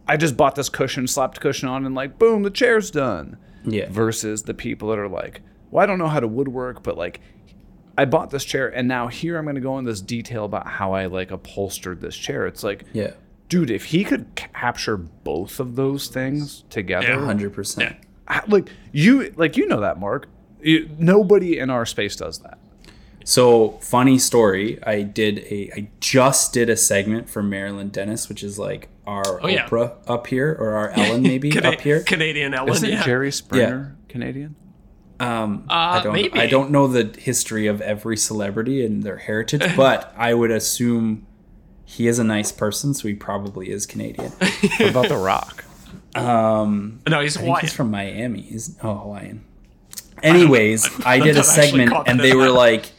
I 0.08 0.18
just 0.18 0.38
bought 0.38 0.56
this 0.56 0.70
cushion, 0.70 1.08
slapped 1.08 1.38
a 1.38 1.42
cushion 1.42 1.68
on, 1.70 1.86
and 1.86 1.96
like, 1.96 2.20
boom, 2.20 2.44
the 2.44 2.52
chair's 2.52 2.92
done. 2.92 3.38
Yeah. 3.66 3.88
Versus 3.90 4.44
the 4.44 4.54
people 4.54 4.90
that 4.90 5.00
are 5.00 5.10
like, 5.10 5.42
well, 5.72 5.84
I 5.84 5.86
don't 5.88 5.98
know 5.98 6.08
how 6.08 6.20
to 6.20 6.28
woodwork, 6.28 6.84
but 6.84 6.96
like, 6.98 7.20
I 7.98 8.06
bought 8.06 8.30
this 8.30 8.46
chair, 8.46 8.68
and 8.68 8.88
now 8.88 9.08
here 9.08 9.38
I'm 9.38 9.46
going 9.46 9.56
to 9.56 9.62
go 9.62 9.78
in 9.80 9.86
this 9.86 10.00
detail 10.00 10.46
about 10.46 10.68
how 10.68 10.94
I 10.94 11.08
like 11.08 11.32
upholstered 11.32 12.00
this 12.02 12.16
chair. 12.16 12.46
It's 12.46 12.64
like, 12.64 12.84
Yeah. 12.94 13.12
dude, 13.50 13.72
if 13.72 13.86
he 13.86 14.04
could 14.04 14.36
capture 14.36 14.96
both 14.96 15.60
of 15.60 15.76
those 15.76 16.08
things 16.08 16.64
together, 16.70 17.08
Yeah. 17.08 17.26
Hundred 17.26 17.52
percent. 17.54 17.96
I- 18.28 18.44
like 18.48 18.70
you, 18.92 19.34
like 19.38 19.58
you 19.58 19.66
know 19.68 19.82
that, 19.82 20.00
Mark. 20.00 20.28
You, 20.62 20.90
nobody 20.98 21.58
in 21.60 21.70
our 21.70 21.86
space 21.86 22.16
does 22.16 22.40
that. 22.40 22.58
So 23.24 23.72
funny 23.82 24.18
story. 24.18 24.82
I 24.84 25.02
did 25.02 25.40
a. 25.40 25.72
I 25.76 25.90
just 26.00 26.54
did 26.54 26.70
a 26.70 26.78
segment 26.78 27.30
for 27.30 27.44
Marilyn 27.44 27.90
Denis, 27.90 28.30
which 28.30 28.42
is 28.44 28.58
like 28.58 28.88
our 29.06 29.40
Oh, 29.44 29.48
yeah. 29.48 29.68
Oprah 29.68 29.94
up 30.08 30.28
here, 30.28 30.56
or 30.60 30.72
our 30.76 30.90
Ellen 30.96 31.22
maybe 31.24 31.50
Cana- 31.52 31.72
up 31.72 31.82
here. 31.82 32.02
Canadian 32.04 32.54
Ellen. 32.54 32.72
Isn't 32.74 32.90
yeah. 32.90 33.04
Jerry 33.04 33.32
Springer 33.32 33.98
Canadian? 34.10 34.56
Um, 35.20 35.66
Uh, 35.70 35.74
I 35.74 36.04
don't. 36.04 36.14
maybe. 36.14 36.40
I 36.40 36.48
don't 36.48 36.72
know 36.72 36.88
the 36.88 37.20
history 37.20 37.68
of 37.68 37.82
every 37.82 38.16
celebrity 38.18 38.86
and 38.86 39.04
their 39.04 39.18
heritage, 39.18 39.64
but 39.76 40.14
I 40.18 40.34
would 40.34 40.52
assume 40.52 41.26
he 41.84 42.08
is 42.08 42.20
a 42.20 42.24
nice 42.24 42.52
person, 42.52 42.94
so 42.94 43.08
he 43.08 43.14
probably 43.14 43.70
is 43.70 43.86
Canadian. 43.86 44.32
What 44.32 44.90
about 44.90 45.08
The 45.10 45.18
Rock? 45.18 45.64
Um, 46.18 47.00
No, 47.08 47.22
he's 47.22 47.36
I 47.38 47.40
think 47.42 47.48
Hawaiian. 47.48 47.62
he's 47.62 47.74
from 47.74 47.92
Miami. 47.92 48.42
He's 48.42 48.78
oh 48.84 48.96
Hawaiian. 48.96 49.44
Anyways, 50.24 50.90
I 51.06 51.20
did 51.20 51.38
a 51.38 51.44
segment 51.44 51.94
and 52.08 52.20
they 52.20 52.34
were 52.34 52.46
that. 52.46 52.54
like, 52.54 52.92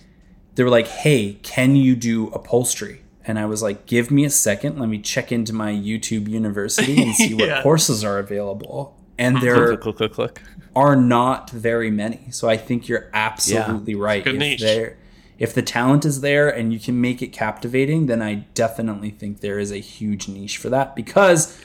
they 0.54 0.62
were 0.64 0.70
like, 0.70 0.86
"Hey, 0.86 1.34
can 1.42 1.76
you 1.76 1.96
do 1.96 2.28
upholstery?" 2.28 3.02
And 3.26 3.38
I 3.38 3.46
was 3.46 3.62
like, 3.62 3.86
"Give 3.86 4.10
me 4.10 4.24
a 4.24 4.30
second. 4.30 4.78
Let 4.78 4.88
me 4.88 4.98
check 4.98 5.32
into 5.32 5.52
my 5.52 5.72
YouTube 5.72 6.28
University 6.28 7.02
and 7.02 7.14
see 7.14 7.34
what 7.34 7.48
Yeah. 7.48 7.62
courses 7.62 8.04
are 8.04 8.18
available." 8.18 8.96
And 9.18 9.40
there 9.42 9.76
Click, 9.76 9.80
click, 9.80 9.96
click, 9.96 10.12
click. 10.12 10.42
are 10.76 10.94
not 10.94 11.50
very 11.50 11.90
many. 11.90 12.28
So 12.30 12.48
I 12.48 12.56
think 12.56 12.88
you're 12.88 13.10
absolutely 13.12 13.96
right. 13.96 14.22
good 14.22 14.34
if 14.34 14.38
niche. 14.40 14.60
there 14.60 14.96
if 15.40 15.54
the 15.54 15.62
talent 15.62 16.04
is 16.04 16.20
there 16.20 16.48
and 16.48 16.72
you 16.72 16.80
can 16.80 17.00
make 17.00 17.22
it 17.22 17.28
captivating, 17.28 18.06
then 18.06 18.20
I 18.22 18.46
definitely 18.54 19.10
think 19.10 19.40
there 19.40 19.58
is 19.60 19.70
a 19.70 19.76
huge 19.78 20.26
niche 20.28 20.56
for 20.58 20.68
that 20.70 20.96
because 20.96 21.60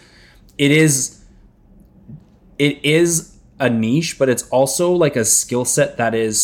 it 0.59 0.69
is 0.69 1.22
it 2.67 2.83
is 2.83 3.37
a 3.59 3.69
niche, 3.69 4.17
but 4.19 4.29
it's 4.29 4.43
also 4.49 4.91
like 4.91 5.15
a 5.15 5.25
skill 5.25 5.65
set 5.65 5.97
that 5.97 6.13
is 6.15 6.41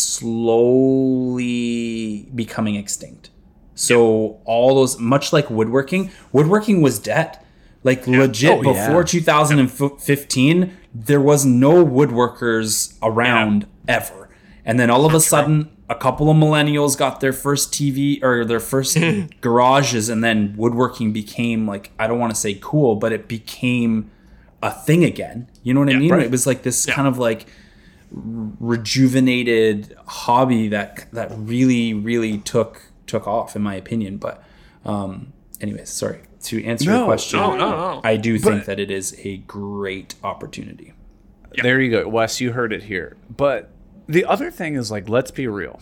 slowly 1.29 2.29
becoming 2.35 2.75
extinct. 2.75 3.29
So 3.75 4.39
all 4.45 4.75
those 4.75 4.99
much 4.99 5.31
like 5.31 5.49
woodworking, 5.49 6.11
woodworking 6.31 6.81
was 6.81 6.99
dead. 6.99 7.39
Like 7.83 8.05
legit 8.07 8.51
Oh, 8.59 8.61
yeah. 8.73 8.87
before 8.87 9.03
2015, 9.05 10.77
there 10.93 11.21
was 11.21 11.45
no 11.45 11.85
woodworkers 11.85 12.97
around 13.01 13.67
ever. 13.87 14.29
And 14.65 14.77
then 14.79 14.89
all 14.89 15.05
of 15.05 15.13
a 15.13 15.21
sudden, 15.21 15.69
a 15.87 15.95
couple 15.95 16.29
of 16.29 16.35
millennials 16.35 16.97
got 16.97 17.21
their 17.21 17.31
first 17.33 17.71
TV 17.73 18.21
or 18.21 18.43
their 18.43 18.59
first 18.59 18.97
garages, 19.41 20.09
and 20.09 20.21
then 20.23 20.53
woodworking 20.57 21.13
became 21.13 21.65
like 21.65 21.91
I 21.97 22.05
don't 22.07 22.19
want 22.19 22.35
to 22.35 22.39
say 22.39 22.57
cool, 22.61 22.95
but 22.97 23.11
it 23.13 23.27
became 23.29 24.11
a 24.61 24.71
thing 24.71 25.03
again. 25.03 25.49
You 25.63 25.73
know 25.73 25.79
what 25.81 25.89
I 25.89 25.95
mean? 25.97 26.11
right. 26.11 26.23
It 26.23 26.31
was 26.31 26.45
like 26.47 26.63
this 26.63 26.85
kind 26.85 27.07
of 27.07 27.17
like 27.17 27.45
rejuvenated 28.59 29.95
hobby 30.07 30.67
that 30.69 31.05
that 31.13 31.29
really 31.35 31.93
really 31.93 32.37
took 32.39 32.81
took 33.07 33.27
off 33.27 33.55
in 33.55 33.61
my 33.61 33.75
opinion. 33.75 34.17
But 34.17 34.43
um, 34.85 35.33
anyways, 35.61 35.89
sorry 35.89 36.21
to 36.43 36.63
answer 36.63 36.89
No, 36.89 36.97
your 36.99 37.05
question. 37.05 37.39
no, 37.39 37.55
no, 37.55 37.69
no. 37.71 38.01
I 38.03 38.15
do 38.17 38.37
think 38.39 38.61
But- 38.61 38.65
that 38.67 38.79
it 38.79 38.91
is 38.91 39.15
a 39.23 39.37
great 39.37 40.15
opportunity. 40.23 40.93
There 41.63 41.81
you 41.81 41.89
go, 41.89 42.07
Wes. 42.07 42.39
You 42.39 42.51
heard 42.51 42.71
it 42.71 42.83
here. 42.83 43.17
But 43.35 43.71
the 44.07 44.23
other 44.23 44.51
thing 44.51 44.75
is 44.75 44.91
like, 44.91 45.09
let's 45.09 45.31
be 45.31 45.47
real. 45.47 45.79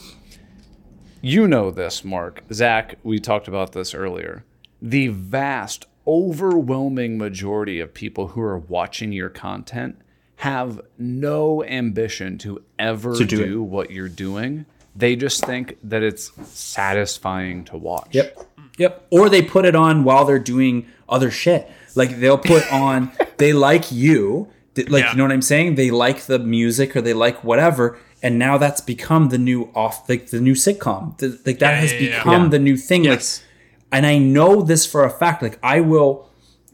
You 1.21 1.45
know 1.47 1.71
this, 1.71 2.05
Mark. 2.05 2.41
Zac, 2.53 2.95
we 3.03 3.19
talked 3.19 3.49
about 3.49 3.73
this 3.73 3.93
earlier. 3.93 4.45
The 4.81 5.09
vast, 5.09 5.85
overwhelming 6.07 7.17
majority 7.17 7.79
of 7.79 7.93
people 7.93 8.29
who 8.29 8.41
are 8.41 8.57
watching 8.57 9.11
your 9.11 9.29
content 9.29 9.99
have 10.37 10.79
no 10.97 11.63
ambition 11.63 12.37
to 12.39 12.63
ever 12.79 13.15
To 13.15 13.25
do, 13.25 13.45
do 13.45 13.63
what 13.63 13.91
you're 13.91 14.07
doing. 14.09 14.65
They 14.95 15.15
just 15.15 15.43
think 15.45 15.77
that 15.83 16.03
it's 16.03 16.31
satisfying 16.49 17.65
to 17.65 17.77
watch. 17.77 18.09
Yep. 18.11 18.39
Yep. 18.77 19.07
Or 19.11 19.29
they 19.29 19.41
put 19.41 19.65
it 19.65 19.75
on 19.75 20.03
while 20.03 20.25
they're 20.25 20.37
doing 20.39 20.85
other 21.09 21.31
shit. 21.31 21.69
Like 21.95 22.19
they'll 22.19 22.37
put 22.37 22.71
on 22.85 23.11
they 23.37 23.53
like 23.53 23.91
you. 23.91 24.47
th- 24.75 24.89
Like 24.89 25.03
Yeah. 25.03 25.11
you 25.11 25.17
know 25.17 25.23
what 25.23 25.31
I'm 25.31 25.41
saying? 25.41 25.75
They 25.75 25.89
like 25.91 26.21
the 26.23 26.39
music 26.39 26.95
or 26.95 27.01
they 27.01 27.13
like 27.13 27.43
whatever. 27.43 27.97
And 28.23 28.37
now 28.39 28.57
that's 28.57 28.81
become 28.81 29.29
the 29.29 29.37
new 29.37 29.71
off 29.75 30.07
like 30.09 30.27
the 30.29 30.39
new 30.41 30.53
sitcom. 30.53 31.17
The- 31.17 31.39
like 31.45 31.59
that 31.59 31.71
Yeah, 31.73 31.81
has 31.81 31.93
yeah, 31.93 31.99
yeah. 31.99 32.17
become 32.19 32.43
Yeah. 32.43 32.49
the 32.49 32.59
new 32.59 32.77
thing. 32.77 33.03
Yes. 33.05 33.39
Like 33.41 33.46
and 33.91 34.05
I 34.05 34.17
know 34.17 34.61
this 34.61 34.85
for 34.85 35.03
a 35.03 35.09
fact. 35.09 35.41
Like 35.41 35.59
I 35.63 35.79
will 35.81 36.29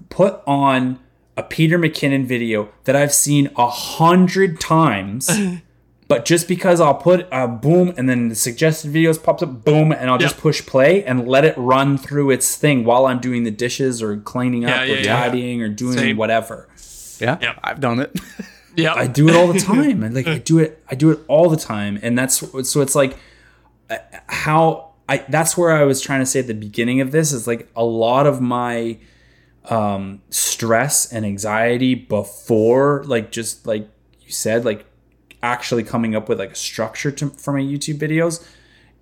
put 0.09 0.41
on 0.47 0.99
a 1.37 1.43
Peter 1.43 1.79
McKinnon 1.79 2.25
video 2.25 2.69
that 2.83 2.95
I've 2.95 3.13
seen 3.13 3.49
a 3.55 3.69
hundred 3.69 4.59
times. 4.59 5.29
But 6.09 6.25
just 6.25 6.47
because 6.49 6.79
I'll 6.81 6.93
put 6.95 7.27
a 7.31 7.47
boom 7.47 7.93
and 7.97 8.07
then 8.07 8.27
the 8.27 8.35
suggested 8.35 8.93
videos 8.93 9.23
pops 9.23 9.41
up, 9.41 9.63
boom, 9.63 9.91
and 9.91 10.11
I'll 10.11 10.19
just 10.19 10.35
Yep. 10.35 10.41
push 10.43 10.63
play 10.65 11.03
and 11.03 11.27
let 11.27 11.43
it 11.45 11.55
run 11.57 11.97
through 11.97 12.29
its 12.29 12.55
thing 12.55 12.83
while 12.83 13.05
I'm 13.07 13.19
doing 13.19 13.45
the 13.45 13.51
dishes 13.51 13.99
or 14.03 14.17
cleaning 14.17 14.65
up 14.65 14.69
Yeah, 14.71 14.81
or 14.81 14.85
yeah, 14.85 14.95
yeah. 15.01 15.15
tidying 15.23 15.61
or 15.63 15.69
doing 15.69 15.97
Same. 15.97 16.17
whatever. 16.17 16.67
Yeah. 17.19 17.37
Yep. 17.41 17.59
I've 17.63 17.79
done 17.79 17.99
it. 18.01 18.19
Yeah. 18.75 18.93
I 18.93 19.07
do 19.07 19.27
it 19.29 19.35
all 19.35 19.47
the 19.53 19.59
time. 19.73 20.03
And 20.03 20.13
like 20.13 20.27
I 20.27 20.37
do 20.39 20.59
it, 20.59 20.83
I 20.91 20.93
do 20.95 21.09
it 21.09 21.19
all 21.27 21.49
the 21.49 21.57
time. 21.57 21.97
And 22.03 22.17
that's 22.17 22.35
so 22.69 22.81
it's 22.81 22.95
like 22.95 23.17
uh, 23.89 23.97
how 24.27 24.92
I 25.13 25.25
that's 25.29 25.57
where 25.57 25.71
I 25.71 25.83
was 25.83 26.01
trying 26.01 26.21
to 26.21 26.25
say 26.25 26.39
at 26.39 26.47
the 26.47 26.53
beginning 26.53 27.01
of 27.01 27.11
this 27.11 27.31
is 27.31 27.45
like 27.45 27.69
a 27.75 27.83
lot 27.83 28.25
of 28.25 28.41
my 28.41 28.97
um 29.65 30.21
stress 30.29 31.11
and 31.11 31.25
anxiety 31.25 31.95
before 31.95 33.03
like 33.05 33.31
just 33.31 33.65
like 33.65 33.87
you 34.21 34.31
said 34.31 34.65
like 34.65 34.85
actually 35.41 35.83
coming 35.83 36.15
up 36.15 36.27
with 36.27 36.39
like 36.39 36.51
a 36.51 36.55
structure 36.55 37.11
to, 37.11 37.29
for 37.29 37.53
my 37.53 37.61
YouTube 37.61 37.99
videos 37.99 38.45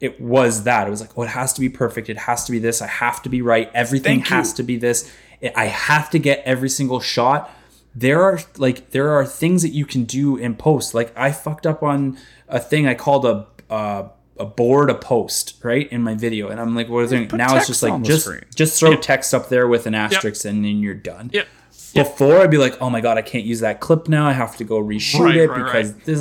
it 0.01 0.19
was 0.19 0.63
that. 0.63 0.87
It 0.87 0.89
was 0.89 0.99
like 0.99 1.15
oh 1.15 1.21
it 1.21 1.29
has 1.29 1.53
to 1.53 1.61
be 1.61 1.69
perfect. 1.69 2.09
It 2.09 2.17
has 2.17 2.43
to 2.45 2.51
be 2.51 2.59
this. 2.59 2.81
I 2.81 2.87
have 2.87 3.21
to 3.21 3.29
be 3.29 3.41
right. 3.41 3.69
Everything 3.73 4.17
Thank 4.17 4.29
you. 4.31 4.35
has 4.35 4.53
to 4.53 4.63
be 4.63 4.75
this. 4.75 5.09
I 5.55 5.65
have 5.65 6.09
to 6.09 6.19
get 6.19 6.41
every 6.43 6.69
single 6.69 6.99
shot. 6.99 7.49
There 7.93 8.21
are 8.23 8.39
like 8.57 8.91
there 8.91 9.11
are 9.11 9.25
things 9.25 9.61
that 9.61 9.69
you 9.69 9.85
can 9.85 10.05
do 10.05 10.37
in 10.37 10.55
post. 10.55 10.93
Like 10.95 11.13
I 11.15 11.31
fucked 11.31 11.67
up 11.67 11.83
on 11.83 12.17
a 12.47 12.59
thing 12.59 12.87
I 12.87 12.95
called 12.95 13.25
a 13.25 13.47
uh, 13.69 14.09
a 14.41 14.45
board 14.45 14.89
a 14.89 14.95
post 14.95 15.55
right 15.63 15.91
in 15.91 16.01
my 16.01 16.15
video 16.15 16.49
and 16.49 16.59
I'm 16.59 16.75
like 16.75 16.89
what 16.89 17.03
is 17.05 17.11
it 17.11 17.31
now 17.33 17.55
it's 17.57 17.67
just 17.67 17.83
like 17.83 18.01
just 18.03 18.25
screen. 18.25 18.41
just 18.55 18.79
throw 18.79 18.95
text 18.97 19.33
up 19.33 19.49
there 19.49 19.67
with 19.67 19.85
an 19.85 19.95
asterisk 19.95 20.45
and 20.45 20.63
then 20.65 20.79
you're 20.79 20.93
done 20.95 21.29
Yep. 21.33 21.47
before 21.93 22.37
I'd 22.37 22.49
be 22.49 22.57
like, 22.57 22.81
oh 22.81 22.89
my 22.89 23.01
god, 23.01 23.17
I 23.17 23.21
can't 23.21 23.43
use 23.43 23.59
that 23.59 23.81
clip 23.81 24.07
now. 24.07 24.25
I 24.25 24.31
have 24.31 24.55
to 24.57 24.63
go 24.63 24.81
reshoot 24.81 25.19
Right, 25.25 25.35
it 25.35 25.49
right, 25.49 25.57
because 25.65 25.91
right. 25.93 26.05
this 26.05 26.19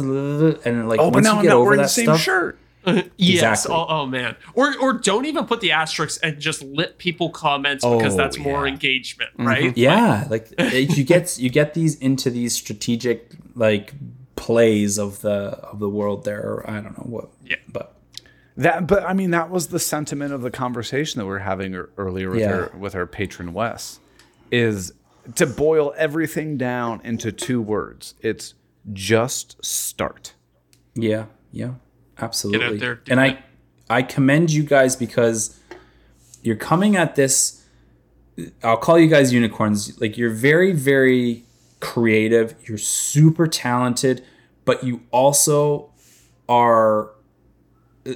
and 0.66 0.88
like 0.88 0.98
oh, 1.00 1.10
but 1.12 1.22
now 1.22 1.34
you 1.34 1.38
I'm 1.40 1.44
not 1.46 1.54
over 1.54 1.64
wearing 1.64 1.76
that 1.78 1.82
the 1.84 1.88
same 1.88 2.04
stuff, 2.06 2.20
shirt. 2.20 2.58
Yes. 3.16 3.64
Exactly. 3.66 3.74
Oh, 3.76 3.86
oh 3.88 4.06
man. 4.06 4.34
Or 4.54 4.74
or 4.80 4.94
don't 4.94 5.26
even 5.26 5.46
put 5.46 5.60
the 5.60 5.70
asterisks 5.72 6.18
and 6.24 6.40
just 6.40 6.62
let 6.64 6.98
people 6.98 7.28
because 7.28 8.14
Oh, 8.14 8.16
that's 8.16 8.36
more 8.38 8.66
yeah. 8.66 8.72
engagement, 8.72 9.30
mm-hmm. 9.34 9.46
right? 9.46 9.76
yeah, 9.78 10.26
like 10.28 10.48
it- 10.58 10.96
you 10.96 11.04
get 11.04 11.38
you 11.38 11.50
get 11.50 11.74
these 11.74 11.94
into 11.96 12.30
these 12.30 12.54
strategic 12.54 13.32
like 13.54 13.92
plays 14.34 14.98
of 14.98 15.20
the 15.20 15.32
of 15.62 15.78
the 15.78 15.88
world 15.88 16.24
there. 16.24 16.64
I 16.68 16.80
don't 16.80 16.96
know 16.98 17.04
what, 17.06 17.28
Yeah. 17.44 17.56
but 17.70 17.94
That, 18.60 18.86
but 18.86 19.04
I 19.04 19.12
mean, 19.14 19.30
that 19.30 19.48
was 19.50 19.68
the 19.68 19.78
sentiment 19.78 20.32
of 20.34 20.42
the 20.42 20.50
conversation 20.50 21.18
that 21.18 21.24
we 21.24 21.30
were 21.30 21.38
having 21.38 21.74
earlier 21.96 22.28
with 22.30 22.40
Yeah. 22.40 22.52
our 22.52 22.72
with 22.78 22.94
our 22.94 23.06
patron 23.06 23.52
Wes, 23.54 24.00
is 24.50 24.92
to 25.36 25.46
boil 25.46 25.94
everything 25.96 26.56
down 26.58 27.00
into 27.04 27.32
two 27.32 27.60
words. 27.62 28.14
It's 28.20 28.54
just 28.92 29.64
start. 29.64 30.34
yeah, 30.94 31.24
yeah, 31.52 31.74
absolutely. 32.18 32.78
there, 32.78 33.00
and 33.08 33.18
it. 33.20 33.38
I 33.90 33.98
I 33.98 34.02
commend 34.02 34.52
you 34.52 34.62
guys 34.62 34.94
because 34.94 35.58
you're 36.42 36.56
coming 36.56 36.96
at 36.96 37.14
this. 37.16 37.64
I'll 38.62 38.76
call 38.76 38.98
you 38.98 39.08
guys 39.08 39.32
unicorns. 39.32 39.98
Like 40.00 40.18
you're 40.18 40.30
very 40.50 40.72
very 40.72 41.44
creative. 41.80 42.54
You're 42.66 42.78
super 42.78 43.46
talented, 43.46 44.22
but 44.66 44.84
you 44.84 45.00
also 45.12 45.90
are 46.48 47.10
uh, 48.06 48.14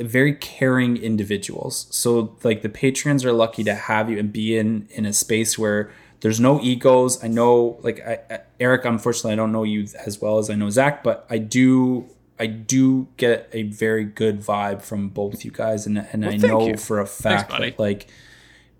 very 0.00 0.34
caring 0.34 0.96
individuals. 0.96 1.86
So 1.90 2.36
like 2.42 2.62
the 2.62 2.68
patrons 2.68 3.24
are 3.24 3.32
lucky 3.32 3.64
to 3.64 3.74
have 3.74 4.10
you 4.10 4.18
and 4.18 4.32
be 4.32 4.56
in 4.56 4.88
in 4.90 5.04
a 5.04 5.12
space 5.12 5.58
where 5.58 5.90
there's 6.20 6.40
no 6.40 6.60
egos. 6.60 7.22
I 7.22 7.28
know, 7.28 7.78
like 7.82 8.00
I, 8.00 8.40
Eric, 8.58 8.84
unfortunately, 8.84 9.32
I 9.32 9.36
don't 9.36 9.52
know 9.52 9.62
you 9.64 9.86
as 10.04 10.20
well 10.20 10.38
as 10.38 10.48
I 10.48 10.54
know 10.54 10.70
Zac, 10.70 11.02
but 11.02 11.26
I 11.30 11.38
do. 11.38 12.06
I 12.38 12.46
do 12.46 13.08
get 13.16 13.48
a 13.52 13.62
very 13.62 14.04
good 14.04 14.40
vibe 14.40 14.82
from 14.82 15.08
both 15.08 15.44
you 15.44 15.50
guys, 15.50 15.86
and 15.86 15.98
and 16.12 16.24
well, 16.24 16.34
I 16.34 16.36
know 16.36 16.66
you. 16.68 16.76
for 16.76 17.00
a 17.00 17.06
fact 17.06 17.50
Thanks, 17.50 17.76
that 17.76 17.80
like 17.80 18.08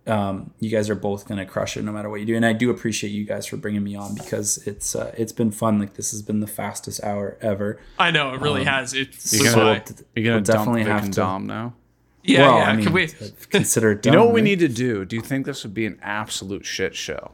um, 0.07 0.53
you 0.61 0.71
guys 0.71 0.89
are 0.89 0.95
both 0.95 1.27
gonna 1.27 1.47
crush 1.47 1.77
it 1.77 1.83
no 1.83 1.93
matter 1.93 2.09
what 2.09 2.21
you 2.21 2.27
do. 2.27 2.37
And 2.37 2.47
I 2.47 2.53
do 2.53 2.71
appreciate 2.71 3.11
you 3.11 3.25
guys 3.25 3.47
for 3.47 3.57
bringing 3.57 3.83
me 3.83 3.97
on 3.97 4.15
because 4.15 4.59
it's 4.67 4.95
uh, 4.95 5.13
it's 5.17 5.33
been 5.33 5.51
fun. 5.51 5.79
Like 5.79 5.95
this 5.95 6.11
has 6.13 6.23
been 6.23 6.41
the 6.41 6.47
fastest 6.47 7.03
hour 7.03 7.37
ever. 7.41 7.81
I 7.99 8.11
know 8.11 8.35
it 8.35 8.41
really 8.41 8.63
um, 8.63 8.67
has. 8.69 8.95
It's 8.95 9.33
you're 9.33 9.53
gonna, 9.53 9.83
you're 10.15 10.25
gonna 10.25 10.37
we'll 10.37 10.45
definitely 10.45 10.85
have 10.85 11.05
to 11.05 11.11
Dom 11.11 11.47
now. 11.47 11.75
Yeah, 12.23 12.41
well, 12.41 12.59
yeah. 12.59 12.65
I 12.65 12.73
mean, 12.75 12.85
Can 12.85 12.93
we 12.93 13.07
consider 13.51 13.93
it 13.93 14.03
done, 14.03 14.13
You 14.13 14.19
know 14.19 14.25
what 14.25 14.35
right? 14.35 14.43
we 14.43 14.43
need 14.43 14.59
to 14.59 14.69
do? 14.69 15.05
Do 15.05 15.15
you 15.15 15.23
think 15.23 15.47
this 15.47 15.63
would 15.63 15.75
be 15.75 15.87
an 15.87 15.99
absolute 16.03 16.67
shit 16.67 16.97
show? 16.97 17.33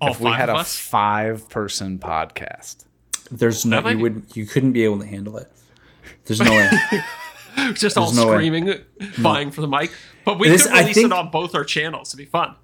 All 0.00 0.12
if 0.12 0.20
we 0.20 0.30
had 0.30 0.48
a 0.48 0.64
five 0.64 1.48
person 1.48 1.98
podcast. 1.98 2.86
There's 3.30 3.66
no 3.66 3.86
you 3.88 3.98
would 3.98 4.24
you 4.34 4.46
couldn't 4.46 4.72
be 4.72 4.84
able 4.84 5.00
to 5.00 5.06
handle 5.06 5.36
it. 5.36 5.50
There's 6.24 6.40
no 6.40 6.50
way. 6.50 6.70
Just 7.56 7.80
There's 7.80 7.96
all 7.96 8.12
no 8.12 8.32
screaming, 8.32 8.66
way. 8.66 8.84
vying 9.16 9.48
no. 9.48 9.52
for 9.52 9.60
the 9.60 9.68
mic. 9.68 9.92
But 10.30 10.38
we 10.38 10.48
this, 10.48 10.66
could 10.66 10.72
release 10.72 10.94
think, 10.94 11.06
it 11.06 11.12
on 11.12 11.30
both 11.30 11.54
our 11.54 11.64
channels 11.64 12.10
It'd 12.10 12.18
be 12.18 12.30
fun. 12.30 12.54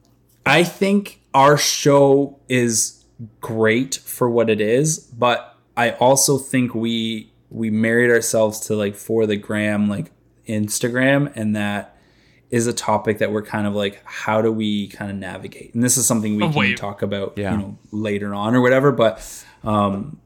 I 0.45 0.63
think 0.63 1.21
our 1.35 1.59
show 1.59 2.39
is 2.49 3.05
great 3.41 3.97
for 3.97 4.31
what 4.31 4.49
it 4.49 4.61
is, 4.61 4.99
but 4.99 5.57
I 5.77 5.93
also 5.93 6.39
think 6.39 6.75
we 6.75 7.33
we 7.51 7.71
married 7.71 8.11
ourselves 8.11 8.61
to 8.61 8.77
like 8.77 8.95
for 8.95 9.27
the 9.27 9.37
gram 9.37 9.89
like 9.89 10.11
Instagram 10.49 11.33
and 11.35 11.57
that 11.57 11.97
is 12.51 12.67
a 12.67 12.73
topic 12.73 13.19
that 13.19 13.33
we're 13.33 13.43
kind 13.43 13.67
of 13.67 13.75
like 13.75 14.01
how 14.05 14.41
do 14.41 14.53
we 14.53 14.89
kind 14.89 15.11
of 15.11 15.17
navigate 15.17 15.75
and 15.75 15.83
this 15.83 15.97
is 15.97 16.07
something 16.07 16.37
we 16.37 16.45
oh, 16.45 16.51
can 16.51 16.59
wait. 16.59 16.77
talk 16.77 17.03
about 17.03 17.37
yeah. 17.37 17.53
you 17.53 17.59
know 17.59 17.79
later 17.91 18.35
on 18.35 18.55
or 18.55 18.61
whatever 18.61 18.93
but 18.93 19.45
um 19.65 20.19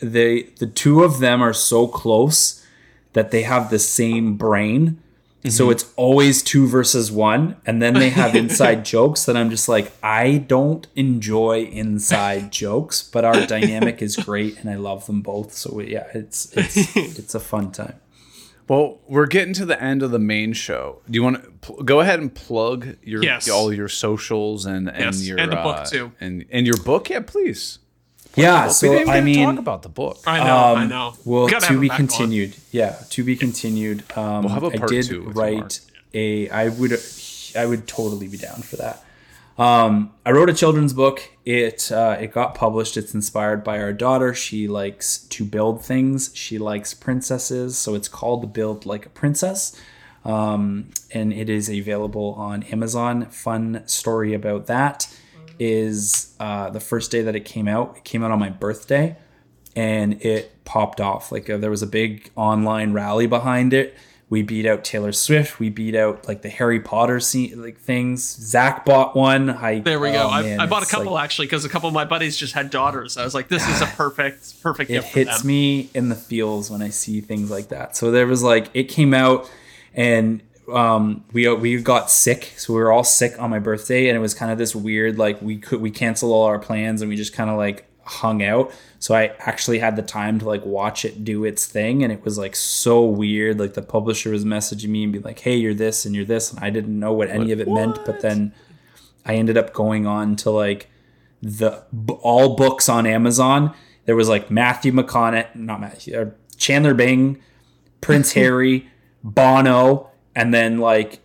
they 0.00 0.42
the 0.58 0.66
two 0.66 1.02
of 1.02 1.20
them 1.20 1.42
are 1.42 1.52
so 1.52 1.86
close 1.86 2.64
that 3.12 3.30
they 3.30 3.42
have 3.42 3.70
the 3.70 3.78
same 3.78 4.36
brain 4.36 5.00
Mm-hmm. 5.38 5.50
So 5.50 5.70
it's 5.70 5.92
always 5.94 6.42
two 6.42 6.66
versus 6.66 7.12
one. 7.12 7.56
And 7.64 7.80
then 7.80 7.94
they 7.94 8.10
have 8.10 8.34
inside 8.34 8.84
jokes 8.84 9.24
that 9.26 9.36
I'm 9.36 9.50
just 9.50 9.68
like, 9.68 9.92
I 10.02 10.38
don't 10.38 10.86
enjoy 10.96 11.62
inside 11.62 12.50
jokes, 12.52 13.02
but 13.02 13.24
our 13.24 13.46
dynamic 13.46 14.02
is 14.02 14.16
great 14.16 14.58
and 14.58 14.68
I 14.68 14.74
love 14.74 15.06
them 15.06 15.22
both. 15.22 15.52
So 15.52 15.80
yeah, 15.80 16.08
it's 16.12 16.52
it's 16.56 16.96
it's 16.96 17.34
a 17.34 17.40
fun 17.40 17.70
time. 17.70 18.00
Well, 18.68 18.98
we're 19.08 19.26
getting 19.26 19.54
to 19.54 19.64
the 19.64 19.80
end 19.82 20.02
of 20.02 20.10
the 20.10 20.18
main 20.18 20.52
show. 20.52 21.00
Do 21.08 21.16
you 21.16 21.22
want 21.22 21.42
to 21.42 21.50
pl- 21.50 21.84
go 21.84 22.00
ahead 22.00 22.20
and 22.20 22.34
plug 22.34 22.96
your 23.02 23.22
yes. 23.22 23.48
all 23.48 23.72
your 23.72 23.88
socials 23.88 24.66
and 24.66 24.88
and 24.88 25.04
yes. 25.04 25.26
your 25.26 25.38
and 25.38 25.52
the 25.52 25.56
book 25.56 25.76
uh, 25.76 25.84
too 25.84 26.12
and 26.20 26.44
and 26.50 26.66
your 26.66 26.76
book? 26.78 27.10
Yeah, 27.10 27.20
please 27.20 27.78
yeah, 28.36 28.68
so 28.68 29.08
I 29.08 29.20
mean, 29.20 29.46
talk 29.46 29.58
about 29.58 29.82
the 29.82 29.88
book. 29.88 30.18
I 30.26 30.38
know, 30.38 30.56
um, 30.56 30.78
I 30.78 30.86
know. 30.86 31.14
Well, 31.24 31.48
to 31.48 31.80
be 31.80 31.88
continued. 31.88 32.50
On. 32.54 32.60
Yeah, 32.70 32.98
to 33.10 33.24
be 33.24 33.36
continued. 33.36 34.04
Um, 34.16 34.44
we'll 34.44 34.54
have 34.54 34.62
a 34.62 34.70
part 34.70 34.90
I 34.90 34.94
did 34.94 35.06
two 35.06 35.22
write 35.30 35.80
a. 36.14 36.48
I 36.50 36.68
would, 36.68 36.92
I 37.56 37.66
would 37.66 37.88
totally 37.88 38.28
be 38.28 38.36
down 38.36 38.62
for 38.62 38.76
that. 38.76 39.04
Um, 39.58 40.12
I 40.24 40.30
wrote 40.30 40.48
a 40.48 40.54
children's 40.54 40.92
book. 40.92 41.20
It 41.44 41.90
uh, 41.90 42.16
it 42.20 42.32
got 42.32 42.54
published. 42.54 42.96
It's 42.96 43.12
inspired 43.12 43.64
by 43.64 43.80
our 43.80 43.92
daughter. 43.92 44.32
She 44.34 44.68
likes 44.68 45.18
to 45.18 45.44
build 45.44 45.84
things. 45.84 46.30
She 46.34 46.58
likes 46.58 46.94
princesses, 46.94 47.76
so 47.76 47.94
it's 47.94 48.08
called 48.08 48.52
"Build 48.52 48.86
Like 48.86 49.06
a 49.06 49.10
Princess." 49.10 49.78
Um, 50.24 50.90
and 51.12 51.32
it 51.32 51.48
is 51.48 51.68
available 51.68 52.34
on 52.36 52.62
Amazon. 52.64 53.26
Fun 53.26 53.82
story 53.86 54.34
about 54.34 54.66
that 54.66 55.08
is 55.58 56.34
uh, 56.40 56.70
the 56.70 56.80
first 56.80 57.10
day 57.10 57.22
that 57.22 57.34
it 57.36 57.44
came 57.44 57.68
out. 57.68 57.96
It 57.96 58.04
came 58.04 58.22
out 58.22 58.30
on 58.30 58.38
my 58.38 58.50
birthday, 58.50 59.16
and 59.76 60.22
it 60.24 60.64
popped 60.64 61.00
off. 61.00 61.32
Like 61.32 61.48
uh, 61.48 61.56
there 61.56 61.70
was 61.70 61.82
a 61.82 61.86
big 61.86 62.30
online 62.36 62.92
rally 62.92 63.26
behind 63.26 63.72
it. 63.72 63.96
We 64.30 64.42
beat 64.42 64.66
out 64.66 64.84
Taylor 64.84 65.12
Swift. 65.12 65.58
We 65.58 65.70
beat 65.70 65.94
out 65.94 66.28
like 66.28 66.42
the 66.42 66.50
Harry 66.50 66.80
Potter 66.80 67.18
scene, 67.18 67.62
like 67.62 67.78
things. 67.78 68.22
Zac 68.22 68.84
bought 68.84 69.16
one. 69.16 69.48
I 69.48 69.80
there 69.80 69.98
we 69.98 70.10
oh, 70.10 70.12
go. 70.12 70.30
Man, 70.42 70.60
I, 70.60 70.64
I, 70.64 70.66
bought 70.66 70.82
a 70.82 70.86
couple 70.86 71.12
like, 71.12 71.24
actually 71.24 71.46
because 71.46 71.64
a 71.64 71.70
couple 71.70 71.88
of 71.88 71.94
my 71.94 72.04
buddies 72.04 72.36
just 72.36 72.52
had 72.52 72.68
daughters. 72.68 73.16
I 73.16 73.24
was 73.24 73.34
like, 73.34 73.48
this 73.48 73.66
is 73.66 73.80
a 73.80 73.86
perfect, 73.96 74.62
perfect. 74.62 74.90
It 74.90 75.02
hits 75.04 75.44
me 75.44 75.88
in 75.94 76.10
the 76.10 76.14
feels 76.14 76.70
when 76.70 76.82
I 76.82 76.90
see 76.90 77.22
things 77.22 77.50
like 77.50 77.68
that. 77.68 77.96
So 77.96 78.10
there 78.10 78.26
was 78.26 78.42
like 78.42 78.68
it 78.74 78.84
came 78.84 79.14
out, 79.14 79.50
and 79.94 80.42
um, 80.72 81.24
we 81.32 81.48
we 81.54 81.80
got 81.82 82.10
sick, 82.10 82.54
so 82.56 82.74
we 82.74 82.80
were 82.80 82.92
all 82.92 83.04
sick 83.04 83.40
on 83.40 83.50
my 83.50 83.58
birthday, 83.58 84.08
and 84.08 84.16
it 84.16 84.20
was 84.20 84.34
kind 84.34 84.52
of 84.52 84.58
this 84.58 84.74
weird 84.74 85.18
like 85.18 85.40
we 85.40 85.56
could 85.56 85.80
we 85.80 85.90
canceled 85.90 86.32
all 86.32 86.44
our 86.44 86.58
plans 86.58 87.02
and 87.02 87.08
we 87.08 87.16
just 87.16 87.32
kind 87.32 87.50
of 87.50 87.56
like 87.56 87.86
hung 88.04 88.42
out. 88.42 88.72
So 88.98 89.14
I 89.14 89.34
actually 89.38 89.78
had 89.78 89.96
the 89.96 90.02
time 90.02 90.38
to 90.40 90.46
like 90.46 90.64
watch 90.64 91.04
it 91.04 91.24
do 91.24 91.44
its 91.44 91.66
thing, 91.66 92.02
and 92.02 92.12
it 92.12 92.24
was 92.24 92.38
like 92.38 92.54
so 92.56 93.04
weird. 93.04 93.58
Like 93.58 93.74
the 93.74 93.82
publisher 93.82 94.30
was 94.30 94.44
messaging 94.44 94.88
me 94.88 95.04
and 95.04 95.12
be 95.12 95.20
like, 95.20 95.38
"Hey, 95.38 95.56
you're 95.56 95.74
this 95.74 96.04
and 96.04 96.14
you're 96.14 96.24
this," 96.24 96.52
and 96.52 96.62
I 96.62 96.70
didn't 96.70 96.98
know 96.98 97.12
what 97.12 97.30
any 97.30 97.52
of 97.52 97.60
it 97.60 97.68
what? 97.68 97.80
meant. 97.80 98.04
But 98.04 98.20
then 98.20 98.52
I 99.24 99.34
ended 99.34 99.56
up 99.56 99.72
going 99.72 100.06
on 100.06 100.36
to 100.36 100.50
like 100.50 100.88
the 101.42 101.84
all 102.20 102.56
books 102.56 102.88
on 102.88 103.06
Amazon. 103.06 103.74
There 104.04 104.16
was 104.16 104.28
like 104.28 104.50
Matthew 104.50 104.92
McConaughey, 104.92 105.54
not 105.54 105.80
Matthew, 105.80 106.18
uh, 106.18 106.30
Chandler 106.56 106.94
Bing, 106.94 107.40
Prince 108.00 108.32
Harry, 108.34 108.88
Bono 109.22 110.07
and 110.38 110.54
then 110.54 110.78
like 110.78 111.20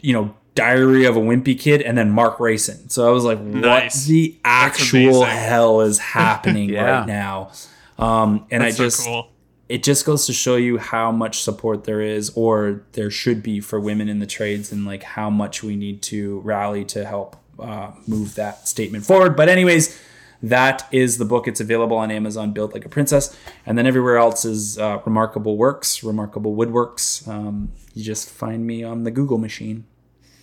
you 0.00 0.12
know 0.12 0.34
Diary 0.54 1.04
of 1.04 1.16
a 1.16 1.20
Wimpy 1.20 1.58
Kid, 1.58 1.80
and 1.80 1.96
then 1.96 2.10
Mark 2.10 2.40
Racing. 2.40 2.88
So 2.88 3.08
I 3.08 3.12
was 3.12 3.24
like, 3.24 3.40
nice. 3.40 3.96
what 3.96 4.08
the 4.08 4.36
actual 4.44 5.24
hell 5.24 5.80
is 5.80 5.98
happening 6.16 6.70
yeah. 6.70 6.98
right 6.98 7.06
now? 7.06 7.52
Um, 7.98 8.46
and 8.50 8.62
That's 8.62 8.80
I 8.80 8.84
just, 8.84 8.98
so 8.98 9.04
cool. 9.04 9.32
it 9.68 9.82
just 9.82 10.04
goes 10.04 10.26
to 10.26 10.32
show 10.32 10.56
you 10.56 10.78
how 10.78 11.12
much 11.12 11.42
support 11.42 11.84
there 11.84 12.00
is, 12.00 12.30
or 12.34 12.82
there 12.92 13.10
should 13.10 13.42
be 13.42 13.60
for 13.60 13.78
women 13.78 14.08
in 14.08 14.18
the 14.18 14.26
trades, 14.26 14.72
and 14.72 14.84
like 14.84 15.04
how 15.04 15.30
much 15.30 15.62
we 15.62 15.76
need 15.76 16.02
to 16.02 16.40
rally 16.40 16.84
to 16.86 17.04
help 17.04 17.36
uh, 17.60 17.92
move 18.06 18.34
that 18.34 18.66
statement 18.66 19.04
forward. 19.04 19.36
But 19.36 19.48
anyways, 19.48 19.98
that 20.42 20.86
is 20.90 21.18
the 21.18 21.24
book. 21.24 21.46
It's 21.46 21.60
available 21.60 21.96
on 21.96 22.10
Amazon, 22.10 22.52
Built 22.52 22.72
Like 22.72 22.84
a 22.84 22.88
Princess. 22.88 23.36
And 23.66 23.76
then 23.76 23.86
everywhere 23.86 24.16
else 24.16 24.44
is 24.44 24.78
uh, 24.78 25.00
Remarkable 25.04 25.56
Works, 25.56 26.02
Remarkable 26.02 26.56
Woodworks. 26.56 27.28
Um, 27.28 27.72
you 27.94 28.04
just 28.04 28.30
find 28.30 28.66
me 28.66 28.82
on 28.82 29.04
the 29.04 29.10
Google 29.10 29.38
machine. 29.38 29.84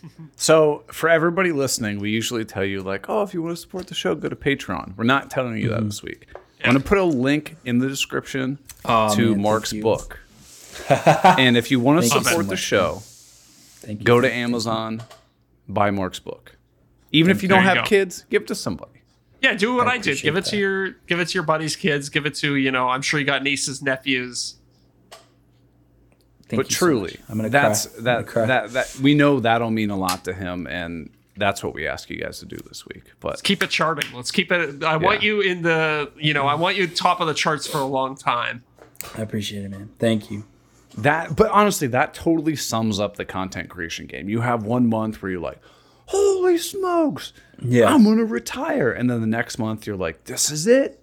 So, 0.36 0.84
for 0.92 1.10
everybody 1.10 1.52
listening, 1.52 2.00
we 2.00 2.12
usually 2.12 2.46
tell 2.46 2.64
you, 2.64 2.82
like, 2.82 3.10
oh, 3.10 3.24
if 3.24 3.34
you 3.34 3.42
want 3.42 3.56
to 3.58 3.62
support 3.62 3.88
the 3.88 3.96
show, 3.96 4.14
go 4.14 4.30
to 4.30 4.36
Patreon. 4.36 4.96
We're 4.96 5.04
not 5.04 5.32
telling 5.32 5.58
you 5.58 5.70
mm-hmm. 5.70 5.82
that 5.82 5.86
this 5.86 6.04
week. 6.04 6.28
I'm 6.64 6.72
going 6.72 6.82
to 6.82 6.88
put 6.88 6.98
a 6.98 7.04
link 7.04 7.58
in 7.66 7.80
the 7.80 7.88
description 7.88 8.60
oh, 8.86 9.14
to 9.16 9.32
man, 9.32 9.42
Mark's 9.42 9.74
book. 9.74 10.20
and 10.90 11.58
if 11.58 11.72
you 11.72 11.80
want 11.80 12.04
to 12.04 12.08
support 12.08 12.26
so 12.26 12.42
the 12.44 12.56
show, 12.56 13.02
go 14.04 14.22
to 14.22 14.32
Amazon, 14.32 15.02
buy 15.68 15.92
Mark's 15.92 16.20
book. 16.20 16.58
Even 17.12 17.32
if 17.32 17.42
you 17.42 17.50
don't 17.50 17.64
have 17.64 17.86
kids, 17.86 18.26
give 18.30 18.44
it 18.44 18.48
to 18.50 18.56
somebody. 18.56 19.02
Yeah, 19.42 19.54
do 19.54 19.76
what 19.76 19.88
I, 19.88 19.94
I 19.94 19.98
did. 19.98 20.22
Give 20.22 20.36
it 20.36 20.46
that. 20.46 20.50
to 20.52 20.58
your 20.58 20.90
give 21.08 21.20
it 21.20 21.30
to 21.30 21.34
your 21.36 21.44
buddy's 21.44 21.76
kids. 21.76 22.10
Give 22.10 22.26
it 22.26 22.36
to 22.36 22.56
you 22.56 22.72
know. 22.72 22.90
I'm 22.90 23.02
sure 23.02 23.20
you 23.20 23.26
got 23.26 23.44
nieces, 23.44 23.82
nephews. 23.82 24.57
Thank 26.50 26.62
but 26.62 26.70
truly, 26.70 27.12
so 27.12 27.20
I'm 27.30 27.38
gonna 27.38 27.50
that's 27.50 27.88
cry. 27.88 28.02
that 28.04 28.26
gonna 28.28 28.48
that 28.48 28.72
that 28.72 29.00
we 29.02 29.16
know 29.16 29.40
that'll 29.42 29.72
mean 29.72 29.90
a 29.90 29.98
lot 29.98 30.24
to 30.26 30.34
him, 30.34 30.66
and 30.68 31.10
that's 31.36 31.64
what 31.64 31.74
we 31.74 31.88
ask 31.88 32.10
you 32.10 32.18
guys 32.18 32.40
to 32.40 32.46
do 32.46 32.58
this 32.68 32.86
week. 32.86 33.04
But 33.20 33.30
Let's 33.30 33.42
keep 33.42 33.62
it 33.64 33.70
charting. 33.70 34.10
Let's 34.14 34.32
keep 34.32 34.52
it. 34.52 34.84
I 34.84 34.92
yeah. 34.92 34.98
want 34.98 35.24
you 35.24 35.42
in 35.42 35.62
the 35.62 36.12
you 36.18 36.34
know 36.34 36.48
I 36.48 36.56
want 36.56 36.78
you 36.78 36.88
top 36.88 37.20
of 37.20 37.28
the 37.28 37.34
charts 37.34 37.68
for 37.68 37.80
a 37.80 37.86
long 37.86 38.16
time. 38.16 38.64
I 39.18 39.22
appreciate 39.22 39.66
it, 39.66 39.70
man. 39.70 39.90
Thank 40.00 40.32
you. 40.32 40.46
That, 40.98 41.36
but 41.36 41.52
honestly, 41.52 41.88
that 41.90 42.16
totally 42.16 42.56
sums 42.56 43.00
up 43.00 43.18
the 43.18 43.26
content 43.26 43.70
creation 43.70 44.08
game. 44.08 44.30
You 44.30 44.42
have 44.42 44.64
one 44.64 44.88
month 44.88 45.22
where 45.22 45.32
you're 45.32 45.40
like, 45.40 45.60
holy 46.08 46.58
smokes, 46.58 47.34
yeah, 47.62 47.94
I'm 47.94 48.04
gonna 48.04 48.26
retire, 48.26 48.92
and 48.92 49.10
then 49.10 49.22
the 49.22 49.28
next 49.28 49.60
month 49.60 49.86
you're 49.86 49.96
like, 49.96 50.24
this 50.24 50.50
is 50.50 50.66
it. 50.66 51.00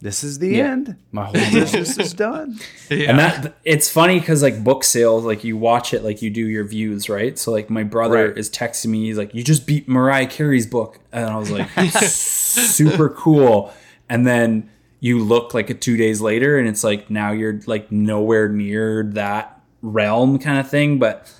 This 0.00 0.22
is 0.22 0.38
the 0.38 0.56
yeah. 0.56 0.70
end. 0.70 0.96
My 1.10 1.24
whole 1.24 1.32
business 1.52 1.98
is 1.98 2.12
done. 2.14 2.58
Yeah. 2.88 3.10
And 3.10 3.18
that 3.18 3.56
it's 3.64 3.90
funny 3.90 4.20
because 4.20 4.42
like 4.42 4.62
book 4.62 4.84
sales, 4.84 5.24
like 5.24 5.42
you 5.42 5.56
watch 5.56 5.92
it, 5.92 6.04
like 6.04 6.22
you 6.22 6.30
do 6.30 6.46
your 6.46 6.64
views, 6.64 7.08
right? 7.08 7.36
So 7.36 7.50
like 7.50 7.68
my 7.68 7.82
brother 7.82 8.28
right. 8.28 8.38
is 8.38 8.48
texting 8.48 8.86
me, 8.86 9.06
he's 9.06 9.18
like, 9.18 9.34
"You 9.34 9.42
just 9.42 9.66
beat 9.66 9.88
Mariah 9.88 10.28
Carey's 10.28 10.66
book," 10.66 11.00
and 11.10 11.26
I 11.26 11.36
was 11.36 11.50
like, 11.50 11.68
"Super 11.90 13.08
cool." 13.08 13.72
And 14.08 14.26
then 14.26 14.70
you 15.00 15.22
look 15.22 15.52
like 15.52 15.68
a 15.68 15.74
two 15.74 15.96
days 15.96 16.20
later, 16.20 16.58
and 16.58 16.68
it's 16.68 16.84
like 16.84 17.10
now 17.10 17.32
you're 17.32 17.60
like 17.66 17.90
nowhere 17.90 18.48
near 18.48 19.02
that 19.14 19.60
realm 19.82 20.38
kind 20.38 20.60
of 20.60 20.68
thing. 20.68 21.00
But 21.00 21.32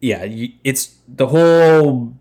yeah, 0.00 0.26
it's 0.62 0.94
the 1.08 1.26
whole 1.26 2.14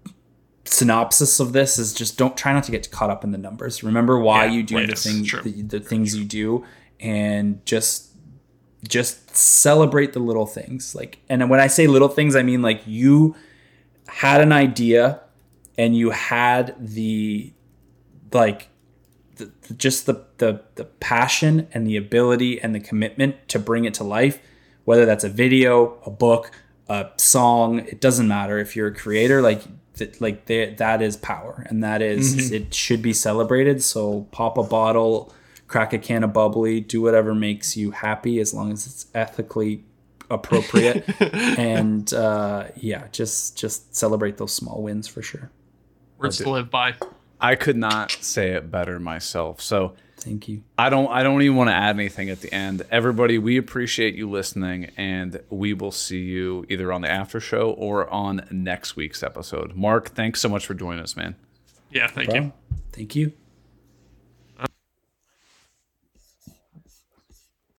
synopsis 0.67 1.39
of 1.39 1.53
this 1.53 1.77
is 1.77 1.93
just 1.93 2.17
don't 2.17 2.37
try 2.37 2.53
not 2.53 2.63
to 2.65 2.71
get 2.71 2.89
caught 2.91 3.09
up 3.09 3.23
in 3.23 3.31
the 3.31 3.37
numbers. 3.37 3.83
Remember 3.83 4.19
why 4.19 4.45
yeah, 4.45 4.51
you 4.51 4.63
do 4.63 4.87
the 4.87 4.95
things 4.95 5.31
the, 5.31 5.61
the, 5.61 5.79
things 5.79 6.15
you 6.15 6.25
do, 6.25 6.65
and 6.99 7.65
just 7.65 8.11
just 8.87 9.35
celebrate 9.35 10.13
the 10.13 10.19
little 10.19 10.45
things. 10.45 10.95
Like, 10.95 11.19
and 11.29 11.49
when 11.49 11.59
I 11.59 11.67
say 11.67 11.87
little 11.87 12.09
things, 12.09 12.35
I 12.35 12.43
mean 12.43 12.61
like 12.61 12.81
you 12.85 13.35
had 14.07 14.41
an 14.41 14.51
idea 14.51 15.21
and 15.77 15.95
you 15.95 16.11
had 16.11 16.75
the 16.79 17.53
like 18.33 18.69
the, 19.35 19.51
just 19.75 20.05
the, 20.05 20.25
the 20.37 20.63
the 20.75 20.85
passion 20.85 21.67
and 21.73 21.87
the 21.87 21.97
ability 21.97 22.59
and 22.59 22.73
the 22.73 22.79
commitment 22.79 23.47
to 23.49 23.59
bring 23.59 23.85
it 23.85 23.93
to 23.95 24.03
life 24.03 24.39
whether 24.85 25.05
that's 25.05 25.23
a 25.23 25.29
video 25.29 25.99
a 26.05 26.09
book 26.09 26.51
a 26.89 27.07
song 27.17 27.79
it 27.79 28.01
doesn't 28.01 28.27
matter 28.27 28.57
if 28.57 28.75
you're 28.75 28.87
a 28.87 28.95
creator 28.95 29.41
like 29.41 29.61
th- 29.97 30.21
like 30.21 30.45
they, 30.45 30.73
that 30.75 31.01
is 31.01 31.17
power 31.17 31.65
and 31.69 31.83
that 31.83 32.01
is, 32.01 32.35
mm-hmm. 32.35 32.55
it 32.55 32.73
should 32.73 33.01
be 33.01 33.13
celebrated. 33.13 33.83
So 33.83 34.27
pop 34.31 34.57
a 34.57 34.63
bottle 34.63 35.33
crack 35.67 35.93
a 35.93 35.97
can 35.97 36.23
of 36.23 36.33
bubbly 36.33 36.79
do 36.79 37.01
whatever 37.01 37.35
makes 37.35 37.77
you 37.77 37.91
happy 37.91 38.39
as 38.39 38.53
long 38.53 38.71
as 38.71 38.87
it's 38.87 39.05
ethically 39.13 39.83
appropriate. 40.29 41.05
And 41.57 42.13
uh, 42.13 42.67
yeah 42.75 43.07
just 43.11 43.57
just 43.57 43.95
celebrate 43.95 44.37
those 44.37 44.53
small 44.53 44.83
wins 44.83 45.07
for 45.07 45.21
sure. 45.21 45.51
Words 46.17 46.37
to 46.37 46.49
live 46.49 46.69
by. 46.69 46.95
I 47.39 47.55
could 47.55 47.77
not 47.77 48.11
say 48.11 48.51
it 48.51 48.71
better 48.71 48.99
myself. 48.99 49.61
So 49.61 49.93
thank 50.17 50.47
you. 50.47 50.63
I 50.77 50.89
don't 50.89 51.09
I 51.09 51.23
don't 51.23 51.41
even 51.41 51.55
want 51.55 51.69
to 51.69 51.73
add 51.73 51.95
anything 51.95 52.29
at 52.29 52.41
the 52.41 52.53
end. 52.53 52.83
Everybody, 52.91 53.37
we 53.37 53.57
appreciate 53.57 54.15
you 54.15 54.29
listening 54.29 54.91
and 54.97 55.41
we 55.49 55.73
will 55.73 55.91
see 55.91 56.21
you 56.21 56.65
either 56.69 56.91
on 56.91 57.01
the 57.01 57.09
after 57.09 57.39
show 57.39 57.71
or 57.71 58.09
on 58.09 58.45
next 58.51 58.95
week's 58.95 59.23
episode. 59.23 59.75
Mark, 59.75 60.09
thanks 60.09 60.41
so 60.41 60.49
much 60.49 60.65
for 60.65 60.73
joining 60.73 61.01
us, 61.01 61.15
man. 61.15 61.35
Yeah, 61.91 62.07
thank 62.07 62.29
no 62.29 62.35
you. 62.35 62.53
Thank 62.91 63.15
you. 63.15 63.33